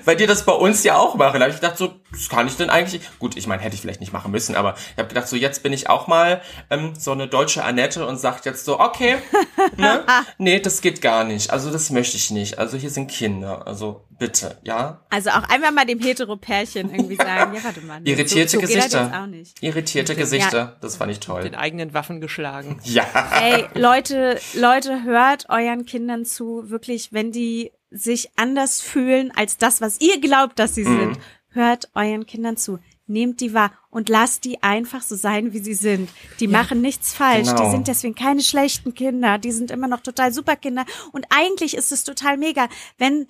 Weil 0.07 0.15
die 0.15 0.25
das 0.25 0.45
bei 0.45 0.53
uns 0.53 0.85
ja 0.85 0.95
auch 0.95 1.15
machen. 1.15 1.41
Da 1.41 1.47
habe 1.47 1.49
ich 1.53 1.59
gedacht, 1.59 1.77
so, 1.77 1.93
das 2.11 2.29
kann 2.29 2.47
ich 2.47 2.55
denn 2.55 2.69
eigentlich. 2.69 3.01
Gut, 3.19 3.35
ich 3.35 3.45
meine, 3.45 3.61
hätte 3.61 3.75
ich 3.75 3.81
vielleicht 3.81 3.99
nicht 3.99 4.13
machen 4.13 4.31
müssen, 4.31 4.55
aber 4.55 4.75
ich 4.93 4.97
habe 4.97 5.09
gedacht, 5.09 5.27
so 5.27 5.35
jetzt 5.35 5.63
bin 5.63 5.73
ich 5.73 5.89
auch 5.89 6.07
mal 6.07 6.41
ähm, 6.69 6.93
so 6.97 7.11
eine 7.11 7.27
deutsche 7.27 7.61
Annette 7.65 8.07
und 8.07 8.17
sagt 8.17 8.45
jetzt 8.45 8.63
so, 8.63 8.79
okay, 8.79 9.17
ne? 9.75 10.05
nee, 10.37 10.61
das 10.61 10.79
geht 10.79 11.01
gar 11.01 11.25
nicht. 11.25 11.51
Also 11.51 11.71
das 11.71 11.89
möchte 11.89 12.15
ich 12.15 12.31
nicht. 12.31 12.57
Also 12.57 12.77
hier 12.77 12.89
sind 12.89 13.11
Kinder. 13.11 13.67
Also 13.67 14.05
bitte, 14.17 14.57
ja. 14.63 15.01
Also 15.09 15.29
auch 15.31 15.43
einmal 15.49 15.73
mal 15.73 15.85
dem 15.85 15.99
Hetero-Pärchen 15.99 16.89
irgendwie 16.89 17.17
sagen, 17.17 17.53
ja, 17.53 17.63
warte 17.65 17.81
mal. 17.81 17.99
Irritierte 18.05 18.51
so, 18.51 18.61
so 18.61 18.65
geht 18.65 18.77
das 18.77 18.85
Gesichter. 18.85 19.03
jetzt 19.03 19.13
auch 19.13 19.27
nicht. 19.27 19.61
Irritierte 19.61 20.15
Gesichter, 20.15 20.77
das 20.79 20.95
fand 20.95 21.11
ich 21.11 21.19
toll. 21.19 21.43
Den 21.43 21.55
eigenen 21.55 21.93
Waffen 21.93 22.21
geschlagen. 22.21 22.79
Ja. 22.85 23.03
Ey, 23.41 23.65
Leute, 23.73 24.39
Leute, 24.53 25.03
hört 25.03 25.49
euren 25.49 25.85
Kindern 25.85 26.23
zu, 26.23 26.69
wirklich, 26.69 27.11
wenn 27.11 27.33
die 27.33 27.73
sich 27.91 28.29
anders 28.35 28.81
fühlen 28.81 29.31
als 29.35 29.57
das, 29.57 29.81
was 29.81 29.99
ihr 30.01 30.19
glaubt, 30.19 30.59
dass 30.59 30.75
sie 30.75 30.83
Mhm. 30.83 30.99
sind. 30.99 31.19
Hört 31.49 31.89
euren 31.95 32.25
Kindern 32.25 32.57
zu. 32.57 32.79
Nehmt 33.09 33.39
die 33.39 33.53
wahr 33.53 33.71
und 33.89 34.09
lasst 34.09 34.43
die 34.43 34.61
einfach 34.61 35.01
so 35.01 35.15
sein, 35.15 35.53
wie 35.53 35.59
sie 35.59 35.73
sind. 35.73 36.09
Die 36.41 36.47
machen 36.49 36.81
nichts 36.81 37.13
falsch. 37.13 37.47
Genau. 37.47 37.63
Die 37.63 37.71
sind 37.71 37.87
deswegen 37.87 38.15
keine 38.15 38.41
schlechten 38.41 38.93
Kinder. 38.93 39.37
Die 39.37 39.53
sind 39.53 39.71
immer 39.71 39.87
noch 39.87 40.01
total 40.01 40.33
super 40.33 40.57
Kinder. 40.57 40.85
Und 41.13 41.25
eigentlich 41.29 41.73
ist 41.75 41.93
es 41.93 42.03
total 42.03 42.35
mega, 42.37 42.67
wenn 42.97 43.27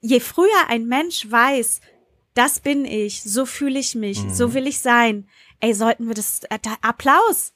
je 0.00 0.20
früher 0.20 0.68
ein 0.68 0.86
Mensch 0.86 1.30
weiß, 1.30 1.82
das 2.32 2.60
bin 2.60 2.86
ich, 2.86 3.22
so 3.22 3.44
fühle 3.44 3.78
ich 3.78 3.94
mich, 3.94 4.22
Mhm. 4.24 4.32
so 4.32 4.54
will 4.54 4.66
ich 4.66 4.78
sein. 4.80 5.28
Ey, 5.60 5.74
sollten 5.74 6.06
wir 6.08 6.14
das, 6.14 6.40
äh, 6.48 6.58
da, 6.62 6.76
Applaus. 6.80 7.52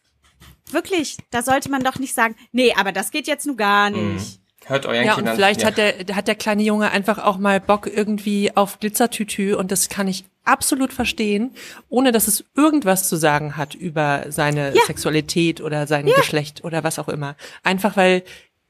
Wirklich, 0.71 1.17
da 1.31 1.43
sollte 1.43 1.71
man 1.71 1.83
doch 1.83 1.99
nicht 1.99 2.15
sagen, 2.15 2.37
nee, 2.53 2.75
aber 2.75 2.93
das 2.93 3.11
geht 3.13 3.27
jetzt 3.27 3.47
nur 3.47 3.57
gar 3.57 3.89
nicht. 3.91 4.41
Hört 4.67 4.87
euren 4.87 5.05
Ja, 5.05 5.13
und 5.13 5.19
Kindern. 5.19 5.37
vielleicht 5.37 5.63
ja. 5.63 5.69
hat 5.69 5.77
der, 5.77 5.95
hat 6.15 6.29
der 6.29 6.35
kleine 6.35 6.63
Junge 6.63 6.91
einfach 6.91 7.19
auch 7.19 7.39
mal 7.39 7.61
Bock 7.61 7.87
irgendwie 7.87 8.57
auf 8.57 8.81
Glitzertütü 8.81 9.55
und 9.55 9.73
das 9.73 9.89
kann 9.89 10.09
ich 10.09 10.25
absolut 10.45 10.93
verstehen, 10.93 11.53
ohne 11.89 12.13
dass 12.13 12.29
es 12.29 12.45
irgendwas 12.57 13.09
zu 13.09 13.17
sagen 13.17 13.57
hat 13.57 13.75
über 13.75 14.25
seine 14.29 14.73
Sexualität 14.87 15.61
oder 15.61 15.87
sein 15.87 16.07
Geschlecht 16.07 16.65
oder 16.65 16.83
was 16.85 16.99
auch 16.99 17.09
immer. 17.09 17.37
Einfach 17.63 17.97
weil, 17.97 18.23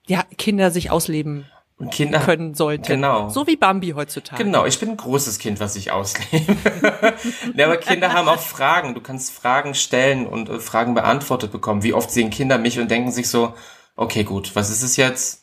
ja, 0.06 0.24
Kinder 0.36 0.70
sich 0.70 0.90
ausleben 0.90 1.46
Und 1.78 1.90
Kinder 1.92 2.20
können 2.20 2.54
sollten. 2.54 2.84
Genau. 2.84 3.28
So 3.30 3.46
wie 3.46 3.56
Bambi 3.56 3.90
heutzutage. 3.90 4.44
Genau, 4.44 4.66
ich 4.66 4.78
bin 4.78 4.90
ein 4.90 4.96
großes 4.96 5.38
Kind, 5.38 5.60
was 5.60 5.76
ich 5.76 5.90
auslebe. 5.92 6.56
ja, 7.56 7.66
aber 7.66 7.76
Kinder 7.78 8.12
haben 8.12 8.28
auch 8.28 8.40
Fragen. 8.40 8.94
Du 8.94 9.00
kannst 9.00 9.32
Fragen 9.32 9.74
stellen 9.74 10.26
und 10.26 10.48
äh, 10.48 10.60
Fragen 10.60 10.94
beantwortet 10.94 11.52
bekommen. 11.52 11.82
Wie 11.82 11.94
oft 11.94 12.10
sehen 12.10 12.30
Kinder 12.30 12.58
mich 12.58 12.78
und 12.78 12.90
denken 12.90 13.10
sich 13.12 13.28
so, 13.28 13.54
okay, 13.96 14.24
gut, 14.24 14.54
was 14.54 14.70
ist 14.70 14.82
es 14.82 14.96
jetzt? 14.96 15.41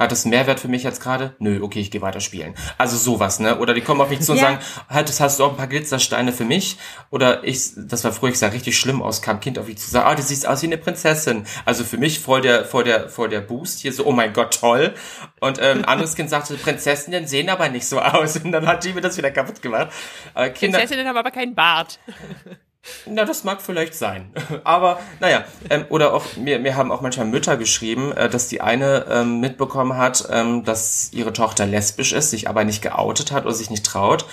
Hat 0.00 0.10
das 0.10 0.24
Mehrwert 0.24 0.58
für 0.58 0.68
mich 0.68 0.82
jetzt 0.82 1.02
gerade? 1.02 1.34
Nö, 1.38 1.60
okay, 1.62 1.78
ich 1.78 1.90
gehe 1.90 2.00
weiter 2.00 2.20
spielen. 2.20 2.54
Also 2.78 2.96
sowas, 2.96 3.38
ne? 3.38 3.58
Oder 3.58 3.74
die 3.74 3.82
kommen 3.82 4.00
auf 4.00 4.08
mich 4.08 4.22
zu 4.22 4.32
und 4.32 4.38
Ja. 4.38 4.44
sagen, 4.44 4.58
halt, 4.88 5.10
das 5.10 5.20
hast 5.20 5.38
du 5.38 5.44
auch 5.44 5.50
ein 5.50 5.56
paar 5.58 5.66
Glitzersteine 5.66 6.32
für 6.32 6.46
mich? 6.46 6.78
Oder 7.10 7.44
ich, 7.44 7.72
das 7.76 8.02
war 8.02 8.12
früher, 8.12 8.30
ich 8.30 8.38
sah 8.38 8.48
richtig 8.48 8.78
schlimm 8.78 9.02
aus, 9.02 9.20
kam 9.20 9.40
Kind 9.40 9.58
auf 9.58 9.66
mich 9.68 9.76
zu 9.76 9.90
sagen, 9.90 10.06
ah, 10.08 10.14
du 10.14 10.22
siehst 10.22 10.48
aus 10.48 10.62
wie 10.62 10.66
eine 10.66 10.78
Prinzessin. 10.78 11.44
Also 11.66 11.84
für 11.84 11.98
mich 11.98 12.18
voll 12.18 12.40
der, 12.40 12.64
voll 12.64 12.84
der, 12.84 13.10
voll 13.10 13.28
der 13.28 13.42
Boost 13.42 13.80
hier 13.80 13.92
so, 13.92 14.06
oh 14.06 14.12
mein 14.12 14.32
Gott, 14.32 14.58
toll. 14.58 14.94
Und 15.40 15.58
ähm, 15.60 15.84
anderes 15.86 16.14
Kind 16.16 16.30
sagte, 16.30 16.54
Prinzessinnen 16.54 17.26
sehen 17.26 17.50
aber 17.50 17.68
nicht 17.68 17.86
so 17.86 18.00
aus. 18.00 18.38
Und 18.38 18.52
dann 18.52 18.66
hat 18.66 18.82
die 18.84 18.94
mir 18.94 19.02
das 19.02 19.18
wieder 19.18 19.30
kaputt 19.30 19.60
gemacht. 19.60 19.88
Aber 20.32 20.48
Kinder, 20.48 20.78
Prinzessinnen 20.78 21.06
haben 21.06 21.18
aber 21.18 21.30
keinen 21.30 21.54
Bart. 21.54 21.98
na, 23.06 23.24
das 23.24 23.44
mag 23.44 23.60
vielleicht 23.60 23.94
sein. 23.94 24.32
Aber 24.64 25.00
naja, 25.20 25.44
ähm, 25.68 25.84
oder 25.90 26.14
auch 26.14 26.36
mir, 26.36 26.58
mir 26.58 26.76
haben 26.76 26.90
auch 26.90 27.02
manchmal 27.02 27.26
Mütter 27.26 27.56
geschrieben, 27.56 28.12
äh, 28.12 28.30
dass 28.30 28.48
die 28.48 28.60
eine 28.60 29.06
ähm, 29.10 29.40
mitbekommen 29.40 29.96
hat, 29.96 30.26
ähm, 30.30 30.64
dass 30.64 31.12
ihre 31.12 31.32
Tochter 31.32 31.66
lesbisch 31.66 32.12
ist, 32.12 32.30
sich 32.30 32.48
aber 32.48 32.64
nicht 32.64 32.82
geoutet 32.82 33.32
hat 33.32 33.44
oder 33.44 33.54
sich 33.54 33.70
nicht 33.70 33.84
traut. 33.84 34.24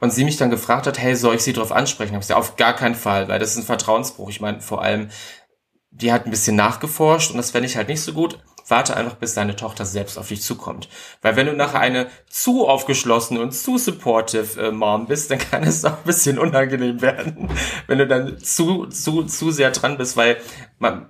Und 0.00 0.12
sie 0.12 0.24
mich 0.24 0.36
dann 0.36 0.50
gefragt 0.50 0.86
hat, 0.86 0.98
hey, 0.98 1.16
soll 1.16 1.34
ich 1.34 1.42
sie 1.42 1.52
darauf 1.52 1.72
ansprechen? 1.72 2.14
Hab 2.14 2.22
ich 2.22 2.28
gesagt, 2.28 2.40
auf 2.40 2.56
gar 2.56 2.74
keinen 2.74 2.94
Fall, 2.94 3.28
weil 3.28 3.38
das 3.38 3.52
ist 3.52 3.58
ein 3.58 3.64
Vertrauensbruch. 3.64 4.28
Ich 4.30 4.40
meine, 4.40 4.60
vor 4.60 4.82
allem, 4.82 5.10
die 5.90 6.12
hat 6.12 6.26
ein 6.26 6.30
bisschen 6.30 6.56
nachgeforscht 6.56 7.30
und 7.30 7.38
das 7.38 7.50
fände 7.50 7.66
ich 7.66 7.76
halt 7.76 7.88
nicht 7.88 8.02
so 8.02 8.12
gut. 8.12 8.38
Warte 8.68 8.96
einfach, 8.96 9.14
bis 9.14 9.34
deine 9.34 9.54
Tochter 9.54 9.84
selbst 9.84 10.18
auf 10.18 10.28
dich 10.28 10.42
zukommt. 10.42 10.88
Weil 11.22 11.36
wenn 11.36 11.46
du 11.46 11.52
nachher 11.52 11.80
eine 11.80 12.08
zu 12.28 12.66
aufgeschlossene 12.66 13.40
und 13.40 13.52
zu 13.52 13.78
supportive 13.78 14.60
äh, 14.60 14.70
Mom 14.72 15.06
bist, 15.06 15.30
dann 15.30 15.38
kann 15.38 15.62
es 15.62 15.84
auch 15.84 15.98
ein 15.98 16.04
bisschen 16.04 16.38
unangenehm 16.38 17.00
werden, 17.00 17.48
wenn 17.86 17.98
du 17.98 18.06
dann 18.06 18.38
zu, 18.38 18.86
zu, 18.86 19.24
zu 19.24 19.50
sehr 19.50 19.70
dran 19.70 19.98
bist, 19.98 20.16
weil 20.16 20.38
man, 20.78 21.06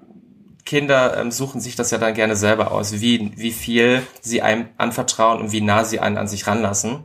Kinder 0.66 1.16
ähm, 1.16 1.30
suchen 1.30 1.60
sich 1.60 1.76
das 1.76 1.92
ja 1.92 1.98
dann 1.98 2.12
gerne 2.12 2.36
selber 2.36 2.72
aus, 2.72 3.00
wie, 3.00 3.32
wie 3.36 3.52
viel 3.52 4.02
sie 4.20 4.42
einem 4.42 4.68
anvertrauen 4.76 5.40
und 5.40 5.52
wie 5.52 5.60
nah 5.62 5.84
sie 5.84 6.00
einen 6.00 6.18
an 6.18 6.28
sich 6.28 6.46
ranlassen. 6.46 7.04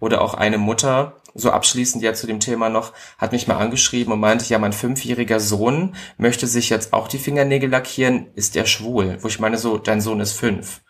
Oder 0.00 0.22
auch 0.22 0.34
eine 0.34 0.56
Mutter, 0.56 1.20
so 1.34 1.50
abschließend 1.50 2.02
ja 2.02 2.14
zu 2.14 2.26
dem 2.26 2.40
Thema 2.40 2.68
noch, 2.68 2.92
hat 3.18 3.32
mich 3.32 3.46
mal 3.46 3.58
angeschrieben 3.58 4.12
und 4.12 4.20
meinte, 4.20 4.44
ja, 4.46 4.58
mein 4.58 4.72
fünfjähriger 4.72 5.40
Sohn 5.40 5.94
möchte 6.18 6.46
sich 6.46 6.70
jetzt 6.70 6.92
auch 6.92 7.08
die 7.08 7.18
Fingernägel 7.18 7.70
lackieren, 7.70 8.28
ist 8.34 8.56
er 8.56 8.66
schwul? 8.66 9.18
Wo 9.20 9.28
ich 9.28 9.40
meine, 9.40 9.58
so, 9.58 9.78
dein 9.78 10.00
Sohn 10.00 10.20
ist 10.20 10.32
fünf. 10.32 10.82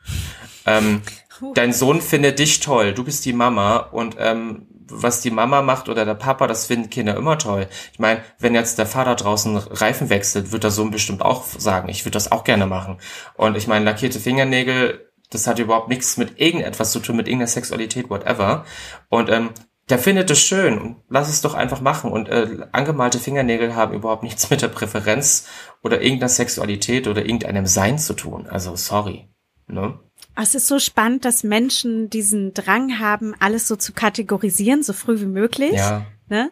Ähm, 0.66 1.02
dein 1.54 1.72
Sohn 1.72 2.00
findet 2.00 2.38
dich 2.38 2.60
toll, 2.60 2.94
du 2.94 3.04
bist 3.04 3.24
die 3.24 3.32
Mama 3.32 3.76
und 3.76 4.16
ähm, 4.18 4.66
was 4.92 5.20
die 5.20 5.30
Mama 5.30 5.62
macht 5.62 5.88
oder 5.88 6.04
der 6.04 6.14
Papa, 6.14 6.46
das 6.46 6.66
finden 6.66 6.90
Kinder 6.90 7.16
immer 7.16 7.38
toll. 7.38 7.68
Ich 7.92 7.98
meine, 7.98 8.22
wenn 8.38 8.54
jetzt 8.54 8.78
der 8.78 8.86
Vater 8.86 9.14
draußen 9.14 9.56
Reifen 9.56 10.10
wechselt, 10.10 10.52
wird 10.52 10.64
der 10.64 10.70
Sohn 10.70 10.90
bestimmt 10.90 11.22
auch 11.22 11.44
sagen, 11.46 11.88
ich 11.88 12.04
würde 12.04 12.12
das 12.12 12.30
auch 12.30 12.44
gerne 12.44 12.66
machen. 12.66 12.98
Und 13.34 13.56
ich 13.56 13.66
meine, 13.66 13.84
lackierte 13.84 14.20
Fingernägel, 14.20 15.10
das 15.30 15.46
hat 15.46 15.58
überhaupt 15.58 15.88
nichts 15.88 16.16
mit 16.18 16.38
irgendetwas 16.38 16.92
zu 16.92 17.00
tun, 17.00 17.16
mit 17.16 17.26
irgendeiner 17.26 17.48
Sexualität, 17.48 18.10
whatever. 18.10 18.64
Und 19.08 19.30
ähm, 19.30 19.50
der 19.88 19.98
findet 19.98 20.30
es 20.30 20.40
schön 20.40 20.78
und 20.78 20.96
lass 21.08 21.28
es 21.28 21.40
doch 21.40 21.54
einfach 21.54 21.80
machen. 21.80 22.12
Und 22.12 22.28
äh, 22.28 22.66
angemalte 22.72 23.18
Fingernägel 23.18 23.74
haben 23.74 23.94
überhaupt 23.94 24.22
nichts 24.22 24.48
mit 24.50 24.62
der 24.62 24.68
Präferenz 24.68 25.46
oder 25.82 26.00
irgendeiner 26.00 26.28
Sexualität 26.28 27.08
oder 27.08 27.22
irgendeinem 27.22 27.66
Sein 27.66 27.98
zu 27.98 28.14
tun. 28.14 28.46
Also 28.46 28.76
sorry. 28.76 29.28
Ne? 29.66 29.98
Es 30.36 30.54
ist 30.54 30.68
so 30.68 30.78
spannend, 30.78 31.24
dass 31.24 31.44
Menschen 31.44 32.08
diesen 32.08 32.54
Drang 32.54 32.98
haben, 33.00 33.34
alles 33.38 33.68
so 33.68 33.76
zu 33.76 33.92
kategorisieren, 33.92 34.82
so 34.82 34.92
früh 34.92 35.20
wie 35.20 35.26
möglich. 35.26 35.74
Ja. 35.74 36.06
Ne? 36.28 36.50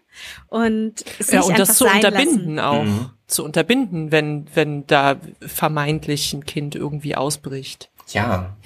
Und, 0.49 1.05
es 1.19 1.31
Ja, 1.31 1.39
nicht 1.41 1.49
und 1.51 1.59
das 1.59 1.77
zu 1.77 1.87
unterbinden 1.87 2.57
lassen. 2.57 2.59
auch. 2.59 2.85
Mhm. 2.85 3.11
Zu 3.27 3.45
unterbinden, 3.45 4.11
wenn, 4.11 4.47
wenn 4.55 4.87
da 4.87 5.17
vermeintlich 5.41 6.33
ein 6.35 6.45
Kind 6.45 6.75
irgendwie 6.75 7.15
ausbricht. 7.15 7.91
Ja. 8.09 8.57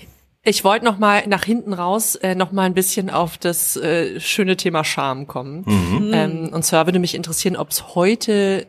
Ich 0.46 0.62
wollte 0.62 0.84
noch 0.84 0.98
mal 0.98 1.26
nach 1.26 1.44
hinten 1.44 1.72
raus 1.72 2.16
äh, 2.16 2.34
noch 2.34 2.52
mal 2.52 2.64
ein 2.64 2.74
bisschen 2.74 3.08
auf 3.08 3.38
das 3.38 3.76
äh, 3.76 4.20
schöne 4.20 4.58
Thema 4.58 4.84
Scham 4.84 5.26
kommen. 5.26 5.64
Mhm. 5.66 6.10
Ähm, 6.12 6.50
und 6.52 6.64
zwar 6.64 6.86
würde 6.86 6.98
mich 6.98 7.14
interessieren, 7.14 7.56
ob 7.56 7.70
es 7.70 7.94
heute 7.94 8.66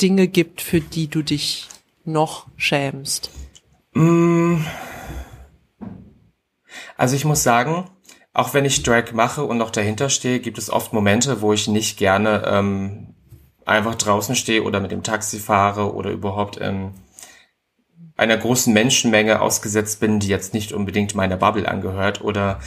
Dinge 0.00 0.28
gibt, 0.28 0.62
für 0.62 0.80
die 0.80 1.08
du 1.08 1.22
dich 1.22 1.68
noch 2.06 2.46
schämst. 2.56 3.30
Also 6.96 7.16
ich 7.16 7.26
muss 7.26 7.42
sagen, 7.42 7.90
auch 8.32 8.54
wenn 8.54 8.64
ich 8.64 8.82
Drag 8.82 9.12
mache 9.12 9.44
und 9.44 9.58
noch 9.58 9.70
dahinter 9.70 10.08
stehe, 10.08 10.40
gibt 10.40 10.56
es 10.56 10.70
oft 10.70 10.94
Momente, 10.94 11.42
wo 11.42 11.52
ich 11.52 11.68
nicht 11.68 11.98
gerne 11.98 12.44
ähm, 12.46 13.14
einfach 13.66 13.94
draußen 13.94 14.34
stehe 14.36 14.62
oder 14.62 14.80
mit 14.80 14.90
dem 14.90 15.02
Taxi 15.02 15.38
fahre 15.38 15.94
oder 15.94 16.10
überhaupt 16.10 16.58
ähm, 16.60 16.92
einer 18.20 18.36
großen 18.36 18.72
Menschenmenge 18.72 19.40
ausgesetzt 19.40 19.98
bin, 19.98 20.20
die 20.20 20.28
jetzt 20.28 20.52
nicht 20.52 20.72
unbedingt 20.72 21.14
meiner 21.14 21.38
Bubble 21.38 21.66
angehört 21.66 22.20
oder 22.22 22.60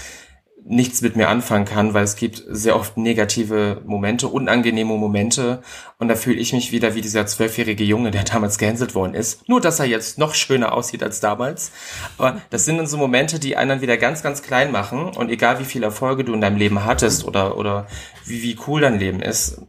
nichts 0.65 1.01
mit 1.01 1.15
mir 1.15 1.27
anfangen 1.27 1.65
kann, 1.65 1.93
weil 1.93 2.05
es 2.05 2.15
gibt 2.15 2.43
sehr 2.47 2.75
oft 2.75 2.97
negative 2.97 3.81
Momente, 3.85 4.29
unangenehme 4.29 4.95
Momente 4.95 5.61
und 5.99 6.07
da 6.07 6.15
fühle 6.15 6.39
ich 6.39 6.53
mich 6.53 6.71
wieder 6.71 6.95
wie 6.95 7.01
dieser 7.01 7.27
zwölfjährige 7.27 7.83
Junge, 7.83 8.09
der 8.09 8.23
damals 8.33 8.57
gehänselt 8.57 8.95
worden 8.95 9.13
ist. 9.13 9.47
Nur, 9.47 9.61
dass 9.61 9.79
er 9.79 9.85
jetzt 9.85 10.17
noch 10.17 10.33
schöner 10.33 10.73
aussieht 10.73 11.03
als 11.03 11.19
damals. 11.19 11.71
Aber 12.17 12.41
das 12.49 12.65
sind 12.65 12.77
dann 12.77 12.87
so 12.87 12.97
Momente, 12.97 13.39
die 13.39 13.55
einen 13.55 13.69
dann 13.69 13.81
wieder 13.81 13.97
ganz, 13.97 14.23
ganz 14.23 14.41
klein 14.41 14.71
machen 14.71 15.09
und 15.09 15.29
egal 15.29 15.59
wie 15.59 15.65
viele 15.65 15.85
Erfolge 15.85 16.23
du 16.23 16.33
in 16.33 16.41
deinem 16.41 16.57
Leben 16.57 16.83
hattest 16.83 17.25
oder, 17.25 17.57
oder 17.57 17.85
wie, 18.25 18.41
wie 18.41 18.57
cool 18.65 18.81
dein 18.81 18.97
Leben 18.97 19.21
ist, 19.21 19.61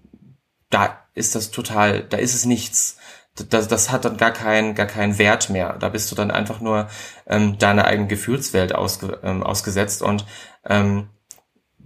da 0.70 1.04
ist 1.14 1.34
das 1.34 1.50
total, 1.50 2.04
da 2.04 2.16
ist 2.16 2.34
es 2.34 2.46
nichts. 2.46 2.96
Das, 3.50 3.66
das 3.66 3.90
hat 3.90 4.04
dann 4.04 4.16
gar 4.16 4.30
keinen, 4.30 4.74
gar 4.74 4.86
keinen 4.86 5.18
Wert 5.18 5.50
mehr. 5.50 5.76
Da 5.78 5.88
bist 5.88 6.10
du 6.10 6.14
dann 6.14 6.30
einfach 6.30 6.60
nur 6.60 6.88
ähm, 7.26 7.58
deiner 7.58 7.84
eigenen 7.84 8.08
Gefühlswelt 8.08 8.74
ausge, 8.74 9.18
ähm, 9.24 9.42
ausgesetzt 9.42 10.02
und 10.02 10.24
ähm, 10.64 11.08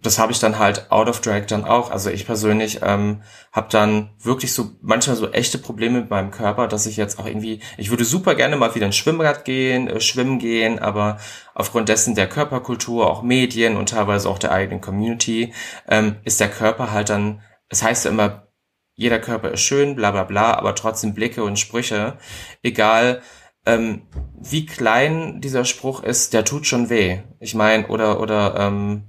das 0.01 0.19
habe 0.19 0.31
ich 0.33 0.39
dann 0.39 0.59
halt 0.59 0.91
out 0.91 1.09
of 1.09 1.21
drag 1.21 1.47
dann 1.47 1.65
auch. 1.65 1.91
Also 1.91 2.11
ich 2.11 2.25
persönlich 2.27 2.81
ähm, 2.83 3.23
habe 3.53 3.69
dann 3.71 4.11
wirklich 4.21 4.53
so 4.53 4.71
manchmal 4.81 5.17
so 5.17 5.31
echte 5.31 5.59
Probleme 5.59 6.01
mit 6.01 6.11
meinem 6.11 6.31
Körper, 6.31 6.69
dass 6.69 6.87
ich 6.87 6.97
jetzt 6.97 7.19
auch 7.19 7.27
irgendwie, 7.27 7.61
ich 7.77 7.91
würde 7.91 8.05
super 8.05 8.35
gerne 8.35 8.57
mal 8.57 8.75
wieder 8.75 8.87
ins 8.87 8.97
Schwimmbad 8.97 9.45
gehen, 9.45 9.89
äh, 9.89 10.01
schwimmen 10.01 10.39
gehen, 10.39 10.79
aber 10.79 11.19
aufgrund 11.55 11.89
dessen 11.89 12.15
der 12.15 12.29
Körperkultur, 12.29 13.11
auch 13.11 13.23
Medien 13.23 13.77
und 13.77 13.89
teilweise 13.89 14.29
auch 14.29 14.39
der 14.39 14.53
eigenen 14.53 14.81
Community, 14.81 15.53
ähm, 15.89 16.17
ist 16.25 16.41
der 16.41 16.51
Körper 16.51 16.93
halt 16.93 17.09
dann, 17.11 17.43
es 17.69 17.83
heißt 17.83 18.05
ja 18.05 18.13
immer, 18.13 18.48
jeder 18.99 19.21
Körper 19.21 19.53
ist 19.53 19.61
schön, 19.61 19.95
bla 19.95 20.11
bla 20.11 20.25
bla, 20.25 20.55
aber 20.55 20.75
trotzdem 20.75 21.15
Blicke 21.15 21.45
und 21.45 21.57
Sprüche, 21.57 22.19
egal 22.65 23.23
ähm, 23.65 24.03
wie 24.35 24.67
klein 24.67 25.41
dieser 25.41 25.65
Spruch 25.65 26.03
ist, 26.03 26.35
der 26.35 26.45
tut 26.45 26.67
schon 26.67 26.91
weh. 26.91 27.21
Ich 27.39 27.55
meine, 27.55 27.87
oder, 27.87 28.21
oder 28.21 28.57
ähm, 28.59 29.05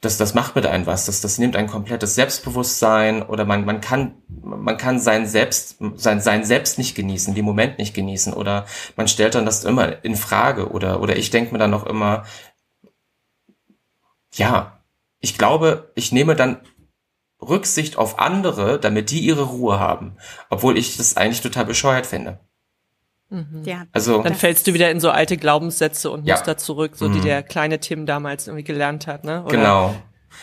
das, 0.00 0.16
das 0.16 0.32
macht 0.32 0.56
mit 0.56 0.64
einem 0.64 0.86
was. 0.86 1.04
Das, 1.04 1.20
das 1.20 1.36
nimmt 1.36 1.56
ein 1.56 1.66
komplettes 1.66 2.14
Selbstbewusstsein 2.14 3.22
oder 3.22 3.44
man, 3.44 3.66
man 3.66 3.82
kann, 3.82 4.14
man 4.28 4.78
kann 4.78 4.98
sein 4.98 5.26
Selbst, 5.26 5.76
sein, 5.96 6.22
sein 6.22 6.42
Selbst 6.42 6.78
nicht 6.78 6.94
genießen, 6.94 7.34
den 7.34 7.44
Moment 7.44 7.78
nicht 7.78 7.92
genießen 7.92 8.32
oder 8.32 8.64
man 8.96 9.08
stellt 9.08 9.34
dann 9.34 9.44
das 9.44 9.64
immer 9.64 10.02
in 10.02 10.16
Frage 10.16 10.70
oder, 10.70 11.02
oder 11.02 11.18
ich 11.18 11.28
denke 11.28 11.52
mir 11.52 11.58
dann 11.58 11.70
noch 11.70 11.84
immer, 11.84 12.24
ja, 14.32 14.80
ich 15.20 15.36
glaube, 15.36 15.92
ich 15.96 16.12
nehme 16.12 16.34
dann 16.34 16.60
Rücksicht 17.42 17.98
auf 17.98 18.18
andere, 18.18 18.78
damit 18.80 19.10
die 19.10 19.20
ihre 19.20 19.42
Ruhe 19.42 19.78
haben, 19.78 20.16
obwohl 20.50 20.78
ich 20.78 20.96
das 20.96 21.16
eigentlich 21.16 21.40
total 21.42 21.66
bescheuert 21.66 22.06
finde. 22.06 22.40
Ja. 23.64 23.84
Also, 23.92 24.22
Dann 24.22 24.34
fällst 24.34 24.66
du 24.66 24.74
wieder 24.74 24.90
in 24.90 25.00
so 25.00 25.10
alte 25.10 25.36
Glaubenssätze 25.36 26.10
und 26.10 26.24
Ja. 26.26 26.36
Muster 26.36 26.56
zurück, 26.56 26.92
so 26.94 27.08
die 27.08 27.18
Mhm. 27.18 27.24
der 27.24 27.42
kleine 27.42 27.80
Tim 27.80 28.06
damals 28.06 28.46
irgendwie 28.46 28.62
gelernt 28.64 29.06
hat, 29.08 29.24
ne? 29.24 29.42
Oder- 29.42 29.50
Genau. 29.50 29.94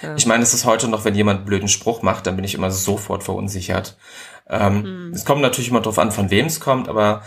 Ja. 0.01 0.15
Ich 0.15 0.25
meine, 0.25 0.43
es 0.43 0.53
ist 0.53 0.65
heute 0.65 0.87
noch, 0.89 1.05
wenn 1.05 1.15
jemand 1.15 1.39
einen 1.39 1.45
blöden 1.45 1.67
Spruch 1.69 2.01
macht, 2.01 2.25
dann 2.27 2.35
bin 2.35 2.43
ich 2.45 2.53
immer 2.55 2.71
sofort 2.71 3.23
verunsichert. 3.23 3.97
Ähm, 4.47 5.11
Es 5.13 5.23
kommt 5.25 5.41
natürlich 5.41 5.69
immer 5.69 5.81
drauf 5.81 5.99
an, 5.99 6.11
von 6.11 6.29
wem 6.31 6.47
es 6.47 6.59
kommt, 6.59 6.89
aber 6.89 7.21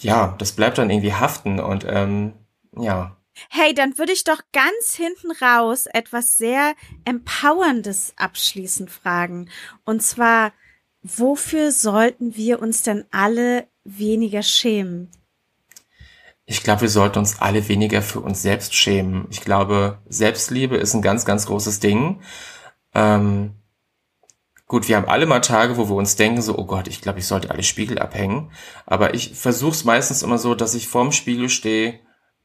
ja, 0.00 0.34
das 0.38 0.52
bleibt 0.52 0.78
dann 0.78 0.88
irgendwie 0.90 1.12
haften 1.14 1.60
und 1.60 1.84
ähm, 1.88 2.32
ja. 2.78 3.16
Hey, 3.48 3.74
dann 3.74 3.98
würde 3.98 4.12
ich 4.12 4.24
doch 4.24 4.40
ganz 4.52 4.94
hinten 4.94 5.32
raus 5.42 5.86
etwas 5.86 6.36
sehr 6.36 6.74
Empowerndes 7.04 8.12
abschließend 8.16 8.90
fragen. 8.90 9.48
Und 9.84 10.02
zwar, 10.02 10.52
wofür 11.02 11.72
sollten 11.72 12.36
wir 12.36 12.60
uns 12.60 12.82
denn 12.82 13.04
alle 13.10 13.66
weniger 13.84 14.42
schämen? 14.42 15.10
Ich 16.44 16.62
glaube, 16.62 16.82
wir 16.82 16.88
sollten 16.88 17.20
uns 17.20 17.40
alle 17.40 17.68
weniger 17.68 18.02
für 18.02 18.20
uns 18.20 18.42
selbst 18.42 18.74
schämen. 18.74 19.26
Ich 19.30 19.40
glaube, 19.40 20.02
Selbstliebe 20.08 20.76
ist 20.76 20.92
ein 20.94 21.02
ganz, 21.02 21.24
ganz 21.24 21.46
großes 21.46 21.80
Ding. 21.80 22.20
Ähm, 22.94 23.54
gut, 24.66 24.88
wir 24.88 24.96
haben 24.96 25.08
alle 25.08 25.26
mal 25.26 25.40
Tage, 25.40 25.76
wo 25.76 25.88
wir 25.88 25.94
uns 25.94 26.16
denken, 26.16 26.42
so, 26.42 26.58
oh 26.58 26.66
Gott, 26.66 26.88
ich 26.88 27.00
glaube, 27.00 27.20
ich 27.20 27.26
sollte 27.26 27.50
alle 27.50 27.62
Spiegel 27.62 27.98
abhängen. 27.98 28.50
Aber 28.86 29.14
ich 29.14 29.34
versuche 29.34 29.72
es 29.72 29.84
meistens 29.84 30.22
immer 30.22 30.36
so, 30.36 30.54
dass 30.54 30.74
ich 30.74 30.88
vorm 30.88 31.12
Spiegel 31.12 31.48
stehe, 31.48 32.00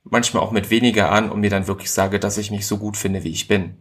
manchmal 0.10 0.44
auch 0.44 0.52
mit 0.52 0.70
weniger 0.70 1.12
an 1.12 1.30
und 1.30 1.40
mir 1.40 1.50
dann 1.50 1.68
wirklich 1.68 1.92
sage, 1.92 2.20
dass 2.20 2.38
ich 2.38 2.52
mich 2.52 2.68
so 2.68 2.78
gut 2.78 2.98
finde, 2.98 3.24
wie 3.24 3.32
ich 3.32 3.48
bin. 3.48 3.78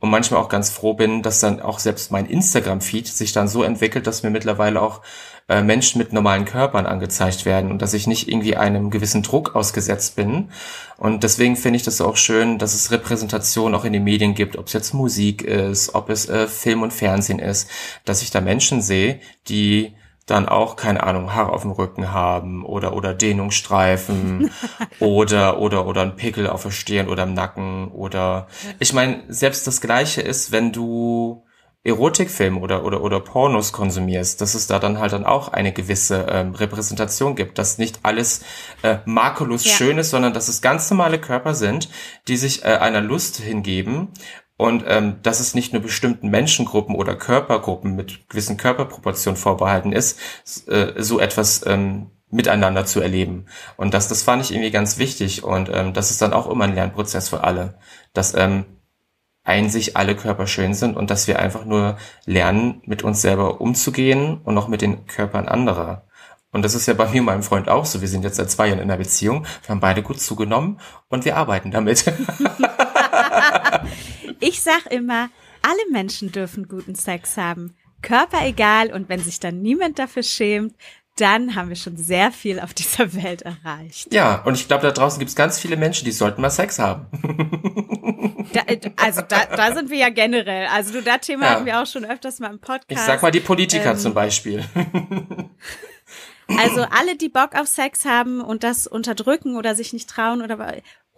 Und 0.00 0.08
manchmal 0.10 0.40
auch 0.40 0.48
ganz 0.48 0.70
froh 0.70 0.94
bin, 0.94 1.22
dass 1.22 1.40
dann 1.40 1.60
auch 1.60 1.78
selbst 1.78 2.10
mein 2.10 2.24
Instagram-Feed 2.24 3.06
sich 3.06 3.32
dann 3.32 3.48
so 3.48 3.62
entwickelt, 3.62 4.06
dass 4.06 4.22
mir 4.22 4.30
mittlerweile 4.30 4.80
auch 4.80 5.02
äh, 5.46 5.62
Menschen 5.62 5.98
mit 5.98 6.14
normalen 6.14 6.46
Körpern 6.46 6.86
angezeigt 6.86 7.44
werden 7.44 7.70
und 7.70 7.82
dass 7.82 7.92
ich 7.92 8.06
nicht 8.06 8.28
irgendwie 8.28 8.56
einem 8.56 8.88
gewissen 8.88 9.22
Druck 9.22 9.54
ausgesetzt 9.54 10.16
bin. 10.16 10.48
Und 10.96 11.22
deswegen 11.22 11.56
finde 11.56 11.76
ich 11.76 11.82
das 11.82 12.00
auch 12.00 12.16
schön, 12.16 12.58
dass 12.58 12.74
es 12.74 12.90
Repräsentation 12.90 13.74
auch 13.74 13.84
in 13.84 13.92
den 13.92 14.04
Medien 14.04 14.34
gibt, 14.34 14.56
ob 14.56 14.68
es 14.68 14.72
jetzt 14.72 14.94
Musik 14.94 15.42
ist, 15.42 15.94
ob 15.94 16.08
es 16.08 16.30
äh, 16.30 16.46
Film 16.46 16.82
und 16.82 16.94
Fernsehen 16.94 17.38
ist, 17.38 17.68
dass 18.06 18.22
ich 18.22 18.30
da 18.30 18.40
Menschen 18.40 18.80
sehe, 18.80 19.20
die 19.48 19.92
dann 20.26 20.48
auch, 20.48 20.76
keine 20.76 21.02
Ahnung, 21.02 21.34
Haare 21.34 21.52
auf 21.52 21.62
dem 21.62 21.72
Rücken 21.72 22.12
haben 22.12 22.64
oder, 22.64 22.94
oder 22.94 23.12
Dehnungsstreifen 23.14 24.50
oder, 25.00 25.58
oder, 25.58 25.86
oder 25.86 26.02
ein 26.02 26.16
Pickel 26.16 26.48
auf 26.48 26.62
der 26.62 26.70
Stirn 26.70 27.08
oder 27.08 27.24
im 27.24 27.34
Nacken 27.34 27.88
oder, 27.88 28.46
ich 28.78 28.92
meine, 28.92 29.22
selbst 29.28 29.66
das 29.66 29.80
Gleiche 29.80 30.20
ist, 30.22 30.52
wenn 30.52 30.72
du 30.72 31.44
Erotikfilme 31.84 32.60
oder, 32.60 32.84
oder, 32.84 33.02
oder 33.02 33.18
Pornos 33.18 33.72
konsumierst, 33.72 34.40
dass 34.40 34.54
es 34.54 34.68
da 34.68 34.78
dann 34.78 35.00
halt 35.00 35.12
dann 35.12 35.26
auch 35.26 35.48
eine 35.48 35.72
gewisse 35.72 36.26
ähm, 36.30 36.54
Repräsentation 36.54 37.34
gibt, 37.34 37.58
dass 37.58 37.78
nicht 37.78 38.00
alles 38.04 38.42
äh, 38.82 38.98
makellos 39.04 39.64
Ja. 39.64 39.72
schön 39.72 39.98
ist, 39.98 40.10
sondern 40.10 40.32
dass 40.32 40.46
es 40.46 40.62
ganz 40.62 40.88
normale 40.92 41.20
Körper 41.20 41.54
sind, 41.56 41.88
die 42.28 42.36
sich 42.36 42.64
äh, 42.64 42.68
einer 42.68 43.00
Lust 43.00 43.38
hingeben 43.38 44.12
und 44.62 44.84
ähm, 44.86 45.16
dass 45.24 45.40
es 45.40 45.56
nicht 45.56 45.72
nur 45.72 45.82
bestimmten 45.82 46.28
Menschengruppen 46.30 46.94
oder 46.94 47.16
Körpergruppen 47.16 47.96
mit 47.96 48.28
gewissen 48.28 48.56
Körperproportionen 48.56 49.36
vorbehalten 49.36 49.90
ist, 49.90 50.20
äh, 50.68 50.92
so 51.02 51.18
etwas 51.18 51.66
ähm, 51.66 52.12
miteinander 52.30 52.86
zu 52.86 53.00
erleben. 53.00 53.46
Und 53.76 53.92
das, 53.92 54.06
das 54.06 54.22
fand 54.22 54.44
ich 54.44 54.52
irgendwie 54.52 54.70
ganz 54.70 54.98
wichtig 54.98 55.42
und 55.42 55.68
ähm, 55.68 55.94
das 55.94 56.12
ist 56.12 56.22
dann 56.22 56.32
auch 56.32 56.48
immer 56.48 56.62
ein 56.62 56.76
Lernprozess 56.76 57.28
für 57.28 57.42
alle, 57.42 57.74
dass 58.12 58.34
ähm, 58.34 58.64
ein 59.42 59.68
sich 59.68 59.96
alle 59.96 60.14
Körper 60.14 60.46
schön 60.46 60.74
sind 60.74 60.96
und 60.96 61.10
dass 61.10 61.26
wir 61.26 61.40
einfach 61.40 61.64
nur 61.64 61.96
lernen, 62.24 62.82
mit 62.86 63.02
uns 63.02 63.20
selber 63.20 63.60
umzugehen 63.60 64.40
und 64.44 64.56
auch 64.56 64.68
mit 64.68 64.80
den 64.80 65.06
Körpern 65.06 65.48
anderer. 65.48 66.06
Und 66.52 66.64
das 66.64 66.76
ist 66.76 66.86
ja 66.86 66.94
bei 66.94 67.08
mir 67.10 67.22
und 67.22 67.26
meinem 67.26 67.42
Freund 67.42 67.68
auch 67.68 67.84
so. 67.84 68.00
Wir 68.00 68.06
sind 68.06 68.22
jetzt 68.22 68.36
seit 68.36 68.52
zwei 68.52 68.68
Jahren 68.68 68.78
in 68.78 68.84
einer 68.84 68.98
Beziehung. 68.98 69.44
Wir 69.64 69.70
haben 69.70 69.80
beide 69.80 70.04
gut 70.04 70.20
zugenommen 70.20 70.78
und 71.08 71.24
wir 71.24 71.36
arbeiten 71.36 71.72
damit. 71.72 72.04
Ich 74.42 74.60
sag 74.62 74.86
immer, 74.90 75.30
alle 75.62 75.90
Menschen 75.92 76.32
dürfen 76.32 76.68
guten 76.68 76.94
Sex 76.94 77.36
haben. 77.36 77.74
Körper 78.02 78.44
egal 78.44 78.92
und 78.92 79.08
wenn 79.08 79.20
sich 79.20 79.38
dann 79.38 79.62
niemand 79.62 79.98
dafür 80.00 80.24
schämt, 80.24 80.74
dann 81.16 81.54
haben 81.54 81.68
wir 81.68 81.76
schon 81.76 81.96
sehr 81.96 82.32
viel 82.32 82.58
auf 82.58 82.74
dieser 82.74 83.12
Welt 83.14 83.42
erreicht. 83.42 84.12
ja, 84.12 84.42
und 84.44 84.54
ich 84.54 84.66
glaube, 84.66 84.82
da 84.82 84.90
draußen 84.92 85.18
gibt 85.18 85.28
es 85.28 85.36
ganz 85.36 85.58
viele 85.60 85.76
Menschen, 85.76 86.04
die 86.06 86.10
sollten 86.12 86.40
mal 86.40 86.50
Sex 86.50 86.78
haben. 86.78 87.06
Da, 88.52 88.60
äh, 88.66 88.80
also 88.96 89.22
da, 89.28 89.44
da 89.46 89.74
sind 89.74 89.90
wir 89.90 89.98
ja 89.98 90.08
generell. 90.10 90.66
Also 90.66 90.92
du, 90.94 91.02
das 91.02 91.20
Thema 91.20 91.44
Ja. 91.44 91.50
hatten 91.52 91.66
wir 91.66 91.80
auch 91.80 91.86
schon 91.86 92.04
öfters 92.04 92.38
mal 92.40 92.50
im 92.50 92.58
Podcast. 92.58 92.90
Ich 92.90 92.98
sag 92.98 93.22
mal 93.22 93.30
die 93.30 93.40
Politiker 93.40 93.92
Ähm, 93.92 93.98
zum 93.98 94.14
Beispiel. 94.14 94.64
Also 96.48 96.82
alle, 96.82 97.16
die 97.16 97.28
Bock 97.30 97.54
auf 97.54 97.66
Sex 97.66 98.04
haben 98.04 98.40
und 98.42 98.62
das 98.62 98.86
unterdrücken 98.86 99.56
oder 99.56 99.74
sich 99.74 99.92
nicht 99.92 100.10
trauen 100.10 100.42
oder 100.42 100.58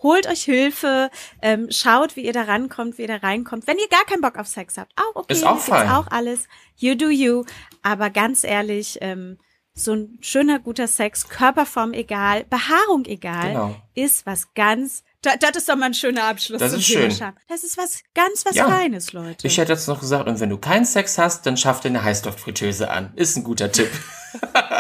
holt 0.05 0.29
euch 0.29 0.45
Hilfe, 0.45 1.11
ähm, 1.43 1.67
schaut, 1.71 2.15
wie 2.15 2.25
ihr 2.25 2.33
da 2.33 2.43
rankommt, 2.43 2.97
wie 2.99 3.03
ihr 3.03 3.09
da 3.09 3.17
reinkommt. 3.17 3.67
Wenn 3.67 3.79
ihr 3.79 3.89
gar 3.89 4.05
keinen 4.05 4.21
Bock 4.21 4.39
auf 4.39 4.47
Sex 4.47 4.79
habt, 4.79 4.93
auch 4.97 5.17
okay, 5.17 5.33
Ist 5.33 5.45
auch 5.45 5.59
fein. 5.59 5.89
auch 5.91 6.07
alles. 6.13 6.45
You 6.77 6.95
do 6.95 7.09
you. 7.09 7.45
Aber 7.83 8.11
ganz 8.11 8.45
ehrlich, 8.45 8.99
ähm, 9.01 9.39
so 9.77 9.93
ein 9.95 10.19
schöner, 10.21 10.61
guter 10.61 10.87
Sex, 10.87 11.29
Körperform 11.29 11.95
egal, 11.95 12.45
Behaarung 12.45 13.07
egal, 13.07 13.49
Genau. 13.49 13.77
ist 13.95 14.25
was 14.25 14.55
ganz, 14.55 15.03
da, 15.21 15.37
das 15.37 15.57
ist 15.57 15.69
doch 15.69 15.75
mal 15.75 15.87
ein 15.87 15.95
schöner 15.95 16.25
Abschluss. 16.25 16.61
Das 16.61 16.73
ist 16.75 16.85
schön. 16.87 17.11
Scham. 17.11 17.35
Das 17.49 17.65
ist 17.65 17.77
was 17.77 18.03
ganz 18.15 18.45
was 18.47 18.55
Ja. 18.55 18.69
Feines, 18.69 19.13
Leute. 19.13 19.47
Ich 19.49 19.59
hätte 19.59 19.73
jetzt 19.73 19.89
noch 19.89 19.99
gesagt, 19.99 20.29
und 20.29 20.39
wenn 20.39 20.51
du 20.51 20.59
keinen 20.59 20.85
Sex 20.85 21.19
hast, 21.19 21.45
dann 21.47 21.57
schaff 21.57 21.81
dir 21.81 21.89
eine 21.89 22.05
Heißluftfritteuse 22.05 22.89
an. 22.89 23.13
Ist 23.17 23.37
ein 23.37 23.43
guter 23.43 23.73
Tipp. 23.73 23.91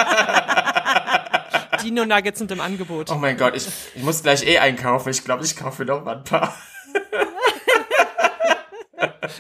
Dino 1.84 2.04
Nuggets 2.06 2.38
sind 2.38 2.50
im 2.50 2.60
Angebot. 2.60 3.10
Oh 3.10 3.16
mein 3.16 3.36
Gott, 3.36 3.54
ich, 3.54 3.68
ich 3.94 4.02
muss 4.02 4.22
gleich 4.22 4.46
eh 4.46 4.58
einkaufen. 4.58 5.10
Ich 5.10 5.22
glaube, 5.24 5.44
ich 5.44 5.54
kaufe 5.54 5.84
noch 5.84 6.02
mal 6.04 6.16
ein 6.16 6.24
paar. 6.24 6.54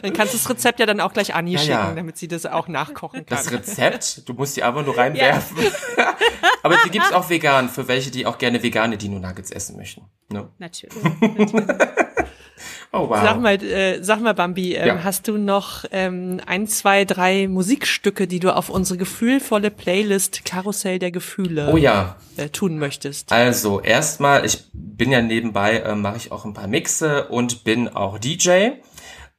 Dann 0.02 0.12
kannst 0.12 0.34
du 0.34 0.38
das 0.38 0.48
Rezept 0.50 0.80
ja 0.80 0.86
dann 0.86 1.00
auch 1.00 1.12
gleich 1.12 1.34
Anni 1.34 1.52
Ja, 1.52 1.58
schicken, 1.58 1.72
ja. 1.72 1.94
damit 1.94 2.16
sie 2.18 2.28
das 2.28 2.46
auch 2.46 2.68
nachkochen 2.68 3.24
kann. 3.24 3.38
Das 3.38 3.50
Rezept, 3.50 4.28
du 4.28 4.34
musst 4.34 4.56
die 4.56 4.62
einfach 4.62 4.84
nur 4.84 4.96
reinwerfen. 4.96 5.56
Aber 6.62 6.76
die 6.84 6.90
gibt's 6.90 7.12
auch 7.12 7.28
vegan, 7.30 7.68
für 7.68 7.88
welche, 7.88 8.10
die 8.10 8.26
auch 8.26 8.38
gerne 8.38 8.62
vegane 8.62 8.96
Dino 8.98 9.18
Nuggets 9.18 9.50
essen 9.50 9.76
möchten. 9.76 10.02
Ne? 10.30 10.48
Natürlich. 10.58 10.96
Oh 12.92 13.08
wow. 13.08 13.18
Sag 13.22 13.40
mal, 13.40 13.62
äh, 13.62 14.02
sag 14.02 14.20
mal, 14.20 14.34
Bambi, 14.34 14.74
ähm, 14.74 14.86
Ja. 14.86 15.04
hast 15.04 15.26
du 15.28 15.36
noch 15.36 15.84
ähm, 15.90 16.40
ein, 16.46 16.66
zwei, 16.68 17.04
drei 17.04 17.48
Musikstücke, 17.48 18.26
die 18.26 18.38
du 18.40 18.54
auf 18.54 18.68
unsere 18.70 18.96
gefühlvolle 18.98 19.70
Playlist 19.70 20.44
Karussell 20.44 20.98
der 20.98 21.10
Gefühle 21.10 21.70
Oh 21.72 21.76
ja. 21.76 22.16
äh, 22.36 22.48
tun 22.48 22.78
möchtest? 22.78 23.32
Also 23.32 23.80
erstmal, 23.80 24.44
ich 24.46 24.64
bin 24.72 25.10
ja 25.10 25.20
nebenbei, 25.22 25.78
äh, 25.78 25.94
mache 25.96 26.16
ich 26.16 26.30
auch 26.32 26.44
ein 26.44 26.54
paar 26.54 26.68
Mixe 26.68 27.28
und 27.28 27.64
bin 27.64 27.88
auch 27.88 28.18
DJ 28.18 28.70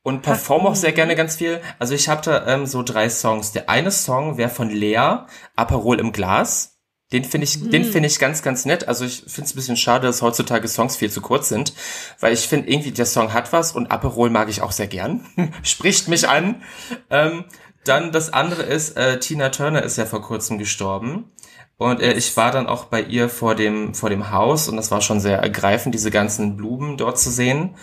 und 0.03 0.21
performe 0.21 0.69
auch 0.69 0.75
sehr 0.75 0.91
gerne 0.91 1.15
ganz 1.15 1.37
viel. 1.37 1.61
Also 1.79 1.95
ich 1.95 2.09
habe 2.09 2.21
da 2.23 2.45
ähm, 2.47 2.65
so 2.67 2.83
drei 2.83 3.09
Songs. 3.09 3.53
Der 3.53 3.69
eine 3.69 3.89
Song 3.91 4.37
wäre 4.37 4.49
von 4.49 4.69
Lea, 4.69 5.19
Aperol 5.55 5.99
im 5.99 6.11
Glas. 6.11 6.74
Den 7.11 7.23
finde 7.23 7.45
ich, 7.45 7.69
den 7.69 7.83
finde 7.83 8.07
ich 8.07 8.17
ganz, 8.17 8.41
ganz 8.41 8.65
nett. 8.65 8.87
Also 8.87 9.05
ich 9.05 9.23
finde 9.27 9.43
es 9.43 9.53
ein 9.53 9.55
bisschen 9.55 9.77
schade, 9.77 10.07
dass 10.07 10.23
heutzutage 10.23 10.67
Songs 10.67 10.95
viel 10.95 11.11
zu 11.11 11.21
kurz 11.21 11.49
sind, 11.49 11.73
weil 12.19 12.33
ich 12.33 12.47
finde 12.47 12.69
irgendwie 12.69 12.91
der 12.91 13.05
Song 13.05 13.31
hat 13.31 13.53
was 13.53 13.73
und 13.73 13.91
Aperol 13.91 14.31
mag 14.31 14.49
ich 14.49 14.61
auch 14.61 14.71
sehr 14.71 14.87
gern. 14.87 15.23
Spricht 15.63 16.07
mich 16.07 16.27
an. 16.27 16.63
Ähm, 17.11 17.45
dann 17.83 18.11
das 18.11 18.33
andere 18.33 18.63
ist, 18.63 18.97
äh, 18.97 19.19
Tina 19.19 19.49
Turner 19.49 19.83
ist 19.83 19.97
ja 19.97 20.05
vor 20.05 20.23
kurzem 20.23 20.57
gestorben. 20.57 21.31
Und 21.77 22.01
äh, 22.01 22.13
ich 22.13 22.35
war 22.37 22.51
dann 22.51 22.67
auch 22.67 22.85
bei 22.85 23.01
ihr 23.01 23.29
vor 23.29 23.53
dem, 23.53 23.93
vor 23.93 24.09
dem 24.09 24.31
Haus 24.31 24.67
und 24.67 24.77
das 24.77 24.91
war 24.91 25.01
schon 25.01 25.19
sehr 25.19 25.37
ergreifend, 25.37 25.93
diese 25.93 26.09
ganzen 26.09 26.57
Blumen 26.57 26.97
dort 26.97 27.19
zu 27.19 27.29
sehen. 27.29 27.75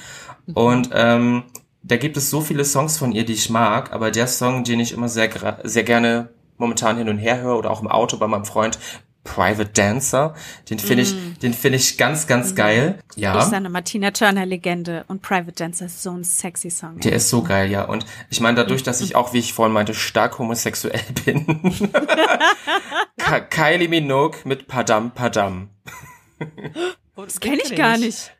Und 0.54 0.90
ähm, 0.92 1.44
da 1.82 1.96
gibt 1.96 2.16
es 2.16 2.30
so 2.30 2.40
viele 2.40 2.64
Songs 2.64 2.98
von 2.98 3.12
ihr, 3.12 3.24
die 3.24 3.34
ich 3.34 3.50
mag, 3.50 3.92
aber 3.92 4.10
der 4.10 4.26
Song, 4.26 4.64
den 4.64 4.80
ich 4.80 4.92
immer 4.92 5.08
sehr, 5.08 5.30
sehr 5.64 5.84
gerne 5.84 6.30
momentan 6.56 6.96
hin 6.96 7.08
und 7.08 7.18
her 7.18 7.40
höre 7.40 7.58
oder 7.58 7.70
auch 7.70 7.82
im 7.82 7.88
Auto 7.88 8.16
bei 8.16 8.26
meinem 8.26 8.44
Freund, 8.44 8.78
Private 9.24 9.66
Dancer, 9.66 10.34
den 10.68 10.80
finde 10.80 11.04
ich, 11.04 11.14
den 11.38 11.54
finde 11.54 11.76
ich 11.78 11.96
ganz, 11.96 12.26
ganz 12.26 12.54
geil. 12.56 12.98
Ich 13.14 13.22
Ja. 13.22 13.40
sage 13.40 13.68
mal, 13.68 13.82
Tina 13.82 14.10
Turner 14.10 14.44
Legende 14.46 15.04
und 15.06 15.22
Private 15.22 15.52
Dancer 15.52 15.86
ist 15.86 16.02
so 16.02 16.10
ein 16.10 16.24
sexy 16.24 16.70
Song. 16.70 16.98
Der 17.00 17.12
ist 17.12 17.28
so 17.30 17.42
geil, 17.42 17.70
ja. 17.70 17.84
Und 17.84 18.04
ich 18.30 18.40
meine, 18.40 18.56
dadurch, 18.56 18.82
dass 18.82 19.00
ich 19.00 19.14
auch, 19.14 19.32
wie 19.32 19.38
ich 19.38 19.52
vorhin 19.52 19.72
meinte, 19.72 19.94
stark 19.94 20.38
homosexuell 20.38 21.00
bin. 21.24 21.46
Kylie 23.50 23.88
Minogue 23.88 24.38
mit 24.44 24.66
Padam 24.66 25.12
Padam. 25.12 25.70
Das 27.16 27.40
Kenn 27.40 27.58
ich 27.62 27.74
gar 27.76 27.98
nicht. 27.98 28.32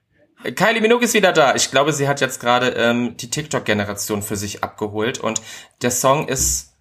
Kylie 0.57 0.81
Minogue 0.81 1.05
ist 1.05 1.15
wieder 1.15 1.33
da. 1.33 1.55
Ich 1.55 1.71
glaube, 1.71 1.93
sie 1.93 2.09
hat 2.09 2.21
jetzt 2.21 2.41
gerade 2.41 2.71
ähm, 2.71 3.17
die 3.17 3.31
TikTok-Generation 3.31 4.23
für 4.23 4.35
sich 4.37 4.65
abgeholt. 4.65 5.19
Und 5.19 5.41
der 5.83 5.93
Song 5.93 6.27
ist, 6.27 6.72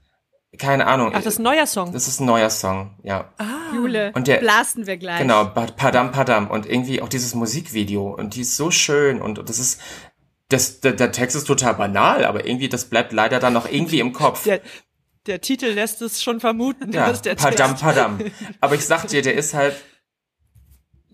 keine 0.58 0.86
Ahnung. 0.88 1.12
Ach, 1.14 1.18
das 1.24 1.34
ist 1.34 1.39
ein 1.39 1.43
neuer 1.43 1.66
Song. 1.66 1.93
das 1.93 2.08
ist 2.08 2.20
ein 2.20 2.26
neuer 2.26 2.49
Song, 2.49 2.95
ja. 3.04 3.30
Jule, 3.74 4.12
Und 4.16 4.28
der- 4.28 4.38
blasten 4.38 4.86
wir 4.86 4.97
gleich. 4.97 5.20
Genau, 5.22 5.45
Pa- 5.45 5.68
Padam 5.68 6.12
Padam. 6.12 6.49
Und 6.52 6.66
irgendwie 6.66 7.02
auch 7.02 7.10
dieses 7.10 7.34
Musikvideo. 7.36 8.14
Und 8.14 8.36
die 8.36 8.41
ist 8.41 8.58
so 8.58 8.70
schön. 8.70 9.22
Und 9.22 9.47
das 9.49 9.60
ist, 9.60 9.80
das, 10.49 10.82
der, 10.82 10.91
der 10.91 11.12
Text 11.14 11.36
ist 11.38 11.45
total 11.47 11.76
banal, 11.76 12.26
aber 12.26 12.45
irgendwie, 12.45 12.68
das 12.70 12.86
bleibt 12.86 13.14
leider 13.14 13.39
dann 13.39 13.54
noch 13.54 13.66
irgendwie 13.72 13.99
im 14.02 14.12
Kopf. 14.12 14.43
Der, 14.43 14.60
der 15.26 15.39
Titel 15.39 15.68
lässt 15.68 16.02
es 16.02 16.22
schon 16.22 16.39
vermuten, 16.41 16.91
Ja, 16.91 17.08
dass 17.08 17.22
der 17.22 17.36
Padam 17.36 17.70
Text- 17.72 17.84
Padam. 17.84 18.20
Aber 18.60 18.76
ich 18.76 18.86
sag 18.86 19.08
dir, 19.08 19.22
der 19.22 19.36
ist 19.36 19.54
halt 19.54 19.76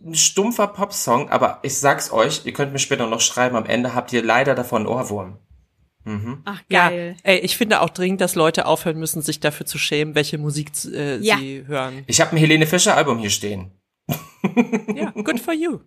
ein 0.03 0.15
stumpfer 0.15 0.67
Popsong, 0.67 1.29
aber 1.29 1.59
ich 1.63 1.77
sag's 1.77 2.11
euch, 2.11 2.45
ihr 2.45 2.53
könnt 2.53 2.71
mir 2.71 2.79
später 2.79 3.07
noch 3.07 3.19
schreiben, 3.19 3.55
am 3.57 3.65
Ende 3.65 3.93
habt 3.95 4.13
ihr 4.13 4.23
leider 4.23 4.55
davon 4.55 4.83
einen 4.83 4.87
Ohrwurm. 6.07 6.41
Ach, 6.45 6.61
Ja, 6.69 6.89
geil. 6.89 7.17
ey, 7.23 7.39
ich 7.39 7.57
finde 7.57 7.81
auch 7.81 7.89
dringend, 7.89 8.21
dass 8.21 8.35
Leute 8.35 8.65
aufhören 8.65 8.97
müssen, 8.97 9.21
sich 9.21 9.39
dafür 9.39 9.65
zu 9.65 9.77
schämen, 9.77 10.15
welche 10.15 10.37
Musik 10.37 10.71
äh, 10.85 11.17
Ja. 11.17 11.37
sie 11.37 11.63
hören. 11.67 12.03
Ich 12.07 12.21
habe 12.21 12.31
ein 12.31 12.37
Helene 12.37 12.65
Fischer 12.67 12.95
Album 12.95 13.19
hier 13.19 13.29
stehen. 13.29 13.71
Ja, 14.95 15.11
good 15.11 15.39
for 15.39 15.53
you. 15.53 15.79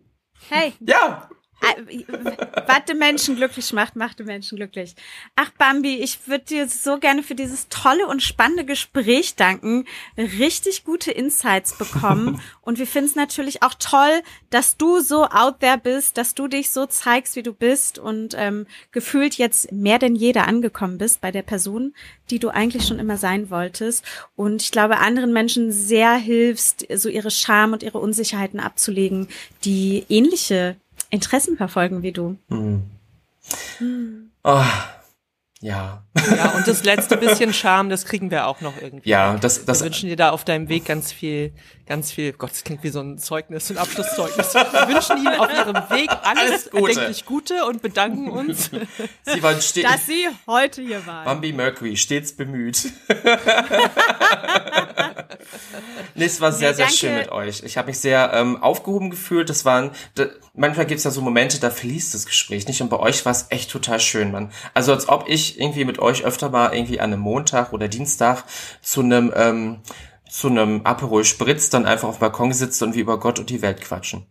Hey, 0.48 0.72
Ja. 0.80 1.28
Äh, 1.60 2.04
was 2.66 2.84
die 2.88 2.94
Menschen 2.94 3.36
glücklich 3.36 3.72
macht, 3.72 3.96
macht 3.96 4.18
die 4.18 4.24
Menschen 4.24 4.56
glücklich. 4.56 4.94
Ach, 5.36 5.50
Bambi, 5.58 5.96
ich 5.96 6.26
würde 6.26 6.44
dir 6.44 6.68
so 6.68 6.98
gerne 6.98 7.22
für 7.22 7.34
dieses 7.34 7.68
tolle 7.68 8.06
und 8.06 8.22
spannende 8.22 8.64
Gespräch 8.64 9.36
danken. 9.36 9.86
Richtig 10.16 10.84
gute 10.84 11.10
Insights 11.10 11.76
bekommen. 11.76 12.40
und 12.62 12.78
wir 12.78 12.86
finden 12.86 13.10
es 13.10 13.16
natürlich 13.16 13.62
auch 13.62 13.74
toll, 13.74 14.22
dass 14.48 14.76
du 14.76 15.00
so 15.00 15.24
out 15.24 15.60
there 15.60 15.78
bist, 15.78 16.16
dass 16.16 16.34
du 16.34 16.48
dich 16.48 16.70
so 16.70 16.86
zeigst, 16.86 17.36
wie 17.36 17.42
du 17.42 17.52
bist 17.52 17.98
und 17.98 18.34
ähm, 18.38 18.66
gefühlt 18.92 19.34
jetzt 19.36 19.72
mehr 19.72 19.98
denn 19.98 20.14
jeder 20.14 20.48
angekommen 20.48 20.98
bist 20.98 21.20
bei 21.20 21.30
der 21.30 21.42
Person, 21.42 21.94
die 22.30 22.38
du 22.38 22.48
eigentlich 22.48 22.86
schon 22.86 22.98
immer 22.98 23.16
sein 23.16 23.50
wolltest. 23.50 24.04
Und 24.36 24.62
ich 24.62 24.70
glaube, 24.70 24.98
anderen 24.98 25.32
Menschen 25.32 25.72
sehr 25.72 26.14
hilfst, 26.14 26.86
so 26.94 27.08
ihre 27.08 27.30
Scham 27.30 27.72
und 27.72 27.82
ihre 27.82 27.98
Unsicherheiten 27.98 28.60
abzulegen, 28.60 29.28
die 29.64 30.06
ähnliche 30.08 30.76
Interessen 31.10 31.56
verfolgen 31.56 32.02
wie 32.02 32.12
du. 32.12 32.36
Oh, 34.44 34.62
ja. 35.60 36.04
Ja, 36.36 36.50
und 36.56 36.66
das 36.66 36.84
letzte 36.84 37.16
bisschen 37.16 37.52
Charme, 37.52 37.90
das 37.90 38.04
kriegen 38.04 38.30
wir 38.30 38.46
auch 38.46 38.60
noch 38.60 38.80
irgendwie. 38.80 39.08
Ja, 39.08 39.36
das, 39.36 39.60
Wir 39.60 39.66
das, 39.66 39.82
wünschen 39.82 40.08
dir 40.08 40.16
da 40.16 40.30
auf 40.30 40.44
deinem 40.44 40.68
Weg 40.68 40.86
ganz 40.86 41.12
viel, 41.12 41.52
ganz 41.86 42.10
viel, 42.12 42.32
Gott, 42.32 42.50
das 42.50 42.64
klingt 42.64 42.82
wie 42.82 42.88
so 42.88 43.00
ein 43.00 43.18
Zeugnis, 43.18 43.70
ein 43.70 43.78
Abschlusszeugnis. 43.78 44.54
Wir 44.54 44.88
wünschen 44.88 45.18
Ihnen 45.18 45.38
auf 45.38 45.52
Ihrem 45.52 45.74
Weg 45.90 46.10
alles, 46.22 46.50
Alles 46.50 46.70
Gute. 46.70 46.88
erdenklich 46.92 47.24
Gute 47.26 47.64
und 47.66 47.82
bedanken 47.82 48.30
uns. 48.30 48.70
sie 49.22 49.42
waren 49.42 49.60
ste 49.60 49.82
Dass 49.82 50.06
sie 50.06 50.26
heute 50.46 50.82
hier 50.82 51.06
waren. 51.06 51.24
Bambi 51.24 51.52
Mercury, 51.52 51.96
stets 51.96 52.34
bemüht. 52.34 52.86
nee, 56.14 56.24
es 56.24 56.40
war 56.40 56.52
sehr, 56.52 56.70
Nee, 56.70 56.76
sehr 56.76 56.88
schön 56.88 57.14
mit 57.16 57.30
euch. 57.32 57.62
Ich 57.64 57.76
habe 57.76 57.88
mich 57.88 57.98
sehr 57.98 58.32
ähm, 58.34 58.62
aufgehoben 58.62 59.10
gefühlt. 59.10 59.50
Das 59.50 59.64
waren, 59.64 59.90
da, 60.14 60.26
manchmal 60.54 60.86
gibt's 60.86 61.04
ja 61.04 61.10
so 61.10 61.20
Momente, 61.20 61.60
da 61.60 61.70
fließt 61.70 62.14
das 62.14 62.26
Gespräch 62.26 62.66
nicht. 62.66 62.80
Und 62.82 62.88
bei 62.88 62.98
euch 62.98 63.24
war 63.24 63.32
es 63.32 63.46
echt 63.50 63.70
total 63.70 64.00
schön, 64.00 64.32
Mann. 64.32 64.52
Also 64.74 64.92
als 64.92 65.08
ob 65.08 65.28
ich 65.28 65.49
irgendwie 65.58 65.84
mit 65.84 65.98
euch 65.98 66.24
öfter 66.24 66.50
mal 66.50 66.74
irgendwie 66.74 67.00
an 67.00 67.12
einem 67.12 67.22
Montag 67.22 67.72
oder 67.72 67.88
Dienstag 67.88 68.44
zu 68.82 69.00
einem 69.00 69.32
ähm, 69.34 69.80
zu 70.28 70.48
einem 70.48 70.82
Aperol 70.84 71.24
Spritz 71.24 71.70
dann 71.70 71.86
einfach 71.86 72.08
auf 72.08 72.16
dem 72.18 72.20
Balkon 72.20 72.52
sitze 72.52 72.84
und 72.84 72.94
wir 72.94 73.02
über 73.02 73.18
Gott 73.18 73.38
und 73.40 73.50
die 73.50 73.62
Welt 73.62 73.80
quatschen. 73.80 74.26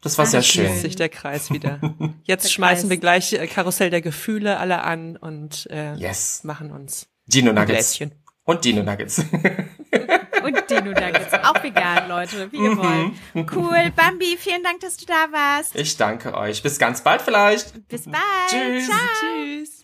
Das 0.00 0.16
war 0.16 0.24
Ah, 0.24 0.28
sehr 0.28 0.42
schön. 0.42 0.66
Schließt 0.66 0.80
sich 0.82 0.96
der 0.96 1.08
Kreis 1.08 1.50
wieder. 1.50 1.80
Jetzt 2.24 2.44
Der 2.44 2.50
schmeißen 2.50 2.82
Kreis. 2.84 2.90
wir 2.90 2.96
gleich 2.98 3.32
äh, 3.32 3.46
Karussell 3.46 3.90
der 3.90 4.00
Gefühle 4.00 4.58
alle 4.58 4.82
an 4.84 5.16
und 5.16 5.66
äh, 5.70 5.94
Yes. 5.96 6.44
machen 6.44 6.70
uns 6.70 7.08
Dino 7.26 7.52
Nuggets. 7.52 7.98
Und 8.44 8.64
Dino 8.64 8.82
Nuggets. 8.82 9.18
Und 10.44 10.70
Dino 10.70 10.92
Nuggets. 10.92 11.34
Auch 11.42 11.62
vegan, 11.62 12.08
Leute, 12.08 12.50
wie 12.52 12.56
ihr 12.58 12.76
wollt. 12.78 13.52
Cool. 13.54 13.90
Bambi, 13.94 14.36
vielen 14.38 14.62
Dank, 14.62 14.80
dass 14.80 14.96
du 14.96 15.04
da 15.04 15.26
warst. 15.32 15.74
Ich 15.74 15.96
danke 15.96 16.32
euch. 16.34 16.62
Bis 16.62 16.78
ganz 16.78 17.02
bald 17.02 17.20
vielleicht. 17.20 17.86
Bis 17.88 18.04
bald. 18.04 18.16
Tschüss. 18.48 18.86
Ciao. 18.86 18.98
Tschüss. 19.20 19.77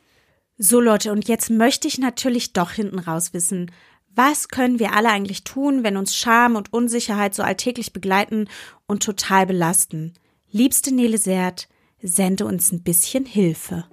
So 0.57 0.81
Leute, 0.81 1.11
und 1.11 1.27
jetzt 1.27 1.51
möchte 1.51 1.89
ich 1.89 1.99
natürlich 1.99 2.53
doch 2.53 2.71
hinten 2.71 2.99
raus 2.99 3.33
wissen, 3.33 3.71
Was 4.17 4.49
können 4.49 4.79
wir 4.79 4.93
alle 4.93 5.09
eigentlich 5.09 5.43
tun, 5.43 5.83
wenn 5.83 5.97
uns 5.97 6.15
Scham 6.15 6.55
und 6.55 6.73
Unsicherheit 6.73 7.35
so 7.35 7.43
alltäglich 7.43 7.93
begleiten 7.93 8.49
und 8.87 9.03
total 9.03 9.45
belasten? 9.45 10.15
Liebste 10.53 10.95
Nele 10.95 11.19
Sert, 11.19 11.69
sende 12.01 12.47
uns 12.47 12.71
ein 12.71 12.85
bisschen 12.85 13.25
Hilfe. 13.27 13.85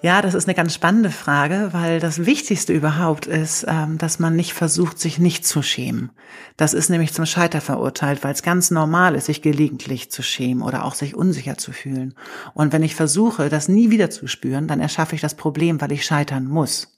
Ja, 0.00 0.22
das 0.22 0.34
ist 0.34 0.46
eine 0.46 0.54
ganz 0.54 0.74
spannende 0.74 1.10
Frage, 1.10 1.70
weil 1.72 1.98
das 1.98 2.24
Wichtigste 2.24 2.72
überhaupt 2.72 3.26
ist, 3.26 3.66
ähm, 3.68 3.98
dass 3.98 4.20
man 4.20 4.36
nicht 4.36 4.52
versucht, 4.52 5.00
sich 5.00 5.18
nicht 5.18 5.44
zu 5.44 5.60
schämen. 5.60 6.10
Das 6.56 6.72
ist 6.72 6.88
nämlich 6.88 7.12
zum 7.12 7.26
Scheiter 7.26 7.60
verurteilt, 7.60 8.22
weil 8.22 8.32
es 8.32 8.44
ganz 8.44 8.70
normal 8.70 9.16
ist, 9.16 9.26
sich 9.26 9.42
gelegentlich 9.42 10.12
zu 10.12 10.22
schämen 10.22 10.62
oder 10.62 10.84
auch 10.84 10.94
sich 10.94 11.16
unsicher 11.16 11.58
zu 11.58 11.72
fühlen. 11.72 12.14
Und 12.54 12.72
wenn 12.72 12.84
ich 12.84 12.94
versuche, 12.94 13.48
das 13.48 13.66
nie 13.66 13.90
wieder 13.90 14.08
zu 14.08 14.28
spüren, 14.28 14.68
dann 14.68 14.78
erschaffe 14.78 15.16
ich 15.16 15.20
das 15.20 15.34
Problem, 15.34 15.80
weil 15.80 15.90
ich 15.90 16.04
scheitern 16.04 16.46
muss. 16.46 16.97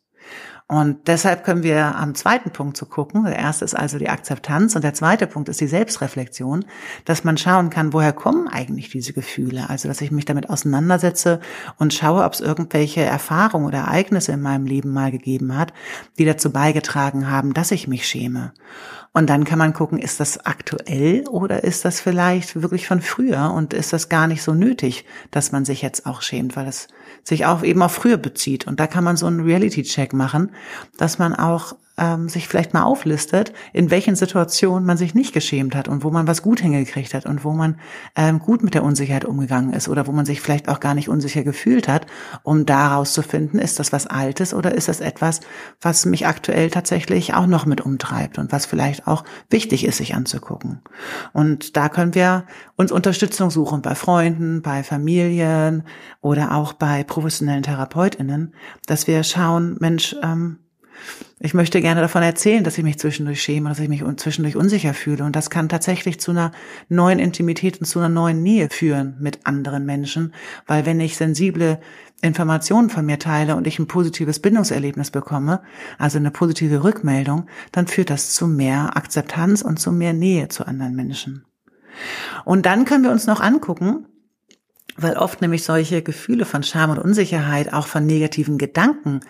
Und 0.71 1.09
deshalb 1.09 1.43
können 1.43 1.65
wir 1.65 1.97
am 1.97 2.15
zweiten 2.15 2.51
Punkt 2.51 2.77
zu 2.77 2.87
gucken. 2.87 3.25
Der 3.25 3.37
erste 3.37 3.65
ist 3.65 3.75
also 3.75 3.99
die 3.99 4.09
Akzeptanz 4.09 4.77
und 4.77 4.85
der 4.85 4.95
zweite 4.95 5.27
Punkt 5.27 5.49
ist 5.49 5.61
die 5.61 5.67
Selbstreflexion, 5.67 6.65
dass 7.05 7.25
man 7.25 7.37
schauen 7.37 7.71
kann, 7.71 7.93
woher 7.93 8.13
kommen 8.13 8.47
eigentlich 8.47 8.89
diese 8.89 9.13
Gefühle? 9.13 9.69
Also, 9.69 9.89
dass 9.89 10.01
ich 10.01 10.13
mich 10.13 10.27
damit 10.27 10.49
auseinandersetze 10.49 11.41
und 11.79 11.93
schaue, 11.93 12.23
ob 12.23 12.35
es 12.35 12.41
irgendwelche 12.41 13.01
Erfahrungen 13.01 13.67
oder 13.67 13.79
Ereignisse 13.79 14.31
in 14.31 14.43
meinem 14.43 14.65
Leben 14.65 14.93
mal 14.93 15.11
gegeben 15.11 15.59
hat, 15.59 15.73
die 16.21 16.25
dazu 16.25 16.53
beigetragen 16.53 17.29
haben, 17.29 17.53
dass 17.53 17.73
ich 17.73 17.89
mich 17.89 18.07
schäme. 18.07 18.53
Und 19.13 19.29
dann 19.29 19.45
kann 19.45 19.59
man 19.59 19.73
gucken, 19.73 19.99
ist 19.99 20.21
das 20.21 20.47
aktuell 20.47 21.27
oder 21.27 21.65
ist 21.65 21.85
das 21.85 22.01
vielleicht 22.01 22.63
wirklich 22.63 22.87
von 22.87 23.01
früher 23.01 23.53
und 23.53 23.75
ist 23.75 23.93
das 23.93 24.09
gar 24.09 24.29
nicht 24.29 24.43
so 24.43 24.55
nötig, 24.55 25.05
dass 25.33 25.51
man 25.51 25.65
sich 25.65 25.83
jetzt 25.83 26.07
auch 26.07 26.23
schämt, 26.23 26.55
weil 26.55 26.69
es 26.69 26.87
sich 27.25 27.45
auch 27.45 27.65
eben 27.65 27.83
auf 27.83 27.93
früher 27.93 28.19
bezieht. 28.19 28.69
Und 28.69 28.79
da 28.79 28.87
kann 28.87 29.03
man 29.03 29.17
so 29.17 29.27
einen 29.27 29.41
Reality-Check 29.41 30.13
machen, 30.13 30.53
dass 30.97 31.19
man 31.19 31.35
auch 31.35 31.75
ähm, 32.01 32.29
sich 32.29 32.49
vielleicht 32.49 32.73
mal 32.73 32.83
auflistet, 32.83 33.53
in 33.73 33.91
welchen 33.91 34.17
Situationen 34.17 34.87
man 34.87 34.97
sich 34.97 35.15
nicht 35.15 35.33
geschämt 35.33 35.77
hat 35.77 35.87
und 35.87 36.03
wo 36.03 36.11
man 36.11 36.27
was 36.27 36.43
gut 36.43 36.61
hingekriegt 36.61 37.15
hat 37.15 37.27
und 37.27 37.45
wo 37.45 37.53
man 37.53 37.79
ähm, 38.17 38.39
gut 38.39 38.65
mit 38.65 38.75
der 38.75 38.83
Unsicherheit 38.83 39.27
umgegangen 39.27 39.75
ist 39.75 39.89
oder 39.89 40.07
wo 40.07 40.13
man 40.13 40.25
sich 40.25 40.41
vielleicht 40.41 40.69
auch 40.69 40.81
gar 40.81 40.95
nicht 40.95 41.11
unsicher 41.11 41.45
gefühlt 41.45 41.87
hat, 41.87 42.07
um 42.43 42.65
daraus 42.65 43.13
zu 43.13 43.23
finden, 43.23 43.59
ist 43.59 43.79
das 43.79 43.93
was 43.93 44.07
Altes 44.07 44.55
oder 44.55 44.75
ist 44.75 44.89
das 44.89 45.01
etwas, 45.01 45.41
was 45.81 46.07
mich 46.07 46.27
aktuell 46.27 46.71
tatsächlich 46.71 47.35
auch 47.35 47.47
noch 47.47 47.67
mit 47.67 47.83
umtreibt 47.83 48.39
und 48.39 48.51
was 48.51 48.65
vielleicht 48.65 49.07
auch 49.07 49.23
wichtig 49.51 49.85
ist, 49.85 49.99
sich 49.99 50.15
anzugucken. 50.15 50.81
Und 51.35 51.77
da 51.77 51.91
können 51.91 52.15
wir 52.15 52.45
uns 52.77 52.93
Unterstützung 52.93 53.51
suchen 53.51 53.83
bei 53.83 53.95
Freunden, 53.95 54.63
bei 54.63 54.83
Familien 54.83 55.85
oder 56.23 56.55
auch 56.55 56.73
bei 56.73 57.05
professionellen 57.05 57.63
TherapeutInnen, 57.63 58.55
dass 58.87 59.07
wir 59.07 59.23
schauen, 59.23 59.77
Mensch, 59.81 60.17
ähm, 60.23 60.61
ich 61.43 61.55
möchte 61.55 61.81
gerne 61.81 62.03
davon 62.03 62.23
erzählen, 62.23 62.65
dass 62.65 62.77
ich 62.77 62.85
mich 62.85 62.99
zwischendurch 62.99 63.43
schäme, 63.43 63.71
dass 63.71 63.79
ich 63.79 63.89
mich 63.89 64.05
zwischendurch 64.17 64.57
unsicher 64.57 64.93
fühle. 64.93 65.25
Und 65.25 65.35
das 65.35 65.49
kann 65.49 65.71
tatsächlich 65.71 66.21
zu 66.21 66.33
einer 66.33 66.53
neuen 66.91 67.19
Intimität 67.19 67.81
und 67.81 67.87
zu 67.87 67.99
einer 67.99 68.11
neuen 68.11 68.43
Nähe 68.43 68.69
führen 68.71 69.17
mit 69.21 69.47
anderen 69.47 69.87
Menschen. 69.87 70.35
Weil 70.67 70.85
wenn 70.85 71.01
ich 71.01 71.17
sensible 71.17 71.81
Informationen 72.21 72.91
von 72.91 73.07
mir 73.07 73.19
teile 73.19 73.57
und 73.57 73.67
ich 73.67 73.79
ein 73.79 73.87
positives 73.87 74.41
Bindungserlebnis 74.41 75.11
bekomme, 75.11 75.63
also 75.97 76.19
eine 76.19 76.31
positive 76.31 76.85
Rückmeldung, 76.85 77.47
dann 77.73 77.87
führt 77.87 78.11
das 78.11 78.35
zu 78.35 78.47
mehr 78.47 78.99
Akzeptanz 78.99 79.63
und 79.63 79.81
zu 79.81 79.93
mehr 79.93 80.13
Nähe 80.13 80.49
zu 80.49 80.67
anderen 80.67 80.95
Menschen. 80.95 81.47
Und 82.45 82.67
dann 82.67 82.85
können 82.85 83.05
wir 83.05 83.13
uns 83.13 83.27
noch 83.27 83.41
angucken, 83.41 84.05
weil 85.03 85.17
oft 85.17 85.41
nämlich 85.41 85.65
solche 85.65 86.03
Gefühle 86.03 86.45
von 86.45 86.63
Scham 86.63 86.91
und 86.91 86.99
Unsicherheit 86.99 87.73
auch 87.73 87.87
von 87.87 88.07
negativen 88.07 88.59
Gedanken 88.59 89.21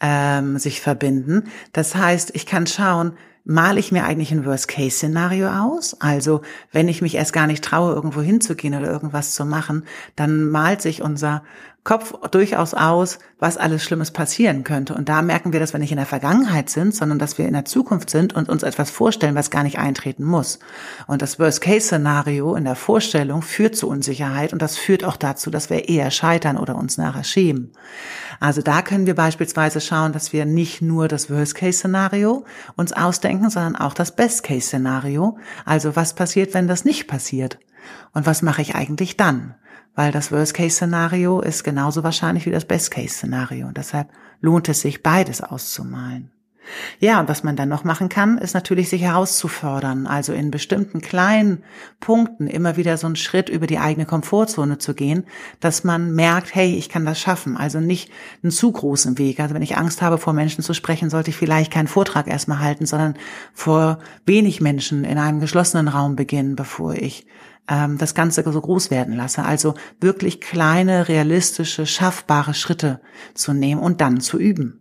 ähm, 0.00 0.58
sich 0.58 0.80
verbinden. 0.80 1.44
Das 1.72 1.94
heißt, 1.94 2.30
ich 2.34 2.46
kann 2.46 2.66
schauen, 2.66 3.12
male 3.44 3.80
ich 3.80 3.92
mir 3.92 4.04
eigentlich 4.04 4.32
ein 4.32 4.44
Worst-Case-Szenario 4.44 5.48
aus? 5.48 5.96
Also, 6.00 6.42
wenn 6.72 6.88
ich 6.88 7.02
mich 7.02 7.14
erst 7.14 7.32
gar 7.32 7.46
nicht 7.46 7.64
traue, 7.64 7.94
irgendwo 7.94 8.20
hinzugehen 8.20 8.74
oder 8.74 8.90
irgendwas 8.90 9.34
zu 9.34 9.44
machen, 9.44 9.84
dann 10.16 10.44
malt 10.44 10.82
sich 10.82 11.02
unser 11.02 11.42
Kopf 11.82 12.12
durchaus 12.30 12.74
aus, 12.74 13.18
was 13.38 13.56
alles 13.56 13.82
Schlimmes 13.82 14.10
passieren 14.10 14.64
könnte. 14.64 14.94
Und 14.94 15.08
da 15.08 15.22
merken 15.22 15.54
wir, 15.54 15.60
dass 15.60 15.72
wir 15.72 15.80
nicht 15.80 15.92
in 15.92 15.96
der 15.96 16.04
Vergangenheit 16.04 16.68
sind, 16.68 16.94
sondern 16.94 17.18
dass 17.18 17.38
wir 17.38 17.46
in 17.46 17.54
der 17.54 17.64
Zukunft 17.64 18.10
sind 18.10 18.34
und 18.34 18.50
uns 18.50 18.62
etwas 18.62 18.90
vorstellen, 18.90 19.34
was 19.34 19.50
gar 19.50 19.62
nicht 19.62 19.78
eintreten 19.78 20.24
muss. 20.24 20.58
Und 21.06 21.22
das 21.22 21.38
Worst-Case-Szenario 21.38 22.54
in 22.54 22.64
der 22.64 22.74
Vorstellung 22.74 23.40
führt 23.40 23.76
zu 23.76 23.88
Unsicherheit 23.88 24.52
und 24.52 24.60
das 24.60 24.76
führt 24.76 25.04
auch 25.04 25.16
dazu, 25.16 25.50
dass 25.50 25.70
wir 25.70 25.88
eher 25.88 26.10
scheitern 26.10 26.58
oder 26.58 26.76
uns 26.76 26.98
nachher 26.98 27.24
schämen. 27.24 27.72
Also 28.40 28.60
da 28.60 28.82
können 28.82 29.06
wir 29.06 29.14
beispielsweise 29.14 29.80
schauen, 29.80 30.12
dass 30.12 30.34
wir 30.34 30.44
nicht 30.44 30.82
nur 30.82 31.08
das 31.08 31.30
Worst-Case-Szenario 31.30 32.44
uns 32.76 32.92
ausdenken, 32.92 33.48
sondern 33.48 33.76
auch 33.76 33.94
das 33.94 34.14
Best-Case-Szenario. 34.14 35.38
Also 35.64 35.96
was 35.96 36.14
passiert, 36.14 36.52
wenn 36.52 36.68
das 36.68 36.84
nicht 36.84 37.06
passiert? 37.06 37.58
Und 38.12 38.26
was 38.26 38.42
mache 38.42 38.60
ich 38.60 38.74
eigentlich 38.74 39.16
dann? 39.16 39.54
Weil 40.00 40.12
das 40.12 40.32
Worst-Case-Szenario 40.32 41.42
ist 41.42 41.62
genauso 41.62 42.02
wahrscheinlich 42.02 42.46
wie 42.46 42.50
das 42.50 42.64
Best-Case-Szenario. 42.64 43.66
Und 43.66 43.76
deshalb 43.76 44.08
lohnt 44.40 44.66
es 44.70 44.80
sich, 44.80 45.02
beides 45.02 45.42
auszumalen. 45.42 46.30
Ja, 46.98 47.20
und 47.20 47.28
was 47.28 47.42
man 47.42 47.56
dann 47.56 47.68
noch 47.68 47.84
machen 47.84 48.08
kann, 48.08 48.38
ist 48.38 48.54
natürlich 48.54 48.88
sich 48.90 49.02
herauszufordern, 49.02 50.06
also 50.06 50.32
in 50.32 50.50
bestimmten 50.50 51.00
kleinen 51.00 51.64
Punkten 52.00 52.46
immer 52.46 52.76
wieder 52.76 52.96
so 52.96 53.06
einen 53.06 53.16
Schritt 53.16 53.48
über 53.48 53.66
die 53.66 53.78
eigene 53.78 54.06
Komfortzone 54.06 54.78
zu 54.78 54.94
gehen, 54.94 55.24
dass 55.60 55.84
man 55.84 56.14
merkt, 56.14 56.54
hey, 56.54 56.74
ich 56.74 56.88
kann 56.88 57.04
das 57.04 57.20
schaffen. 57.20 57.56
Also 57.56 57.80
nicht 57.80 58.10
einen 58.42 58.52
zu 58.52 58.70
großen 58.70 59.18
Weg. 59.18 59.40
Also 59.40 59.54
wenn 59.54 59.62
ich 59.62 59.76
Angst 59.76 60.02
habe, 60.02 60.18
vor 60.18 60.32
Menschen 60.32 60.62
zu 60.62 60.74
sprechen, 60.74 61.10
sollte 61.10 61.30
ich 61.30 61.36
vielleicht 61.36 61.72
keinen 61.72 61.88
Vortrag 61.88 62.28
erstmal 62.28 62.60
halten, 62.60 62.86
sondern 62.86 63.14
vor 63.52 63.98
wenig 64.26 64.60
Menschen 64.60 65.04
in 65.04 65.18
einem 65.18 65.40
geschlossenen 65.40 65.88
Raum 65.88 66.16
beginnen, 66.16 66.56
bevor 66.56 66.94
ich 66.94 67.26
ähm, 67.68 67.98
das 67.98 68.14
Ganze 68.14 68.44
so 68.50 68.60
groß 68.60 68.90
werden 68.90 69.14
lasse. 69.14 69.44
Also 69.44 69.74
wirklich 70.00 70.40
kleine, 70.40 71.08
realistische, 71.08 71.86
schaffbare 71.86 72.54
Schritte 72.54 73.00
zu 73.34 73.52
nehmen 73.52 73.80
und 73.80 74.00
dann 74.00 74.20
zu 74.20 74.38
üben. 74.38 74.79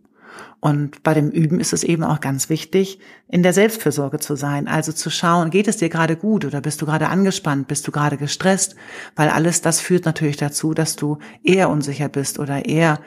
Und 0.59 1.03
bei 1.03 1.13
dem 1.13 1.29
Üben 1.29 1.59
ist 1.59 1.73
es 1.73 1.83
eben 1.83 2.03
auch 2.03 2.19
ganz 2.19 2.49
wichtig, 2.49 2.99
in 3.29 3.43
der 3.43 3.53
Selbstfürsorge 3.53 4.19
zu 4.19 4.35
sein. 4.35 4.67
Also 4.67 4.91
zu 4.91 5.09
schauen, 5.09 5.51
geht 5.51 5.67
es 5.67 5.77
dir 5.77 5.89
gerade 5.89 6.15
gut 6.15 6.45
oder 6.45 6.61
bist 6.61 6.81
du 6.81 6.85
gerade 6.85 7.07
angespannt, 7.07 7.67
bist 7.67 7.87
du 7.87 7.91
gerade 7.91 8.17
gestresst? 8.17 8.75
Weil 9.15 9.29
alles 9.29 9.61
das 9.61 9.79
führt 9.79 10.05
natürlich 10.05 10.37
dazu, 10.37 10.73
dass 10.73 10.95
du 10.95 11.17
eher 11.43 11.69
unsicher 11.69 12.09
bist 12.09 12.39
oder 12.39 12.65
eher 12.65 12.99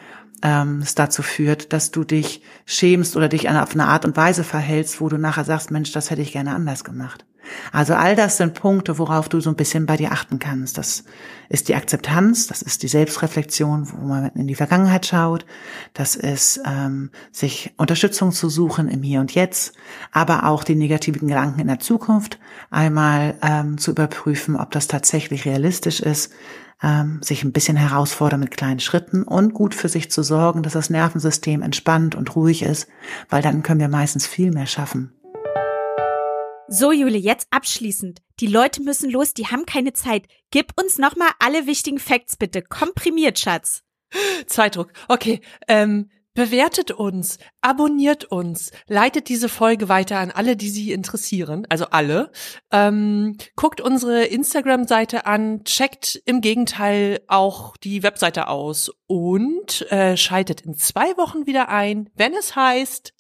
ähm, 0.42 0.80
es 0.82 0.94
dazu 0.94 1.22
führt, 1.22 1.72
dass 1.72 1.90
du 1.90 2.04
dich 2.04 2.42
schämst 2.66 3.16
oder 3.16 3.28
dich 3.28 3.48
auf 3.48 3.72
eine 3.74 3.86
Art 3.86 4.04
und 4.04 4.16
Weise 4.16 4.44
verhältst, 4.44 5.00
wo 5.00 5.08
du 5.08 5.18
nachher 5.18 5.44
sagst, 5.44 5.70
Mensch, 5.70 5.92
das 5.92 6.10
hätte 6.10 6.22
ich 6.22 6.32
gerne 6.32 6.54
anders 6.54 6.84
gemacht. 6.84 7.24
Also 7.72 7.94
all 7.94 8.16
das 8.16 8.36
sind 8.36 8.54
Punkte, 8.54 8.98
worauf 8.98 9.28
du 9.28 9.40
so 9.40 9.50
ein 9.50 9.56
bisschen 9.56 9.86
bei 9.86 9.96
dir 9.96 10.12
achten 10.12 10.38
kannst. 10.38 10.78
Das 10.78 11.04
ist 11.48 11.68
die 11.68 11.74
Akzeptanz, 11.74 12.46
das 12.46 12.62
ist 12.62 12.82
die 12.82 12.88
Selbstreflexion, 12.88 13.88
wo 13.92 14.06
man 14.06 14.30
in 14.34 14.46
die 14.46 14.54
Vergangenheit 14.54 15.06
schaut, 15.06 15.44
das 15.92 16.16
ist 16.16 16.60
ähm, 16.66 17.10
sich 17.30 17.74
Unterstützung 17.76 18.32
zu 18.32 18.48
suchen 18.48 18.88
im 18.88 19.02
Hier 19.02 19.20
und 19.20 19.34
Jetzt, 19.34 19.74
aber 20.12 20.46
auch 20.46 20.64
die 20.64 20.74
negativen 20.74 21.28
Gedanken 21.28 21.60
in 21.60 21.66
der 21.66 21.78
Zukunft 21.78 22.38
einmal 22.70 23.34
ähm, 23.42 23.78
zu 23.78 23.90
überprüfen, 23.90 24.56
ob 24.56 24.70
das 24.70 24.86
tatsächlich 24.86 25.44
realistisch 25.44 26.00
ist, 26.00 26.32
ähm, 26.82 27.20
sich 27.22 27.44
ein 27.44 27.52
bisschen 27.52 27.76
herausfordern 27.76 28.40
mit 28.40 28.50
kleinen 28.50 28.80
Schritten 28.80 29.22
und 29.22 29.54
gut 29.54 29.74
für 29.74 29.88
sich 29.88 30.10
zu 30.10 30.22
sorgen, 30.22 30.62
dass 30.62 30.72
das 30.72 30.90
Nervensystem 30.90 31.62
entspannt 31.62 32.14
und 32.14 32.34
ruhig 32.34 32.62
ist, 32.62 32.88
weil 33.28 33.42
dann 33.42 33.62
können 33.62 33.80
wir 33.80 33.88
meistens 33.88 34.26
viel 34.26 34.50
mehr 34.50 34.66
schaffen. 34.66 35.12
So, 36.74 36.90
Jule, 36.90 37.18
jetzt 37.18 37.48
abschließend. 37.50 38.22
Die 38.40 38.46
Leute 38.46 38.80
müssen 38.80 39.10
los, 39.10 39.34
die 39.34 39.48
haben 39.48 39.66
keine 39.66 39.92
Zeit. 39.92 40.26
Gib 40.50 40.72
uns 40.80 40.96
nochmal 40.96 41.28
alle 41.38 41.66
wichtigen 41.66 41.98
Facts 41.98 42.38
bitte. 42.38 42.62
Komprimiert, 42.62 43.38
Schatz. 43.38 43.82
Zeitdruck. 44.46 44.90
Okay, 45.06 45.42
ähm, 45.68 46.08
bewertet 46.32 46.90
uns, 46.90 47.36
abonniert 47.60 48.24
uns, 48.24 48.70
leitet 48.86 49.28
diese 49.28 49.50
Folge 49.50 49.90
weiter 49.90 50.16
an 50.16 50.30
alle, 50.30 50.56
die 50.56 50.70
sie 50.70 50.92
interessieren, 50.92 51.66
also 51.68 51.88
alle. 51.90 52.32
Ähm, 52.70 53.36
guckt 53.54 53.82
unsere 53.82 54.24
Instagram-Seite 54.24 55.26
an, 55.26 55.64
checkt 55.64 56.22
im 56.24 56.40
Gegenteil 56.40 57.20
auch 57.28 57.76
die 57.76 58.02
Webseite 58.02 58.48
aus 58.48 58.90
und 59.06 59.82
äh, 59.92 60.16
schaltet 60.16 60.62
in 60.62 60.74
zwei 60.74 61.18
Wochen 61.18 61.44
wieder 61.46 61.68
ein, 61.68 62.08
wenn 62.14 62.32
es 62.32 62.56
heißt 62.56 63.12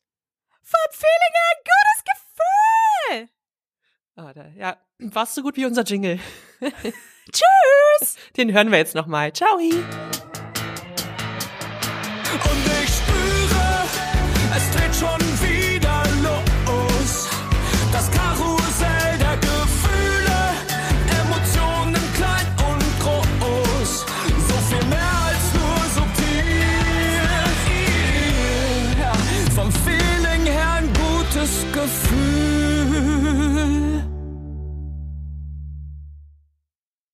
Von 0.62 0.90
Feeling 0.90 1.34
ein 1.50 1.64
gutes 1.64 2.04
Gefühl. 2.04 3.41
Ah, 4.24 4.32
da, 4.32 4.46
ja, 4.56 4.76
warst 4.98 5.34
so 5.34 5.42
gut 5.42 5.56
wie 5.56 5.66
unser 5.66 5.82
Jingle. 5.82 6.20
Tschüss. 7.32 8.16
Den 8.36 8.52
hören 8.52 8.70
wir 8.70 8.78
jetzt 8.78 8.94
nochmal. 8.94 9.32
Ciao. 9.32 9.56
Und 9.56 9.82